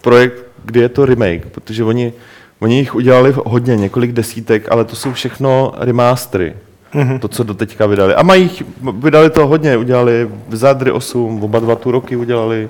projekt, 0.00 0.34
kdy 0.64 0.80
je 0.80 0.88
to 0.88 1.06
remake, 1.06 1.46
protože 1.46 1.84
oni, 1.84 2.12
oni 2.60 2.78
jich 2.78 2.94
udělali 2.94 3.34
hodně, 3.44 3.76
několik 3.76 4.12
desítek, 4.12 4.72
ale 4.72 4.84
to 4.84 4.96
jsou 4.96 5.12
všechno 5.12 5.72
remastery. 5.76 6.54
Mm-hmm. 6.94 7.18
To, 7.18 7.28
co 7.28 7.42
do 7.44 7.54
teďka 7.54 7.86
vydali. 7.86 8.14
A 8.14 8.22
mají, 8.22 8.50
vydali 8.92 9.30
to 9.30 9.46
hodně, 9.46 9.76
udělali 9.76 10.28
Zadry 10.48 10.90
8, 10.92 11.44
oba 11.44 11.58
dva 11.58 11.76
tu 11.76 11.90
roky 11.90 12.16
udělali, 12.16 12.68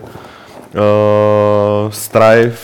uh, 0.75 1.91
Strife, 1.91 2.59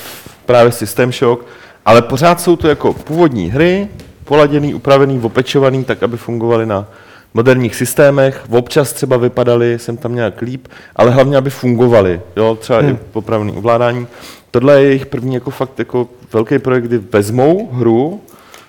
právě 0.46 0.72
System 0.72 1.12
Shock, 1.12 1.44
ale 1.84 2.02
pořád 2.02 2.40
jsou 2.40 2.56
to 2.56 2.68
jako 2.68 2.92
původní 2.92 3.50
hry, 3.50 3.88
poladěný, 4.24 4.74
upravený, 4.74 5.20
opečovaný, 5.20 5.84
tak, 5.84 6.02
aby 6.02 6.16
fungovaly 6.16 6.66
na 6.66 6.86
moderních 7.34 7.76
systémech, 7.76 8.44
občas 8.50 8.92
třeba 8.92 9.16
vypadaly, 9.16 9.78
jsem 9.78 9.96
tam 9.96 10.14
nějak 10.14 10.42
líp, 10.42 10.68
ale 10.96 11.10
hlavně, 11.10 11.36
aby 11.36 11.50
fungovaly, 11.50 12.20
jo, 12.36 12.58
třeba 12.60 12.78
hmm. 12.78 12.90
i 12.90 12.98
popravený 13.12 13.52
ovládání. 13.52 14.06
Tohle 14.50 14.80
je 14.80 14.86
jejich 14.88 15.06
první 15.06 15.34
jako 15.34 15.50
fakt 15.50 15.78
jako 15.78 16.08
velký 16.32 16.58
projekt, 16.58 16.84
kdy 16.84 16.98
vezmou 16.98 17.68
hru, 17.72 18.20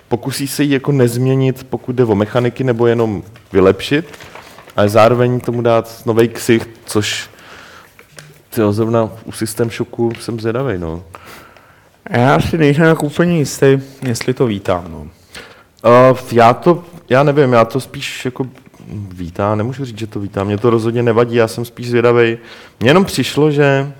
pokusí 0.07 0.47
se 0.47 0.63
ji 0.63 0.73
jako 0.73 0.91
nezměnit, 0.91 1.67
pokud 1.69 1.95
jde 1.95 2.05
o 2.05 2.15
mechaniky, 2.15 2.63
nebo 2.63 2.87
jenom 2.87 3.23
vylepšit, 3.53 4.05
ale 4.75 4.89
zároveň 4.89 5.39
tomu 5.39 5.61
dát 5.61 6.01
nový 6.05 6.27
ksicht, 6.27 6.69
což 6.85 7.29
tyjo, 8.49 8.73
zrovna 8.73 9.09
u 9.25 9.31
System 9.31 9.69
Shocku 9.69 10.11
jsem 10.19 10.39
zvědavý, 10.39 10.77
no. 10.77 11.03
Já 12.09 12.39
si 12.39 12.57
nejsem 12.57 12.85
tak 12.85 13.03
úplně 13.03 13.37
jistý, 13.37 13.79
jestli 14.07 14.33
to 14.33 14.45
vítám. 14.45 14.85
No. 14.91 14.99
Uh, 14.99 16.17
já 16.31 16.53
to, 16.53 16.83
já 17.09 17.23
nevím, 17.23 17.53
já 17.53 17.65
to 17.65 17.79
spíš 17.79 18.25
jako 18.25 18.47
vítám, 19.11 19.57
nemůžu 19.57 19.85
říct, 19.85 19.99
že 19.99 20.07
to 20.07 20.19
vítám, 20.19 20.47
mě 20.47 20.57
to 20.57 20.69
rozhodně 20.69 21.03
nevadí, 21.03 21.35
já 21.35 21.47
jsem 21.47 21.65
spíš 21.65 21.89
zvědavý. 21.89 22.37
Mně 22.79 22.89
jenom 22.89 23.05
přišlo, 23.05 23.51
že 23.51 23.93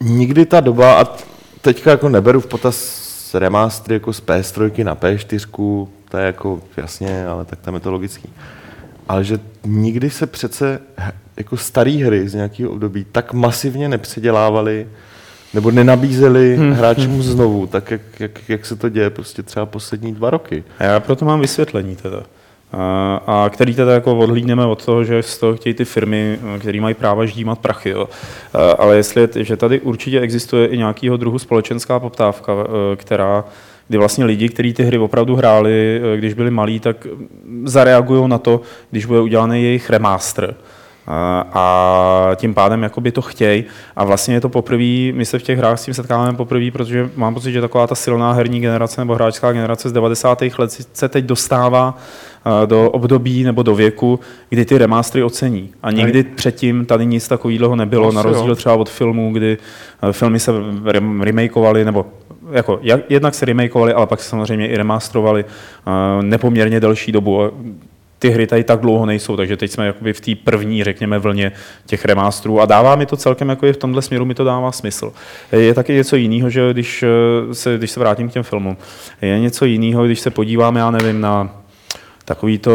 nikdy 0.00 0.46
ta 0.46 0.60
doba, 0.60 1.00
a 1.00 1.16
teďka 1.60 1.90
jako 1.90 2.08
neberu 2.08 2.40
v 2.40 2.46
potaz 2.46 3.03
remastery 3.38 3.94
jako 3.94 4.12
z 4.12 4.22
PS3 4.22 4.84
na 4.84 4.96
P4, 4.96 5.88
to 6.10 6.16
je 6.16 6.26
jako 6.26 6.62
jasně, 6.76 7.26
ale 7.26 7.44
tak 7.44 7.60
tam 7.60 7.74
je 7.74 7.80
to 7.80 7.92
logický. 7.92 8.28
Ale 9.08 9.24
že 9.24 9.38
nikdy 9.64 10.10
se 10.10 10.26
přece 10.26 10.80
jako 11.36 11.56
staré 11.56 11.90
hry 11.90 12.28
z 12.28 12.34
nějakého 12.34 12.70
období 12.70 13.06
tak 13.12 13.32
masivně 13.32 13.88
nepředělávaly 13.88 14.86
nebo 15.54 15.70
nenabízeli 15.70 16.56
hmm. 16.56 16.72
hráčům 16.72 17.22
znovu, 17.22 17.66
tak 17.66 17.90
jak, 17.90 18.00
jak, 18.20 18.48
jak 18.48 18.66
se 18.66 18.76
to 18.76 18.88
děje 18.88 19.10
prostě 19.10 19.42
třeba 19.42 19.66
poslední 19.66 20.14
dva 20.14 20.30
roky. 20.30 20.64
A 20.78 20.84
já 20.84 21.00
proto 21.00 21.24
mám 21.24 21.40
vysvětlení 21.40 21.96
teda. 21.96 22.22
A, 23.26 23.50
který 23.52 23.74
teda 23.74 23.92
jako 23.92 24.18
odhlídneme 24.18 24.66
od 24.66 24.84
toho, 24.84 25.04
že 25.04 25.22
z 25.22 25.38
toho 25.38 25.56
chtějí 25.56 25.74
ty 25.74 25.84
firmy, 25.84 26.38
které 26.58 26.80
mají 26.80 26.94
práva 26.94 27.26
ždímat 27.26 27.58
prachy. 27.58 27.90
Jo. 27.90 28.08
A, 28.54 28.70
ale 28.70 28.96
jestli 28.96 29.20
je, 29.20 29.44
že 29.44 29.56
tady 29.56 29.80
určitě 29.80 30.20
existuje 30.20 30.66
i 30.66 30.78
nějakého 30.78 31.16
druhu 31.16 31.38
společenská 31.38 32.00
poptávka, 32.00 32.52
eh, 32.52 32.96
která 32.96 33.44
kdy 33.88 33.98
vlastně 33.98 34.24
lidi, 34.24 34.48
kteří 34.48 34.72
ty 34.72 34.82
hry 34.82 34.98
opravdu 34.98 35.36
hráli, 35.36 36.00
eh, 36.02 36.16
když 36.16 36.34
byli 36.34 36.50
malí, 36.50 36.80
tak 36.80 37.06
zareagují 37.64 38.28
na 38.28 38.38
to, 38.38 38.60
když 38.90 39.06
bude 39.06 39.20
udělaný 39.20 39.62
jejich 39.62 39.90
remaster. 39.90 40.54
A, 41.06 42.30
tím 42.36 42.54
pádem 42.54 42.82
jakoby 42.82 43.12
to 43.12 43.22
chtějí. 43.22 43.64
A 43.96 44.04
vlastně 44.04 44.34
je 44.34 44.40
to 44.40 44.48
poprvé, 44.48 45.12
my 45.12 45.24
se 45.24 45.38
v 45.38 45.42
těch 45.42 45.58
hrách 45.58 45.78
s 45.78 45.84
tím 45.84 45.94
setkáváme 45.94 46.36
poprvé, 46.36 46.70
protože 46.70 47.10
mám 47.16 47.34
pocit, 47.34 47.52
že 47.52 47.60
taková 47.60 47.86
ta 47.86 47.94
silná 47.94 48.32
herní 48.32 48.60
generace 48.60 49.00
nebo 49.00 49.14
hráčská 49.14 49.52
generace 49.52 49.88
z 49.88 49.92
90. 49.92 50.42
let 50.58 50.86
se 50.92 51.08
teď 51.08 51.24
dostává 51.24 51.96
eh, 52.46 52.66
do 52.66 52.90
období 52.90 53.44
nebo 53.44 53.62
do 53.62 53.74
věku, 53.74 54.20
kdy 54.48 54.64
ty 54.64 54.78
remastery 54.78 55.24
ocení. 55.24 55.70
A 55.82 55.90
nikdy 55.90 56.22
předtím 56.22 56.86
tady 56.86 57.06
nic 57.06 57.28
takového 57.28 57.76
nebylo, 57.76 58.08
Asi 58.08 58.16
na 58.16 58.22
rozdíl 58.22 58.48
jo. 58.48 58.56
třeba 58.56 58.74
od 58.74 58.90
filmů, 58.90 59.32
kdy 59.32 59.58
eh, 60.02 60.12
filmy 60.12 60.40
se 60.40 60.52
rem- 60.84 61.20
remakeovaly, 61.22 61.84
nebo 61.84 62.06
jako, 62.50 62.78
jak, 62.82 63.00
jednak 63.08 63.34
se 63.34 63.46
remakeovaly, 63.46 63.92
ale 63.92 64.06
pak 64.06 64.22
se 64.22 64.28
samozřejmě 64.28 64.68
i 64.68 64.76
remasterovaly 64.76 65.44
uh, 65.44 66.22
nepoměrně 66.22 66.80
delší 66.80 67.12
dobu. 67.12 67.50
Ty 68.24 68.30
hry 68.30 68.46
tady 68.46 68.64
tak 68.64 68.80
dlouho 68.80 69.06
nejsou, 69.06 69.36
takže 69.36 69.56
teď 69.56 69.70
jsme 69.70 69.86
jakoby 69.86 70.12
v 70.12 70.20
té 70.20 70.34
první, 70.34 70.84
řekněme, 70.84 71.18
vlně 71.18 71.52
těch 71.86 72.04
remasterů 72.04 72.60
a 72.60 72.66
dává 72.66 72.96
mi 72.96 73.06
to 73.06 73.16
celkem, 73.16 73.48
jako 73.48 73.72
v 73.72 73.76
tomhle 73.76 74.02
směru 74.02 74.24
mi 74.24 74.34
to 74.34 74.44
dává 74.44 74.72
smysl. 74.72 75.12
Je 75.52 75.74
taky 75.74 75.92
něco 75.92 76.16
jiného, 76.16 76.50
že 76.50 76.72
když 76.72 77.02
eh, 77.02 77.54
se, 77.54 77.78
když 77.78 77.90
se 77.90 78.00
vrátím 78.00 78.28
k 78.28 78.32
těm 78.32 78.42
filmům, 78.42 78.76
je 79.22 79.38
něco 79.38 79.64
jiného, 79.64 80.06
když 80.06 80.20
se 80.20 80.30
podívám, 80.30 80.76
já 80.76 80.90
nevím, 80.90 81.20
na 81.20 81.62
takový 82.24 82.58
to, 82.58 82.72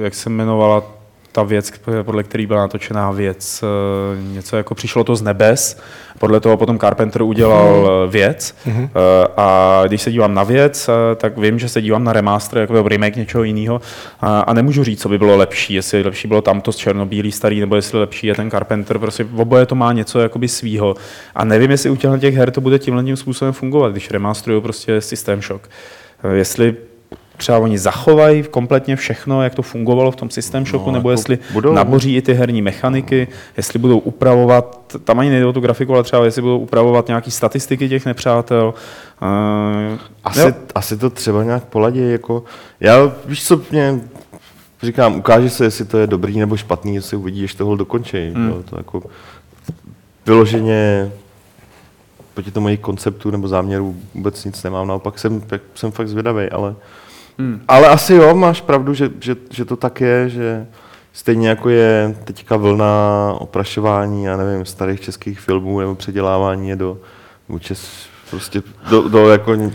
eh, 0.00 0.04
jak 0.04 0.14
se 0.14 0.30
jmenovala 0.30 0.99
ta 1.32 1.42
věc, 1.42 1.72
podle 2.02 2.22
který 2.22 2.46
byla 2.46 2.60
natočená 2.60 3.10
věc, 3.10 3.64
eh, 3.64 4.32
něco 4.32 4.56
jako 4.56 4.74
přišlo 4.74 5.04
to 5.04 5.16
z 5.16 5.22
nebes, 5.22 5.80
podle 6.18 6.40
toho 6.40 6.56
potom 6.56 6.78
Carpenter 6.78 7.22
udělal 7.22 7.90
eh, 7.90 8.10
věc. 8.10 8.56
Mhm. 8.66 8.84
Eh, 8.94 9.26
a 9.36 9.82
když 9.86 10.02
se 10.02 10.12
dívám 10.12 10.34
na 10.34 10.42
věc, 10.42 10.90
tak 11.16 11.38
vím, 11.38 11.58
že 11.58 11.68
se 11.68 11.82
dívám 11.82 12.04
na 12.04 12.12
remaster, 12.12 12.58
jako 12.58 12.88
remake 12.88 13.16
něčeho 13.16 13.44
jiného. 13.44 13.80
A, 14.20 14.40
a 14.40 14.52
nemůžu 14.52 14.84
říct, 14.84 15.02
co 15.02 15.08
by 15.08 15.18
bylo 15.18 15.36
lepší, 15.36 15.74
jestli 15.74 16.02
lepší 16.02 16.28
bylo 16.28 16.42
tamto 16.42 16.72
z 16.72 16.76
černobílý 16.76 17.32
starý, 17.32 17.60
nebo 17.60 17.76
jestli 17.76 17.98
lepší 17.98 18.26
je 18.26 18.34
ten 18.34 18.50
Carpenter, 18.50 18.98
prostě 18.98 19.26
oboje 19.36 19.66
to 19.66 19.74
má 19.74 19.92
něco 19.92 20.20
jakoby 20.20 20.48
svýho. 20.48 20.94
A 21.34 21.44
nevím, 21.44 21.70
jestli 21.70 21.90
u 21.90 21.96
těch 21.96 22.34
her 22.34 22.50
to 22.50 22.60
bude 22.60 22.78
tímhle 22.78 23.04
tím 23.04 23.16
způsobem 23.16 23.52
fungovat, 23.52 23.92
když 23.92 24.10
remasterují 24.10 24.62
prostě 24.62 25.00
systém 25.00 25.42
shock. 25.42 25.68
Jestli 26.32 26.76
třeba 27.40 27.58
oni 27.58 27.78
zachovají 27.78 28.42
kompletně 28.42 28.96
všechno, 28.96 29.42
jak 29.42 29.54
to 29.54 29.62
fungovalo 29.62 30.10
v 30.10 30.16
tom 30.16 30.30
systém 30.30 30.66
shocku, 30.66 30.86
No, 30.90 30.92
nebo 30.92 31.10
jako 31.10 31.20
jestli 31.20 31.38
budou. 31.52 31.72
naboří 31.72 32.16
i 32.16 32.22
ty 32.22 32.32
herní 32.34 32.62
mechaniky, 32.62 33.28
jestli 33.56 33.78
budou 33.78 33.98
upravovat, 33.98 34.86
tam 35.04 35.18
ani 35.18 35.30
nejde 35.30 35.46
o 35.46 35.52
tu 35.52 35.60
grafiku, 35.60 35.94
ale 35.94 36.02
třeba 36.02 36.24
jestli 36.24 36.42
budou 36.42 36.58
upravovat 36.58 37.08
nějaké 37.08 37.30
statistiky 37.30 37.88
těch 37.88 38.06
nepřátel. 38.06 38.74
Uh, 39.22 39.98
Asi, 40.24 40.54
asi 40.74 40.96
to 40.96 41.10
třeba 41.10 41.44
nějak 41.44 41.64
poladí, 41.64 42.10
jako, 42.12 42.44
já 42.80 43.12
víš 43.26 43.44
co, 43.46 43.60
mě 43.70 44.00
říkám, 44.82 45.16
ukáže 45.16 45.50
se, 45.50 45.64
jestli 45.64 45.84
to 45.84 45.98
je 45.98 46.06
dobrý 46.06 46.38
nebo 46.38 46.56
špatný, 46.56 46.94
jestli 46.94 47.16
uvidí, 47.16 47.44
až 47.44 47.54
tohle 47.54 47.76
dokončí. 47.76 48.30
Hmm. 48.34 48.46
Mm. 48.46 48.62
To 48.62 48.76
jako 48.76 49.02
vyloženě 50.26 51.10
proti 52.34 52.50
tomu 52.50 52.68
jejich 52.68 52.80
konceptu 52.80 53.30
nebo 53.30 53.48
záměru 53.48 53.96
vůbec 54.14 54.44
nic 54.44 54.62
nemám, 54.62 54.88
naopak 54.88 55.18
jsem, 55.18 55.42
jsem 55.74 55.90
fakt 55.90 56.08
zvědavý, 56.08 56.50
ale, 56.50 56.74
Hmm. 57.40 57.60
ale 57.68 57.88
asi 57.88 58.14
jo, 58.14 58.34
máš 58.34 58.60
pravdu, 58.60 58.94
že, 58.94 59.10
že, 59.20 59.36
že 59.50 59.64
to 59.64 59.76
tak 59.76 60.00
je, 60.00 60.28
že 60.28 60.66
stejně 61.12 61.48
jako 61.48 61.68
je 61.68 62.16
teďka 62.24 62.56
vlna 62.56 62.94
oprašování, 63.38 64.24
já 64.24 64.36
nevím, 64.36 64.64
starých 64.64 65.00
českých 65.00 65.40
filmů 65.40 65.80
nebo 65.80 65.94
předělávání 65.94 66.68
je 66.68 66.76
do, 66.76 66.98
čes, 67.58 67.88
prostě 68.30 68.62
do, 68.90 69.08
do 69.08 69.28
jako 69.28 69.54
ně- 69.54 69.72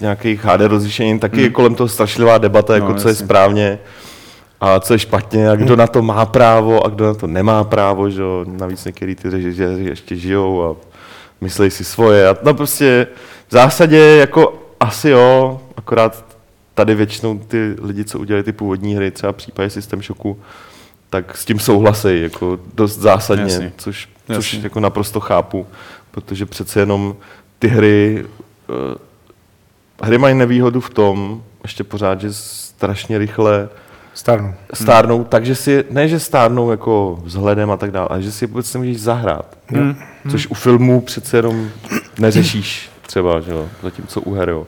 nějakých 0.00 0.44
HD 0.44 0.60
rozlišení, 0.60 1.18
taky 1.18 1.42
je 1.42 1.50
kolem 1.50 1.74
toho 1.74 1.88
strašlivá 1.88 2.38
debata, 2.38 2.74
jako 2.74 2.88
No, 2.88 2.94
co 2.94 3.08
je 3.08 3.12
jasně. 3.12 3.24
správně 3.26 3.78
a 4.60 4.80
co 4.80 4.92
je 4.92 4.98
špatně 4.98 5.50
a 5.50 5.56
kdo 5.56 5.76
na 5.76 5.86
to 5.86 6.02
má 6.02 6.26
právo 6.26 6.86
a 6.86 6.88
kdo 6.88 7.04
na 7.06 7.14
to 7.14 7.26
nemá 7.26 7.64
právo, 7.64 8.10
že 8.10 8.22
jo. 8.22 8.44
Navíc 8.48 8.84
některý 8.84 9.14
ty 9.14 9.30
režiséři 9.30 9.84
ještě 9.84 10.16
žijou 10.16 10.64
a 10.64 10.76
myslí 11.40 11.70
si 11.70 11.84
svoje. 11.84 12.28
A 12.28 12.36
no 12.42 12.54
prostě 12.54 13.06
v 13.48 13.52
zásadě 13.52 13.98
jako 13.98 14.62
asi 14.80 15.08
jo, 15.10 15.60
akorát 15.76 16.24
tady 16.76 16.94
většinou 16.94 17.38
ty 17.38 17.76
lidi, 17.82 18.04
co 18.04 18.18
udělali 18.18 18.42
ty 18.42 18.52
původní 18.52 18.96
hry, 18.96 19.10
třeba 19.10 19.32
v 19.32 19.36
případě 19.36 19.70
System 19.70 20.02
Shocku, 20.02 20.38
tak 21.10 21.36
s 21.36 21.44
tím 21.44 21.58
souhlasí 21.58 22.22
jako 22.22 22.58
dost 22.74 22.98
zásadně, 22.98 23.52
Jasně. 23.52 23.72
což, 23.76 24.08
což 24.26 24.52
Jasně. 24.52 24.66
jako 24.66 24.80
naprosto 24.80 25.20
chápu, 25.20 25.66
protože 26.10 26.46
přece 26.46 26.80
jenom 26.80 27.16
ty 27.58 27.68
hry, 27.68 28.24
eh, 28.68 28.98
hry 30.02 30.18
mají 30.18 30.34
nevýhodu 30.34 30.80
v 30.80 30.90
tom, 30.90 31.42
ještě 31.62 31.84
pořád, 31.84 32.20
že 32.20 32.32
strašně 32.32 33.18
rychle 33.18 33.68
Starnú. 34.14 34.54
stárnou, 34.74 35.24
takže 35.24 35.54
si, 35.54 35.84
ne 35.90 36.08
že 36.08 36.20
stárnou 36.20 36.70
jako 36.70 37.20
vzhledem 37.24 37.70
a 37.70 37.76
tak 37.76 37.90
dále, 37.90 38.08
ale 38.10 38.22
že 38.22 38.32
si 38.32 38.44
je 38.44 38.48
vůbec 38.48 38.74
nemůžeš 38.74 39.00
zahrát. 39.00 39.58
Hmm. 39.68 39.96
Což 40.30 40.46
u 40.46 40.54
filmů 40.54 41.00
přece 41.00 41.36
jenom 41.36 41.70
neřešíš 42.18 42.90
třeba, 43.06 43.40
že 43.40 43.50
jo, 43.50 43.68
zatímco 43.82 44.20
u 44.20 44.34
her, 44.34 44.48
jo. 44.48 44.66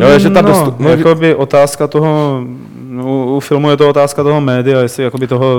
Jo, 0.00 0.18
že 0.18 0.30
ta 0.30 0.42
no, 0.42 0.48
dostu- 0.48 0.64
no, 0.64 0.76
no, 0.78 0.90
jakoby 0.90 1.34
otázka 1.34 1.86
toho, 1.86 2.40
no, 2.88 3.26
u 3.36 3.40
filmu 3.40 3.70
je 3.70 3.76
to 3.76 3.88
otázka 3.88 4.22
toho 4.22 4.40
média, 4.40 4.80
jestli 4.80 5.04
jakoby 5.04 5.26
toho, 5.26 5.56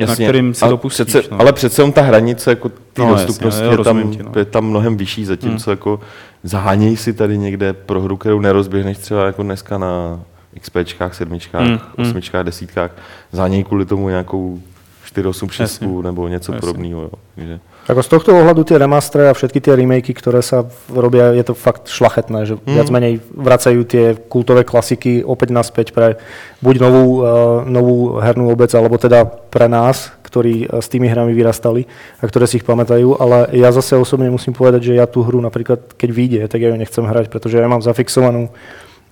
eh, 0.00 0.06
na 0.06 0.14
kterým 0.14 0.54
si 0.54 0.64
dopustíš. 0.68 1.06
Přece, 1.06 1.28
no. 1.30 1.40
Ale 1.40 1.52
přece 1.52 1.82
on 1.82 1.92
ta 1.92 2.02
hranice 2.02 2.50
jako 2.50 2.68
té 2.68 2.74
No, 2.98 3.04
no, 3.06 3.12
jasně, 3.12 3.26
dostupnosti 3.26 3.64
jo, 3.64 3.70
je, 3.70 3.78
tam, 3.78 4.10
ti, 4.10 4.22
no. 4.22 4.32
je 4.36 4.44
tam 4.44 4.64
mnohem 4.66 4.96
vyšší, 4.96 5.24
zatímco 5.24 5.70
jako 5.70 6.00
zahánějí 6.42 6.96
si 6.96 7.12
tady 7.12 7.38
někde 7.38 7.72
pro 7.72 8.00
hru, 8.00 8.16
kterou 8.16 8.40
nerozběhneš 8.40 8.98
třeba 8.98 9.26
jako 9.26 9.42
dneska 9.42 9.78
na 9.78 10.20
XPčkách, 10.60 11.14
sedmičkách, 11.14 11.62
Hmm, 11.66 11.78
hmm. 11.98 12.06
osmičkách, 12.08 12.44
desítkách, 12.44 12.90
zahánějí 13.32 13.64
kvůli 13.64 13.84
tomu 13.86 14.08
nějakou 14.08 14.60
486 15.04 15.60
Jasně. 15.82 16.02
nebo 16.02 16.28
něco 16.28 16.52
Jasně. 16.52 16.60
podobného. 16.60 17.00
Jo. 17.02 17.10
Takže, 17.34 17.60
Ako 17.88 18.04
z 18.04 18.12
tohto 18.12 18.30
ohľadu 18.36 18.62
tie 18.68 18.76
remastery 18.76 19.30
a 19.30 19.34
všetky 19.34 19.58
tie 19.64 19.72
remakey, 19.74 20.12
ktoré 20.12 20.44
sa 20.44 20.68
robia, 20.92 21.32
je 21.32 21.42
to 21.42 21.56
fakt 21.56 21.88
šlachetné, 21.88 22.44
že 22.44 22.54
Mm. 22.60 22.76
viac 22.76 22.88
menej 22.92 23.14
vracajú 23.32 23.80
tie 23.88 24.04
kultové 24.28 24.62
klasiky 24.68 25.24
opäť 25.24 25.48
naspäť 25.50 25.96
pre 25.96 26.20
buď 26.60 26.74
novú, 26.76 27.24
uh, 27.24 27.64
novú 27.64 28.20
hernú 28.20 28.52
obec, 28.52 28.70
alebo 28.76 29.00
teda 29.00 29.24
pre 29.24 29.66
nás, 29.66 30.12
ktorí 30.22 30.68
uh, 30.68 30.78
s 30.78 30.92
tými 30.92 31.08
hrami 31.08 31.32
vyrastali 31.32 31.88
a 32.20 32.28
ktoré 32.28 32.44
si 32.46 32.60
ich 32.60 32.68
pamätajú, 32.68 33.16
ale 33.16 33.48
ja 33.56 33.72
zase 33.72 33.96
osobne 33.96 34.28
musím 34.28 34.52
povedať, 34.52 34.92
že 34.92 35.00
ja 35.00 35.08
tú 35.08 35.24
hru 35.24 35.40
napríklad, 35.40 35.96
keď 35.96 36.10
vyjde, 36.12 36.40
tak 36.46 36.60
ja 36.60 36.70
ju 36.70 36.76
nechcem 36.76 37.02
hrať, 37.02 37.32
pretože 37.32 37.58
ja 37.58 37.66
mám 37.66 37.82
zafixovanú 37.82 38.52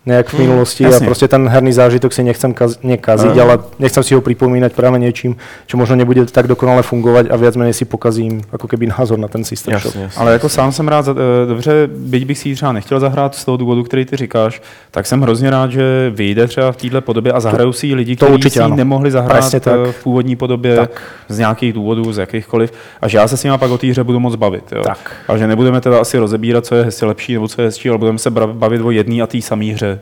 nejak 0.09 0.33
v 0.33 0.39
minulosti 0.41 0.89
a 0.89 0.89
jasne. 0.89 1.05
proste 1.05 1.29
ten 1.29 1.45
herný 1.45 1.69
zážitok 1.77 2.09
si 2.17 2.25
nechcem 2.25 2.57
kaz- 2.57 2.81
nekaziť, 2.81 3.37
Áno. 3.37 3.43
ale 3.45 3.55
nechcem 3.77 4.01
si 4.01 4.17
ho 4.17 4.25
pripomínať 4.25 4.73
práve 4.73 4.97
niečím, 4.97 5.37
čo 5.69 5.77
možno 5.77 6.01
nebude 6.01 6.25
tak 6.33 6.49
dokonale 6.49 6.81
fungovať 6.81 7.29
a 7.29 7.37
viac 7.37 7.53
menej 7.61 7.77
si 7.77 7.85
pokazím 7.85 8.41
ako 8.49 8.65
keby 8.65 8.89
názor 8.89 9.21
na 9.21 9.29
ten 9.29 9.45
systém 9.45 9.77
shop. 9.77 9.93
jasně, 9.93 10.03
jasně. 10.03 10.21
Ale 10.21 10.33
jako 10.33 10.49
sám 10.49 10.73
jsem 10.73 10.89
rád, 10.89 11.05
za- 11.05 11.13
eh, 11.13 11.47
dobře, 11.47 11.89
byť 11.93 12.25
bych 12.25 12.39
si 12.39 12.49
ji 12.49 12.55
třeba 12.55 12.73
nechtěl 12.73 13.01
zahrát 13.01 13.35
z 13.35 13.45
toho 13.45 13.57
důvodu, 13.57 13.85
který 13.85 14.05
ty 14.05 14.17
říkáš, 14.17 14.63
tak 14.91 15.07
jsem 15.07 15.21
hrozně 15.21 15.51
rád, 15.51 15.71
že 15.71 16.11
vyjde 16.15 16.47
třeba 16.47 16.73
v 16.73 16.77
této 16.77 17.01
podobě 17.01 17.33
a 17.33 17.41
zahrajou 17.41 17.73
si 17.73 17.87
ji 17.87 17.95
lidi, 17.95 18.17
to 18.17 18.25
kteří 18.27 18.35
určitě 18.35 18.61
si 18.61 18.67
ji 18.71 18.77
nemohli 18.77 19.11
zahrát 19.11 19.55
eh, 19.55 19.93
v 19.93 20.03
původní 20.03 20.37
podobě 20.37 20.77
Tak. 20.77 21.03
z 21.29 21.39
nějakých 21.39 21.73
důvodů, 21.73 22.13
z 22.13 22.19
jakýchkoliv. 22.19 22.73
A 23.03 23.09
že 23.09 23.19
já 23.19 23.29
se 23.29 23.37
s 23.37 23.45
nimi 23.45 23.59
pak 23.59 23.71
o 23.71 23.79
té 23.79 23.87
hře 23.87 24.05
budu 24.05 24.21
moc 24.21 24.35
bavit. 24.35 24.65
Jo. 24.73 24.83
Tak. 24.83 25.13
A 25.29 25.37
že 25.37 25.47
nebudeme 25.47 25.81
teda 25.81 26.01
asi 26.01 26.19
rozebírat, 26.19 26.67
co 26.67 26.75
je 26.75 26.85
hezky 26.85 27.05
lepší 27.05 27.35
nebo 27.35 27.49
co 27.49 27.61
je 27.61 27.67
hezčí, 27.69 27.89
ale 27.89 27.99
budeme 27.99 28.19
se 28.19 28.31
bavit 28.31 28.81
o 28.81 28.91
jedné 28.91 29.23
a 29.23 29.27
té 29.27 29.41
samé 29.43 29.65
hře. 29.65 29.98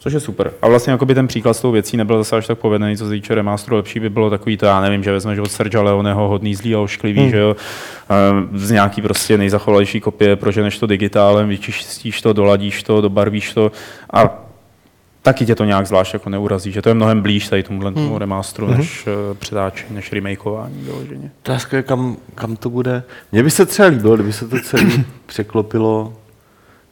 Což 0.00 0.12
je 0.12 0.20
super. 0.20 0.52
A 0.62 0.68
vlastně 0.68 0.90
jakoby 0.90 1.14
ten 1.14 1.26
příklad 1.26 1.54
s 1.54 1.60
tou 1.60 1.70
věcí 1.72 1.96
nebyl 1.96 2.18
zase 2.18 2.36
až 2.36 2.46
tak 2.46 2.58
povedený, 2.58 2.96
co 2.96 3.04
se 3.04 3.10
týče 3.10 3.34
remasteru. 3.34 3.76
Lepší 3.76 4.00
by 4.00 4.10
bylo 4.10 4.30
takový 4.30 4.56
to, 4.56 4.66
já 4.66 4.80
nevím, 4.80 5.02
že 5.04 5.12
vezmeš 5.12 5.38
od 5.38 5.50
Sergio 5.50 5.82
Leoneho 5.82 6.28
hodný 6.28 6.54
zlý 6.54 6.74
a 6.74 6.78
ošklivý, 6.80 7.20
Hmm. 7.20 7.30
že 7.30 7.38
jo, 7.38 7.56
Eh, 8.10 8.58
z 8.58 8.70
nějaký 8.70 9.02
prostě 9.02 9.38
nejzachovalejší 9.38 10.00
kopie, 10.00 10.36
proženeš 10.36 10.78
to 10.78 10.86
digitálem, 10.86 11.48
vyčistíš 11.48 12.22
to, 12.22 12.32
doladíš 12.32 12.82
to, 12.82 13.00
dobarvíš 13.00 13.54
to 13.54 13.72
a 14.12 14.38
taky 15.22 15.46
tě 15.46 15.54
to 15.54 15.64
nějak 15.64 15.86
zvlášť 15.86 16.12
jako 16.14 16.30
neurazí, 16.30 16.72
že 16.72 16.82
to 16.82 16.88
je 16.88 16.94
mnohem 16.94 17.20
blíž 17.22 17.48
tady 17.48 17.62
tomuhle 17.62 17.92
tomu 17.92 18.08
Hmm. 18.08 18.16
remasteru, 18.16 18.66
Mhm. 18.68 18.76
než 18.78 19.06
uh, 19.06 19.36
přetáčení, 19.36 19.94
než 19.94 20.12
remakeování 20.12 20.82
vyloženě. 20.82 21.30
Otázka 21.42 21.76
je, 21.76 21.82
kam, 21.82 22.16
kam 22.34 22.56
to 22.56 22.70
bude. 22.70 23.02
Mně 23.32 23.42
by 23.42 23.50
se 23.50 23.66
třeba 23.66 23.88
líbilo, 23.88 24.14
kdyby 24.14 24.32
se 24.32 24.48
to 24.48 24.56
celé 24.60 24.82
překlopilo, 25.26 26.12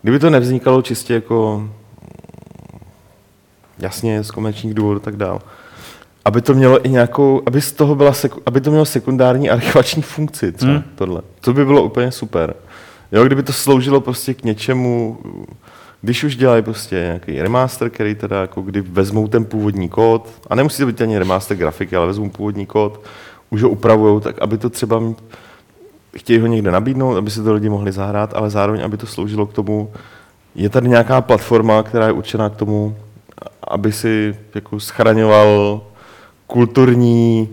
kdyby 0.02 0.18
to 0.18 0.30
nevznikalo 0.30 0.82
čistě 0.82 1.14
jako 1.14 1.68
jasně 3.78 4.24
z 4.24 4.30
komerčních 4.30 4.74
důvodů 4.74 5.00
a 5.00 5.04
tak 5.04 5.16
dál. 5.16 5.42
Aby 6.24 6.40
to 6.42 6.54
mělo 6.54 6.86
i 6.86 6.88
nějakou, 6.88 7.42
aby 7.46 7.60
z 7.60 7.72
toho 7.72 7.94
byla, 7.94 8.12
seku, 8.12 8.40
aby 8.46 8.60
to 8.60 8.70
mělo 8.70 8.84
sekundární 8.84 9.50
archivační 9.50 10.02
funkci 10.02 10.52
třeba 10.52 10.72
Hmm. 10.72 10.82
tohle. 10.94 11.22
To 11.40 11.52
by 11.52 11.64
bylo 11.64 11.82
úplně 11.82 12.10
super. 12.10 12.54
Jo, 13.12 13.24
kdyby 13.24 13.42
to 13.42 13.52
sloužilo 13.52 14.00
prostě 14.00 14.34
k 14.34 14.44
něčemu, 14.44 15.18
když 16.02 16.24
už 16.24 16.36
dělají 16.36 16.62
prostě 16.62 16.94
nějaký 16.96 17.42
remaster, 17.42 17.90
který 17.90 18.14
teda 18.14 18.40
jako 18.40 18.62
kdy 18.62 18.80
vezmou 18.80 19.28
ten 19.28 19.44
původní 19.44 19.88
kód, 19.88 20.28
a 20.50 20.54
nemusí 20.54 20.78
to 20.78 20.86
být 20.86 21.00
ani 21.00 21.18
remaster 21.18 21.56
grafiky, 21.56 21.96
ale 21.96 22.06
vezmou 22.06 22.30
původní 22.30 22.66
kód, 22.66 23.00
už 23.50 23.62
ho 23.62 23.68
upravují, 23.68 24.20
tak 24.20 24.38
aby 24.38 24.58
to 24.58 24.70
třeba 24.70 24.96
m- 24.96 25.16
chtějí 26.16 26.38
ho 26.40 26.46
někde 26.46 26.70
nabídnout, 26.70 27.16
aby 27.16 27.30
si 27.30 27.42
to 27.42 27.52
lidi 27.52 27.68
mohli 27.68 27.92
zahrát, 27.92 28.34
ale 28.34 28.50
zároveň, 28.50 28.84
aby 28.84 28.96
to 28.96 29.06
sloužilo 29.06 29.46
k 29.46 29.52
tomu, 29.52 29.90
je 30.54 30.68
tady 30.68 30.88
nějaká 30.88 31.20
platforma, 31.20 31.82
která 31.82 32.06
je 32.06 32.12
určená 32.12 32.50
k 32.50 32.56
tomu, 32.56 32.96
aby 33.68 33.92
si 33.92 34.36
jako 34.54 34.80
schraňoval 34.80 35.80
kulturní 36.46 37.48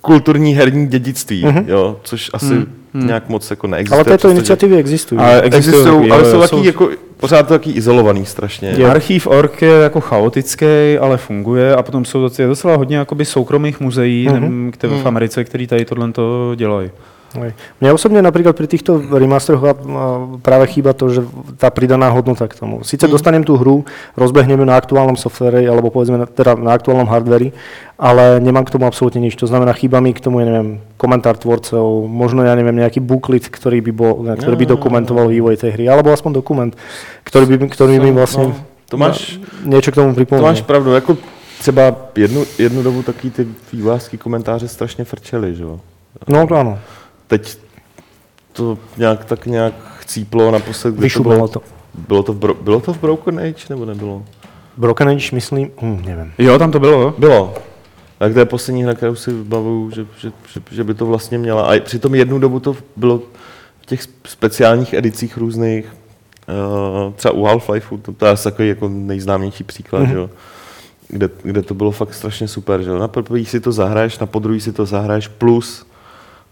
kulturní 0.00 0.54
herní 0.54 0.86
dědictví, 0.86 1.44
mm-hmm. 1.44 1.64
jo, 1.66 1.96
což 2.02 2.30
asi 2.34 2.54
mm, 2.54 2.66
mm. 2.92 3.06
nějak 3.06 3.28
moc 3.28 3.50
jako 3.50 3.66
neexistuje. 3.66 3.96
Ale 3.96 4.04
této 4.04 4.30
iniciativy 4.30 4.76
existují. 4.76 5.20
Ale 5.20 5.42
Existují, 5.42 5.84
taky, 5.84 6.10
ale 6.10 6.22
jo, 6.22 6.30
jsou 6.30 6.36
jo, 6.36 6.48
taky 6.48 6.66
jako, 6.66 6.90
pořád 7.16 7.48
taky 7.48 7.70
izolovaný 7.70 8.26
strašně. 8.26 8.68
Je. 8.68 8.90
Archív 8.90 9.26
Org 9.26 9.62
je 9.62 9.72
jako 9.72 10.00
chaotický, 10.00 10.98
ale 11.00 11.16
funguje 11.16 11.76
a 11.76 11.82
potom 11.82 12.04
jsou 12.04 12.30
je 12.38 12.46
docela 12.46 12.76
hodně 12.76 12.96
jakoby 12.96 13.24
soukromých 13.24 13.80
muzeí 13.80 14.28
Mhm. 14.28 14.42
mm-hmm. 14.42 14.70
které 14.70 15.02
v 15.02 15.06
Americe, 15.06 15.44
který 15.44 15.66
tady 15.66 15.84
tohle 15.84 16.12
to 16.12 16.54
dělají. 16.56 16.90
Mne 17.80 17.90
osobne 17.92 18.20
napríklad 18.24 18.56
pri 18.56 18.66
týchto 18.66 18.98
remasteroch 18.98 19.76
práve 20.40 20.64
chýba 20.72 20.96
to, 20.96 21.12
že 21.12 21.20
tá 21.60 21.68
pridaná 21.70 22.08
hodnota 22.10 22.48
k 22.48 22.56
tomu. 22.56 22.82
Sice 22.82 23.08
dostanem 23.08 23.44
tú 23.44 23.56
hru, 23.60 23.84
rozbehnem 24.16 24.60
ju 24.60 24.66
na 24.66 24.76
aktuálnom 24.80 25.16
softvere, 25.16 25.64
alebo 25.68 25.92
povedzme 25.92 26.24
na, 26.24 26.26
teda 26.26 26.56
na 26.56 26.72
aktuálnom 26.72 27.06
hardveri, 27.06 27.52
ale 27.96 28.40
nemám 28.40 28.64
k 28.64 28.76
tomu 28.76 28.84
absolútne 28.88 29.20
nič. 29.20 29.36
To 29.40 29.46
znamená, 29.48 29.72
chýba 29.76 30.00
mi 30.00 30.12
k 30.16 30.20
tomu, 30.20 30.40
ja 30.40 30.46
neviem, 30.48 30.80
komentár 30.96 31.36
tvorcov, 31.36 32.08
možno, 32.08 32.44
ja 32.44 32.56
neviem, 32.56 32.76
nejaký 32.76 33.00
booklet, 33.00 33.48
ktorý 33.48 33.80
by, 33.80 33.92
bol, 33.92 34.12
ktorý 34.36 34.56
by 34.56 34.66
dokumentoval 34.66 35.28
vývoj 35.28 35.56
tej 35.60 35.76
hry, 35.76 35.84
alebo 35.88 36.12
aspoň 36.12 36.32
dokument, 36.40 36.72
ktorý 37.24 37.44
by, 37.44 37.56
ktorý 37.68 38.00
by 38.00 38.10
vlastne 38.12 38.46
No, 38.86 38.94
to 38.94 38.96
máš, 39.02 39.42
niečo 39.66 39.90
k 39.90 39.98
tomu 39.98 40.14
to 40.14 40.22
pripomínal. 40.22 40.54
máš 40.54 40.62
pravdu, 40.62 40.94
jako 40.94 41.16
třeba 41.58 41.96
jednu, 42.16 42.44
jednu 42.58 42.82
dobu 42.82 43.02
taky 43.02 43.30
ty 43.30 43.46
vývojářský 43.72 44.18
komentáře 44.18 44.68
strašně 44.68 45.04
frčely, 45.04 45.54
že 45.54 45.62
jo. 45.62 45.80
No 46.28 46.46
to 46.46 46.54
áno, 46.54 46.78
Teď 47.26 47.58
to 48.52 48.78
nějak 48.96 49.24
tak 49.24 49.46
nějak 49.46 49.74
chcíplo 49.98 50.50
naposled, 50.50 50.94
kdy 50.94 51.10
to 51.10 51.22
bylo, 51.22 51.48
to. 51.48 51.62
bylo, 52.08 52.22
to 52.22 52.32
v, 52.32 52.38
Bro- 52.38 52.62
bylo 52.62 52.80
to 52.80 52.94
v 52.94 53.00
Broken 53.00 53.40
Age, 53.40 53.66
nebo 53.70 53.84
nebylo? 53.84 54.24
Broken 54.76 55.08
Age, 55.08 55.28
myslím, 55.32 55.70
hm, 55.82 56.02
neviem. 56.06 56.32
Jo, 56.38 56.58
tam 56.58 56.72
to 56.72 56.80
bylo. 56.80 57.14
Bylo. 57.18 57.54
Tak 58.18 58.32
to 58.32 58.38
je 58.38 58.44
poslední 58.44 58.82
hra, 58.84 58.94
kterou 58.94 59.14
si 59.14 59.32
vybavuju, 59.32 59.90
že, 59.90 60.06
že, 60.18 60.32
že, 60.52 60.60
že, 60.70 60.84
by 60.84 60.94
to 60.94 61.06
vlastně 61.06 61.38
měla. 61.38 61.62
A 61.62 61.80
přitom 61.80 62.14
jednu 62.14 62.38
dobu 62.38 62.60
to 62.60 62.76
bylo 62.96 63.18
v 63.80 63.86
těch 63.86 64.00
speciálních 64.26 64.94
edicích 64.94 65.36
různých, 65.36 65.86
uh, 65.86 67.12
třeba 67.14 67.34
u 67.34 67.44
Half-Lifeu, 67.44 68.00
to, 68.00 68.12
to 68.12 68.26
je 68.26 68.32
asi 68.32 68.44
takový 68.44 68.68
jako 68.68 68.88
nejznámější 68.88 69.64
příklad, 69.64 70.02
mm-hmm. 70.02 70.14
jo. 70.14 70.30
Kde, 71.08 71.30
kde, 71.42 71.62
to 71.62 71.74
bylo 71.74 71.90
fakt 71.90 72.14
strašně 72.14 72.48
super, 72.48 72.82
že 72.82 72.90
jo. 72.90 72.98
Na 72.98 73.08
první 73.08 73.44
si 73.44 73.60
to 73.60 73.72
zahraješ, 73.72 74.18
na 74.18 74.26
podruhý 74.26 74.60
si 74.60 74.72
to 74.72 74.86
zahraješ, 74.86 75.28
plus 75.28 75.86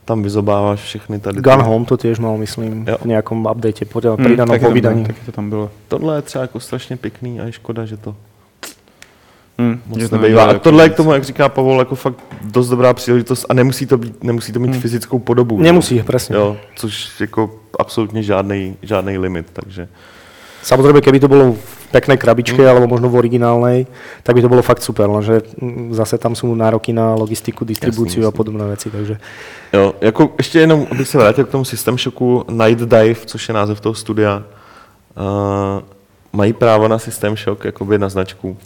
tam 0.05 0.23
vyzobáváš 0.23 0.81
všechny 0.81 1.19
tady. 1.19 1.37
ty- 1.37 1.43
Gun 1.43 1.63
Home 1.63 1.85
to 1.85 1.97
tiež 1.97 2.19
mal, 2.19 2.37
myslím, 2.37 2.85
Jo. 2.89 2.97
v 3.01 3.05
nejakom 3.07 3.47
update, 3.51 3.85
po- 3.85 4.01
Hm, 4.21 4.25
pridanom 4.25 4.55
taky, 4.55 4.65
po 4.65 4.71
bylo, 4.81 5.05
taky 5.07 5.21
to 5.27 5.33
tam 5.33 5.51
bylo. 5.51 5.71
Tohle 5.89 6.17
je 6.17 6.23
třeba 6.23 6.43
jako 6.43 6.61
strašně 6.61 6.97
pěkný 6.97 7.41
a 7.41 7.45
je 7.45 7.53
škoda, 7.53 7.85
že 7.85 7.97
to 7.97 8.17
Hm, 9.59 9.81
moc 9.87 9.99
že 9.99 10.09
to 10.09 10.17
nebývá. 10.17 10.29
nedělá 10.29 10.45
A 10.45 10.49
jako 10.49 10.61
tohle 10.61 10.85
je 10.85 10.89
k 10.89 10.97
tomu, 10.97 11.13
jak 11.13 11.25
říká 11.25 11.49
Pavol, 11.49 11.79
jako 11.79 11.95
fakt 11.95 12.19
dost 12.43 12.69
dobrá 12.69 12.95
příležitost 12.95 13.47
a 13.49 13.55
nemusí 13.55 13.87
to, 13.87 13.99
být, 13.99 14.25
nemusí 14.25 14.53
to 14.53 14.61
mít 14.61 14.71
Hmm. 14.71 14.81
fyzickou 14.81 15.19
podobu. 15.19 15.57
jo. 15.57 15.63
Nemusí, 15.63 16.03
presne. 16.03 16.37
Jo, 16.37 16.57
což 16.77 17.21
jako 17.21 17.51
absolutně 17.79 18.23
žádný, 18.23 18.77
žádný 18.83 19.19
limit, 19.19 19.47
takže 19.53 19.89
Samozrejme, 20.65 21.05
keby 21.05 21.21
to 21.21 21.29
bolo 21.29 21.53
v 21.53 21.75
peknej 21.93 22.17
krabičke, 22.17 22.65
alebo 22.65 22.89
možno 22.89 23.13
v 23.13 23.21
originálnej, 23.21 23.85
tak 24.25 24.33
by 24.35 24.41
to 24.41 24.49
bolo 24.49 24.65
fakt 24.65 24.81
super, 24.81 25.13
lenže 25.13 25.45
mm, 25.61 25.93
zase 25.93 26.17
tam 26.17 26.33
sú 26.33 26.49
nároky 26.57 26.97
na 26.97 27.13
logistiku, 27.15 27.69
distribúciu 27.69 28.25
Jasný, 28.25 28.33
a 28.33 28.37
podobné 28.37 28.65
veci, 28.65 28.91
takže 28.91 29.21
jo, 29.73 29.95
jako 30.01 30.31
ještě 30.39 30.59
jenom, 30.59 30.87
abych 30.91 31.09
se 31.09 31.19
vrátil 31.19 31.45
k 31.45 31.51
tomu 31.51 31.65
System 31.65 31.99
Shocku, 31.99 32.45
Night 32.49 32.81
Dive, 32.81 33.21
což 33.27 33.49
je 33.49 33.55
název 33.55 33.81
toho 33.81 33.95
studia, 33.95 34.43
uh, 35.17 35.83
mají 36.33 36.53
právo 36.53 36.89
na 36.89 36.99
System 36.99 37.37
Shock 37.37 37.65
jakoby 37.65 37.99
na 37.99 38.09
značku 38.09 38.57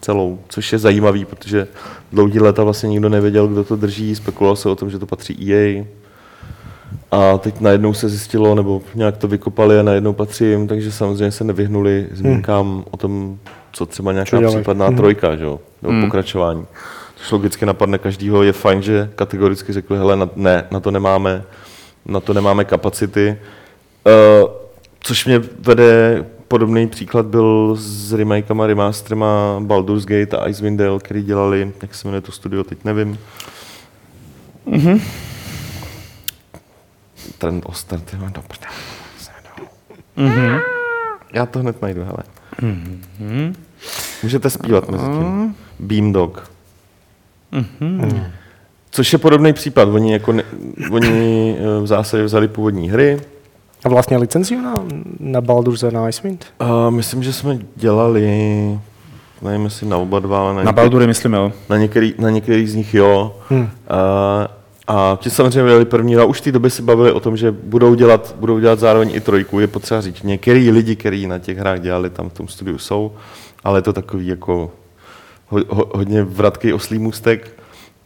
celou, 0.00 0.38
což 0.48 0.72
je 0.72 0.78
zajímavý, 0.78 1.24
protože 1.24 1.66
dlouhý 2.12 2.40
léta 2.40 2.64
vlastně 2.64 2.88
nikdo 2.88 3.08
nevěděl, 3.08 3.48
kdo 3.48 3.64
to 3.64 3.76
drží, 3.76 4.14
spekulovalo 4.14 4.56
se 4.56 4.68
o 4.68 4.76
tom, 4.76 4.90
že 4.90 4.98
to 4.98 5.06
patří 5.06 5.52
EA, 5.52 5.84
a 7.12 7.38
teď 7.38 7.60
najednou 7.60 7.94
se 7.94 8.08
zjistilo, 8.08 8.54
nebo 8.54 8.82
nějak 8.94 9.16
to 9.16 9.28
vykopali 9.28 9.78
a 9.78 9.82
najednou 9.82 10.12
patří 10.12 10.44
jim, 10.44 10.68
takže 10.68 10.92
samozřejmě 10.92 11.30
se 11.30 11.44
nevyhnuli 11.44 12.06
zmínkám 12.12 12.84
o 12.90 12.96
tom, 12.96 13.38
co 13.72 13.86
třeba 13.86 14.12
nějaká 14.12 14.38
dělají. 14.38 14.56
případná 14.56 14.86
Hmm. 14.86 14.96
trojka, 14.96 15.36
že 15.36 15.44
jo, 15.44 15.60
nebo 15.82 15.92
Hmm. 15.92 16.02
pokračování. 16.02 16.66
Což 17.16 17.30
logicky 17.30 17.66
napadne 17.66 17.98
každýho, 17.98 18.42
je 18.42 18.52
fajn, 18.52 18.82
že 18.82 19.10
kategoricky 19.14 19.72
řekli, 19.72 19.98
hele, 19.98 20.16
na, 20.16 20.28
ne, 20.36 20.64
na 20.70 20.80
to 20.80 20.90
nemáme, 20.90 21.42
na 22.06 22.20
to 22.20 22.34
nemáme 22.34 22.64
kapacity. 22.64 23.38
Uh, 24.42 24.50
což 25.00 25.26
mě 25.26 25.38
vede, 25.58 26.24
podobný 26.48 26.86
příklad 26.88 27.26
byl 27.26 27.76
s 27.78 28.12
remakama, 28.12 28.66
remasterama 28.66 29.60
Baldur's 29.60 30.04
Gate 30.04 30.36
a 30.36 30.48
Icewind 30.48 30.78
Dale, 30.78 30.98
který 30.98 31.22
dělali, 31.22 31.72
jak 31.82 31.94
se 31.94 32.08
jmenuje 32.08 32.20
to 32.20 32.32
studio, 32.32 32.64
teď 32.64 32.78
nevím. 32.84 33.18
Trend 37.38 37.62
Oster, 37.66 38.00
ty 38.00 38.16
mám 38.16 38.32
do. 38.32 38.42
Mhm. 40.16 40.58
Já 41.32 41.46
to 41.46 41.58
hned 41.58 41.82
najdu, 41.82 42.04
hele. 42.04 42.18
Můžete 44.22 44.50
zpívat 44.50 44.88
mezi 44.90 45.04
tím. 45.04 45.56
Beamdog. 45.78 46.50
Což 48.90 49.12
je 49.12 49.18
podobný 49.18 49.52
případ. 49.52 49.88
Oni, 49.88 50.12
jako 50.12 50.32
ne, 50.32 50.42
oni 50.90 51.56
eh, 51.58 51.80
v 51.82 51.86
zásadě 51.86 52.22
vzali 52.24 52.48
původní 52.48 52.90
hry. 52.90 53.20
a 53.84 53.88
vlastne 53.90 54.14
licenciu 54.14 54.62
na, 54.62 54.78
na 55.18 55.40
Baldur's 55.42 55.82
a 55.82 55.90
na 55.90 56.06
Icewind? 56.08 56.46
A 56.62 56.90
myslím, 56.90 57.22
že 57.22 57.32
jsme 57.32 57.58
dělali, 57.76 58.22
nevím 59.42 59.64
jestli 59.64 59.88
na 59.90 59.96
oba 59.98 60.20
dva, 60.22 60.38
ale 60.40 60.48
na, 60.48 60.54
Na 60.54 60.62
některý- 60.62 60.74
Baldury 60.76 61.06
myslím, 61.06 61.32
jo. 61.32 61.52
na, 61.68 61.76
některý, 61.78 62.14
na 62.18 62.30
některý 62.30 62.66
z 62.66 62.74
nich 62.74 62.94
jo. 62.94 63.36
Hm. 63.50 63.68
A, 63.88 64.48
a 64.86 65.18
ti 65.20 65.30
samozřejmě 65.30 65.68
dělali 65.68 65.84
první, 65.84 66.16
a 66.16 66.24
už 66.24 66.40
v 66.40 66.44
té 66.44 66.52
době 66.52 66.70
se 66.70 66.82
bavili 66.82 67.12
o 67.12 67.20
tom, 67.20 67.36
že 67.36 67.52
budou 67.52 67.94
dělat, 67.94 68.34
budou 68.38 68.58
dělat 68.58 68.78
zároveň 68.78 69.10
i 69.14 69.20
trojku. 69.20 69.60
Je 69.60 69.66
potřeba 69.66 70.00
říct, 70.00 70.22
některý 70.22 70.70
lidi, 70.70 70.96
kteří 70.96 71.26
na 71.26 71.38
těch 71.38 71.58
hrách 71.58 71.80
dělali, 71.80 72.10
tam 72.10 72.30
v 72.30 72.32
tom 72.32 72.48
studiu 72.48 72.78
jsou, 72.78 73.12
ale 73.64 73.78
je 73.78 73.82
to 73.82 73.92
takový 73.92 74.26
jako 74.26 74.70
ho, 75.48 75.60
ho, 75.68 75.90
hodně 75.94 76.22
vratký 76.22 76.72
oslý 76.72 76.98
můstek. 76.98 77.50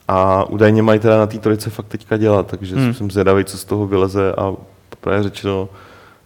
A 0.09 0.45
údajně 0.45 0.83
mají 0.83 1.01
teda 1.01 1.19
na 1.19 1.27
té 1.27 1.39
trojice 1.39 1.71
fakt 1.71 1.87
teďka 1.87 2.17
dělat, 2.17 2.47
takže 2.47 2.77
hmm. 2.77 2.95
jsem 2.95 3.11
zvědavý, 3.11 3.45
co 3.45 3.59
z 3.59 3.65
toho 3.65 3.87
vyleze 3.87 4.33
a 4.33 4.55
právě 5.01 5.23
řečeno, 5.23 5.69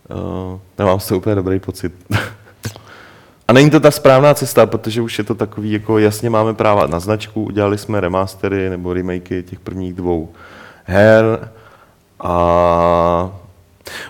uh, 0.09 0.59
nemám 0.79 1.01
z 1.01 1.09
toho 1.09 1.19
úplně 1.19 1.35
dobrý 1.35 1.61
pocit. 1.61 1.93
A 3.51 3.53
není 3.53 3.71
to 3.71 3.81
ta 3.81 3.91
správná 3.91 4.35
cesta, 4.35 4.67
protože 4.67 5.03
už 5.03 5.19
je 5.19 5.25
to 5.25 5.35
takový, 5.35 5.73
jako 5.73 5.99
jasně 5.99 6.31
máme 6.31 6.55
práva 6.55 6.87
na 6.87 7.01
značku, 7.01 7.43
udělali 7.45 7.79
jsme 7.79 8.01
remastery 8.01 8.71
nebo 8.71 8.93
remakey 8.93 9.43
těch 9.43 9.61
prvních 9.61 9.95
dvou 9.95 10.29
her 10.85 11.51
a 12.21 13.31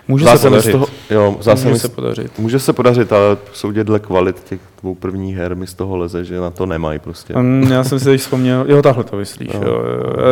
Může 0.07 0.25
se 0.25 0.49
podařit. 0.49 0.71
toho, 0.71 0.87
jo, 1.09 1.37
zase 1.41 1.63
Může 1.63 1.73
mi 1.73 1.79
se 1.79 1.89
podařit. 1.89 2.39
může 2.39 2.59
se 2.59 2.73
podařit, 2.73 3.13
ale 3.13 3.37
soudě 3.53 3.83
dle 3.83 3.99
kvalit 3.99 4.43
těch 4.43 4.59
dvou 4.81 4.95
prvních 4.95 5.35
her 5.37 5.55
mi 5.55 5.67
z 5.67 5.73
toho 5.73 5.97
leze, 5.97 6.25
že 6.25 6.39
na 6.39 6.49
to 6.49 6.65
nemají 6.65 6.99
prostě. 6.99 7.33
Um, 7.33 7.67
já 7.71 7.83
jsem 7.83 7.99
si 7.99 8.05
teď 8.05 8.21
vzpomněl, 8.21 8.65
jo, 8.67 8.81
takhle 8.81 9.03
to 9.03 9.15
myslíš. 9.17 9.49
No. 9.53 9.61
Jo. 9.67 9.83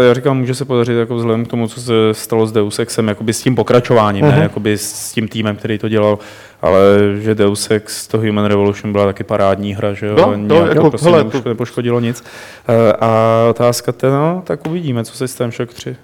Já 0.07 0.13
říkám, 0.13 0.37
může 0.37 0.55
se 0.55 0.65
podařit 0.65 0.93
jako 0.93 1.15
vzhledem 1.15 1.45
k 1.45 1.47
tomu, 1.47 1.67
co 1.67 1.81
se 1.81 1.93
stalo 2.11 2.45
s 2.47 2.51
Deus 2.51 2.79
Exem, 2.79 3.07
jakoby 3.07 3.33
s 3.33 3.41
tím 3.41 3.55
pokračováním, 3.55 4.25
Mhm. 4.25 4.35
ne 4.35 4.43
jakoby 4.43 4.77
s 4.77 5.11
tím 5.13 5.27
týmem, 5.27 5.55
který 5.55 5.77
to 5.77 5.89
dělal, 5.89 6.19
ale 6.61 6.79
že 7.19 7.35
Deus 7.35 7.71
Ex, 7.71 8.07
to 8.07 8.17
Human 8.17 8.45
Revolution 8.45 8.91
byla 8.91 9.05
taky 9.05 9.23
parádní 9.23 9.73
hra, 9.75 9.93
že 9.93 10.05
jo, 10.05 10.15
Bylo, 10.15 10.35
Nějak 10.35 10.47
to 10.47 10.55
jako, 10.77 10.89
prostě 10.89 11.09
hele, 11.09 11.23
neuš- 11.23 11.41
to- 11.43 11.49
nepoškodilo 11.49 11.99
nic. 11.99 12.23
Eh, 12.69 12.93
A 12.99 13.45
otázka 13.49 13.91
teda, 13.91 14.19
no, 14.19 14.41
tak 14.45 14.67
uvidíme, 14.67 15.03
co 15.05 15.11
se 15.11 15.27
s 15.27 15.31
System 15.31 15.51
Shock 15.51 15.73
3. 15.73 15.95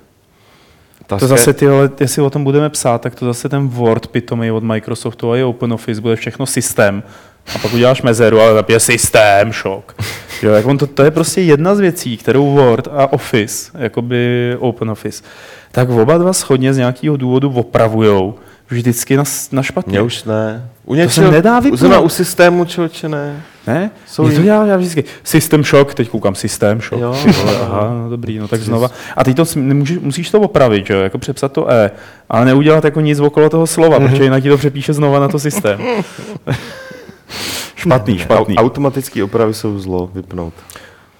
Ta 1.07 1.17
To 1.17 1.27
zase 1.27 1.53
ty, 1.53 1.67
ale 1.67 1.89
jestli 1.99 2.21
o 2.21 2.29
tom 2.29 2.43
budeme 2.43 2.69
psát, 2.69 3.01
tak 3.01 3.15
to 3.15 3.25
zase 3.25 3.49
ten 3.49 3.67
Word 3.67 4.07
pitomý 4.07 4.51
od 4.51 4.63
Microsoftu 4.63 5.31
a 5.31 5.37
i 5.37 5.43
OpenOffice 5.43 6.01
bude 6.01 6.15
všechno 6.15 6.45
systém. 6.45 7.03
A 7.55 7.59
pak 7.59 7.73
uděláš 7.73 8.01
mezeru, 8.01 8.39
ale 8.39 8.53
napije 8.53 8.79
systém, 8.79 9.51
šok. 9.53 9.95
Jo, 10.43 10.51
jak 10.51 10.65
on 10.65 10.77
to, 10.77 10.87
to 10.87 11.03
je 11.03 11.11
prostě 11.11 11.41
jedna 11.41 11.75
z 11.75 11.79
věcí, 11.79 12.17
kterou 12.17 12.51
Word 12.55 12.87
a 12.91 13.13
Office, 13.13 13.71
jakoby 13.77 14.55
OpenOffice, 14.59 15.23
tak 15.71 15.89
oba 15.89 16.17
dva 16.17 16.33
schodně 16.33 16.73
z 16.73 16.77
nějakého 16.77 17.17
důvodu 17.17 17.49
opravujou 17.55 18.35
vždycky 18.69 19.17
na, 19.17 19.23
na 19.51 19.63
špatně. 19.63 19.91
Mě 19.91 20.01
už 20.01 20.23
ne. 20.23 20.69
U 20.85 20.95
se 20.95 21.01
něčeho, 21.01 21.31
nedá 21.31 21.57
u, 21.59 21.61
vypnout. 21.61 21.79
zrovna 21.79 21.99
u 21.99 22.09
systému, 22.09 22.65
člověče, 22.65 23.09
ne. 23.09 23.41
Ne? 23.67 23.91
Jsou 24.07 24.23
Mě 24.23 24.35
to 24.35 24.41
dělá 24.43 24.65
já 24.65 24.77
vždycky. 24.77 25.03
System 25.23 25.63
shock, 25.63 25.93
teď 25.93 26.09
koukám 26.09 26.35
systém 26.35 26.81
shock. 26.81 27.01
Jo. 27.01 27.15
Vole, 27.43 27.59
aha, 27.61 27.89
no 28.03 28.09
dobrý, 28.09 28.39
no 28.39 28.47
tak 28.47 28.61
znova. 28.61 28.91
A 29.17 29.23
teď 29.23 29.35
to 29.35 29.43
nemůžeš, 29.55 29.97
musíš 29.97 30.31
to 30.31 30.39
opravit, 30.41 30.87
že 30.87 30.93
jo, 30.93 30.99
jako 30.99 31.17
přepsat 31.17 31.51
to 31.51 31.71
E, 31.71 31.91
ale 32.29 32.45
neudělat 32.45 32.83
jako 32.83 33.01
nic 33.01 33.19
okolo 33.19 33.49
toho 33.49 33.67
slova, 33.67 33.99
Mhm. 33.99 34.09
protože 34.09 34.23
jinak 34.23 34.43
ti 34.43 34.49
to 34.49 34.57
přepíše 34.57 34.93
znova 34.93 35.19
na 35.19 35.27
to 35.27 35.39
systém. 35.39 35.79
špatný, 37.75 38.17
špatný. 38.25 38.55
Au- 38.55 38.59
automatický 38.61 39.23
opravy 39.23 39.53
jsou 39.53 39.79
zlo, 39.79 40.09
vypnout. 40.13 40.53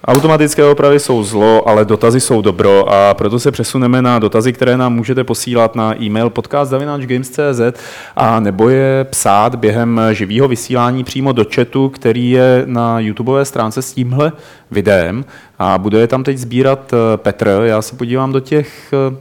Automatické 0.06 0.64
opravy 0.64 1.00
jsou 1.00 1.22
zlo, 1.22 1.68
ale 1.68 1.84
dotazy 1.84 2.20
jsou 2.20 2.42
dobro 2.42 2.92
a 2.92 3.14
proto 3.14 3.38
se 3.38 3.50
přesuneme 3.50 4.02
na 4.02 4.18
dotazy, 4.18 4.52
které 4.52 4.76
nám 4.76 4.94
můžete 4.94 5.24
posílat 5.24 5.74
na 5.74 6.02
e-mail 6.02 6.30
podcast.games.cz 6.30 7.80
a 8.16 8.40
nebo 8.40 8.68
je 8.68 9.06
psát 9.10 9.54
během 9.54 10.00
živého 10.12 10.48
vysílání 10.48 11.04
přímo 11.04 11.32
do 11.32 11.44
chatu, 11.54 11.88
který 11.88 12.30
je 12.30 12.62
na 12.66 13.00
YouTubeové 13.00 13.44
stránce 13.44 13.82
s 13.82 13.92
tímhle 13.92 14.32
videem 14.70 15.24
a 15.58 15.78
bude 15.78 15.98
je 15.98 16.06
tam 16.06 16.24
teď 16.24 16.38
sbírat 16.38 16.92
eh, 16.92 17.16
Petr. 17.16 17.60
Já 17.64 17.82
se 17.82 17.96
podívám 17.96 18.32
do 18.32 18.40
těch, 18.40 18.92
eh, 18.92 19.16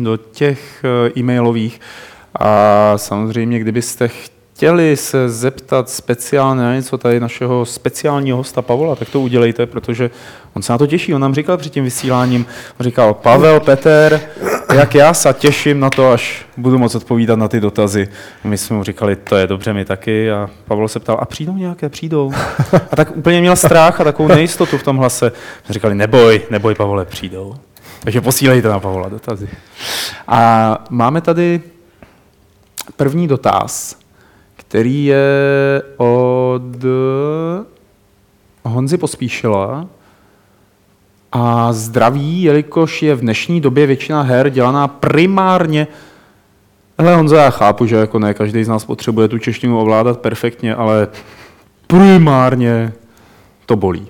do 0.00 0.16
těch 0.16 0.84
eh, 0.84 1.12
e-mailových 1.18 1.80
a 2.38 2.92
samozřejmě, 2.96 3.58
kdybyste 3.58 4.08
chtěli 4.08 4.31
se 4.94 5.28
zeptat 5.28 5.90
speciálně 5.90 6.62
na 6.62 6.74
něco 6.74 6.98
tady 6.98 7.20
našeho 7.20 7.66
speciálního 7.66 8.36
hosta 8.36 8.62
Pavola, 8.62 8.96
tak 8.96 9.10
to 9.10 9.20
udělejte, 9.20 9.66
protože 9.66 10.10
on 10.54 10.62
se 10.62 10.72
na 10.72 10.78
to 10.78 10.86
těší. 10.86 11.14
On 11.14 11.20
nám 11.20 11.34
říkal 11.34 11.56
před 11.56 11.72
tím 11.72 11.84
vysíláním, 11.84 12.46
on 12.80 12.84
říkal, 12.84 13.14
Pavel, 13.14 13.60
Peter, 13.60 14.20
jak 14.74 14.94
já 14.94 15.14
se 15.14 15.34
těším 15.38 15.80
na 15.80 15.90
to, 15.90 16.10
až 16.10 16.46
budu 16.56 16.78
moct 16.78 16.94
odpovídat 16.94 17.38
na 17.38 17.48
ty 17.48 17.60
dotazy. 17.60 18.08
My 18.44 18.58
jsme 18.58 18.76
mu 18.76 18.84
říkali, 18.84 19.16
to 19.16 19.36
je 19.36 19.46
dobře, 19.46 19.72
my 19.72 19.84
taky. 19.84 20.30
A 20.30 20.50
Pavel 20.64 20.88
se 20.88 21.00
ptal, 21.00 21.18
a 21.20 21.24
přijdou 21.24 21.56
nějaké, 21.56 21.88
přijdou. 21.88 22.32
A 22.92 22.96
tak 22.96 23.16
úplně 23.16 23.40
měl 23.40 23.56
strach 23.56 24.00
a 24.00 24.04
takovou 24.04 24.28
nejistotu 24.28 24.78
v 24.78 24.82
tom 24.82 24.96
hlase. 24.96 25.32
My 25.68 25.74
říkali, 25.74 25.94
neboj, 25.94 26.42
neboj, 26.50 26.74
Pavole, 26.74 27.04
přijdou. 27.04 27.56
Takže 28.00 28.20
posílejte 28.20 28.68
na 28.68 28.80
Pavola 28.80 29.08
dotazy. 29.08 29.48
A 30.28 30.78
máme 30.90 31.20
tady 31.20 31.60
první 32.96 33.28
dotaz 33.28 34.01
který 34.72 35.04
je 35.04 35.82
od 35.96 36.62
Honzy 38.62 38.98
Pospíšila 38.98 39.86
a 41.32 41.72
zdraví, 41.72 42.42
jelikož 42.42 43.02
je 43.02 43.14
v 43.14 43.20
dnešní 43.20 43.60
době 43.60 43.86
většina 43.86 44.22
her 44.22 44.50
dělaná 44.50 44.88
primárně 44.88 45.86
Hele 46.98 47.16
Honzo, 47.16 47.34
já 47.34 47.50
chápu, 47.50 47.86
že 47.86 47.96
jako 47.96 48.18
ne 48.18 48.34
každý 48.34 48.64
z 48.64 48.68
nás 48.68 48.84
potřebuje 48.84 49.28
tu 49.28 49.38
češtinu 49.38 49.80
ovládat 49.80 50.20
perfektně, 50.20 50.74
ale 50.74 51.08
primárně 51.86 52.92
to 53.66 53.76
bolí 53.76 54.08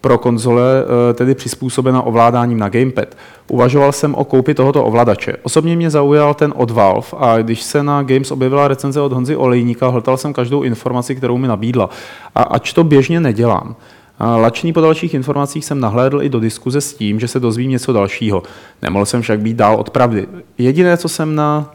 pro 0.00 0.18
konzole, 0.18 0.62
eh, 1.10 1.14
tedy 1.14 1.34
přizpůsobena 1.34 2.02
ovládáním 2.02 2.58
na 2.58 2.68
gamepad. 2.68 3.08
Uvažoval 3.48 3.92
jsem 3.92 4.14
o 4.14 4.24
koupi 4.24 4.54
tohoto 4.54 4.84
ovladače. 4.84 5.36
Osobně 5.42 5.76
mě 5.76 5.90
zaujal 5.90 6.34
ten 6.34 6.52
od 6.56 6.70
Valve 6.70 7.06
a 7.18 7.38
když 7.38 7.62
se 7.62 7.82
na 7.82 8.02
Games 8.02 8.30
objevila 8.30 8.68
recenze 8.68 9.00
od 9.00 9.12
Honzy 9.12 9.36
Olejníka, 9.36 9.88
hltal 9.88 10.16
jsem 10.16 10.32
každou 10.32 10.62
informaci, 10.62 11.14
kterou 11.14 11.38
mi 11.38 11.48
nabídla. 11.48 11.90
A 12.34 12.42
ač 12.42 12.72
to 12.72 12.84
běžně 12.84 13.20
nedělám, 13.20 13.76
Lačný 14.20 14.72
po 14.72 14.80
dalších 14.80 15.14
informacích 15.14 15.64
jsem 15.64 15.80
nahlédl 15.80 16.22
i 16.22 16.28
do 16.28 16.40
diskuze 16.40 16.80
s 16.80 16.94
tím, 16.94 17.20
že 17.20 17.28
se 17.28 17.40
dozvím 17.40 17.70
něco 17.70 17.92
dalšího. 17.92 18.42
Nemohl 18.82 19.06
jsem 19.06 19.22
však 19.22 19.40
být 19.40 19.56
dál 19.56 19.76
od 19.76 19.90
pravdy. 19.90 20.26
Jediné, 20.58 20.96
co 20.96 21.08
jsem 21.08 21.34
na 21.34 21.72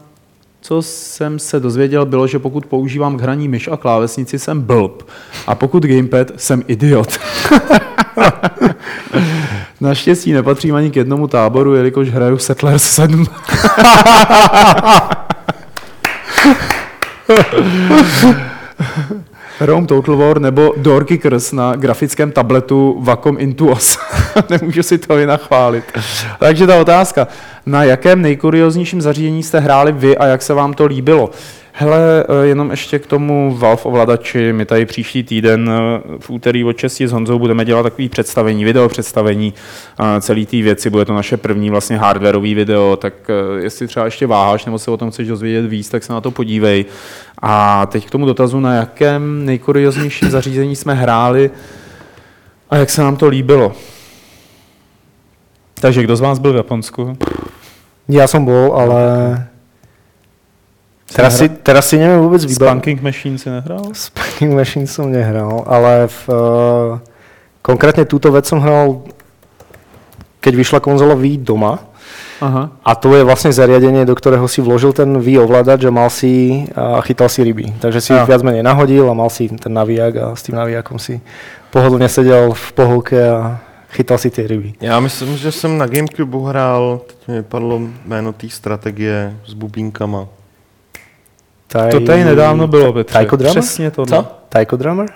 co 0.60 0.82
jsem 0.82 1.38
se 1.38 1.60
dozvěděl, 1.60 2.06
bylo, 2.06 2.26
že 2.26 2.38
pokud 2.38 2.66
používám 2.66 3.16
k 3.16 3.20
hraní 3.20 3.48
myš 3.48 3.68
a 3.68 3.76
klávesnici, 3.76 4.38
jsem 4.38 4.62
blb. 4.62 5.02
A 5.46 5.54
pokud 5.54 5.86
gamepad, 5.86 6.30
jsem 6.36 6.62
idiot. 6.66 7.18
Naštěstí 9.80 10.32
nepatřím 10.32 10.74
ani 10.74 10.90
k 10.90 10.96
jednomu 10.96 11.28
táboru, 11.28 11.74
jelikož 11.74 12.08
hraju 12.08 12.38
Settlers 12.38 12.82
7. 12.82 13.26
Rome 19.60 19.86
Total 19.86 20.16
War 20.16 20.40
nebo 20.40 20.74
Doorkickers 20.76 21.52
na 21.52 21.76
grafickém 21.76 22.32
tabletu 22.32 22.96
Wacom 23.00 23.36
Intuos. 23.38 23.98
Nemůžu 24.50 24.82
si 24.82 24.98
to 24.98 25.14
vynachválit. 25.14 25.84
Takže 26.38 26.66
ta 26.66 26.80
otázka, 26.80 27.28
na 27.66 27.84
jakém 27.84 28.22
nejkurioznějším 28.22 29.00
zařízení 29.00 29.42
jste 29.42 29.60
hráli 29.60 29.92
vy 29.92 30.18
a 30.18 30.26
jak 30.26 30.42
se 30.42 30.54
vám 30.54 30.74
to 30.74 30.86
líbilo? 30.86 31.30
Hele, 31.78 32.24
eh, 32.28 32.46
jenom 32.46 32.70
ještě 32.70 32.98
k 32.98 33.06
tomu 33.06 33.56
Valve 33.56 33.82
ovladači. 33.82 34.52
My 34.52 34.64
tady 34.64 34.86
příští 34.86 35.22
týden 35.22 35.70
eh, 35.70 36.00
v 36.18 36.30
úterý 36.30 36.64
od 36.64 36.78
6 36.78 37.00
s 37.00 37.12
Honzou 37.12 37.38
budeme 37.38 37.64
dělat 37.64 37.82
takový 37.82 38.08
představení, 38.08 38.64
video 38.64 38.88
představení 38.88 39.54
eh, 40.00 40.20
celé 40.20 40.46
té 40.46 40.56
věci. 40.56 40.90
Bude 40.90 41.04
to 41.04 41.14
naše 41.14 41.36
první 41.36 41.70
vlastně 41.70 41.98
hardwareový 41.98 42.54
video, 42.54 42.96
tak 42.96 43.14
jestli 43.58 43.86
třeba 43.86 44.04
ještě 44.04 44.26
váháš 44.26 44.64
nebo 44.64 44.78
se 44.78 44.90
o 44.90 44.96
tom 44.96 45.10
chceš 45.10 45.28
dozvědět 45.28 45.66
víc, 45.66 45.88
tak 45.88 46.04
se 46.04 46.12
na 46.12 46.20
to 46.20 46.30
podívej. 46.30 46.84
A 47.42 47.86
teď 47.86 48.06
k 48.06 48.10
tomu 48.10 48.26
dotazu, 48.26 48.60
na 48.60 48.74
jakém 48.74 49.44
nejkurioznějším 49.44 50.30
zařízení 50.30 50.76
jsme 50.76 50.94
hráli 50.94 51.50
a 52.70 52.76
jak 52.76 52.90
se 52.90 53.02
nám 53.02 53.16
to 53.16 53.28
líbilo. 53.28 53.72
Takže 55.74 56.02
kdo 56.02 56.16
z 56.16 56.20
vás 56.20 56.38
byl 56.38 56.52
v 56.52 56.56
Japonsku? 56.56 57.18
Já 58.08 58.26
jsem 58.26 58.44
byl, 58.44 58.72
ale 58.74 59.46
Teraz 61.06 61.38
si, 61.38 61.46
teraz 61.48 61.86
si 61.86 62.02
neviem 62.02 62.18
vôbec 62.18 62.42
vybaviť. 62.42 62.66
Spanking 62.66 62.98
Machine 62.98 63.36
si 63.38 63.46
nehral? 63.46 63.94
Spanking 63.94 64.52
Machine 64.58 64.86
som 64.90 65.06
nehral, 65.06 65.62
ale 65.62 66.10
v, 66.10 66.20
uh, 66.28 66.98
konkrétne 67.62 68.02
túto 68.02 68.34
vec 68.34 68.42
som 68.42 68.58
hral, 68.58 69.06
keď 70.42 70.52
vyšla 70.58 70.78
konzola 70.82 71.14
Wii 71.14 71.38
doma. 71.38 71.78
Aha. 72.42 72.68
A 72.84 72.92
to 72.98 73.16
je 73.16 73.24
vlastne 73.24 73.48
zariadenie, 73.48 74.04
do 74.04 74.12
ktorého 74.12 74.44
si 74.44 74.60
vložil 74.60 74.92
ten 74.92 75.08
Wii 75.08 75.40
ovládač 75.40 75.88
a 75.88 75.94
mal 75.94 76.12
si 76.12 76.66
a 76.76 77.00
chytal 77.00 77.32
si 77.32 77.40
ryby. 77.40 77.80
Takže 77.80 78.00
si 78.02 78.10
ich 78.12 78.26
viac 78.28 78.44
menej 78.44 78.60
nahodil 78.60 79.08
a 79.08 79.16
mal 79.16 79.32
si 79.32 79.48
ten 79.48 79.72
navíjak 79.72 80.14
a 80.20 80.26
s 80.36 80.44
tým 80.44 80.58
navíjakom 80.58 81.00
si 81.00 81.22
pohodlne 81.72 82.10
sedel 82.12 82.52
v 82.52 82.66
pohovke 82.76 83.16
a 83.16 83.62
chytal 83.88 84.18
si 84.18 84.28
ty 84.30 84.46
ryby. 84.46 84.74
Já 84.80 85.00
myslím, 85.00 85.36
že 85.36 85.52
jsem 85.52 85.78
na 85.78 85.86
Gamecube 85.86 86.38
hrál, 86.48 87.00
teď 87.06 87.28
mi 87.28 87.42
padlo 87.42 87.80
jméno 88.04 88.32
té 88.32 88.48
strategie 88.48 89.36
s 89.46 89.54
bubínkama. 89.54 90.28
Taj... 91.68 91.90
To 91.90 92.00
tady 92.00 92.24
nedávno 92.24 92.66
bylo, 92.66 92.92
Petře. 92.92 93.12
Taiko 93.14 93.36
Drummer? 93.36 93.60
Přesně 93.60 93.90
tohle. 93.90 94.18
Co? 94.18 94.28
Taiko 94.48 94.76
Drummer? 94.76 95.08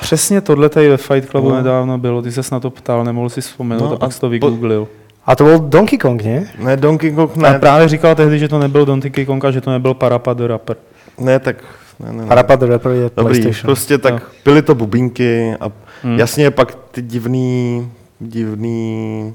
Přesně 0.00 0.40
tohle 0.40 0.68
tady 0.68 0.88
ve 0.88 0.96
Fight 0.96 1.30
Clubu 1.30 1.48
no. 1.50 1.56
nedávno 1.56 1.98
bylo. 1.98 2.22
Ty 2.22 2.32
ses 2.32 2.50
na 2.50 2.60
to 2.60 2.70
ptal, 2.70 3.04
nemohl 3.04 3.28
si 3.28 3.40
vzpomenout 3.40 3.88
no, 3.88 3.92
a 3.92 3.96
pak 3.96 4.12
jsi 4.12 4.20
to 4.20 4.28
vygooglil. 4.28 4.88
A 5.26 5.36
to 5.36 5.44
byl 5.44 5.58
Donkey 5.58 5.98
Kong, 5.98 6.24
ne? 6.24 6.50
Ne, 6.58 6.76
Donkey 6.76 7.12
Kong 7.12 7.36
ne. 7.36 7.48
A 7.48 7.58
právě 7.58 7.88
říkal 7.88 8.14
tehdy, 8.14 8.38
že 8.38 8.48
to 8.48 8.58
nebyl 8.58 8.86
Donkey 8.86 9.26
Kong 9.26 9.44
a 9.44 9.50
že 9.50 9.60
to 9.60 9.70
nebyl 9.70 9.94
Parappa 9.94 10.34
the 10.34 10.46
Rapper. 10.46 10.76
Ne, 11.18 11.38
tak... 11.38 11.56
Ne, 12.00 12.12
ne, 12.12 12.22
ne. 12.22 12.26
Parappa 12.28 12.56
the 12.56 12.66
Rapper 12.66 12.92
je 12.92 13.10
Dobrý, 13.16 13.40
PlayStation. 13.40 13.62
prostě 13.62 13.98
tak 13.98 14.14
no. 14.14 14.20
byly 14.44 14.62
to 14.62 14.74
bubínky 14.74 15.54
a 15.60 15.72
hmm. 16.02 16.18
jasně 16.18 16.50
pak 16.50 16.74
ty 16.90 17.02
divný, 17.02 17.90
divný 18.20 19.34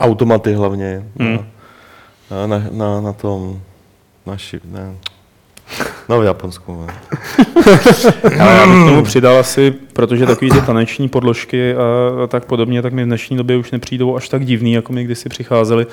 automaty 0.00 0.52
hlavně 0.52 1.06
hmm. 1.18 1.38
na, 2.30 2.46
na, 2.46 2.62
na, 2.70 3.00
na 3.00 3.12
tom 3.12 3.60
Naši, 4.26 4.60
ne. 4.64 4.94
No 6.08 6.20
v 6.20 6.24
Japonsku. 6.24 6.86
Ne. 6.86 6.94
Ale 8.40 8.54
já 8.54 8.66
bych 8.66 8.84
tomu 8.84 9.02
přidal 9.02 9.38
asi, 9.38 9.74
protože 9.92 10.26
takový 10.26 10.50
ty 10.50 10.60
taneční 10.60 11.08
podložky 11.08 11.74
a, 11.74 12.26
tak 12.26 12.44
podobně, 12.44 12.82
tak 12.82 12.92
mi 12.92 13.02
v 13.02 13.06
dnešní 13.06 13.36
době 13.36 13.56
už 13.56 13.70
nepřijdou 13.70 14.16
až 14.16 14.28
tak 14.28 14.44
divný, 14.44 14.72
jako 14.72 14.92
mi 14.92 15.04
kdysi 15.04 15.28
přicházeli. 15.28 15.86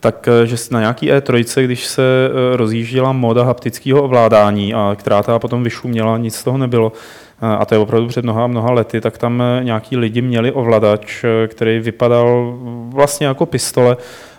Tak, 0.00 0.28
že 0.44 0.56
na 0.70 0.80
nějaký 0.80 1.12
E3, 1.12 1.64
když 1.64 1.86
se 1.86 2.02
e, 2.02 2.56
rozjížděla 2.56 3.12
moda 3.12 3.44
haptického 3.44 4.02
ovládání, 4.02 4.74
a 4.74 4.96
která 4.98 5.22
ta 5.22 5.38
potom 5.38 5.64
vyšuměla, 5.64 6.18
nic 6.18 6.36
z 6.36 6.44
toho 6.44 6.58
nebylo, 6.58 6.92
a 7.40 7.64
to 7.64 7.74
je 7.74 7.78
opravdu 7.78 8.08
před 8.08 8.24
mnoha 8.24 8.46
mnoha 8.46 8.70
lety, 8.70 9.00
tak 9.00 9.18
tam 9.18 9.42
nějaký 9.62 9.96
lidi 9.96 10.22
měli 10.22 10.52
ovladač, 10.52 11.24
který 11.46 11.80
vypadal 11.80 12.58
vlastně 12.88 13.26
jako 13.26 13.46
pistole. 13.46 13.96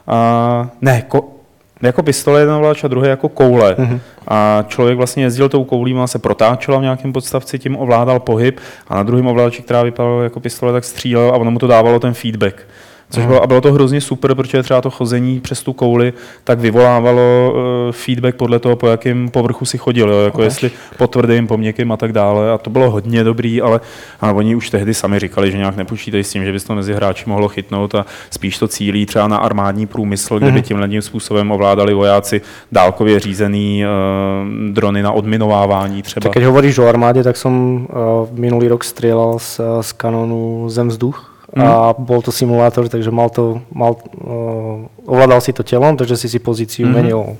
A 0.07 0.69
ne, 0.81 1.01
ko, 1.07 1.38
jako 1.81 2.03
pistole 2.03 2.39
jeden 2.41 2.55
ovladač 2.55 2.83
a 2.83 2.87
druhý 2.87 3.09
jako 3.09 3.29
koule. 3.29 3.75
Mm-hmm. 3.79 3.99
A 4.27 4.65
člověk 4.67 4.97
vlastně 4.97 5.23
jezdil 5.23 5.49
tou 5.49 5.63
koulí, 5.63 5.93
má 5.93 6.07
se 6.07 6.19
protáčela 6.19 6.77
v 6.79 6.81
nějakém 6.81 7.13
podstavci, 7.13 7.59
tím 7.59 7.77
ovládal 7.77 8.19
pohyb 8.19 8.59
a 8.87 8.95
na 8.95 9.03
druhém 9.03 9.27
ovladači, 9.27 9.61
která 9.61 9.83
vypadala 9.83 10.23
jako 10.23 10.39
pistole, 10.39 10.71
tak 10.71 10.83
střílel 10.83 11.29
a 11.29 11.37
ono 11.37 11.51
mu 11.51 11.59
to 11.59 11.67
dávalo 11.67 11.99
ten 11.99 12.13
feedback. 12.13 12.67
Což 13.11 13.25
bylo, 13.25 13.43
a 13.43 13.47
bylo 13.47 13.61
to 13.61 13.73
hrozně 13.73 14.01
super, 14.01 14.35
protože 14.35 14.63
třeba 14.63 14.81
to 14.81 14.89
chození 14.89 15.39
přes 15.39 15.63
tu 15.63 15.73
kouli 15.73 16.13
tak 16.43 16.59
vyvolávalo 16.59 17.53
uh, 17.53 17.59
feedback 17.91 18.35
podle 18.35 18.59
toho, 18.59 18.75
po 18.75 18.87
jakém 18.87 19.29
povrchu 19.29 19.65
si 19.65 19.77
chodil, 19.77 20.09
jo? 20.09 20.19
jako 20.19 20.37
okay. 20.37 20.47
jestli 20.47 20.71
po 20.97 21.07
tvrdým, 21.07 21.47
po 21.47 21.57
měkkým 21.57 21.91
a 21.91 21.97
tak 21.97 22.11
dále. 22.11 22.51
A 22.51 22.57
to 22.57 22.69
bylo 22.69 22.91
hodně 22.91 23.23
dobrý, 23.23 23.61
ale 23.61 23.79
a 24.21 24.31
oni 24.31 24.55
už 24.55 24.69
tehdy 24.69 24.93
sami 24.93 25.19
říkali, 25.19 25.51
že 25.51 25.57
nějak 25.57 25.75
nepočítají 25.75 26.23
s 26.23 26.31
tím, 26.31 26.45
že 26.45 26.51
by 26.51 26.59
to 26.59 26.75
mezi 26.75 26.93
hráči 26.93 27.23
mohlo 27.27 27.47
chytnout 27.47 27.95
a 27.95 28.05
spíš 28.31 28.57
to 28.57 28.67
cílí 28.67 29.05
třeba 29.05 29.27
na 29.27 29.37
armádní 29.37 29.87
průmysl, 29.87 30.39
kde 30.39 30.51
by 30.51 30.51
mhm. 30.51 30.61
tímhle 30.61 30.89
tím 30.89 31.01
způsobem 31.01 31.51
ovládali 31.51 31.93
vojáci 31.93 32.41
dálkově 32.71 33.19
řízený 33.19 33.83
uh, 33.85 34.73
drony 34.73 35.03
na 35.03 35.11
odminovávání 35.11 36.01
třeba. 36.01 36.23
Tak 36.23 36.31
když 36.31 36.45
hovoríš 36.45 36.77
o 36.77 36.87
armádě, 36.87 37.23
tak 37.23 37.37
jsem 37.37 37.75
uh, 37.75 37.87
minulý 38.31 38.67
rok 38.67 38.83
střílel 38.83 39.39
z, 39.39 39.61
z 39.81 39.91
kanonu 39.91 40.69
Zemzduch 40.69 41.28
mm. 41.55 41.61
a 41.61 41.93
bol 41.97 42.21
to 42.21 42.31
simulátor, 42.31 42.89
takže 42.89 43.11
mal 43.11 43.29
to, 43.29 43.61
mal, 43.73 43.97
uh, 44.21 44.85
ovládal 45.05 45.41
si 45.41 45.53
to 45.53 45.63
telom, 45.65 45.97
takže 45.97 46.17
si 46.17 46.29
si 46.29 46.39
pozíciu 46.39 46.85
mm. 46.85 46.93
menil 46.93 47.37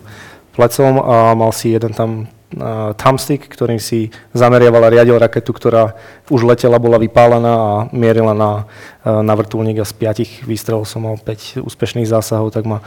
plecom 0.54 1.00
a 1.00 1.34
mal 1.38 1.52
si 1.54 1.70
jeden 1.72 1.94
tam 1.94 2.28
uh, 2.58 2.92
thumbstick, 2.98 3.48
ktorým 3.48 3.80
si 3.80 4.10
zameriaval 4.34 4.90
a 4.90 4.94
riadil 4.94 5.22
raketu, 5.22 5.54
ktorá 5.54 5.94
už 6.28 6.44
letela, 6.44 6.82
bola 6.82 6.98
vypálená 6.98 7.54
a 7.54 7.88
mierila 7.94 8.34
na, 8.34 8.66
uh, 9.06 9.22
na 9.22 9.34
vrtulník 9.38 9.80
a 9.80 9.86
z 9.86 9.94
piatich 9.94 10.44
výstrelov 10.44 10.90
som 10.90 11.06
mal 11.06 11.16
5 11.16 11.64
úspešných 11.64 12.10
zásahov, 12.10 12.52
tak 12.52 12.66
ma 12.66 12.82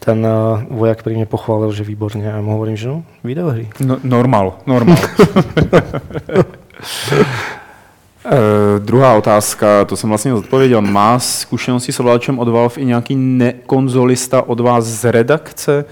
ten 0.00 0.24
uh, 0.24 0.64
vojak 0.72 1.04
pri 1.04 1.20
mne 1.20 1.28
pochválil, 1.28 1.70
že 1.74 1.84
výborne. 1.84 2.24
A 2.24 2.38
ja 2.38 2.42
mu 2.42 2.56
hovorím, 2.56 2.76
že 2.78 2.88
no, 2.88 3.04
videohry. 3.20 3.68
No, 3.82 4.00
normal, 4.00 4.62
normal. 4.64 4.96
Uh, 8.32 8.84
druhá 8.84 9.14
otázka, 9.14 9.84
to 9.84 9.96
jsem 9.96 10.08
vlastně 10.08 10.34
odpověděl. 10.34 10.82
Má 10.82 11.18
zkušenosti 11.18 11.92
s 11.92 12.00
ovladačem 12.00 12.38
od 12.38 12.48
Valve 12.48 12.74
i 12.76 12.84
nějaký 12.84 13.16
nekonzolista 13.16 14.48
od 14.48 14.60
vás 14.60 14.84
z 14.84 15.10
redakce? 15.10 15.84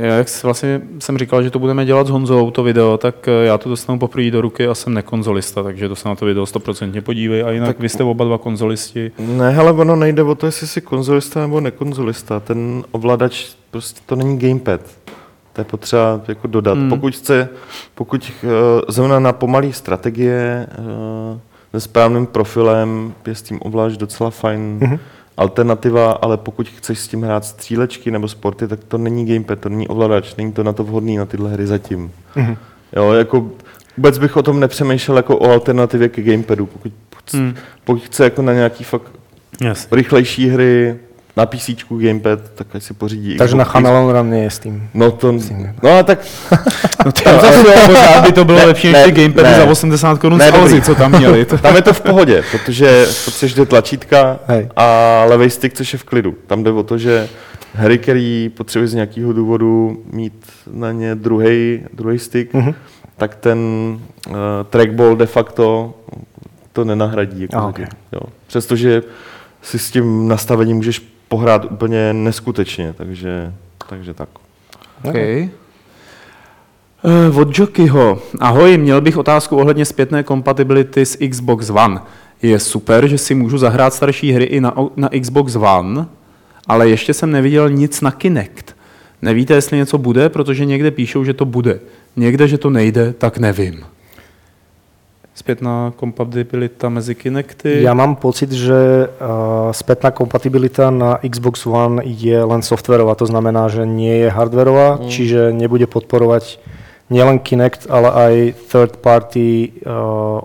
Uh, 0.00 0.04
jak 0.04 0.26
vlastně 0.42 0.80
jsem 0.98 1.18
říkal, 1.18 1.42
že 1.42 1.50
to 1.50 1.58
budeme 1.58 1.84
dělat 1.84 2.06
s 2.06 2.10
Honzou, 2.10 2.50
to 2.50 2.62
video, 2.62 2.98
tak 2.98 3.14
uh, 3.26 3.44
já 3.44 3.58
to 3.58 3.68
dostanu 3.68 3.98
poprvé 3.98 4.30
do 4.30 4.40
ruky 4.40 4.66
a 4.66 4.74
jsem 4.74 4.94
nekonzolista, 4.94 5.62
takže 5.62 5.88
to 5.88 5.96
se 5.96 6.08
na 6.08 6.14
to 6.14 6.26
video 6.26 6.46
stoprocentně 6.46 7.00
podívej. 7.00 7.42
A 7.42 7.50
jinak 7.50 7.68
tak, 7.68 7.80
vy 7.80 7.88
jste 7.88 8.04
oba 8.04 8.24
dva 8.24 8.38
konzolisti. 8.38 9.12
Ne, 9.18 9.56
ale 9.56 9.72
ono 9.72 9.96
nejde 9.96 10.22
o 10.22 10.34
to, 10.34 10.46
jestli 10.46 10.66
jsi 10.66 10.80
konzolista 10.80 11.40
nebo 11.40 11.60
nekonzolista. 11.60 12.40
Ten 12.40 12.84
ovladač, 12.90 13.46
prostě 13.70 14.00
to 14.06 14.16
není 14.16 14.38
gamepad. 14.38 14.80
To 15.52 15.60
je 15.60 15.64
potřeba 15.64 16.20
jako 16.28 16.46
dodat. 16.46 16.78
Hmm. 16.78 16.88
Pokud 16.88 17.14
chce, 17.14 17.48
pokud 17.94 18.32
uh, 18.42 18.50
zrovna 18.88 19.18
na 19.18 19.32
pomalý 19.32 19.72
strategie 19.72 20.66
uh, 20.78 21.40
se 21.72 21.80
správným 21.80 22.26
profilem 22.26 23.14
je 23.26 23.34
s 23.34 23.42
tím 23.42 23.58
ovlášť 23.62 23.96
docela 23.96 24.30
fajn 24.30 24.78
mm-hmm. 24.82 24.98
alternativa, 25.36 26.12
ale 26.12 26.36
pokud 26.36 26.68
chceš 26.68 26.98
s 26.98 27.08
tím 27.08 27.22
hrát 27.22 27.44
střílečky 27.44 28.10
nebo 28.10 28.28
sporty, 28.28 28.68
tak 28.68 28.84
to 28.84 28.98
není 28.98 29.26
gamepad, 29.26 29.58
to 29.58 29.68
není 29.68 29.88
ovladač, 29.88 30.36
není 30.36 30.52
to 30.52 30.64
na 30.64 30.72
to 30.72 30.84
vhodný 30.84 31.16
na 31.16 31.26
tyhle 31.26 31.50
hry 31.50 31.66
zatím. 31.66 32.12
Mm-hmm. 32.36 32.56
Jo, 32.96 33.12
jako 33.12 33.50
vůbec 33.96 34.18
bych 34.18 34.36
o 34.36 34.42
tom 34.42 34.60
nepřemýšlel 34.60 35.16
jako 35.16 35.38
o 35.38 35.50
alternativě 35.52 36.08
ke 36.08 36.22
gamepadu, 36.22 36.66
pokud, 36.66 36.92
mm. 37.32 37.54
pokud 37.84 38.02
chce 38.02 38.24
jako 38.24 38.42
na 38.42 38.52
nějaký 38.52 38.84
fakt 38.84 39.12
yes. 39.60 39.88
rychlejší 39.92 40.48
hry, 40.48 40.96
na 41.36 41.46
PC 41.46 41.70
gamepad, 41.90 42.40
tak 42.54 42.66
ať 42.74 42.82
si 42.82 42.94
pořídí. 42.94 43.36
Takže 43.36 43.56
na 43.56 43.64
Chameleon 43.64 44.12
Run 44.12 44.34
je 44.34 44.50
s 44.50 44.58
tím. 44.58 44.88
No 44.94 45.10
to, 45.10 45.32
no 45.82 45.98
a 45.98 46.02
tak... 46.02 46.18
no 47.06 47.12
to 47.12 47.22
zase 47.24 47.86
možná 47.86 48.20
by 48.20 48.32
to 48.32 48.44
bylo 48.44 48.58
ne, 48.58 48.64
lepší 48.64 48.92
než 48.92 49.04
ty 49.04 49.12
gamepady 49.12 49.48
ne, 49.48 49.56
za 49.56 49.64
80 49.64 50.18
korun 50.18 50.40
z 50.40 50.50
Alzy, 50.50 50.82
co 50.82 50.94
tam 50.94 51.18
měli. 51.18 51.44
tam 51.62 51.76
je 51.76 51.82
to 51.82 51.92
v 51.92 52.00
pohodě, 52.00 52.44
protože 52.50 53.06
potřebuješ 53.24 53.54
jde 53.54 53.66
tlačítka 53.66 54.38
Hej. 54.46 54.68
a 54.76 55.24
levý 55.28 55.50
stick, 55.50 55.76
což 55.76 55.92
je 55.92 55.98
v 55.98 56.04
klidu. 56.04 56.34
Tam 56.46 56.64
jde 56.64 56.70
o 56.70 56.82
to, 56.82 56.98
že 56.98 57.28
hry, 57.74 57.98
který 57.98 58.50
potřebuje 58.56 58.88
z 58.88 58.94
nějakého 58.94 59.32
důvodu 59.32 60.02
mít 60.12 60.46
na 60.72 60.92
ně 60.92 61.14
druhý 61.14 62.18
stick, 62.18 62.54
uh-huh. 62.54 62.74
tak 63.16 63.34
ten 63.34 63.58
uh, 64.28 64.34
trackball 64.70 65.16
de 65.16 65.26
facto 65.26 65.94
to 66.72 66.84
nenahradí. 66.84 67.42
Jako 67.42 67.56
ah, 67.56 67.68
okay. 67.68 67.86
jo. 68.12 68.20
Přestože 68.46 69.02
si 69.62 69.78
s 69.78 69.90
tím 69.90 70.28
nastavením 70.28 70.76
můžeš 70.76 71.02
pohrát 71.30 71.64
úplně 71.64 72.12
neskutečně, 72.12 72.94
takže, 72.96 73.52
takže 73.88 74.14
tak. 74.14 74.28
Okay. 75.02 75.50
Uh, 77.30 77.38
od 77.38 77.58
Jokyho. 77.58 78.22
Ahoj, 78.40 78.78
měl 78.78 79.00
bych 79.00 79.16
otázku 79.16 79.56
ohledně 79.56 79.84
zpětné 79.84 80.22
kompatibility 80.22 81.06
s 81.06 81.18
Xbox 81.30 81.70
One. 81.70 82.00
Je 82.42 82.58
super, 82.58 83.08
že 83.08 83.18
si 83.18 83.34
můžu 83.34 83.58
zahrát 83.58 83.94
starší 83.94 84.32
hry 84.32 84.44
i 84.44 84.60
na, 84.60 84.74
na 84.96 85.08
Xbox 85.20 85.56
One, 85.56 86.06
ale 86.66 86.88
ještě 86.88 87.14
jsem 87.14 87.30
neviděl 87.30 87.70
nic 87.70 88.00
na 88.00 88.10
Kinect. 88.10 88.76
Nevíte, 89.22 89.54
jestli 89.54 89.76
něco 89.76 89.98
bude, 89.98 90.28
protože 90.28 90.64
někde 90.64 90.90
píšou, 90.90 91.24
že 91.24 91.34
to 91.34 91.44
bude. 91.44 91.80
Někde, 92.16 92.48
že 92.48 92.58
to 92.58 92.70
nejde, 92.70 93.12
tak 93.12 93.38
nevím 93.38 93.84
zpětná 95.34 95.92
kompatibilita 95.96 96.88
mezi 96.88 97.14
Kinecty? 97.14 97.82
Já 97.82 97.94
mám 97.94 98.16
pocit, 98.16 98.52
že 98.52 99.08
uh, 99.08 99.72
zpětná 99.72 100.10
kompatibilita 100.10 100.90
na 100.90 101.18
Xbox 101.30 101.66
One 101.66 102.02
je 102.04 102.44
len 102.44 102.62
softwarová, 102.62 103.14
to 103.14 103.26
znamená, 103.26 103.68
že 103.68 103.86
nie 103.86 104.16
je 104.16 104.30
hardwarová, 104.30 104.96
mm. 104.96 105.08
čiže 105.08 105.52
nebude 105.52 105.86
podporovat 105.86 106.42
nielen 107.10 107.38
Kinect, 107.38 107.90
ale 107.90 108.08
aj 108.10 108.34
third 108.70 108.96
party 108.96 109.72
uh, 109.82 109.92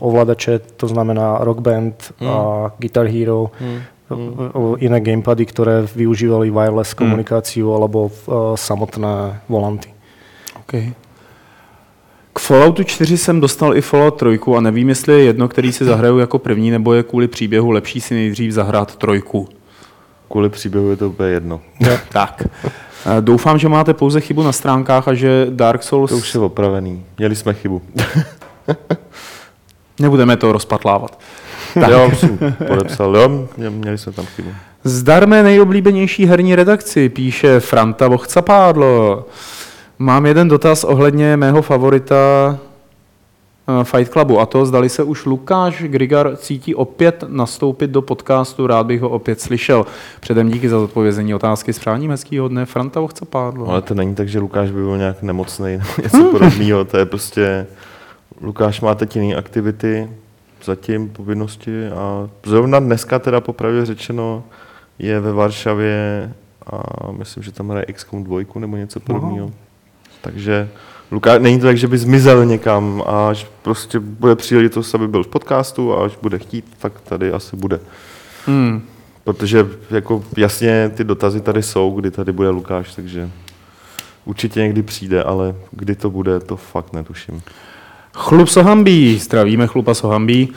ovladače, 0.01 0.59
to 0.59 0.87
znamená 0.87 1.37
Rock 1.41 1.59
Band 1.59 2.13
mm. 2.21 2.27
a 2.27 2.71
Guitar 2.79 3.05
Hero, 3.05 3.51
mm. 3.61 3.79
Mm. 4.09 4.75
iné 4.77 5.01
gamepady, 5.01 5.45
které 5.45 5.81
využívali 5.95 6.49
wireless 6.49 6.93
mm. 6.93 6.97
komunikáciu 6.97 7.73
alebo 7.73 8.05
uh, 8.05 8.55
samotné 8.55 9.41
volanty. 9.49 9.89
Okay. 10.59 10.93
K 12.35 12.39
Falloutu 12.39 12.83
4 12.83 13.17
jsem 13.17 13.41
dostal 13.41 13.77
i 13.77 13.81
Fallout 13.81 14.23
3 14.23 14.39
a 14.57 14.59
nevím, 14.61 14.89
jestli 14.89 15.13
je 15.13 15.23
jedno, 15.23 15.47
který 15.47 15.71
si 15.71 15.85
zahraju 15.85 16.17
jako 16.17 16.39
první, 16.39 16.71
nebo 16.71 16.93
je 16.93 17.03
kvůli 17.03 17.27
příběhu 17.27 17.71
lepší 17.71 18.01
si 18.01 18.13
nejdřív 18.13 18.51
zahrát 18.51 18.95
trojku. 18.95 19.49
Kvůli 20.31 20.49
příběhu 20.49 20.89
je 20.89 20.95
to 20.95 21.09
úplně 21.09 21.29
jedno. 21.29 21.61
tak. 22.11 22.47
Doufám, 23.21 23.57
že 23.57 23.69
máte 23.69 23.93
pouze 23.93 24.21
chybu 24.21 24.43
na 24.43 24.51
stránkách 24.51 25.07
a 25.07 25.13
že 25.13 25.47
Dark 25.49 25.83
Souls... 25.83 26.09
To 26.09 26.17
už 26.17 26.33
je 26.33 26.39
opravený. 26.39 27.05
Měli 27.17 27.35
jsme 27.35 27.53
chybu. 27.53 27.81
Nebudeme 29.99 30.37
to 30.37 30.51
rozpatlávat. 30.51 31.19
Tak. 31.73 31.89
Jo, 31.91 32.11
jsem 32.17 32.37
podepsal, 32.67 33.17
jo, 33.17 33.47
měli 33.69 33.97
jsme 33.97 34.11
tam 34.11 34.25
chybu. 34.25 34.49
Zdarme 34.83 35.43
nejoblíbenější 35.43 36.25
herní 36.25 36.55
redakci, 36.55 37.09
píše 37.09 37.59
Franta 37.59 38.07
Vochcapádlo. 38.07 39.25
Mám 39.99 40.25
jeden 40.25 40.47
dotaz 40.47 40.83
ohledně 40.83 41.37
mého 41.37 41.61
favorita 41.61 42.15
eh, 43.81 43.83
Fight 43.83 44.11
Clubu 44.11 44.39
a 44.39 44.45
to 44.45 44.65
zdali 44.65 44.89
se 44.89 45.03
už 45.03 45.25
Lukáš 45.25 45.83
Grigar 45.83 46.35
cítí 46.35 46.75
opět 46.75 47.23
nastoupit 47.27 47.91
do 47.91 48.01
podcastu, 48.01 48.67
rád 48.67 48.85
bych 48.85 49.01
ho 49.01 49.09
opět 49.09 49.41
slyšel. 49.41 49.85
Předem 50.19 50.49
díky 50.49 50.69
za 50.69 50.79
zodpovězení 50.79 51.35
otázky 51.35 51.73
s 51.73 51.79
přáním 51.79 52.11
hezkýho 52.11 52.47
dne. 52.47 52.65
Franta 52.65 53.07
chce 53.07 53.25
pádlo. 53.25 53.69
Ale 53.69 53.81
to 53.81 53.93
není 53.93 54.15
tak, 54.15 54.29
že 54.29 54.39
Lukáš 54.39 54.71
by 54.71 54.81
byl 54.81 54.97
nějak 54.97 55.21
nemocný 55.21 55.71
nebo 55.71 55.89
něco 56.03 56.23
podobného. 56.31 56.85
To 56.85 56.97
je 56.97 57.05
prostě, 57.05 57.67
Lukáš 58.41 58.81
má 58.81 58.95
teď 58.95 59.15
jiné 59.15 59.35
aktivity, 59.35 60.09
zatím 60.63 61.09
povinnosti 61.09 61.87
a 61.87 62.29
zrovna 62.45 62.79
dneska 62.79 63.19
teda 63.19 63.41
popravě 63.41 63.85
řečeno 63.85 64.43
je 64.99 65.19
ve 65.19 65.31
Varšavě 65.31 66.33
a 66.67 67.11
myslím, 67.11 67.43
že 67.43 67.51
tam 67.51 67.69
hraje 67.69 67.85
XCOM 67.85 68.23
2 68.23 68.39
nebo 68.59 68.77
něco 68.77 68.99
podobného. 68.99 69.51
Takže 70.25 70.69
Luka, 71.11 71.39
není 71.39 71.59
to 71.59 71.65
tak, 71.65 71.77
že 71.77 71.87
by 71.87 71.97
zmizel 71.97 72.45
někam 72.45 73.03
a 73.05 73.29
až 73.29 73.47
prostě 73.61 73.99
bude 73.99 74.35
příležitost, 74.35 74.95
aby 74.95 75.07
byl 75.07 75.23
v 75.23 75.27
podcastu 75.27 75.93
a 75.93 76.05
až 76.05 76.11
bude 76.21 76.39
chtít, 76.39 76.65
tak 76.79 77.01
tady 77.01 77.31
asi 77.31 77.55
bude. 77.55 77.79
Hmm. 78.45 78.81
Protože 79.23 79.67
jako 79.89 80.23
jasně 80.37 80.91
ty 80.95 81.03
dotazy 81.03 81.41
tady 81.41 81.63
jsou, 81.63 81.91
kdy 81.91 82.11
tady 82.11 82.31
bude 82.31 82.49
Lukáš, 82.49 82.95
takže 82.95 83.29
určitě 84.25 84.59
někdy 84.59 84.83
přijde, 84.83 85.23
ale 85.23 85.55
kdy 85.71 85.95
to 85.95 86.09
bude, 86.09 86.39
to 86.39 86.55
fakt 86.55 86.93
netuším. 86.93 87.41
Chlup 88.13 88.49
Sohambí, 88.49 89.19
zdravíme 89.19 89.67
Chlupa 89.67 89.93
Sohambí. 89.93 90.53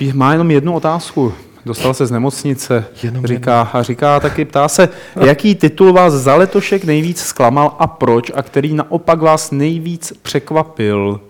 Uh, 0.00 0.12
má 0.14 0.32
jenom 0.32 0.50
jednu 0.50 0.74
otázku. 0.74 1.32
Dostal 1.66 1.94
se 1.94 2.06
z 2.06 2.10
nemocnice, 2.10 2.84
Jenom 3.02 3.26
říká, 3.26 3.62
a 3.72 3.82
říká 3.82 4.20
taky, 4.20 4.44
ptá 4.44 4.68
se, 4.68 4.88
jaký 5.20 5.54
titul 5.54 5.92
vás 5.92 6.12
za 6.12 6.34
letošek 6.34 6.84
nejvíc 6.84 7.22
zklamal 7.22 7.76
a 7.78 7.86
proč, 7.86 8.32
a 8.34 8.42
který 8.42 8.74
naopak 8.74 9.20
vás 9.22 9.50
nejvíc 9.50 10.12
překvapil? 10.22 11.20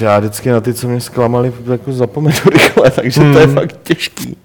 Já 0.00 0.18
vždycky 0.18 0.50
na 0.50 0.60
ty, 0.60 0.74
co 0.74 0.88
mě 0.88 1.00
zklamali, 1.00 1.52
jako 1.70 1.92
zapomenu 1.92 2.36
rychle, 2.52 2.90
takže 2.94 3.20
hmm. 3.20 3.32
to 3.32 3.38
je 3.38 3.46
hmm. 3.46 3.54
fakt 3.54 3.78
těžký. 3.82 4.36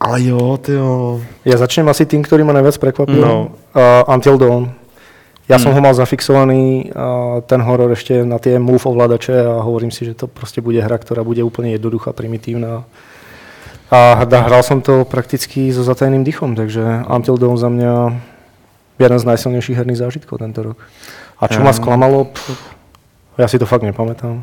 Ale 0.00 0.24
jo, 0.24 0.56
ty 0.56 0.72
jo. 0.72 1.20
Já 1.44 1.56
začnem 1.56 1.88
asi 1.88 2.06
tím, 2.06 2.22
který 2.22 2.42
mě 2.42 2.52
nejvíc 2.52 2.76
překvapil. 2.76 3.20
No. 3.20 3.50
Uh, 4.06 4.14
Until 4.14 4.38
Dawn. 4.38 4.70
Já 5.48 5.56
hmm. 5.56 5.62
jsem 5.62 5.72
ho 5.72 5.80
mal 5.80 5.94
zafixovaný, 5.94 6.92
a 6.92 7.40
ten 7.46 7.62
horor 7.62 7.90
ještě 7.90 8.24
na 8.24 8.38
ty 8.38 8.58
move 8.58 8.84
ovladače 8.84 9.46
a 9.46 9.60
hovorím 9.60 9.90
si, 9.90 10.04
že 10.04 10.14
to 10.14 10.26
prostě 10.26 10.60
bude 10.60 10.82
hra, 10.82 10.98
která 10.98 11.24
bude 11.24 11.42
úplně 11.42 11.70
jednoduchá, 11.70 12.12
primitivná. 12.12 12.84
A 13.90 14.14
hrál 14.14 14.62
jsem 14.62 14.80
to 14.80 15.04
prakticky 15.04 15.72
so 15.72 15.84
zatajným 15.84 16.24
dýchom, 16.24 16.54
takže 16.54 16.84
Until 17.14 17.36
Dawn 17.36 17.58
za 17.58 17.68
mě 17.68 17.88
jeden 18.98 19.18
z 19.18 19.24
najsilnějších 19.24 19.76
herných 19.76 19.98
zážitků 19.98 20.38
tento 20.38 20.62
rok. 20.62 20.76
A 21.40 21.48
čo 21.48 21.60
ma 21.60 21.72
zklamalo, 21.72 22.24
pff, 22.24 22.74
já 23.38 23.48
si 23.48 23.58
to 23.58 23.66
fakt 23.66 23.82
nepamätám. 23.82 24.40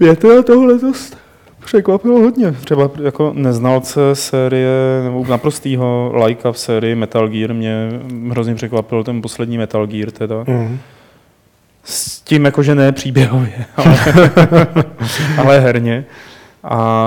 Je 0.00 0.16
to 0.16 0.42
tohle 0.42 0.78
dost 0.78 1.16
překvapilo 1.64 2.20
hodně. 2.20 2.52
Třeba 2.52 2.90
jako 3.02 3.32
neznalce 3.36 4.00
série, 4.14 4.70
nebo 5.04 5.26
naprostýho 5.28 6.12
lajka 6.14 6.52
v 6.52 6.58
sérii 6.58 6.94
Metal 6.94 7.28
Gear 7.28 7.54
mě 7.54 7.88
hrozně 8.30 8.54
překvapil 8.54 9.04
ten 9.04 9.22
poslední 9.22 9.58
Metal 9.58 9.86
Gear 9.86 10.10
teda. 10.10 10.44
Mm. 10.46 10.78
S 11.84 12.20
tím 12.20 12.44
jakože 12.44 12.74
ne 12.74 12.92
příběhově, 12.92 13.64
ale, 13.76 13.98
ale 15.38 15.60
herně. 15.60 16.04
A 16.64 17.06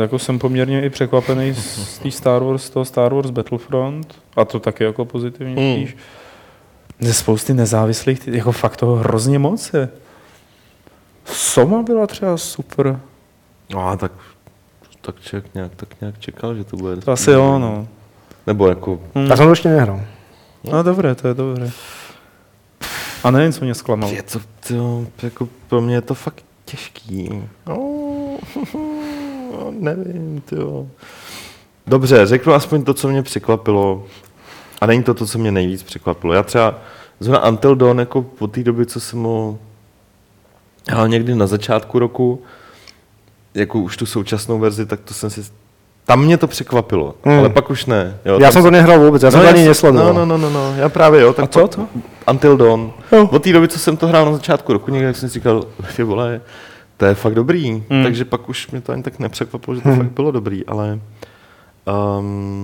jako 0.00 0.18
jsem 0.18 0.38
poměrně 0.38 0.82
i 0.82 0.90
překvapený 0.90 1.54
z 1.54 1.98
té 1.98 2.10
Star 2.10 2.42
Wars, 2.42 2.70
toho 2.70 2.84
Star 2.84 3.14
Wars 3.14 3.30
Battlefront, 3.30 4.14
a 4.36 4.44
to 4.44 4.60
taky 4.60 4.84
jako 4.84 5.04
pozitivně 5.04 5.54
mm. 5.62 5.74
spíš. 5.74 5.96
ze 7.00 7.14
spousty 7.14 7.54
nezávislých, 7.54 8.28
jako 8.28 8.52
fakt 8.52 8.76
toho 8.76 8.96
hrozně 8.96 9.38
moc 9.38 9.72
je. 9.74 9.88
Soma 11.24 11.82
byla 11.82 12.06
třeba 12.06 12.36
super. 12.36 13.00
No 13.72 13.88
a 13.88 13.96
tak, 13.96 14.12
tak, 15.00 15.20
ček, 15.20 15.54
nějak, 15.54 15.74
tak 15.74 16.00
nějak 16.00 16.18
čekal, 16.18 16.54
že 16.54 16.64
to 16.64 16.76
bude. 16.76 16.96
To 16.96 17.12
asi 17.12 17.30
jo, 17.30 17.58
no. 17.58 17.88
Nebo 18.46 18.68
jako, 18.68 19.00
Hm. 19.14 19.26
Já 19.30 19.36
jsem 19.36 19.46
to 19.46 19.52
ještě 19.52 19.68
nehrál. 19.68 20.00
No 20.64 20.82
dobré, 20.82 21.14
to 21.14 21.28
je 21.28 21.34
dobré. 21.34 21.70
A 23.24 23.30
nevím, 23.30 23.52
co 23.52 23.64
mě 23.64 23.74
zklamalo. 23.74 24.12
je 24.12 24.22
to, 24.22 24.40
to, 24.68 25.06
jako 25.22 25.48
pro 25.68 25.80
mě 25.80 25.94
je 25.94 26.00
to 26.00 26.14
fakt 26.14 26.44
těžký. 26.64 27.42
No, 27.66 27.78
nevím, 29.70 30.42
jo. 30.52 30.86
Dobře, 31.86 32.26
řeknu 32.26 32.52
aspoň 32.52 32.84
to, 32.84 32.94
co 32.94 33.08
mě 33.08 33.22
překvapilo. 33.22 34.04
A 34.80 34.86
není 34.86 35.02
to 35.02 35.14
to, 35.14 35.26
co 35.26 35.38
mě 35.38 35.52
nejvíc 35.52 35.82
překvapilo. 35.82 36.32
Já 36.32 36.42
třeba 36.42 36.74
zrovna 37.20 37.48
Until 37.48 37.76
Dawn, 37.76 37.98
jako 37.98 38.22
po 38.22 38.46
té 38.46 38.62
době, 38.62 38.86
co 38.86 39.00
jsem 39.00 39.22
ho 39.22 39.58
hrál 40.88 41.08
někdy 41.08 41.34
na 41.34 41.46
začátku 41.46 41.98
roku, 41.98 42.42
jako 43.56 43.78
už 43.78 43.96
tu 43.96 44.06
současnou 44.06 44.58
verzi, 44.58 44.86
tak 44.86 45.00
to 45.00 45.14
jsem 45.14 45.30
si... 45.30 45.40
Tam 46.04 46.20
mě 46.24 46.36
to 46.36 46.46
překvapilo, 46.46 47.14
Hmm. 47.24 47.34
mm. 47.34 47.40
ale 47.40 47.48
pak 47.50 47.70
už 47.70 47.86
ne. 47.86 48.18
Jo, 48.24 48.34
Já 48.34 48.40
tam 48.40 48.52
jsem 48.52 48.62
to 48.62 48.70
nehrál 48.70 49.00
vůbec, 49.00 49.22
já 49.22 49.30
jsem 49.30 49.40
to 49.40 49.48
ani 49.48 49.64
nesledoval. 49.68 50.14
No, 50.14 50.24
no, 50.24 50.38
no, 50.38 50.50
no, 50.50 50.50
no, 50.50 50.74
já 50.76 50.88
právě 50.88 51.20
jo. 51.20 51.32
Tak 51.32 51.44
A 51.44 51.48
co 51.48 51.68
to? 51.68 51.86
Until 52.30 52.56
Dawn. 52.56 52.90
Jo. 53.12 53.28
Od 53.32 53.42
té 53.42 53.52
doby, 53.52 53.68
co 53.68 53.78
jsem 53.78 53.96
to 53.96 54.06
hrál 54.06 54.24
na 54.26 54.32
začátku 54.32 54.72
roku, 54.72 54.90
někde 54.90 55.14
jsem 55.14 55.28
si 55.28 55.34
říkal, 55.34 55.64
ty 55.96 56.02
vole, 56.02 56.40
to 56.96 57.04
je 57.06 57.14
fakt 57.14 57.34
dobrý. 57.34 57.70
Hmm. 57.70 57.82
Mm. 57.90 58.02
Takže 58.02 58.24
pak 58.24 58.48
už 58.48 58.70
mě 58.70 58.80
to 58.80 58.92
ani 58.92 59.02
tak 59.02 59.18
nepřekvapilo, 59.18 59.74
že 59.74 59.80
to 59.80 59.88
Hmm. 59.88 59.98
fakt 59.98 60.10
bylo 60.10 60.30
dobrý, 60.30 60.66
ale 60.66 60.98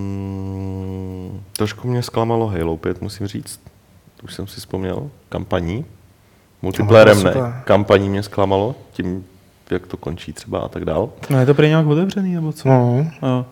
um, 0.02 1.42
trošku 1.56 1.88
mě 1.88 2.02
zklamalo 2.02 2.46
Halo 2.48 2.76
5, 2.76 3.02
musím 3.02 3.26
říct. 3.26 3.60
Už 4.24 4.34
jsem 4.34 4.46
si 4.46 4.60
vzpomněl. 4.60 5.10
Kampaní. 5.28 5.84
Multiplayerem 6.62 7.22
No, 7.22 7.30
ne. 7.42 7.62
Kampaní 7.64 8.08
mě 8.08 8.22
zklamalo, 8.22 8.74
tím, 8.92 9.24
jak 9.72 9.86
to 9.86 9.96
končí 9.96 10.32
třeba 10.32 10.58
a 10.58 10.68
tak 10.68 10.84
dál. 10.84 11.08
No 11.30 11.40
je 11.40 11.46
to 11.46 11.54
prý 11.54 11.68
nějak 11.68 11.86
otevřený, 11.86 12.34
nebo 12.34 12.52
co? 12.52 12.68
No. 12.68 13.06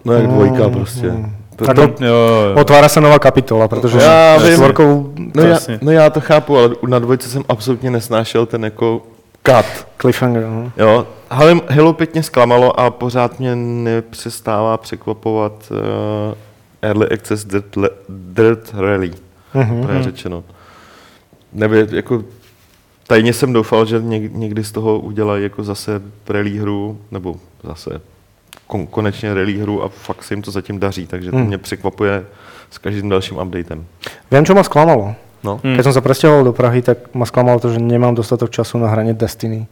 No 0.05 0.13
jak 0.13 0.27
No, 0.27 0.33
dvojka 0.33 0.59
no. 0.59 0.71
prostě. 0.71 1.13
To- 1.57 1.71
A 1.71 1.75
to- 1.75 1.89
to 1.89 2.05
Jo, 2.05 2.15
jo. 2.15 2.61
otvára 2.61 2.89
se 2.89 3.01
nová 3.01 3.19
kapitola, 3.19 3.69
protože 3.69 3.99
Já 3.99 4.39
s 4.41 4.45
vím. 4.45 4.53
čtvorkou 4.53 5.13
No 5.35 5.43
já, 5.43 5.59
no 5.83 5.91
já 5.91 6.11
to 6.11 6.21
chápu, 6.21 6.57
ale 6.59 6.71
na 6.89 6.99
dvojce 6.99 7.29
jsem 7.29 7.43
absolutně 7.49 7.91
nesnášel 7.91 8.47
ten 8.47 8.65
jako 8.65 9.03
cut. 9.47 9.87
cliffhanger. 10.01 10.43
No. 10.47 10.73
Jo, 10.77 11.07
Halo, 11.31 11.61
Halo 11.69 11.93
5 11.93 12.13
mě 12.15 12.23
zklamalo 12.23 12.81
a 12.81 12.91
pořád 12.91 13.39
mě 13.41 13.57
nepřestává 13.57 14.77
překvapovat 14.77 15.53
uh, 15.71 15.77
Early 16.83 17.09
Access 17.09 17.45
Dirt, 17.45 17.77
Le- 17.77 17.91
Dirt 18.09 18.75
Rally, 18.75 19.11
Mhm. 19.55 19.81
mm-hmm. 19.83 20.03
řečeno. 20.03 20.45
Nevím, 21.53 21.87
jako 21.91 22.23
tajně 23.11 23.33
jsem 23.33 23.53
doufal, 23.53 23.87
že 23.87 23.99
něk, 24.03 24.33
někdy 24.33 24.65
z 24.65 24.73
toho 24.73 24.99
udělají 24.99 25.43
jako 25.43 25.65
zase 25.65 26.03
rally 26.29 26.59
hru, 26.59 26.99
nebo 27.11 27.37
zase 27.65 28.01
kon, 28.67 28.87
konečně 28.87 29.35
rally 29.35 29.59
hru 29.59 29.83
a 29.83 29.89
fakt 29.89 30.23
se 30.23 30.35
jim 30.35 30.43
to 30.43 30.51
zatím 30.51 30.79
daří, 30.79 31.07
takže 31.07 31.31
to 31.31 31.37
Hmm. 31.37 31.47
mě 31.47 31.59
překvapuje 31.59 32.25
s 32.71 32.79
každým 32.79 33.09
dalším 33.09 33.37
updatem. 33.43 33.83
Viem, 34.31 34.45
čo 34.47 34.55
ma 34.55 34.63
sklamalo. 34.63 35.15
No. 35.43 35.59
Hmm. 35.65 35.75
Keď 35.75 35.85
som 35.91 35.95
sa 35.99 36.05
presťahoval 36.07 36.45
do 36.45 36.53
Prahy, 36.55 36.83
tak 36.87 37.11
ma 37.19 37.27
sklamalo 37.27 37.59
to, 37.59 37.73
že 37.75 37.83
nemám 37.83 38.15
dostatok 38.15 38.51
času 38.55 38.79
na 38.79 38.87
hranie 38.95 39.11
Destiny 39.11 39.67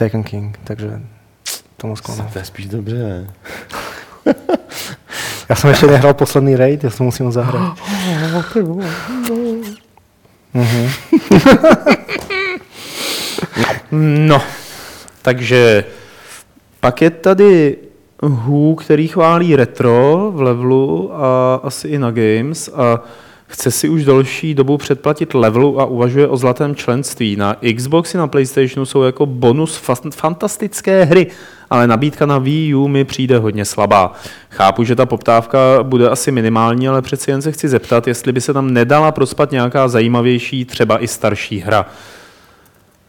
Taken 0.00 0.24
King, 0.24 0.56
takže 0.64 1.02
to 1.76 1.92
ma 1.92 1.96
sklamalo. 1.96 2.30
To 2.32 2.38
je 2.38 2.44
spíš 2.44 2.66
dobře, 2.72 2.96
ne? 2.96 3.26
Ja 5.48 5.56
som 5.56 5.72
ešte 5.72 5.88
nehral 5.88 6.12
posledný 6.16 6.56
raid, 6.60 6.84
ja 6.84 6.92
som 6.92 7.08
musím 7.08 7.28
ho 7.28 7.32
zahrať. 7.32 7.60
Mhm. 10.56 10.88
No, 13.92 14.42
takže 15.22 15.84
pak 16.80 17.02
je 17.02 17.10
tady 17.10 17.76
Hu, 18.22 18.74
který 18.74 19.08
chválí 19.08 19.56
retro 19.56 20.30
v 20.34 20.40
levelu 20.40 21.10
a 21.14 21.54
asi 21.62 21.88
i 21.88 21.98
na 21.98 22.10
games 22.10 22.70
a 22.74 23.00
chce 23.46 23.70
si 23.70 23.88
už 23.88 24.04
další 24.04 24.54
dobu 24.54 24.78
předplatit 24.78 25.34
levelu 25.34 25.80
a 25.80 25.84
uvažuje 25.84 26.28
o 26.28 26.36
zlatém 26.36 26.74
členství. 26.74 27.36
Na 27.36 27.56
Xbox 27.76 28.14
i 28.14 28.18
na 28.18 28.26
PlayStationu 28.26 28.86
jsou 28.86 29.02
jako 29.02 29.26
bonus 29.26 29.82
fa- 29.88 30.10
fantastické 30.10 31.04
hry, 31.04 31.26
ale 31.70 31.86
nabídka 31.86 32.26
na 32.26 32.38
Wii 32.38 32.74
U 32.74 32.88
mi 32.88 33.04
přijde 33.04 33.38
hodně 33.38 33.64
slabá. 33.64 34.12
Chápu, 34.50 34.84
že 34.84 34.96
ta 34.96 35.06
poptávka 35.06 35.58
bude 35.82 36.08
asi 36.08 36.32
minimální, 36.32 36.88
ale 36.88 37.02
přeci 37.02 37.30
jen 37.30 37.42
se 37.42 37.52
chci 37.52 37.68
zeptat, 37.68 38.06
jestli 38.08 38.32
by 38.32 38.40
se 38.40 38.52
tam 38.52 38.72
nedala 38.72 39.12
prospat 39.12 39.52
nějaká 39.52 39.88
zajímavější, 39.88 40.64
třeba 40.64 41.02
i 41.02 41.08
starší 41.08 41.58
hra. 41.58 41.86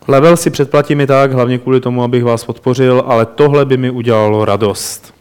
Level 0.10 0.38
si 0.38 0.49
předplatím 0.49 1.02
i 1.02 1.07
tak, 1.07 1.34
hlavně 1.34 1.57
kvůli 1.57 1.81
tomu, 1.81 2.03
abych 2.03 2.23
vás 2.23 2.45
podpořil, 2.45 3.03
ale 3.07 3.26
tohle 3.26 3.65
by 3.65 3.77
mi 3.77 3.90
udělalo 3.90 4.45
radost. 4.45 5.14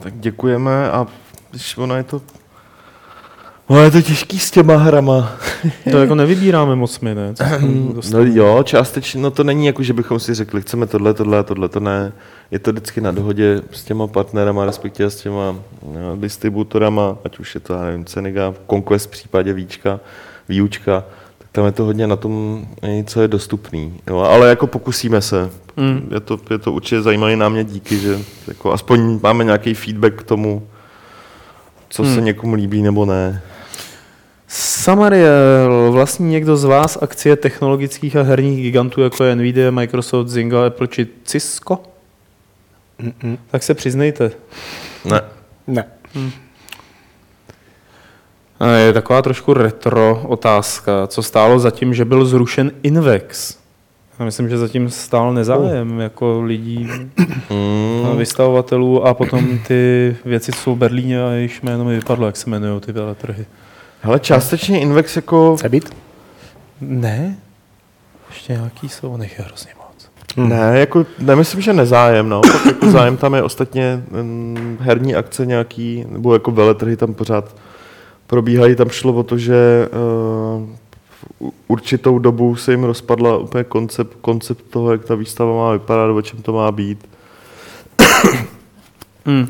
Tak 0.00 0.14
děkujeme 0.16 0.90
a 0.90 1.06
když 1.50 1.76
ono 1.76 1.96
je 1.96 2.02
to... 2.02 2.20
No 3.68 3.82
je 3.82 3.90
to 3.90 4.02
těžký 4.02 4.38
s 4.38 4.50
těma 4.50 4.76
hrama. 4.76 5.32
To 5.90 5.98
jako 5.98 6.14
nevybíráme 6.14 6.76
moc 6.76 7.00
my, 7.00 7.14
ne? 7.14 7.34
Jsme 7.36 8.18
No 8.18 8.24
jo, 8.24 8.62
částečně, 8.62 9.20
no 9.20 9.30
to 9.30 9.44
není 9.44 9.66
jako, 9.66 9.82
že 9.82 9.92
bychom 9.92 10.20
si 10.20 10.34
řekli, 10.34 10.60
chceme 10.60 10.86
tohle, 10.86 11.14
tohle, 11.14 11.44
tohle, 11.44 11.68
to 11.68 11.80
ne. 11.80 12.12
Je 12.50 12.58
to 12.58 12.72
vždycky 12.72 13.00
na 13.00 13.10
dohodě 13.10 13.62
s 13.70 13.84
těma 13.84 14.06
partnerama, 14.06 14.64
respektive 14.64 15.10
s 15.10 15.16
těma 15.16 15.56
no, 16.00 16.16
distributorama, 16.16 17.16
ať 17.24 17.38
už 17.38 17.54
je 17.54 17.60
to, 17.60 17.74
já 17.74 17.82
nevím, 17.82 18.04
Ceniga, 18.04 18.54
Conquest 18.70 19.06
v 19.06 19.10
případě 19.10 19.52
Víčka, 19.52 20.00
Výučka, 20.48 21.04
tam 21.56 21.64
je 21.66 21.72
to 21.72 21.84
hodně 21.84 22.06
na 22.06 22.16
tom, 22.16 22.66
co 23.06 23.20
je 23.20 23.28
dostupný. 23.28 24.00
Jo, 24.06 24.18
ale 24.18 24.48
jako 24.48 24.66
pokusíme 24.66 25.22
se. 25.22 25.50
Mm. 25.76 26.08
Je, 26.14 26.20
to, 26.20 26.38
je 26.50 26.58
to 26.58 26.72
určitě 26.72 27.02
zajímavý 27.02 27.36
námět 27.36 27.66
díky, 27.66 27.98
že 27.98 28.18
jako 28.48 28.72
aspoň 28.72 29.20
máme 29.22 29.44
nějaký 29.44 29.74
feedback 29.74 30.14
k 30.14 30.22
tomu, 30.22 30.68
co 31.88 32.04
se 32.04 32.10
Hmm. 32.10 32.24
někomu 32.24 32.54
líbí 32.54 32.82
nebo 32.82 33.04
ne. 33.06 33.42
Samariel, 34.48 35.88
vlastní 35.92 36.28
někdo 36.30 36.56
z 36.56 36.64
vás 36.64 36.98
akcie 37.02 37.36
technologických 37.36 38.16
a 38.16 38.22
herních 38.22 38.62
gigantů, 38.62 39.02
jako 39.02 39.24
je 39.24 39.36
Nvidia, 39.36 39.70
Microsoft, 39.70 40.28
Zynga, 40.28 40.66
Apple 40.66 40.86
či 40.86 41.06
Cisco? 41.24 41.78
Mm-mm. 43.00 43.38
Tak 43.50 43.62
se 43.62 43.74
přiznejte. 43.74 44.30
Ne. 45.04 45.20
Ne. 45.66 45.84
A 46.14 46.18
Je 48.76 48.92
taková 48.92 49.22
trošku 49.22 49.54
retro 49.54 50.22
otázka. 50.28 51.06
Co 51.06 51.22
stálo 51.22 51.58
za 51.58 51.70
tím, 51.70 51.94
že 51.94 52.04
byl 52.04 52.24
zrušen 52.24 52.70
Invex? 52.82 53.56
Já 54.18 54.24
myslím, 54.24 54.48
že 54.48 54.58
zatím 54.58 54.90
stál 54.90 55.32
nezájem 55.34 56.00
jako 56.00 56.40
lidí, 56.42 56.88
Mm. 57.50 58.16
vystavovatelů 58.16 59.06
a 59.06 59.14
potom 59.14 59.58
ty 59.58 60.16
věci, 60.24 60.52
co 60.52 60.58
jsou 60.58 60.74
v 60.74 60.78
Berlíně 60.78 61.24
a 61.24 61.30
jejich 61.30 61.62
jméno 61.62 61.84
mi 61.84 61.94
vypadlo, 61.94 62.26
jak 62.26 62.36
se 62.36 62.50
jmenují 62.50 62.80
ty 62.80 62.92
veletrhy. 62.92 63.46
Hele, 64.00 64.20
částečně 64.20 64.80
Invex 64.80 65.16
jako 65.16 65.56
Cebit? 65.60 65.96
Ne? 66.80 67.36
Ještě 68.28 68.52
nějaký 68.52 68.88
jsou, 68.88 69.16
nech 69.16 69.38
je 69.38 69.44
hrozně 69.44 69.70
moc. 69.78 70.10
Hmm. 70.36 70.48
Ne, 70.48 70.78
jako 70.78 71.06
nemyslím, 71.18 71.62
že 71.62 71.72
nezájem, 71.72 72.28
no. 72.28 72.40
Pak 72.40 72.66
jako 72.66 72.90
zájem 72.90 73.16
tam 73.16 73.34
je 73.34 73.42
ostatně 73.42 74.02
mm, 74.10 74.78
herní 74.80 75.14
akce 75.14 75.46
nějaký, 75.46 76.04
nebo 76.08 76.32
jako 76.32 76.50
veletrhy 76.50 76.96
tam 76.96 77.14
pořád 77.14 77.56
probíhají. 78.26 78.76
Tam 78.76 78.88
šlo 78.88 79.12
o 79.12 79.22
to, 79.22 79.38
že 79.38 79.88
uh, 81.40 81.50
určitou 81.68 82.18
dobu 82.18 82.56
se 82.56 82.70
jim 82.70 82.84
rozpadla 82.84 83.36
úplně 83.36 83.64
koncept, 83.64 84.16
koncept 84.20 84.64
toho, 84.70 84.92
jak 84.92 85.04
ta 85.04 85.14
výstava 85.14 85.56
má 85.56 85.72
vypadat, 85.72 86.10
o 86.10 86.22
čem 86.22 86.42
to 86.42 86.52
má 86.52 86.72
být. 86.72 87.08
Hmm. 89.28 89.46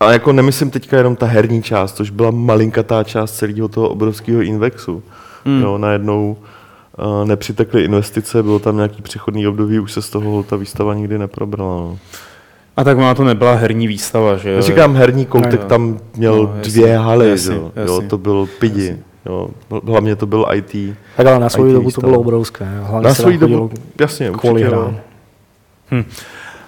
A 0.00 0.12
jako 0.12 0.32
nemyslím 0.32 0.70
teďka 0.70 0.96
jenom 0.96 1.16
ta 1.16 1.26
herní 1.26 1.62
část, 1.62 1.96
což 1.96 2.10
byla 2.10 2.30
malinkatá 2.30 3.04
část 3.04 3.36
celého 3.36 3.68
toho 3.68 3.88
obrovského 3.88 4.42
Invexu. 4.42 5.02
Hmm. 5.44 5.56
Mm. 5.56 5.62
Jo, 5.62 5.78
najednou 5.78 6.36
uh, 6.98 7.28
nepřitekly 7.28 7.84
investice, 7.84 8.42
bylo 8.42 8.58
tam 8.58 8.76
nějaký 8.76 9.02
přechodný 9.02 9.46
období, 9.46 9.78
už 9.78 9.92
se 9.92 10.02
z 10.02 10.10
toho 10.10 10.42
ta 10.42 10.56
výstava 10.56 10.94
nikdy 10.94 11.18
neprobrala. 11.18 11.76
No. 11.76 11.98
A 12.76 12.84
tak 12.84 12.98
má 12.98 13.14
to 13.14 13.24
nebyla 13.24 13.54
herní 13.54 13.86
výstava, 13.86 14.36
že 14.36 14.50
jo? 14.50 14.56
Já 14.56 14.62
říkám, 14.62 14.94
herní 14.96 15.26
koutek 15.26 15.60
No 15.62 15.68
tam 15.68 15.98
měl 16.16 16.36
No, 16.36 16.42
no, 16.42 16.54
jasně, 16.56 16.72
dvě 16.72 16.96
haly, 16.98 17.30
jasně, 17.30 17.54
jo. 17.54 17.72
jasně. 17.76 17.94
jo, 17.94 18.02
to 18.10 18.18
byl 18.18 18.48
pidi. 18.58 18.96
Jo. 19.26 19.48
Hlavně 19.86 20.16
to 20.16 20.26
byl 20.26 20.46
IT. 20.54 20.96
Tak 21.16 21.26
ale 21.26 21.38
na 21.40 21.48
svoju 21.48 21.68
IT 21.70 21.74
dobu 21.74 21.82
to 21.82 21.88
výstava. 21.88 22.08
bylo 22.08 22.20
obrovské. 22.20 22.64
Hlavně 22.82 23.08
Na 23.08 23.14
se 23.14 23.22
svoji 23.22 23.38
dobu, 23.38 23.70
jasně, 24.00 24.30
kvůli 24.30 24.52
určitě. 24.62 24.68
hrám. 24.76 24.98
jo. 25.92 26.04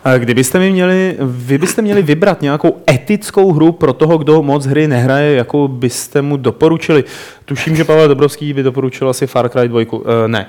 A 0.04 0.18
Kdybyste 0.18 0.58
mi 0.58 0.70
měli, 0.70 1.16
vy 1.20 1.58
byste 1.58 1.82
měli 1.82 2.02
vybrat 2.02 2.42
nějakou 2.42 2.76
etickou 2.90 3.52
hru 3.52 3.72
pro 3.72 3.92
toho, 3.92 4.18
kdo 4.18 4.42
moc 4.42 4.66
hry 4.66 4.88
nehraje, 4.88 5.36
jakou 5.36 5.68
byste 5.68 6.22
mu 6.22 6.36
doporučili. 6.36 7.04
Tuším, 7.44 7.76
že 7.76 7.84
Pavel 7.84 8.08
Dobrovský 8.08 8.52
by 8.52 8.62
doporučil 8.62 9.08
asi 9.08 9.26
Far 9.26 9.48
Cry 9.48 9.68
2. 9.68 9.80
Uh, 9.92 10.00
ne. 10.26 10.46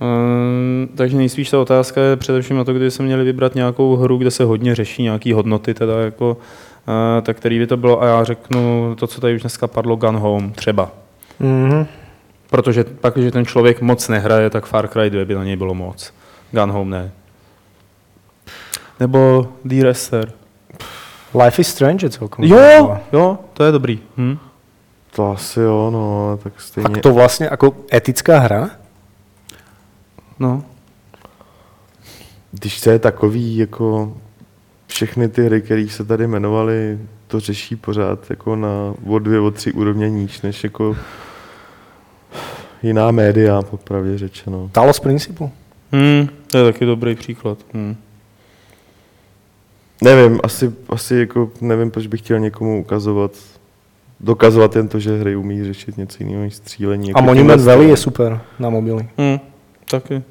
Uh, 0.00 0.96
takže 0.96 1.16
nejspíš 1.16 1.50
ta 1.50 1.60
otázka 1.60 2.00
je 2.00 2.16
především 2.16 2.56
na 2.56 2.64
to, 2.64 2.72
kdyby 2.72 2.90
se 2.90 3.02
měli 3.02 3.24
vybrat 3.24 3.54
nějakou 3.54 3.96
hru, 3.96 4.16
kde 4.16 4.30
se 4.30 4.44
hodně 4.44 4.74
řeší 4.74 5.02
nějaký 5.02 5.32
hodnoty, 5.32 5.74
teda 5.74 6.00
jako, 6.00 6.36
uh, 6.36 7.22
tak 7.22 7.36
který 7.36 7.58
by 7.58 7.66
to 7.66 7.76
bylo. 7.76 8.02
A 8.02 8.06
já 8.06 8.24
řeknu 8.24 8.94
to, 8.98 9.06
co 9.06 9.20
tady 9.20 9.34
už 9.34 9.40
dneska 9.40 9.66
padlo, 9.66 9.96
Gun 9.96 10.16
Home 10.16 10.52
třeba. 10.52 10.90
Mhm. 11.40 11.86
Protože 12.50 12.84
pak, 12.84 13.14
když 13.14 13.32
ten 13.32 13.46
člověk 13.46 13.80
moc 13.80 14.08
nehraje, 14.08 14.50
tak 14.50 14.66
Far 14.66 14.88
Cry 14.88 15.10
2 15.10 15.24
by 15.24 15.34
na 15.34 15.44
něj 15.44 15.56
bylo 15.56 15.74
moc. 15.74 16.12
Gun 16.50 16.70
Home 16.70 16.90
ne. 16.90 17.10
Nebo 19.00 19.48
Dear 19.64 19.86
Esther. 19.86 20.32
Life 21.44 21.60
is 21.60 21.68
Strange 21.68 22.06
je 22.06 22.10
celkom 22.10 22.44
Jo, 22.44 22.98
jo, 23.12 23.38
to 23.52 23.64
je 23.64 23.72
dobrý. 23.72 24.00
Hm? 24.16 24.38
To 25.14 25.30
asi 25.30 25.60
jo, 25.60 25.90
no, 25.92 26.38
tak 26.42 26.60
stejně. 26.60 26.88
Tak 26.88 27.02
to 27.02 27.12
vlastně 27.12 27.48
jako 27.50 27.76
etická 27.92 28.38
hra? 28.38 28.70
No. 30.40 30.64
Když 32.52 32.80
to 32.80 32.90
je 32.90 32.98
takový, 32.98 33.56
jako 33.56 34.16
všechny 34.86 35.28
ty 35.28 35.44
hry, 35.44 35.62
které 35.62 35.88
se 35.88 36.04
tady 36.04 36.26
jmenovaly, 36.26 36.98
to 37.26 37.40
řeší 37.40 37.76
pořád 37.76 38.30
jako 38.30 38.56
na 38.56 38.94
o 39.06 39.18
dvě, 39.18 39.40
o 39.40 39.50
tři 39.50 39.72
úrovně 39.72 40.10
níž, 40.10 40.40
než 40.42 40.64
jako 40.64 40.96
jiná 42.82 43.10
média, 43.10 43.62
popravdě 43.62 44.18
řečeno. 44.18 44.70
Talos 44.72 45.00
Principle. 45.00 45.50
Hm, 45.92 46.28
to 46.46 46.58
je 46.58 46.72
taky 46.72 46.84
dobrý 46.84 47.14
příklad. 47.14 47.58
Hm. 47.74 47.96
Nevím, 50.02 50.40
asi, 50.42 50.72
asi 50.88 51.14
jako 51.14 51.50
nevím, 51.60 51.90
proč 51.90 52.06
bych 52.06 52.20
chtěl 52.20 52.38
někomu 52.38 52.80
ukazovat, 52.80 53.30
dokazovat 54.20 54.76
jen 54.76 54.88
to, 54.88 55.00
že 55.00 55.20
hry 55.20 55.36
umí 55.36 55.64
řešit 55.64 55.96
něco 55.96 56.16
jiného 56.20 56.42
než 56.42 56.54
střílení. 56.54 57.06
A 57.06 57.08
Jako 57.08 57.22
Monument 57.22 57.60
tímhle 57.60 57.74
Valley 57.74 57.88
je 57.88 57.96
super 57.96 58.40
na 58.58 58.70
mobily. 58.70 59.08
Hm, 59.18 59.38
taky. 59.90 60.22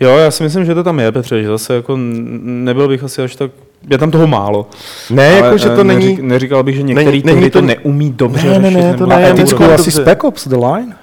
Jo, 0.00 0.16
já 0.16 0.30
si 0.30 0.42
myslím, 0.42 0.64
že 0.64 0.74
to 0.74 0.84
tam 0.84 1.00
je, 1.00 1.12
Petře, 1.12 1.42
že 1.42 1.48
zase 1.48 1.74
jako 1.74 1.96
nebyl 2.42 2.88
bych 2.88 3.04
asi 3.04 3.22
až 3.22 3.36
tak... 3.36 3.50
Je 3.90 3.98
tam 3.98 4.10
toho 4.10 4.26
málo. 4.26 4.66
Ne, 5.10 5.28
Ale, 5.28 5.36
jako, 5.46 5.58
že 5.58 5.72
eh, 5.72 5.76
to 5.76 5.84
není... 5.84 6.04
neřík, 6.06 6.20
neříkal 6.20 6.62
bych, 6.62 6.76
že 6.76 6.82
některý 6.82 7.22
není- 7.24 7.36
není, 7.40 7.50
to, 7.50 7.58
to- 7.60 7.66
neumí 7.66 8.10
dobře 8.12 8.48
Ne, 8.48 8.58
ne, 8.58 8.62
řešit, 8.70 8.74
ne, 8.76 8.86
nebo 8.92 8.98
to 8.98 9.06
ne, 9.06 9.30
etickou 9.30 9.64
asi. 9.64 9.90
Spec 9.90 10.18
Ops 10.24 10.48
The 10.48 10.56
Line? 10.56 10.94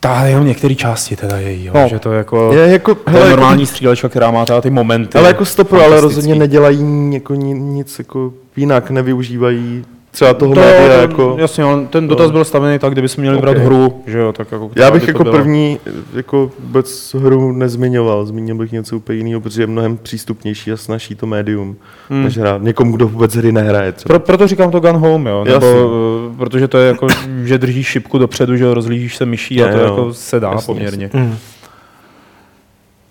Ta 0.00 0.24
jenom 0.26 0.46
některé 0.46 0.74
části 0.74 1.16
teda 1.16 1.38
její, 1.38 1.64
jo, 1.64 1.72
No. 1.74 1.88
že 1.88 1.98
to 1.98 2.12
jako... 2.12 2.52
Je 2.52 2.68
jako, 2.72 2.94
to 2.94 3.10
je 3.10 3.16
hele, 3.16 3.30
normální 3.30 3.62
jako, 3.62 3.70
střílečka, 3.70 4.08
která 4.08 4.30
má 4.30 4.44
teda 4.44 4.60
ty 4.60 4.70
momenty. 4.70 5.18
ale 5.18 5.28
jako 5.28 5.44
stopro, 5.44 5.82
ale 5.84 6.00
rozhodně 6.00 6.34
nedělají 6.34 7.14
jako 7.14 7.34
ni- 7.34 7.54
nic 7.60 7.98
jako 7.98 8.32
jinak, 8.56 8.90
nevyužívají 8.90 9.84
třeba 10.16 10.34
toho 10.34 10.54
To, 10.54 10.60
média 10.60 10.94
to, 10.96 11.00
jako... 11.00 11.36
Jasně, 11.38 11.64
on, 11.64 11.86
ten 11.86 12.08
dotaz 12.08 12.30
byl 12.30 12.44
stavený 12.44 12.78
tak, 12.78 12.92
kdybychom 12.92 13.22
měli 13.22 13.38
brát 13.38 13.56
Ok. 13.56 13.62
hru, 13.62 14.02
že 14.06 14.18
jo, 14.18 14.32
tak 14.32 14.52
jako... 14.52 14.70
Já 14.76 14.90
bych 14.90 15.08
jako 15.08 15.22
byla. 15.22 15.36
první 15.36 15.78
jako 16.14 16.50
vůbec 16.58 17.14
hru 17.18 17.52
nezmiňoval, 17.52 18.26
zmínil 18.26 18.54
bych 18.56 18.72
něco 18.72 18.96
úplně 18.96 19.18
jiného, 19.18 19.40
protože 19.40 19.62
je 19.62 19.66
mnohem 19.66 19.96
přístupnější 19.96 20.72
a 20.72 20.76
snaží 20.76 21.14
to 21.14 21.26
médium, 21.26 21.76
Hmm. 22.08 22.24
než 22.24 22.38
hrát 22.38 22.62
někomu, 22.62 22.96
kdo 22.96 23.08
vůbec 23.08 23.34
hry 23.36 23.52
nehraje 23.52 23.92
třeba. 23.92 24.12
Pro, 24.12 24.20
proto 24.26 24.46
říkám 24.46 24.70
to 24.70 24.80
Gun 24.80 24.96
Home, 24.96 25.26
jo, 25.26 25.44
nebo, 25.44 25.66
Jasně. 25.66 26.36
protože 26.36 26.68
to 26.68 26.78
je 26.78 26.88
jako, 26.88 27.06
že 27.44 27.58
držíš 27.58 27.86
šipku 27.86 28.18
dopředu, 28.18 28.56
že 28.56 28.64
jo, 28.64 28.74
rozlížíš 28.74 29.16
se 29.16 29.26
myší 29.26 29.62
a 29.62 29.68
to 29.72 29.78
jo. 29.78 29.84
jako 29.84 30.14
se 30.14 30.40
dá 30.40 30.50
Jasně, 30.50 30.66
poměrně. 30.66 31.10
Mm. 31.14 31.36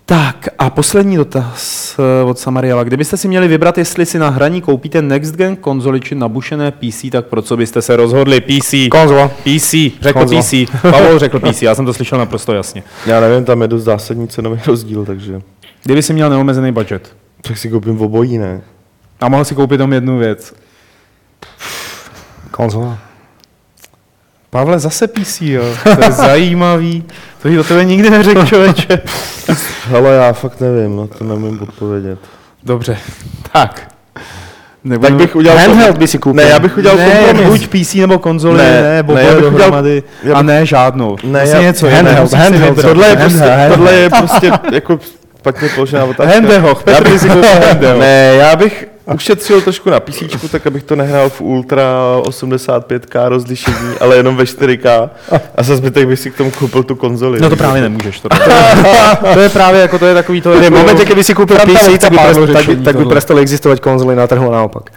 Tak 0.08 0.48
a 0.58 0.70
poslední 0.70 1.16
dotaz 1.16 1.96
eh, 1.98 2.24
od 2.24 2.38
Samariela. 2.38 2.84
Kdybyste 2.84 3.16
si 3.16 3.28
měli 3.28 3.48
vybrat, 3.48 3.78
jestli 3.78 4.06
si 4.06 4.18
na 4.18 4.28
hraní 4.28 4.60
koupíte 4.60 5.02
Next 5.02 5.34
Gen 5.34 5.56
konzoli 5.56 6.00
či 6.00 6.14
nabušené 6.14 6.70
PC, 6.70 7.10
tak 7.12 7.26
pro 7.26 7.42
co 7.42 7.56
byste 7.56 7.82
se 7.82 7.96
rozhodli? 7.96 8.40
PC. 8.40 8.74
Konzola. 8.90 9.28
PC, 9.28 9.70
řekl 10.00 10.18
Konzola. 10.18 10.42
PC. 10.42 10.54
Pavel 10.82 11.18
řekl 11.18 11.40
PC, 11.40 11.62
já 11.62 11.74
jsem 11.74 11.86
to 11.86 11.94
slyšel 11.94 12.18
naprosto 12.18 12.54
jasně. 12.54 12.82
Já 13.06 13.20
nevím, 13.20 13.44
tam 13.44 13.62
je 13.62 13.68
dost 13.68 13.82
zásadní 13.82 14.28
cenový 14.28 14.60
rozdíl, 14.66 15.04
takže 15.04 15.40
Kdyby 15.84 16.02
si 16.02 16.12
měl 16.12 16.30
neomezený 16.30 16.72
budget 16.72 17.16
tak 17.42 17.58
si 17.58 17.70
koupím 17.70 18.00
obojí, 18.00 18.38
ne? 18.38 18.62
a 19.20 19.28
mohl 19.28 19.44
si 19.44 19.54
koupit 19.54 19.74
jenom 19.74 19.92
jednu 19.92 20.18
věc. 20.18 20.54
Konzola. 22.50 22.98
Pavle, 24.56 24.78
zase 24.78 25.06
PC, 25.08 25.40
jo. 25.42 25.62
To 25.96 26.04
je 26.04 26.12
zajímavý. 26.12 27.04
To 27.42 27.48
jsi 27.48 27.56
do 27.56 27.64
tebe 27.64 27.84
nikdy 27.84 28.10
neřekl, 28.10 28.46
člověče. 28.46 29.00
Hele, 29.88 30.10
já 30.16 30.32
fakt 30.32 30.60
nevím, 30.60 30.96
na 30.96 31.06
to 31.06 31.24
nemůžu 31.24 31.62
odpovědět. 31.62 32.18
Dobře, 32.64 32.96
tak. 33.52 33.88
Nebo 34.84 35.06
Tak 35.06 35.14
bych 35.14 35.36
udělal... 35.36 35.58
Handheld 35.58 35.98
by 35.98 36.08
si 36.08 36.18
koupil. 36.18 36.44
Ne, 36.44 36.50
já 36.50 36.58
bych 36.58 36.78
udělal 36.78 36.96
ne, 36.98 37.10
kompromis. 37.26 37.46
buď 37.66 37.68
PC 37.82 37.94
nebo 37.94 38.18
konzoli, 38.18 38.58
Ne, 38.58 38.70
ne, 38.70 38.82
ne, 38.82 38.96
nebo 38.96 39.12
já 39.12 39.18
ne, 39.18 39.24
bych 39.24 39.36
udělal- 39.36 39.52
dohromady, 39.52 40.02
já 40.22 40.34
a 40.34 40.38
bych- 40.42 40.46
ne 40.46 40.66
žádnou. 40.66 41.16
Ne, 41.24 41.38
Prostě 41.40 41.56
já- 41.56 41.62
něco 41.62 41.86
handheld, 41.86 42.06
jiného, 42.08 42.22
musíš 42.22 42.38
si 42.38 42.42
handheld, 42.44 42.76
vybrat. 42.76 42.90
Tohle 42.92 43.08
je, 43.08 43.16
prostě, 43.16 43.38
Handheld. 43.38 43.74
tohle 43.74 43.92
je 43.94 44.10
prostě 44.18 44.50
jako 44.72 44.98
špatně 45.38 45.68
položená 45.74 46.04
otázka. 46.04 46.32
Handehoch, 46.34 46.82
Já 46.86 46.94
Petr 46.96 47.10
by 47.10 47.18
si 47.18 47.28
koupil. 47.28 47.98
Ne, 47.98 48.34
já 48.38 48.56
bych 48.56 48.88
ušetřil 49.14 49.60
trošku 49.60 49.90
na 49.90 50.00
PC, 50.00 50.22
tak 50.50 50.66
abych 50.66 50.82
to 50.82 50.96
nehrál 50.96 51.28
v 51.30 51.40
Ultra 51.40 51.84
85K 52.22 53.28
rozlišení, 53.28 53.76
ale 54.00 54.16
jenom 54.16 54.36
ve 54.36 54.44
4K. 54.44 55.10
A 55.56 55.62
za 55.62 55.76
zbytek 55.76 56.08
bych 56.08 56.18
si 56.18 56.30
k 56.30 56.36
tomu 56.36 56.50
koupil 56.50 56.82
tu 56.82 56.94
konzoli. 56.94 57.40
No 57.40 57.50
to 57.50 57.56
právě 57.56 57.82
nemůžeš. 57.82 58.20
To, 58.20 58.28
to 59.34 59.40
je 59.40 59.48
právě 59.48 59.80
jako, 59.80 59.98
to 59.98 60.06
je 60.06 60.14
takový 60.14 60.40
to... 60.40 60.50
V 60.50 60.62
Jako, 60.62 60.76
momentě, 60.76 61.04
kdyby 61.04 61.24
si 61.24 61.34
koupil 61.34 61.56
PC, 61.56 61.98
tak 62.00 62.10
by, 62.10 62.18
prest, 62.18 62.40
tak, 62.52 62.66
by, 62.66 62.76
tak 62.76 62.84
by 62.84 62.92
tohle. 62.92 63.06
prestaly 63.14 63.42
existovat 63.42 63.80
konzoly 63.80 64.16
na 64.16 64.26
trhu 64.26 64.48
a 64.48 64.52
naopak. 64.52 64.90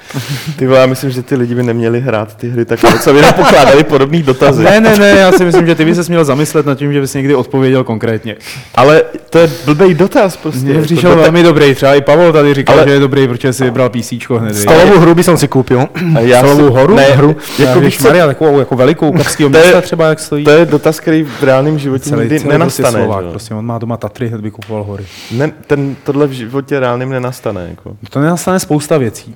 Ty 0.55 0.67
vole, 0.67 0.79
já 0.79 0.85
myslím, 0.85 1.09
že 1.11 1.21
ty 1.23 1.35
lidi 1.35 1.55
by 1.55 1.63
neměli 1.63 2.01
hrát 2.01 2.35
ty 2.35 2.49
hry 2.49 2.65
tak, 2.65 2.79
co 3.01 3.13
by 3.13 3.21
nepokládali 3.21 3.83
podobný 3.83 4.23
dotazy. 4.23 4.63
Ne, 4.63 4.79
ne, 4.81 4.97
ne, 4.97 5.09
já 5.09 5.31
si 5.31 5.45
myslím, 5.45 5.67
že 5.67 5.75
ty 5.75 5.85
bys 5.85 5.97
se 5.97 6.03
měl 6.11 6.25
zamyslet 6.25 6.65
nad 6.65 6.77
tím, 6.77 6.93
že 6.93 7.01
bys 7.01 7.13
někdy 7.13 7.35
odpověděl 7.35 7.83
konkrétně. 7.83 8.35
Ale 8.75 9.01
to 9.29 9.39
je 9.39 9.49
blbý 9.65 9.93
dotaz 9.93 10.37
prostě. 10.37 10.65
Mně 10.65 10.81
přišel 10.81 11.15
to- 11.15 11.21
velmi 11.21 11.43
dobrý, 11.43 11.75
třeba 11.75 11.95
i 11.95 12.01
Pavel 12.01 12.33
tady 12.33 12.53
říkal, 12.53 12.75
Ale- 12.75 12.87
že 12.87 12.93
je 12.93 12.99
dobrý, 12.99 13.27
protože 13.27 13.53
si 13.53 13.63
vybral 13.63 13.89
PC 14.01 14.29
hned. 14.39 14.53
Stolovou 14.55 14.99
hru 14.99 15.15
by 15.15 15.23
som 15.23 15.37
si 15.37 15.47
koupil. 15.47 15.87
Já 16.19 16.41
Celovou 16.41 16.67
si- 16.67 16.73
horu? 16.73 16.95
Ne, 16.95 17.03
hru? 17.03 17.27
jako 17.29 17.61
Jako 17.61 17.79
víš 17.79 17.97
co, 17.97 18.03
Maria, 18.03 18.27
takovou 18.27 18.59
jako 18.59 18.75
velikou 18.75 19.05
je- 19.05 19.49
města 19.49 19.81
třeba, 19.81 20.07
jak 20.07 20.19
stojí. 20.19 20.43
to 20.45 20.51
je 20.51 20.65
dotaz, 20.65 20.99
který 20.99 21.23
v 21.23 21.43
reálném 21.43 21.79
životě 21.79 22.09
nikdy 22.09 22.27
celý 22.27 22.29
prostě 22.39 22.47
nenastane. 22.47 23.03
Slovák, 23.03 23.25
prostě 23.25 23.53
on 23.53 23.65
má 23.65 23.77
doma 23.77 23.97
Tatry, 23.97 24.27
hned 24.27 24.41
by 24.41 24.51
kupoval 24.51 24.83
hory. 24.83 25.05
Ne, 25.31 25.51
ten, 25.67 25.95
tohle 26.03 26.27
v 26.27 26.31
životě 26.31 26.79
reálným 26.79 27.09
nenastane. 27.09 27.67
Jako. 27.69 27.95
To 28.09 28.19
nenastane 28.19 28.59
spousta 28.59 28.97
věcí. 28.97 29.35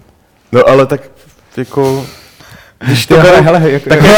No 0.52 0.70
ale 0.70 0.86
tak 0.86 1.02
jako... 1.58 2.06
Když 2.86 3.06
to 3.06 3.16
beru, 3.16 3.44
hele, 3.44 3.62
jak, 3.72 3.84
tak 3.84 4.04
jak, 4.04 4.12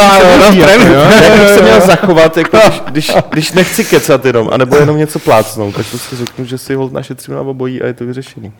jo? 0.87 0.93
jak 1.23 1.39
bych 1.39 1.49
se 1.49 1.61
měl 1.61 1.81
zachovat, 1.81 2.37
jako 2.37 2.57
když, 2.57 2.81
když, 2.91 3.11
když 3.29 3.51
nechci 3.51 3.85
kecat 3.85 4.25
jenom, 4.25 4.49
anebo 4.53 4.75
jenom 4.75 4.97
něco 4.97 5.19
plácnout, 5.19 5.75
tak 5.75 5.85
prostě 5.89 6.15
řeknu, 6.15 6.45
že 6.45 6.57
si 6.57 6.75
hold 6.75 6.93
našetřím 6.93 7.33
na 7.35 7.41
obojí 7.41 7.81
a 7.81 7.85
je 7.85 7.93
to 7.93 8.05
vyřešený. 8.05 8.51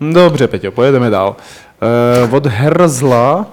Dobře, 0.00 0.46
Peťo, 0.46 0.70
pojedeme 0.70 1.10
dál. 1.10 1.36
Uh, 2.28 2.34
od 2.34 2.46
Herzla. 2.46 3.46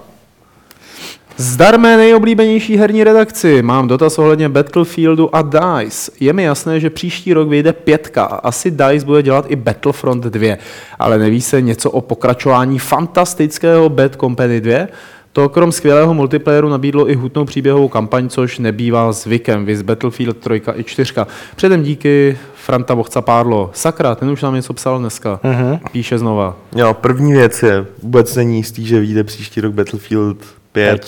Zdar 1.36 1.78
mé 1.78 1.96
nejoblíbenější 1.96 2.76
herní 2.76 3.04
redakci. 3.04 3.62
Mám 3.62 3.88
dotaz 3.88 4.18
ohledně 4.18 4.48
Battlefieldu 4.48 5.36
a 5.36 5.42
DICE. 5.42 6.12
Je 6.20 6.32
mi 6.32 6.42
jasné, 6.42 6.80
že 6.80 6.90
příští 6.90 7.32
rok 7.32 7.48
vyjde 7.48 7.72
pětka 7.72 8.24
asi 8.24 8.70
DICE 8.70 9.06
bude 9.06 9.22
dělat 9.22 9.44
i 9.48 9.56
Battlefront 9.56 10.24
2, 10.24 10.56
ale 10.98 11.18
neví 11.18 11.40
se 11.40 11.60
něco 11.60 11.90
o 11.90 12.00
pokračování 12.00 12.78
fantastického 12.78 13.88
Bad 13.88 14.16
Company 14.20 14.60
2? 14.60 14.86
To 15.32 15.48
krom 15.48 15.72
skvělého 15.72 16.14
multiplayeru 16.14 16.68
nabídlo 16.68 17.10
i 17.10 17.14
hutnou 17.14 17.44
příběhovou 17.44 17.88
kampaň, 17.88 18.28
což 18.28 18.58
nebývá 18.58 19.12
zvykem, 19.12 19.64
viz 19.64 19.82
Battlefield 19.82 20.36
3 20.36 20.62
i 20.74 20.84
4. 20.84 21.14
Předem 21.56 21.82
díky 21.82 22.38
Franta 22.64 22.94
Bochca 22.94 23.20
Pádlo. 23.20 23.70
Sakra, 23.74 24.14
ten 24.14 24.30
už 24.30 24.42
nám 24.42 24.54
něco 24.54 24.72
psal 24.72 24.98
dneska. 24.98 25.40
Mhm. 25.42 25.78
Píše 25.92 26.18
znova. 26.18 26.56
Jo, 26.76 26.94
první 26.94 27.32
věc 27.32 27.62
je, 27.62 27.86
vůbec 28.02 28.36
není 28.36 28.56
jistý, 28.56 28.86
že 28.86 29.00
vyjde 29.00 29.24
příští 29.24 29.60
rok 29.60 29.72
Battlefield 29.72 30.36
5. 30.72 31.06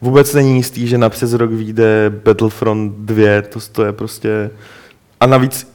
Vůbec 0.00 0.34
není 0.34 0.56
jistý, 0.56 0.88
že 0.88 0.98
na 0.98 1.08
přes 1.08 1.32
rok 1.32 1.50
vyjde 1.50 2.12
Battlefront 2.24 2.92
2, 2.98 3.42
to, 3.42 3.60
to 3.72 3.84
je 3.84 3.92
prostě... 3.92 4.50
A 5.20 5.26
navíc 5.26 5.72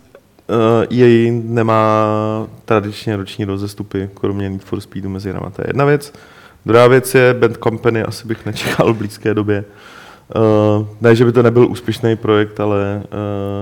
uh, 0.47 0.99
EA 0.99 1.31
nemá 1.43 2.07
tradičně 2.65 3.17
roční 3.17 3.45
rozestupy, 3.45 4.09
kromě 4.13 4.49
Need 4.49 4.63
for 4.63 4.81
Speedu 4.81 5.09
mezi 5.09 5.29
hrama. 5.29 5.49
To 5.49 5.61
je 5.61 5.69
jedna 5.69 5.85
věc. 5.85 6.13
Druhá 6.65 6.87
věc 6.87 7.15
je 7.15 7.33
Bad 7.33 7.51
Company, 7.63 8.03
asi 8.03 8.27
bych 8.27 8.45
nečekal 8.45 8.93
v 8.93 8.97
blízké 8.97 9.33
době. 9.33 9.63
Uh, 10.35 10.87
ne, 11.01 11.15
že 11.15 11.25
by 11.25 11.31
to 11.31 11.43
nebyl 11.43 11.67
úspěšný 11.67 12.15
projekt, 12.15 12.59
ale 12.59 13.03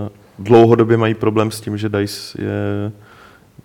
uh, 0.04 0.21
dlouhodobě 0.44 0.98
mají 0.98 1.14
problém 1.14 1.52
s 1.52 1.62
tím, 1.62 1.78
že 1.78 1.90
DICE 1.90 2.42
je 2.42 2.92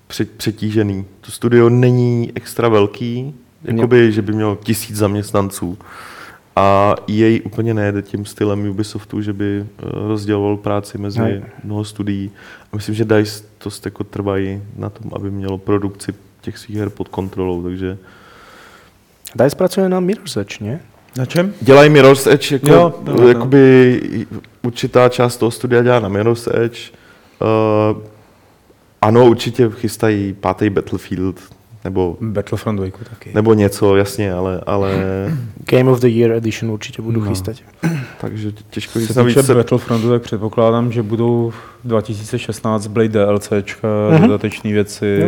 pře- 0.07 0.25
přetížený. 0.25 1.05
To 1.21 1.31
studio 1.31 1.69
není 1.69 2.33
extra 2.35 2.69
velký, 2.69 3.35
jakoby, 3.65 4.13
že 4.13 4.23
by 4.23 4.33
mělo 4.33 4.57
tisíc 4.57 4.97
zaměstnanců. 4.97 5.79
A 6.57 6.95
EA 7.11 7.41
úplně 7.45 7.75
nejede 7.75 8.03
tím 8.03 8.25
stylem 8.25 8.69
Ubisoftu, 8.71 9.23
že 9.23 9.33
by 9.33 9.61
eh, 9.61 9.85
rozděloval 10.09 10.57
práci 10.57 10.99
mezi 10.99 11.21
Ne. 11.21 11.43
mnoho 11.65 11.85
studií. 11.85 12.31
A 12.73 12.77
myslím, 12.77 12.95
že 12.95 13.05
DICE 13.05 13.45
to 13.59 13.71
jako 13.85 14.05
trvají 14.05 14.63
na 14.77 14.91
tom, 14.91 15.11
aby 15.15 15.31
mělo 15.31 15.59
produkci 15.59 16.15
těch 16.41 16.59
svých 16.59 16.77
her 16.77 16.91
pod 16.91 17.09
kontrolou, 17.09 17.63
takže 17.63 17.99
DICE 19.35 19.57
pracuje 19.57 19.89
na 19.89 20.01
Mirror's 20.01 20.37
Edge? 20.37 20.61
Na 21.17 21.27
čem? 21.27 21.55
Dělají 21.61 21.91
Mirror's 21.91 22.27
Edge, 22.27 22.55
jako, 22.55 22.73
Jo, 22.73 22.95
jo, 23.07 23.17
jo. 23.23 23.29
jakoby 23.29 24.01
určitá 24.63 25.09
část 25.09 25.37
toho 25.37 25.51
studia 25.51 25.83
dělá 25.83 26.01
na 26.01 26.09
Mirror's 26.09 26.49
Edge. 26.55 26.81
Uh, 27.41 28.03
ano, 29.03 29.27
určitě 29.27 29.71
chystají 29.71 30.33
pátý 30.33 30.71
Battlefield, 30.71 31.41
Nebo, 31.87 32.17
Battlefront 32.21 32.81
2 32.81 32.91
taky. 33.11 33.31
nebo 33.35 33.55
něco, 33.55 33.97
jasně, 33.97 34.33
ale, 34.33 34.61
ale 34.67 34.93
Game 35.71 35.91
of 35.91 36.01
the 36.01 36.07
Year 36.09 36.33
Edition 36.33 36.71
určitě 36.71 37.03
budu 37.03 37.21
No. 37.21 37.27
chystat. 37.29 37.57
takže 38.21 38.53
těžko 38.71 38.99
říct. 39.01 39.09
se 39.13 39.19
Navíc 39.21 39.35
týče 39.35 39.47
se, 39.47 39.55
Battlefrontu, 39.55 40.11
tak 40.11 40.23
předpokládám, 40.23 40.93
že 40.93 41.03
budou 41.03 41.53
2016 41.85 42.87
Blade 42.87 43.09
DLCčka, 43.09 43.89
Mhm. 44.13 44.23
dodatečné 44.23 44.73
věci 44.73 45.21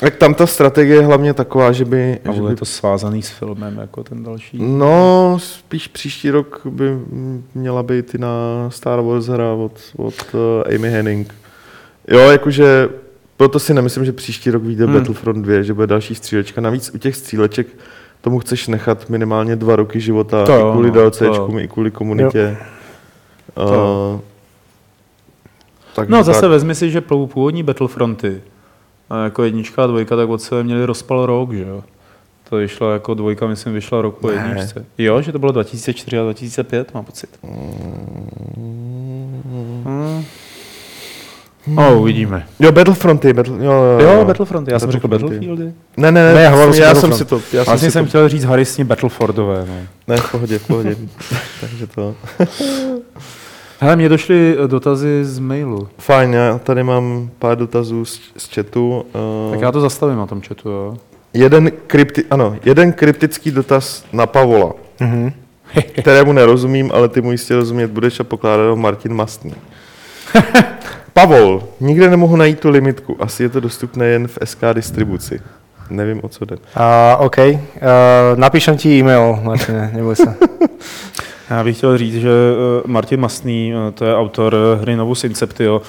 tak 0.00 0.16
tam 0.16 0.34
ta 0.34 0.46
strategie 0.46 0.96
je 0.96 1.06
hlavně 1.06 1.34
taková, 1.34 1.72
že 1.72 1.84
by, 1.84 2.18
a 2.28 2.32
že 2.32 2.40
bude 2.40 2.52
by 2.54 2.58
to 2.58 2.64
svázaný 2.64 3.22
s 3.22 3.28
filmem, 3.30 3.78
jako 3.80 4.04
ten 4.04 4.22
další. 4.22 4.58
No, 4.62 5.36
spíš 5.40 5.88
příští 5.88 6.30
rok 6.30 6.60
by 6.64 6.98
měla 7.54 7.82
být 7.82 8.14
i 8.14 8.18
na 8.18 8.28
Star 8.68 9.00
Wars 9.00 9.26
hra 9.26 9.52
od, 9.52 9.72
od 9.96 10.14
uh, 10.34 10.74
Amy 10.74 10.90
Henning. 10.90 11.34
Jo, 12.08 12.18
jakože 12.20 12.88
proto 13.36 13.58
si 13.58 13.74
nemyslím, 13.74 14.04
že 14.04 14.12
příští 14.12 14.50
rok 14.50 14.62
vyjde 14.62 14.84
Hmm. 14.84 14.94
Battlefront 14.94 15.44
2, 15.44 15.62
že 15.62 15.74
bude 15.74 15.86
další 15.86 16.14
střílečka. 16.14 16.60
Navíc 16.60 16.90
u 16.94 16.98
těch 16.98 17.16
stříleček 17.16 17.66
tomu 18.20 18.38
chceš 18.38 18.68
nechat 18.68 19.08
minimálně 19.10 19.56
dva 19.56 19.76
roky 19.76 20.00
života, 20.00 20.44
To 20.46 20.52
i 20.52 20.60
jo, 20.60 20.72
kvůli 20.72 20.88
no, 20.90 20.94
to 20.94 21.00
DLCčkům, 21.24 21.58
i 21.58 21.68
kvůli 21.68 21.90
komunitě. 21.90 22.56
Uh, 23.56 24.20
tak, 25.94 26.08
No 26.08 26.22
zase 26.24 26.48
vezmi 26.48 26.74
si, 26.74 26.90
že 26.90 27.00
původní 27.00 27.62
Battlefronty, 27.62 28.42
a 29.10 29.24
jako 29.24 29.42
jednička 29.44 29.84
a 29.84 29.86
dvojka, 29.86 30.16
tak 30.16 30.28
od 30.28 30.42
sebe 30.42 30.62
měli 30.62 30.84
rozpal 30.84 31.26
rok, 31.26 31.52
že 31.52 31.62
jo? 31.62 31.84
To 32.50 32.56
vyšlo 32.56 32.92
jako 32.92 33.14
dvojka, 33.14 33.46
myslím, 33.46 33.74
vyšla 33.74 34.02
rok 34.02 34.18
po 34.18 34.28
Ne. 34.28 34.34
jedničce. 34.34 34.84
Jo, 34.98 35.22
že 35.22 35.32
to 35.32 35.38
bylo 35.38 35.52
2004 35.52 36.18
a 36.18 36.22
2005, 36.22 36.94
mám 36.94 37.04
pocit. 37.04 37.30
Hmm. 39.84 40.24
No, 41.66 42.00
uvidíme. 42.00 42.46
Jo, 42.60 42.72
Battlefronty. 42.72 43.32
Battle, 43.32 43.64
jo, 43.64 43.72
jo, 43.72 43.98
Jo, 44.00 44.24
Battlefront, 44.24 44.68
já 44.68 44.78
jsem 44.78 44.90
řekl 44.90 45.08
Battlefronty. 45.08 45.46
Battlefieldy. 45.46 45.74
Ne, 45.96 46.12
ne, 46.12 46.24
ne, 46.24 46.34
Ne, 46.34 46.48
hovoril 46.48 46.74
já, 46.74 46.94
jsem 46.94 47.00
jsem 47.00 47.18
si 47.18 47.24
to... 47.24 47.36
Já 47.36 47.42
jsem 47.42 47.64
Vlastně 47.64 47.88
si 47.88 47.92
jsem 47.92 48.04
to, 48.04 48.08
chtěl 48.08 48.28
říct 48.28 48.44
harisně 48.44 48.84
Battlefordové. 48.84 49.64
No. 49.68 49.74
Ne, 50.08 50.16
v 50.16 50.30
pohodě, 50.30 50.58
v 50.58 50.66
pohodě. 50.66 50.96
Takže 51.60 51.86
to... 51.86 52.14
Hele, 53.80 53.96
mě 53.96 54.08
došly 54.08 54.56
eh, 54.64 54.68
dotazy 54.68 55.24
z 55.24 55.38
mailu. 55.38 55.88
Fajn, 55.98 56.34
já 56.34 56.58
tady 56.58 56.82
mám 56.82 57.30
pár 57.38 57.58
dotazů 57.58 58.04
z, 58.04 58.20
z 58.36 58.54
chatu. 58.54 59.04
Uh, 59.46 59.52
Tak 59.52 59.60
já 59.60 59.72
to 59.72 59.80
zastavím 59.80 60.16
na 60.18 60.26
tom 60.26 60.40
chatu, 60.40 60.68
jo. 60.70 60.96
jeden, 61.34 61.70
krypti, 61.86 62.24
ano, 62.30 62.56
jeden 62.64 62.92
kryptický 62.92 63.50
dotaz 63.50 64.04
na 64.12 64.26
Pavola, 64.26 64.72
Mhm. 65.00 65.32
kterému 66.00 66.32
nerozumím, 66.32 66.90
ale 66.94 67.08
ty 67.08 67.20
mu 67.20 67.32
jistě 67.32 67.54
rozumět 67.56 67.90
budeš 67.90 68.20
a 68.20 68.24
pokládá 68.24 68.68
ho 68.68 68.76
Martin 68.76 69.14
Mastný. 69.14 69.54
Pavol, 71.16 71.62
nikde 71.80 72.10
nemohu 72.10 72.36
najít 72.36 72.60
tu 72.60 72.70
limitku. 72.70 73.16
Asi 73.18 73.42
je 73.42 73.48
to 73.48 73.60
dostupné 73.60 74.06
jen 74.06 74.28
v 74.28 74.38
SK 74.44 74.58
distribuci. 74.72 75.40
Nevím, 75.90 76.20
o 76.22 76.28
co 76.28 76.44
jde. 76.44 76.56
Uh, 76.56 77.26
OK, 77.26 77.38
uh, 77.38 77.54
napíšem 78.34 78.76
ti 78.76 78.98
e-mail, 78.98 79.38
Martine, 79.42 79.90
neboj 79.94 80.16
se. 80.16 80.36
Já 81.50 81.64
bych 81.64 81.76
chtěl 81.76 81.98
říct, 81.98 82.14
že 82.14 82.28
eh, 82.28 82.82
Martin 82.86 83.20
Masný, 83.20 83.72
eh, 83.74 83.92
to 83.92 84.04
je 84.04 84.16
autor 84.16 84.56
hry 84.80 84.96
Novus 84.96 85.24
Inceptio, 85.24 85.82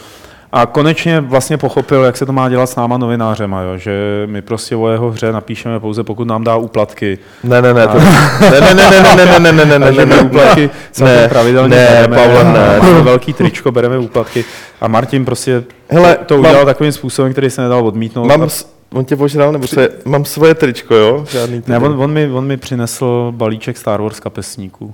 a 0.51 0.65
konečně 0.65 1.21
vlastně 1.21 1.57
pochopil, 1.57 2.03
jak 2.03 2.17
se 2.17 2.25
to 2.25 2.33
má 2.33 2.49
dělat 2.49 2.67
s 2.69 2.75
náma 2.75 2.97
novinářema, 2.97 3.61
jo? 3.61 3.77
že 3.77 4.23
my 4.25 4.41
prostě 4.41 4.75
o 4.75 4.87
jeho 4.89 5.11
hře 5.11 5.31
napíšeme 5.31 5.79
pouze, 5.79 6.03
pokud 6.03 6.27
nám 6.27 6.43
dá 6.43 6.55
úplatky. 6.55 7.17
Ne, 7.43 7.61
ne, 7.61 7.73
ne, 7.73 7.87
to, 7.87 7.99
ne, 7.99 8.61
ne, 8.61 8.73
ne, 8.73 8.73
ne, 8.73 9.15
ne, 9.15 9.39
ne, 9.39 9.39
ne, 9.39 9.65
ne, 9.65 9.79
ne, 9.79 9.91
ne, 9.91 10.05
my 10.05 10.15
ne, 10.15 10.21
úplatky 10.21 10.69
ne, 11.01 11.27
pravidelně 11.29 11.75
ne, 11.75 11.85
bereme. 11.87 12.15
Pavle, 12.17 12.43
ne. 12.43 12.79
máme 12.79 13.01
velký 13.01 13.33
tričko, 13.33 13.71
bereme 13.71 13.97
úplatky. 13.97 14.45
A 14.81 14.87
Martin 14.87 15.25
prostě 15.25 15.63
Hele, 15.89 16.17
to 16.25 16.33
mám- 16.37 16.45
udělal 16.45 16.65
takovým 16.65 16.91
způsobem, 16.91 17.31
který 17.31 17.49
se 17.49 17.61
nedal 17.61 17.87
odmítnout. 17.87 18.25
Mám, 18.25 18.41
A- 18.41 18.49
s- 18.49 18.73
on 18.93 19.05
tě 19.05 19.15
požral, 19.15 19.51
nebo 19.51 19.65
je? 19.79 19.89
Mám 20.05 20.25
svoje 20.25 20.55
tričko, 20.55 20.95
jo? 20.95 21.25
Žádný 21.31 21.63
ne, 21.67 21.77
on, 21.79 22.01
on, 22.03 22.11
mi, 22.11 22.31
on 22.31 22.45
mi 22.47 22.57
přinesl 22.57 23.33
balíček 23.35 23.77
Star 23.77 24.01
Wars 24.01 24.19
kapesníků. 24.19 24.93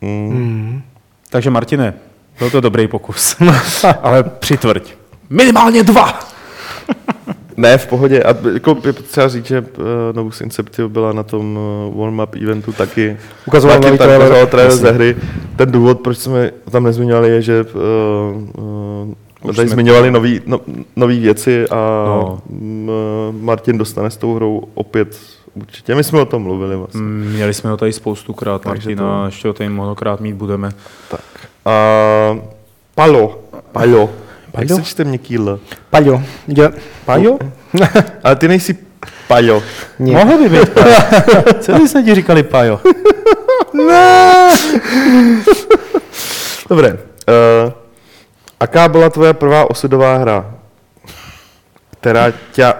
Mm. 0.00 0.08
Mm. 0.32 0.82
Takže 1.30 1.50
Martine, 1.50 1.94
byl 2.38 2.50
to 2.50 2.60
dobrý 2.60 2.88
pokus, 2.88 3.36
ale 4.02 4.22
přitvrď. 4.22 4.94
Minimálně 5.30 5.82
dva! 5.82 6.18
Ne, 7.56 7.78
v 7.78 7.86
pohodě. 7.86 8.22
A 8.22 8.36
jako 8.52 8.76
je 8.86 8.92
potřeba 8.92 9.28
říct, 9.28 9.46
že 9.46 9.60
uh, 9.60 9.66
Novus 10.12 10.40
Inceptio 10.40 10.88
byla 10.88 11.12
na 11.12 11.22
tom 11.22 11.56
uh, 11.88 12.00
warm-up 12.00 12.42
eventu 12.42 12.72
taky. 12.72 13.16
Ukazoval 13.46 13.80
taky 13.80 13.98
tak 13.98 14.06
trailer. 14.08 14.46
trailer 14.46 14.76
ze 14.76 14.90
hry. 14.90 15.16
Ten 15.56 15.72
důvod, 15.72 16.00
proč 16.00 16.18
jsme 16.18 16.50
tam 16.70 16.84
nezmiňovali, 16.84 17.30
je, 17.30 17.42
že 17.42 17.64
uh, 17.64 17.80
uh, 18.64 19.50
Už 19.50 19.56
tady 19.56 19.68
jsme- 19.68 19.74
zmiňovali 19.74 20.10
nový, 20.10 20.40
no, 20.46 20.60
nový 20.96 21.20
věci 21.20 21.68
a 21.68 21.74
No. 22.06 22.40
no. 22.50 23.32
Martin 23.40 23.78
dostane 23.78 24.10
s 24.10 24.16
tou 24.16 24.34
hrou 24.34 24.62
opět 24.74 25.18
určitě. 25.54 25.94
My 25.94 26.04
jsme 26.04 26.20
o 26.20 26.24
tom 26.26 26.42
mluvili 26.42 26.76
vlastně. 26.76 27.00
Mm, 27.00 27.30
Měli 27.34 27.54
jsme 27.54 27.70
ho 27.70 27.76
tady 27.76 27.92
spoustukrát, 27.92 28.62
Takže 28.62 28.88
Martina, 28.88 29.02
to- 29.02 29.22
a 29.22 29.26
ještě 29.26 29.48
ho 29.48 29.54
tady 29.54 29.70
mnohokrát 29.70 30.20
mít 30.20 30.34
budeme. 30.34 30.70
Tak. 31.10 31.20
A 31.64 32.38
Palo. 32.94 33.38
Palo. 33.72 34.10
Jak 34.58 34.68
Palo? 34.68 34.80
se 34.80 34.84
čte 34.84 35.04
měkký 35.04 35.38
L? 35.38 35.60
Paľo, 35.90 36.22
ide. 36.48 36.72
Pajo? 37.04 37.38
Ale 38.24 38.36
ty 38.36 38.48
nejsi 38.48 38.76
Pajo. 39.28 39.62
Nie. 39.98 40.16
Mohl 40.16 40.38
by 40.38 40.48
být 40.48 40.68
Pajo. 40.68 40.96
Co 41.60 41.72
jsme 41.76 42.02
ti 42.02 42.14
říkali 42.14 42.42
Pajo? 42.42 42.80
Dobré. 46.68 46.92
Uh, 46.92 46.98
aká 48.60 48.88
byla 48.88 49.10
tvoje 49.10 49.32
prvá 49.32 49.70
osudová 49.70 50.16
hra, 50.16 50.54
která 52.00 52.32
tě 52.52 52.72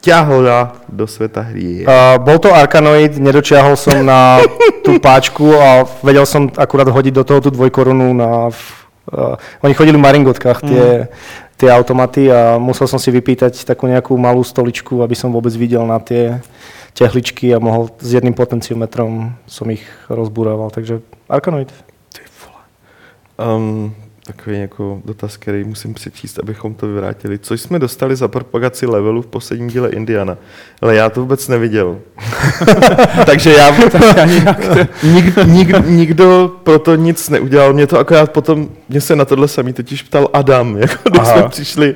vťahla 0.00 0.80
do 0.88 1.06
světa 1.06 1.40
hry? 1.40 1.84
Uh, 1.84 2.16
bol 2.24 2.40
to 2.40 2.48
Arkanoid, 2.48 3.20
nedočiahol 3.20 3.76
som 3.76 4.00
na 4.00 4.40
tú 4.80 4.96
páčku 4.96 5.52
a 5.52 5.84
vedel 6.00 6.24
som 6.24 6.48
akurát 6.56 6.88
hodiť 6.88 7.12
do 7.12 7.24
toho 7.24 7.40
tú 7.44 7.50
dvojkorunu 7.52 8.16
na... 8.16 8.48
Uh, 9.10 9.36
oni 9.60 9.76
chodili 9.76 10.00
v 10.00 10.06
maringotkách 10.06 10.64
tie, 10.64 11.12
tie 11.60 11.68
automaty 11.68 12.32
a 12.32 12.56
musel 12.56 12.88
som 12.88 12.96
si 12.96 13.12
vypýtať 13.12 13.68
takú 13.68 13.84
nejakú 13.84 14.16
malú 14.16 14.40
stoličku, 14.40 15.04
aby 15.04 15.12
som 15.12 15.28
vôbec 15.28 15.52
videl 15.52 15.84
na 15.84 16.00
tie 16.00 16.40
tehličky 16.96 17.52
a 17.52 17.60
mohol 17.60 17.92
s 18.00 18.10
jedným 18.16 18.32
potenciometrom 18.32 19.36
som 19.44 19.66
ich 19.68 19.84
rozbúraval. 20.08 20.72
Takže 20.72 21.04
Arkanoid. 21.28 21.68
Um, 23.40 23.96
takový 24.32 24.60
jako 24.60 25.02
dotaz, 25.04 25.36
který 25.36 25.64
musím 25.64 25.94
přečíst, 25.94 26.38
abychom 26.38 26.74
to 26.74 26.86
vyvrátili. 26.86 27.38
Co 27.38 27.54
jsme 27.54 27.78
dostali 27.78 28.16
za 28.16 28.28
propagaci 28.28 28.86
levelu 28.86 29.22
v 29.22 29.26
posledním 29.26 29.68
díle 29.68 29.88
Indiana? 29.88 30.36
Ale 30.80 30.94
já 30.94 31.10
to 31.10 31.20
vůbec 31.20 31.48
neviděl. 31.48 31.98
Takže 33.26 33.52
já... 33.52 33.70
nik, 35.02 35.36
nik, 35.44 35.68
nikdo 35.86 36.56
pro 36.62 36.78
to 36.78 36.94
nic 36.94 37.28
neudělal. 37.28 37.72
Mě 37.72 37.86
to 37.86 37.98
akorát 37.98 38.32
potom, 38.32 38.68
mě 38.88 39.00
se 39.00 39.16
na 39.16 39.24
tohle 39.24 39.48
samý 39.48 39.72
totiž 39.72 40.02
ptal 40.02 40.28
Adam, 40.32 40.76
jako 40.78 41.10
když 41.10 41.20
Aha. 41.20 41.32
jsme 41.32 41.48
přišli. 41.48 41.94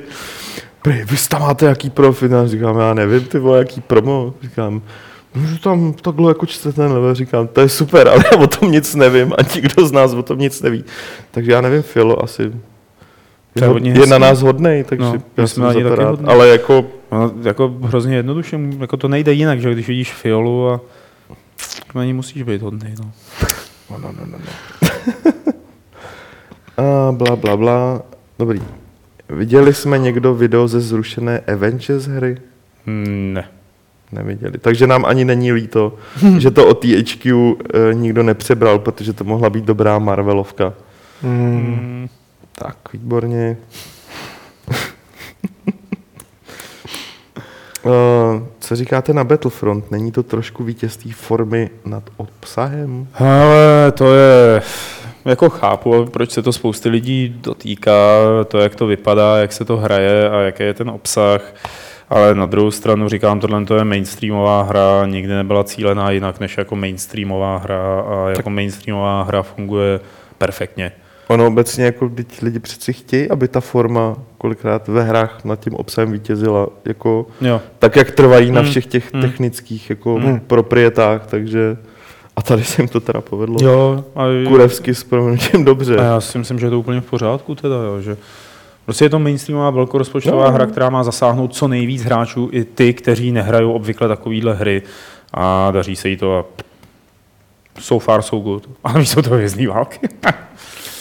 Prý, 0.81 1.03
vy 1.05 1.17
tam 1.29 1.41
máte 1.41 1.65
jaký 1.65 1.89
profit? 1.89 2.33
A 2.33 2.47
říkám, 2.47 2.79
já 2.79 2.93
nevím, 2.93 3.21
ty 3.21 3.39
vole, 3.39 3.57
jaký 3.57 3.81
promo. 3.81 4.33
Říkám, 4.41 4.81
no, 5.35 5.47
že 5.47 5.59
tam 5.59 5.93
takhle 5.93 6.31
jako 6.31 6.45
čtete 6.45 6.73
ten 6.75 6.91
level, 6.91 7.15
říkám, 7.15 7.47
to 7.47 7.61
je 7.61 7.69
super, 7.69 8.07
ale 8.07 8.23
já 8.31 8.37
o 8.43 8.47
tom 8.47 8.71
nic 8.71 8.95
nevím 8.95 9.33
a 9.33 9.55
nikdo 9.55 9.87
z 9.87 9.91
nás 9.91 10.13
o 10.13 10.23
tom 10.23 10.39
nic 10.39 10.61
neví. 10.61 10.83
Takže 11.31 11.51
já 11.51 11.61
nevím, 11.61 11.81
Filo 11.81 12.23
asi 12.23 12.41
je, 12.41 13.67
je 13.81 13.99
je 13.99 14.07
na 14.07 14.17
nás 14.17 14.41
hodnej, 14.41 14.83
takže 14.83 15.05
No, 15.05 15.13
no, 15.13 15.21
já 15.37 15.47
jsme 15.47 15.55
jsem 15.55 15.65
ani 15.65 15.83
taky 15.83 15.95
rád. 15.95 16.19
Ale 16.25 16.47
jako, 16.47 16.85
No, 17.11 17.31
jako 17.43 17.73
hrozně 17.81 18.15
jednoduše, 18.15 18.59
jako 18.79 18.97
to 18.97 19.07
nejde 19.07 19.33
jinak, 19.33 19.61
že 19.61 19.73
když 19.73 19.87
vidíš 19.87 20.13
fiolu 20.13 20.69
a 20.69 20.81
na 21.95 22.03
ní 22.05 22.13
musíš 22.13 22.43
být 22.43 22.61
hodný. 22.61 22.95
No. 23.89 23.97
no, 23.97 24.11
no, 24.19 24.25
no, 24.25 24.37
no. 24.37 24.43
a 27.07 27.11
bla, 27.11 27.35
bla, 27.35 27.57
bla. 27.57 28.01
Dobrý. 28.39 28.61
Viděli 29.29 29.73
jsme 29.73 29.97
někdo 29.97 30.35
video 30.35 30.67
ze 30.67 30.79
zrušené 30.79 31.39
Avengers 31.39 32.05
hry? 32.05 32.37
Hmm, 32.85 33.33
Ne. 33.33 33.47
Neviděli. 34.11 34.57
Takže 34.57 34.87
nám 34.87 35.05
ani 35.05 35.25
není 35.25 35.51
líto, 35.51 35.93
že 36.37 36.51
to 36.51 36.67
o 36.67 36.73
THQ 36.73 37.55
e, 37.73 37.93
nikdo 37.93 38.23
nepřebral, 38.23 38.79
protože 38.79 39.13
to 39.13 39.23
mohla 39.23 39.49
být 39.49 39.65
dobrá 39.65 39.99
Marvelovka. 39.99 40.73
Mm. 41.23 41.65
Hmm. 41.65 42.07
Tak, 42.51 42.77
výborně. 42.93 43.57
Uh, 47.83 47.93
co 48.59 48.75
říkáte 48.75 49.13
na 49.13 49.23
Battlefront? 49.23 49.91
Není 49.91 50.11
to 50.11 50.23
trošku 50.23 50.63
vítězství 50.63 51.11
formy 51.11 51.69
nad 51.85 52.03
obsahem? 52.17 53.07
Ale 53.13 53.91
to 53.91 54.13
je, 54.13 54.61
jako 55.25 55.49
chápu, 55.49 56.05
proč 56.05 56.31
se 56.31 56.41
to 56.41 56.53
spousty 56.53 56.89
lidí 56.89 57.35
dotýká, 57.41 57.91
to, 58.47 58.57
jak 58.57 58.75
to 58.75 58.87
vypadá, 58.87 59.37
jak 59.37 59.53
se 59.53 59.65
to 59.65 59.77
hraje 59.77 60.29
a 60.29 60.39
jaký 60.39 60.63
je 60.63 60.73
ten 60.73 60.89
obsah. 60.89 61.53
Ale 62.09 62.35
na 62.35 62.45
druhou 62.45 62.71
stranu 62.71 63.09
říkám, 63.09 63.39
tohle 63.39 63.65
to 63.65 63.75
je 63.75 63.83
mainstreamová 63.83 64.61
hra, 64.63 65.05
nikdy 65.05 65.33
nebyla 65.33 65.63
cílená 65.63 66.11
jinak 66.11 66.39
než 66.39 66.57
jako 66.57 66.75
mainstreamová 66.75 67.57
hra 67.57 67.99
a 67.99 68.29
jako 68.29 68.49
mainstreamová 68.49 69.23
hra 69.23 69.41
funguje 69.43 69.99
perfektně. 70.37 70.91
Ono 71.27 71.47
obecně, 71.47 71.85
jako 71.85 72.09
teď 72.09 72.41
lidi 72.41 72.59
přeci 72.59 72.93
chtějí, 72.93 73.29
aby 73.29 73.47
ta 73.47 73.59
forma 73.59 74.15
kolikrát 74.37 74.87
ve 74.87 75.03
hrách 75.03 75.45
nad 75.45 75.59
tím 75.59 75.73
obsahem 75.73 76.11
vítězila, 76.11 76.67
jako 76.85 77.25
Jo. 77.41 77.61
tak, 77.79 77.95
jak 77.95 78.11
trvají 78.11 78.51
na 78.51 78.61
Hmm. 78.61 78.69
všech 78.69 78.85
těch 78.85 79.13
Hmm. 79.13 79.21
technických 79.21 79.89
jako 79.89 80.13
Hmm. 80.15 80.39
proprietách, 80.39 81.25
takže 81.27 81.77
a 82.35 82.41
tady 82.41 82.63
se 82.63 82.81
jim 82.81 82.87
to 82.89 82.99
teda 82.99 83.21
povedlo. 83.21 83.57
Jo, 83.61 84.03
a, 84.15 84.23
Kurevsky 84.47 84.95
s 84.95 85.03
proměnutím 85.03 85.65
dobře. 85.65 85.97
a 85.97 86.03
já 86.03 86.21
si 86.21 86.37
myslím, 86.37 86.59
že 86.59 86.65
je 86.65 86.69
to 86.69 86.79
úplně 86.79 87.01
v 87.01 87.05
pořádku 87.09 87.55
teda, 87.55 87.75
jo, 87.75 88.01
že 88.01 88.17
Prostě 88.85 89.05
je 89.05 89.09
to 89.09 89.19
mainstreamová 89.19 89.69
velkorozpočtová 89.69 90.45
No. 90.47 90.51
hra, 90.51 90.65
která 90.65 90.89
má 90.89 91.03
zasáhnout 91.03 91.55
co 91.55 91.67
nejvíc 91.67 92.03
hráčů, 92.03 92.49
i 92.51 92.63
ty, 92.63 92.93
kteří 92.93 93.31
nehrajou 93.31 93.71
obvykle 93.73 94.07
takovýhle 94.07 94.53
hry 94.55 94.81
a 95.33 95.71
daří 95.71 95.95
se 95.95 96.09
jí 96.09 96.17
to 96.17 96.37
a 96.39 96.45
so 97.81 98.05
far 98.05 98.21
so 98.21 98.43
good. 98.43 98.69
Ale 98.83 98.99
víš, 98.99 99.09
jsou 99.09 99.21
to 99.21 99.29
hvězdný 99.29 99.67
války. 99.67 99.99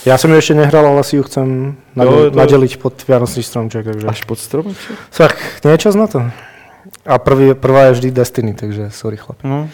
Já 0.06 0.19
jsem 0.19 0.31
ještě 0.32 0.55
nehrál, 0.55 0.86
ale 0.86 1.05
si 1.05 1.16
ju 1.16 1.23
chcem 1.23 1.74
je 2.01 2.06
to- 2.06 2.31
nadeliť 2.36 2.77
pod 2.77 3.09
Vianočný 3.09 3.43
stromček, 3.43 3.85
takže... 3.85 4.06
Až 4.06 4.24
pod 4.24 4.39
stromeček? 4.39 4.97
Tak, 5.16 5.61
nie 5.65 5.73
je 5.74 5.78
čas 5.78 5.94
na 5.94 6.06
to. 6.06 6.23
A 7.06 7.19
prvý, 7.19 7.55
prvá 7.55 7.82
je 7.82 7.93
vždy 7.93 8.11
Destiny, 8.11 8.55
takže 8.55 8.90
sorry 8.90 9.16
chlapi. 9.16 9.48
No, 9.48 9.69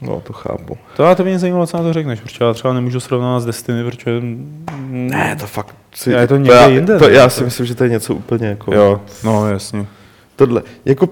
No, 0.00 0.20
to 0.20 0.32
chápu. 0.32 0.76
to, 0.96 1.02
já 1.02 1.14
to 1.14 1.24
mě 1.24 1.38
zajímalo, 1.38 1.66
co 1.66 1.76
na 1.76 1.82
to 1.82 1.92
řekneš, 1.92 2.20
protože 2.20 2.44
já 2.44 2.54
třeba 2.54 2.74
nemůžu 2.74 3.00
srovnávat 3.00 3.40
s 3.40 3.44
Destiny, 3.46 3.84
protože... 3.90 4.20
Ne, 4.90 5.36
to 5.40 5.46
fakt... 5.46 5.74
Si, 5.94 6.10
Je 6.10 6.26
to 6.26 6.34
to 6.34 6.36
někde 6.36 6.54
já, 6.54 6.66
jinde, 6.66 6.98
To, 6.98 7.08
ne? 7.08 7.14
já 7.14 7.28
si 7.28 7.44
myslím, 7.44 7.66
že 7.66 7.74
to 7.74 7.84
je 7.84 7.90
něco 7.90 8.14
úplně 8.14 8.46
jako... 8.46 8.74
Jo, 8.74 9.00
no 9.24 9.48
jasně. 9.48 9.86
Tohle. 10.36 10.62
Jako, 10.84 11.08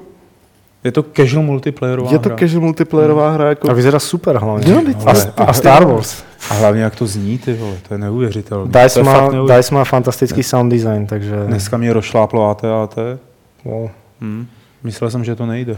Je 0.84 0.92
to 0.92 1.02
casual 1.16 1.42
multiplayerová 1.42 2.12
je 2.12 2.18
to 2.18 2.28
hra. 2.28 2.38
casual 2.38 2.60
multiplayerová 2.60 3.30
hra, 3.30 3.48
jako... 3.48 3.70
A 3.70 3.72
vyzerá 3.72 3.98
super 3.98 4.36
hlavně. 4.36 4.72
Jo, 4.72 4.80
teď- 4.86 4.96
a, 5.36 5.44
a 5.44 5.52
Star 5.52 5.84
Wars. 5.84 6.22
A 6.50 6.54
hlavně 6.54 6.82
jak 6.82 6.96
to 6.96 7.06
zní, 7.06 7.38
ty 7.38 7.52
vole, 7.54 7.76
to 7.88 7.94
je 7.94 7.98
neuvěřitelné. 7.98 8.72
DICE 8.82 8.94
to 8.94 9.00
je 9.00 9.04
má, 9.04 9.12
neuvěřitelné. 9.12 9.56
DICE 9.56 9.74
má 9.74 9.84
fantastický 9.84 10.42
sound 10.42 10.72
design, 10.72 11.06
takže... 11.06 11.36
Dneska 11.46 11.76
mě 11.76 11.92
rozšláplo 11.92 12.50
AT&T. 12.50 13.18
No. 13.64 13.90
Hm. 14.20 14.46
Myslel 14.84 15.10
jsem, 15.10 15.24
že 15.24 15.34
to 15.34 15.46
nejde. 15.46 15.76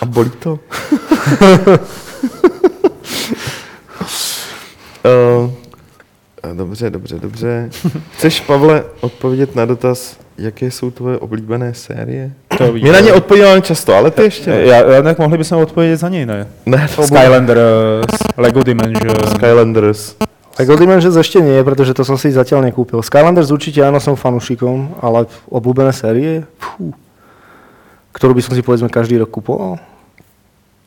A 0.00 0.04
bolí 0.06 0.30
to? 0.38 0.58
uh, 5.04 5.50
dobře, 6.54 6.90
dobře, 6.90 7.18
dobře. 7.18 7.70
Chceš, 8.16 8.40
Pavle, 8.40 8.84
odpovědět 9.00 9.56
na 9.56 9.64
dotaz, 9.64 10.16
jaké 10.38 10.70
jsou 10.70 10.90
tvoje 10.90 11.18
oblíbené 11.18 11.74
série? 11.74 12.32
To 12.58 12.72
My 12.72 12.92
na 12.92 13.00
ně 13.00 13.12
odpovídáme 13.12 13.60
často, 13.60 13.94
ale 13.94 14.10
ty 14.10 14.22
ještě 14.22 14.50
ne. 14.50 14.62
Já, 14.62 14.90
já, 14.90 15.02
tak 15.02 15.18
mohli 15.18 15.38
bychom 15.38 15.58
odpovědět 15.58 15.96
za 15.96 16.08
něj, 16.08 16.26
ne? 16.26 16.46
Ne, 16.66 16.88
to 16.96 17.02
Skylander, 17.02 17.58
eh, 17.58 18.42
Lego 18.42 18.62
Dimension. 18.62 19.16
Skylanders. 19.34 20.14
Lego 20.58 20.76
Dimensions 20.76 21.16
ešte 21.16 21.40
nie, 21.40 21.64
pretože 21.64 21.96
to 21.96 22.04
som 22.04 22.20
si 22.20 22.28
zatiaľ 22.28 22.68
nekúpil. 22.68 23.00
Skylanders 23.00 23.48
určite 23.48 23.80
áno, 23.80 23.96
som 24.04 24.20
fanúšikom, 24.20 25.00
ale 25.00 25.24
obľúbené 25.48 25.96
série, 25.96 26.44
fú, 26.60 26.92
ktorú 28.12 28.34
by 28.36 28.42
som 28.44 28.54
si 28.54 28.62
povedzme 28.62 28.88
každý 28.92 29.16
rok 29.18 29.30
kupoval. 29.32 29.80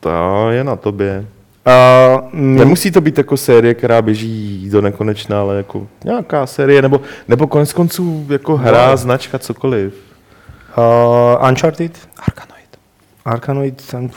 To 0.00 0.50
je 0.50 0.64
na 0.64 0.76
tobě. 0.76 1.26
Uh, 1.66 2.22
Nemusí 2.32 2.90
to 2.90 3.00
být 3.00 3.18
jako 3.18 3.36
série, 3.36 3.74
která 3.74 4.02
běží 4.02 4.68
do 4.70 4.80
nekonečna, 4.80 5.40
ale 5.40 5.56
jako 5.56 5.86
nějaká 6.04 6.46
série, 6.46 6.82
nebo, 6.82 7.00
nebo 7.28 7.46
konec 7.46 7.72
konců 7.72 8.26
jako 8.30 8.56
hra, 8.56 8.90
No. 8.90 8.96
značka, 8.96 9.38
cokoliv. 9.38 9.94
uh, 10.78 11.48
Uncharted, 11.48 11.92
Arkanoid. 12.26 12.70
Arkanoid, 13.24 13.82
ten, 13.90 14.10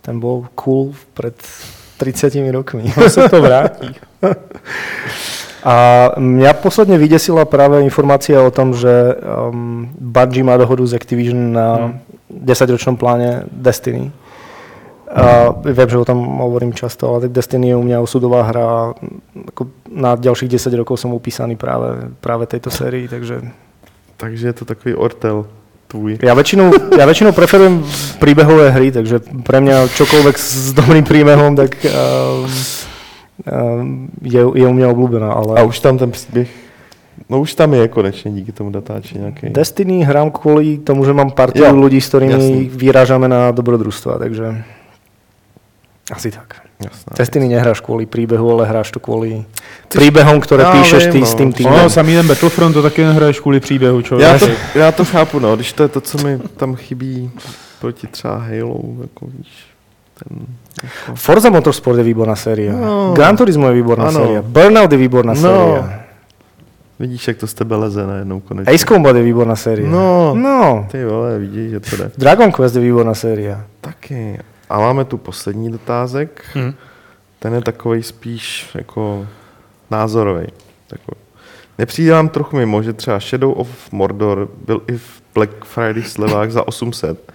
ten 0.00 0.20
bol 0.20 0.46
cool 0.54 0.94
pred 1.14 1.34
30 1.96 2.34
rokmi. 2.52 2.92
On 3.02 3.10
se 3.10 3.28
to 3.28 3.42
vrátí. 3.42 3.94
A 5.64 6.08
mňa 6.20 6.52
posledne 6.60 7.00
vydesila 7.00 7.48
práve 7.48 7.80
informácia 7.80 8.36
o 8.36 8.52
tom, 8.52 8.76
že 8.76 9.16
um, 9.16 9.88
Bungie 9.96 10.44
má 10.44 10.60
dohodu 10.60 10.84
s 10.84 10.92
Activision 10.92 11.52
na 11.56 11.68
Hmm. 11.76 12.03
10-ročnom 12.42 12.98
pláne 12.98 13.46
Destiny. 13.52 14.10
A 15.14 15.54
viem, 15.62 15.88
že 15.88 16.00
o 16.00 16.08
tom 16.08 16.18
hovorím 16.42 16.74
často, 16.74 17.06
ale 17.06 17.28
tak 17.28 17.32
Destiny 17.38 17.70
je 17.70 17.76
u 17.76 17.84
mňa 17.86 18.02
osudová 18.02 18.50
hra. 18.50 18.66
a 18.66 18.78
Ako 19.54 19.70
na 19.86 20.18
ďalších 20.18 20.50
10 20.58 20.74
rokov 20.74 20.98
som 20.98 21.14
upísaný 21.14 21.54
práve, 21.54 22.10
práve 22.18 22.50
tejto 22.50 22.70
sérii, 22.74 23.06
takže 23.06 23.38
Takže 24.16 24.46
je 24.46 24.52
to 24.52 24.64
takový 24.64 24.94
ortel 24.94 25.46
tvůj. 25.86 26.18
ja 26.22 26.34
väčšinou, 26.34 26.72
ja 26.98 27.06
väčšinou 27.06 27.32
preferujem 27.32 27.84
príbehové 28.18 28.70
hry, 28.70 28.90
takže 28.90 29.20
pre 29.46 29.60
mňa 29.60 29.90
čokoľvek 29.94 30.36
s 30.38 30.72
dobrým 30.72 31.04
príbehom, 31.04 31.54
tak 31.54 31.76
um, 31.84 31.92
um, 33.46 34.08
je, 34.22 34.42
je 34.42 34.66
u 34.66 34.74
mňa 34.74 34.86
obľúbená. 34.90 35.30
Ale... 35.30 35.60
A 35.60 35.62
už 35.62 35.78
tam 35.78 35.98
ten 35.98 36.10
příběh, 36.10 36.50
no 37.30 37.40
už 37.40 37.54
tam 37.54 37.74
je 37.74 37.88
konečně 37.88 38.30
díky 38.30 38.52
tomu 38.52 38.70
datáči 38.70 39.18
nějaký. 39.18 39.48
Destiny 39.50 40.02
hrám 40.04 40.30
kvôli 40.30 40.78
tomu, 40.78 41.04
že 41.04 41.12
mám 41.12 41.30
partiu 41.30 41.64
Jo, 41.64 41.72
ľudí, 41.72 42.00
s 42.00 42.08
ktorými 42.08 42.32
jasný. 42.32 42.68
vyrážame 42.74 43.28
na 43.28 43.50
dobrodružstva, 43.50 44.18
takže 44.18 44.64
asi 46.12 46.30
tak. 46.30 46.60
Jasná. 46.84 47.14
Destiny 47.16 47.48
nehráš 47.48 47.80
kvôli 47.80 48.04
príbehu, 48.04 48.50
ale 48.50 48.66
hráš 48.66 48.90
to 48.90 49.00
kvôli 49.00 49.46
príbehom, 49.88 50.36
ktoré 50.42 50.62
Já 50.66 50.72
píšeš 50.74 51.02
vím, 51.06 51.12
ty 51.12 51.20
no. 51.20 51.26
s 51.26 51.34
tým 51.34 51.50
týmem. 51.54 51.72
Ono, 51.72 51.90
samý 51.90 52.12
ten 52.18 52.26
Battlefront 52.26 52.74
to 52.74 52.82
taky 52.82 53.04
nehraješ 53.04 53.40
kvůli 53.40 53.60
příběhu, 53.60 54.02
čo? 54.02 54.18
Já 54.18 54.38
to, 54.38 54.48
já 54.74 54.92
to 54.92 55.04
chápu, 55.04 55.38
no, 55.38 55.56
když 55.56 55.72
to 55.72 55.82
je 55.82 55.88
to, 55.88 56.00
co 56.00 56.18
mi 56.26 56.38
tam 56.56 56.74
chybí 56.74 57.30
proti 57.80 58.06
třeba 58.06 58.36
Halo, 58.38 58.80
jako 59.02 59.26
víš, 59.38 59.48
ten, 60.18 60.38
jako, 60.82 61.14
Forza 61.16 61.50
Motorsport 61.50 61.98
je 61.98 62.04
výborná 62.04 62.36
séria. 62.36 62.72
No. 62.72 63.12
Gran 63.16 63.36
Turismo 63.36 63.68
je 63.68 63.74
výborná 63.74 64.04
Ano. 64.04 64.20
séria. 64.20 64.42
Burnout 64.42 64.92
je 64.92 64.98
výborná 64.98 65.34
No. 65.34 65.40
séria. 65.40 66.03
Vidíš, 67.04 67.28
jak 67.28 67.36
to 67.36 67.46
z 67.46 67.54
tebe 67.54 67.76
leze 67.76 68.06
najednou 68.06 68.40
konečně. 68.40 68.74
Ace 68.74 68.86
Combat 68.86 69.16
je 69.16 69.22
výborná 69.22 69.56
séria. 69.56 69.90
No. 69.90 70.34
no. 70.34 70.88
Ty 70.90 71.04
vole, 71.04 71.38
vidíš, 71.38 71.70
že 71.70 71.80
to 71.80 71.96
jde. 71.96 72.10
Dragon 72.18 72.52
Quest 72.52 72.74
je 72.74 72.80
výborná 72.80 73.14
séria. 73.14 73.64
Taky. 73.80 74.38
A 74.70 74.78
máme 74.80 75.04
tu 75.04 75.18
poslední 75.18 75.70
dotázek. 75.70 76.44
Hm. 76.54 76.72
Ten 77.38 77.54
je 77.54 77.60
takový 77.60 78.02
spíš 78.02 78.70
jako 78.74 79.26
názorový. 79.90 80.46
Takový. 80.86 81.20
Nepřijde 81.78 82.12
vám 82.12 82.28
trochu 82.28 82.56
mimo, 82.56 82.82
že 82.82 82.92
třeba 82.92 83.20
Shadow 83.20 83.60
of 83.60 83.92
Mordor 83.92 84.48
byl 84.66 84.82
i 84.88 84.98
v 84.98 85.22
Black 85.34 85.64
Friday 85.64 86.02
slevách 86.02 86.50
za 86.50 86.68
800, 86.68 87.32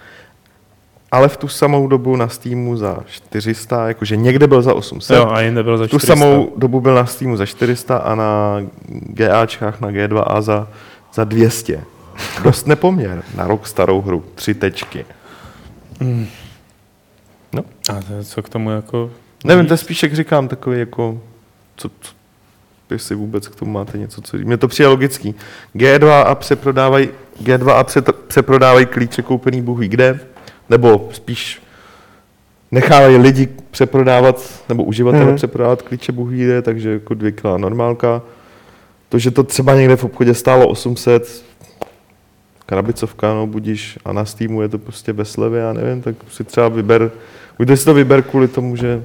ale 1.12 1.28
v 1.28 1.36
tu 1.36 1.48
samou 1.48 1.86
dobu 1.86 2.16
na 2.16 2.28
Steamu 2.28 2.76
za 2.76 2.98
400, 3.06 3.88
jakože 3.88 4.16
někde 4.16 4.46
byl 4.46 4.62
za 4.62 4.74
800. 4.74 5.16
Jo, 5.16 5.28
a 5.30 5.40
jinde 5.40 5.62
byl 5.62 5.78
za 5.78 5.84
tu 5.84 5.98
400. 5.98 6.06
samou 6.06 6.52
dobu 6.56 6.80
byl 6.80 6.94
na 6.94 7.06
Steamu 7.06 7.36
za 7.36 7.46
400 7.46 7.96
a 7.96 8.14
na 8.14 8.60
GAčkách 8.88 9.80
na 9.80 9.90
G2A 9.90 10.42
za, 10.42 10.68
za 11.14 11.24
200. 11.24 11.84
Dost 12.42 12.66
nepoměr 12.66 13.22
na 13.36 13.46
rok 13.46 13.66
starou 13.66 14.00
hru. 14.00 14.24
Tři 14.34 14.54
tečky. 14.54 15.04
Mm. 16.00 16.26
No. 17.52 17.64
A 17.88 18.02
to, 18.02 18.12
je 18.12 18.24
co 18.24 18.42
k 18.42 18.48
tomu 18.48 18.70
jako... 18.70 19.10
Nevím, 19.44 19.66
to 19.66 19.74
je 19.74 19.78
spíš, 19.78 20.02
jak 20.02 20.14
říkám, 20.14 20.48
takový 20.48 20.78
jako, 20.78 21.20
co, 21.76 21.88
co 22.00 22.12
jestli 22.94 23.14
vůbec 23.14 23.48
k 23.48 23.54
tomu 23.54 23.72
máte 23.72 23.98
něco, 23.98 24.22
co 24.22 24.36
Mně 24.36 24.56
to 24.56 24.68
přijde 24.68 24.88
logický. 24.88 25.34
G2 25.76 26.22
a 26.26 26.34
přeprodávají, 26.34 27.08
G2 27.42 27.70
a 27.70 27.84
pře, 27.84 28.02
přeprodávají 28.26 28.86
klíče 28.86 29.22
koupený 29.22 29.62
Bůh 29.62 29.78
kde, 29.78 30.20
nebo 30.70 31.08
spíš 31.12 31.62
nechávají 32.70 33.16
lidi 33.16 33.48
přeprodávat, 33.70 34.62
nebo 34.68 34.84
uživatele 34.84 35.24
mm-hmm. 35.24 35.36
přeprodávat 35.36 35.82
klíče 35.82 36.12
Bůh 36.12 36.30
ví 36.30 36.44
kde, 36.44 36.62
takže 36.62 36.90
jako 36.90 37.14
dvě 37.14 37.32
kila 37.32 37.58
normálka. 37.58 38.22
To, 39.08 39.18
že 39.18 39.30
to 39.30 39.42
třeba 39.42 39.74
někde 39.74 39.96
v 39.96 40.04
obchodě 40.04 40.34
stálo 40.34 40.68
800, 40.68 41.44
krabicovka, 42.66 43.34
no 43.34 43.46
budíš, 43.46 43.98
a 44.04 44.12
na 44.12 44.24
Steamu 44.24 44.62
je 44.62 44.68
to 44.68 44.78
prostě 44.78 45.12
ve 45.12 45.24
slevě, 45.24 45.60
já 45.60 45.72
nevím, 45.72 46.02
tak 46.02 46.14
si 46.30 46.44
třeba 46.44 46.68
vyber, 46.68 47.10
buď 47.58 47.78
si 47.78 47.84
to 47.84 47.94
vyber 47.94 48.22
kvůli 48.22 48.48
tomu, 48.48 48.76
že 48.76 49.02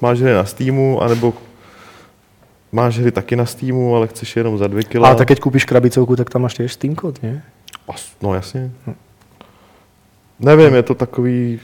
máš 0.00 0.20
hry 0.20 0.32
na 0.32 0.44
Steamu, 0.44 1.02
anebo 1.02 1.34
máš 2.72 2.98
hry 2.98 3.10
taky 3.10 3.36
na 3.36 3.46
Steamu, 3.46 3.96
ale 3.96 4.06
chceš 4.06 4.36
je 4.36 4.40
jenom 4.40 4.58
za 4.58 4.66
dvě 4.66 4.82
kila. 4.82 5.08
Ale 5.08 5.16
tak 5.16 5.28
keď 5.28 5.40
kúpiš 5.40 5.64
krabicovku, 5.64 6.16
tak 6.16 6.30
tam 6.30 6.42
máš 6.42 6.54
tiež 6.54 6.72
Steam 6.72 6.94
kód? 6.94 7.18
As- 7.88 8.14
No 8.22 8.34
jasně. 8.34 8.70
Nevím, 10.40 10.74
je 10.74 10.82
to 10.82 10.94
takový... 10.94 11.60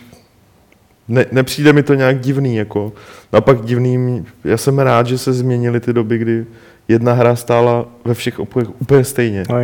Ne, 1.08 1.26
nepřijde 1.32 1.72
mi 1.72 1.82
to 1.82 1.94
nějak 1.94 2.20
divný, 2.20 2.56
jako. 2.56 2.92
Naopak 3.32 3.64
divný, 3.64 4.26
já 4.44 4.56
jsem 4.56 4.78
rád, 4.78 5.06
že 5.06 5.18
se 5.18 5.32
změnily 5.32 5.80
ty 5.80 5.92
doby, 5.92 6.18
kdy 6.18 6.46
jedna 6.88 7.12
hra 7.12 7.36
stála 7.36 7.84
ve 8.04 8.14
všech 8.14 8.38
obchodech 8.38 8.80
úplně 8.80 9.04
stejně. 9.04 9.44
No, 9.50 9.56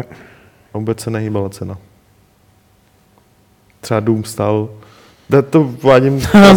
A 0.74 0.78
vůbec 0.78 1.00
se 1.00 1.10
nehýbala 1.10 1.48
cena. 1.48 1.78
Třeba 3.80 4.00
Doom 4.00 4.24
stál... 4.24 4.68
Já 5.30 5.42
to 5.42 5.74
vádím 5.82 6.20
Stál 6.20 6.54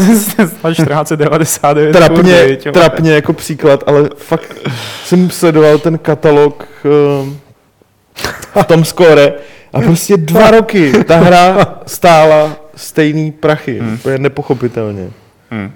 1499. 0.74 1.92
trapně, 1.92 2.58
trapně 2.74 3.12
jako 3.12 3.34
příklad, 3.34 3.84
ale 3.88 4.10
fakt 4.18 4.56
jsem 5.04 5.30
sledoval 5.30 5.78
ten 5.78 5.98
katalog 5.98 6.68
um, 7.22 7.40
v 8.62 8.64
tom 8.66 8.86
skóre 8.86 9.34
a 9.74 9.82
prostě 9.82 10.18
dva 10.18 10.52
roky 10.60 10.92
ta 11.04 11.18
hra 11.18 11.80
stála 11.86 12.56
stejný 12.76 13.32
prachy, 13.32 13.80
Hmm. 13.80 13.94
úplně 13.94 14.18
nepochopitelně. 14.18 15.10
Hm. 15.52 15.72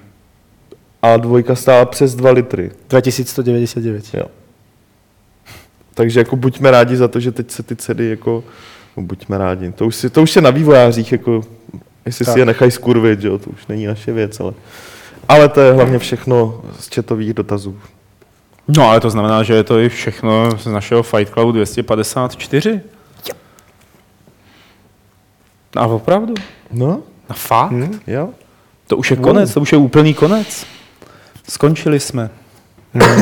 A 1.02 1.18
dvojka 1.18 1.56
stála 1.56 1.86
přes 1.86 2.16
2 2.16 2.32
litry. 2.32 2.72
2199. 2.90 4.06
Jo. 4.14 4.26
Takže 5.94 6.20
jako 6.20 6.36
buďme 6.36 6.72
rádi 6.72 6.98
za 6.98 7.08
to, 7.08 7.20
že 7.20 7.32
teď 7.32 7.52
se 7.52 7.64
ty 7.64 7.76
ceny 7.76 8.10
jako, 8.10 8.44
no 8.98 9.04
buďme 9.04 9.38
rádi. 9.38 9.72
To 9.72 9.86
už, 9.86 9.96
si, 9.96 10.10
to 10.10 10.24
už 10.24 10.36
je 10.36 10.42
na 10.42 10.50
vývojářích, 10.50 11.12
jako, 11.12 11.42
jestli 12.06 12.26
tak. 12.26 12.34
si 12.34 12.40
je 12.40 12.46
nechají 12.46 12.72
skurvit, 12.72 13.22
že 13.22 13.28
jo, 13.28 13.38
to 13.38 13.50
už 13.50 13.68
není 13.68 13.86
naše 13.86 14.12
věc, 14.14 14.40
ale, 14.40 14.54
ale 15.30 15.50
to 15.50 15.62
je 15.62 15.74
hlavně 15.74 16.00
všechno 16.00 16.62
z 16.80 16.90
četových 16.90 17.34
dotazů. 17.34 17.80
No 18.68 18.90
ale 18.90 19.00
to 19.00 19.10
znamená, 19.10 19.44
že 19.44 19.54
je 19.54 19.64
to 19.64 19.80
i 19.80 19.90
všechno 19.90 20.58
z 20.58 20.66
našeho 20.66 21.04
Fight 21.04 21.34
Clubu 21.34 21.52
254? 21.52 22.82
A 25.76 25.86
opravdu? 25.88 26.34
No, 26.72 27.00
A 27.30 27.34
fakt? 27.34 27.72
Hm? 27.72 28.00
jo. 28.08 28.30
To 28.88 28.98
už 28.98 29.12
je 29.12 29.18
konec, 29.18 29.54
to 29.54 29.62
už 29.62 29.72
je 29.72 29.78
úplný 29.78 30.14
konec. 30.14 30.66
Skončili 31.50 32.00
jsme. 32.00 32.30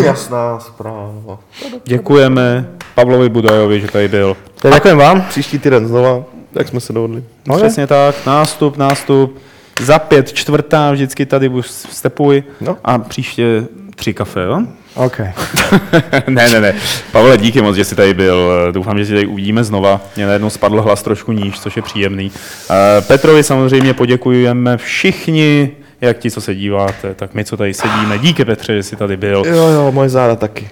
Jasná 0.03 0.59
zpráva. 0.59 1.39
Děkujeme 1.85 2.69
Pavlovi 2.95 3.29
Budajovi, 3.29 3.81
že 3.81 3.87
tady 3.87 4.07
byl. 4.07 4.37
Ja 4.63 4.69
ďakujem 4.69 4.97
vám. 4.97 5.21
Příští 5.21 5.59
týden 5.59 5.87
znova, 5.87 6.23
jak 6.53 6.67
jsme 6.67 6.79
se 6.79 6.93
dohodli. 6.93 7.23
Ok. 7.49 7.57
Přesně 7.57 7.87
tak, 7.87 8.15
nástup, 8.25 8.77
nástup. 8.77 9.39
Za 9.81 9.99
pět, 9.99 10.33
čtvrtá, 10.33 10.91
vždycky 10.91 11.25
tady 11.25 11.49
budu 11.49 11.63
stepuj 11.63 12.43
No. 12.61 12.77
a 12.83 12.97
příště 12.99 13.67
tři 13.95 14.13
kafe, 14.13 14.43
jo? 14.43 14.61
OK. 14.95 15.19
ne, 16.27 16.49
ne, 16.49 16.61
ne. 16.61 16.75
Pavle, 17.11 17.37
díky 17.37 17.61
moc, 17.61 17.75
že 17.75 17.85
jsi 17.85 17.95
tady 17.95 18.13
byl. 18.13 18.51
Doufám, 18.71 18.97
že 18.97 19.05
si 19.05 19.13
tady 19.13 19.25
uvidíme 19.25 19.63
znova. 19.63 20.01
Mě 20.15 20.25
najednou 20.25 20.49
spadl 20.49 20.81
hlas 20.81 21.03
trošku 21.03 21.31
níž, 21.31 21.59
což 21.59 21.75
je 21.75 21.81
příjemný. 21.81 22.31
Eh, 22.71 23.01
Petrovi 23.01 23.43
samozřejmě 23.43 23.93
poděkujeme 23.93 24.77
všichni, 24.77 25.71
jak 26.01 26.17
ti, 26.17 26.31
co 26.31 26.41
se 26.41 26.55
díváte, 26.55 27.13
tak 27.13 27.33
my, 27.33 27.45
co 27.45 27.57
tady 27.57 27.73
sedíme. 27.73 28.19
Díky 28.19 28.45
Petře, 28.45 28.75
že 28.75 28.83
jsi 28.83 28.95
tady 28.95 29.17
byl. 29.17 29.43
Jo, 29.47 29.67
jo, 29.67 29.91
moje 29.91 30.09
záda 30.09 30.35
taky. 30.35 30.69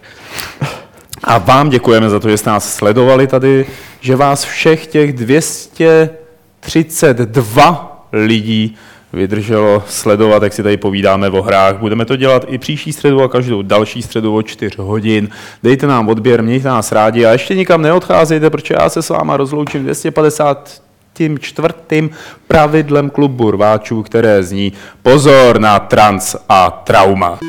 A 1.23 1.37
vám 1.37 1.69
děkujeme 1.69 2.09
za 2.09 2.19
to, 2.19 2.29
že 2.29 2.37
jste 2.37 2.49
nás 2.49 2.75
sledovali 2.75 3.27
tady, 3.27 3.65
že 3.99 4.15
vás 4.15 4.43
všech 4.43 4.87
těch 4.87 5.13
232 5.13 8.07
lidí 8.13 8.77
vydrželo 9.13 9.83
sledovat, 9.87 10.43
jak 10.43 10.53
si 10.53 10.63
tady 10.63 10.77
povídáme 10.77 11.29
o 11.29 11.41
hrách. 11.41 11.77
Budeme 11.77 12.05
to 12.05 12.15
dělat 12.15 12.45
i 12.47 12.57
příští 12.57 12.93
středu 12.93 13.23
a 13.23 13.27
každou 13.27 13.61
další 13.61 14.01
středu 14.01 14.35
o 14.35 14.41
4 14.41 14.75
hodin. 14.77 15.29
Dejte 15.63 15.87
nám 15.87 16.09
odběr, 16.09 16.43
mějte 16.43 16.67
nás 16.67 16.91
rádi 16.91 17.25
a 17.25 17.31
ještě 17.31 17.55
nikam 17.55 17.81
neodcházejte, 17.81 18.49
protože 18.49 18.75
já 18.79 18.89
se 18.89 19.01
s 19.01 19.09
váma 19.09 19.37
rozloučím 19.37 19.83
250 19.83 20.81
tím 21.13 21.39
čtvrtým 21.39 22.09
pravidlem 22.47 23.09
klubu 23.09 23.51
rváčů, 23.51 24.03
které 24.03 24.43
zní 24.43 24.73
pozor 25.03 25.59
na 25.59 25.79
trans 25.79 26.35
a 26.49 26.71
trauma. 26.71 27.39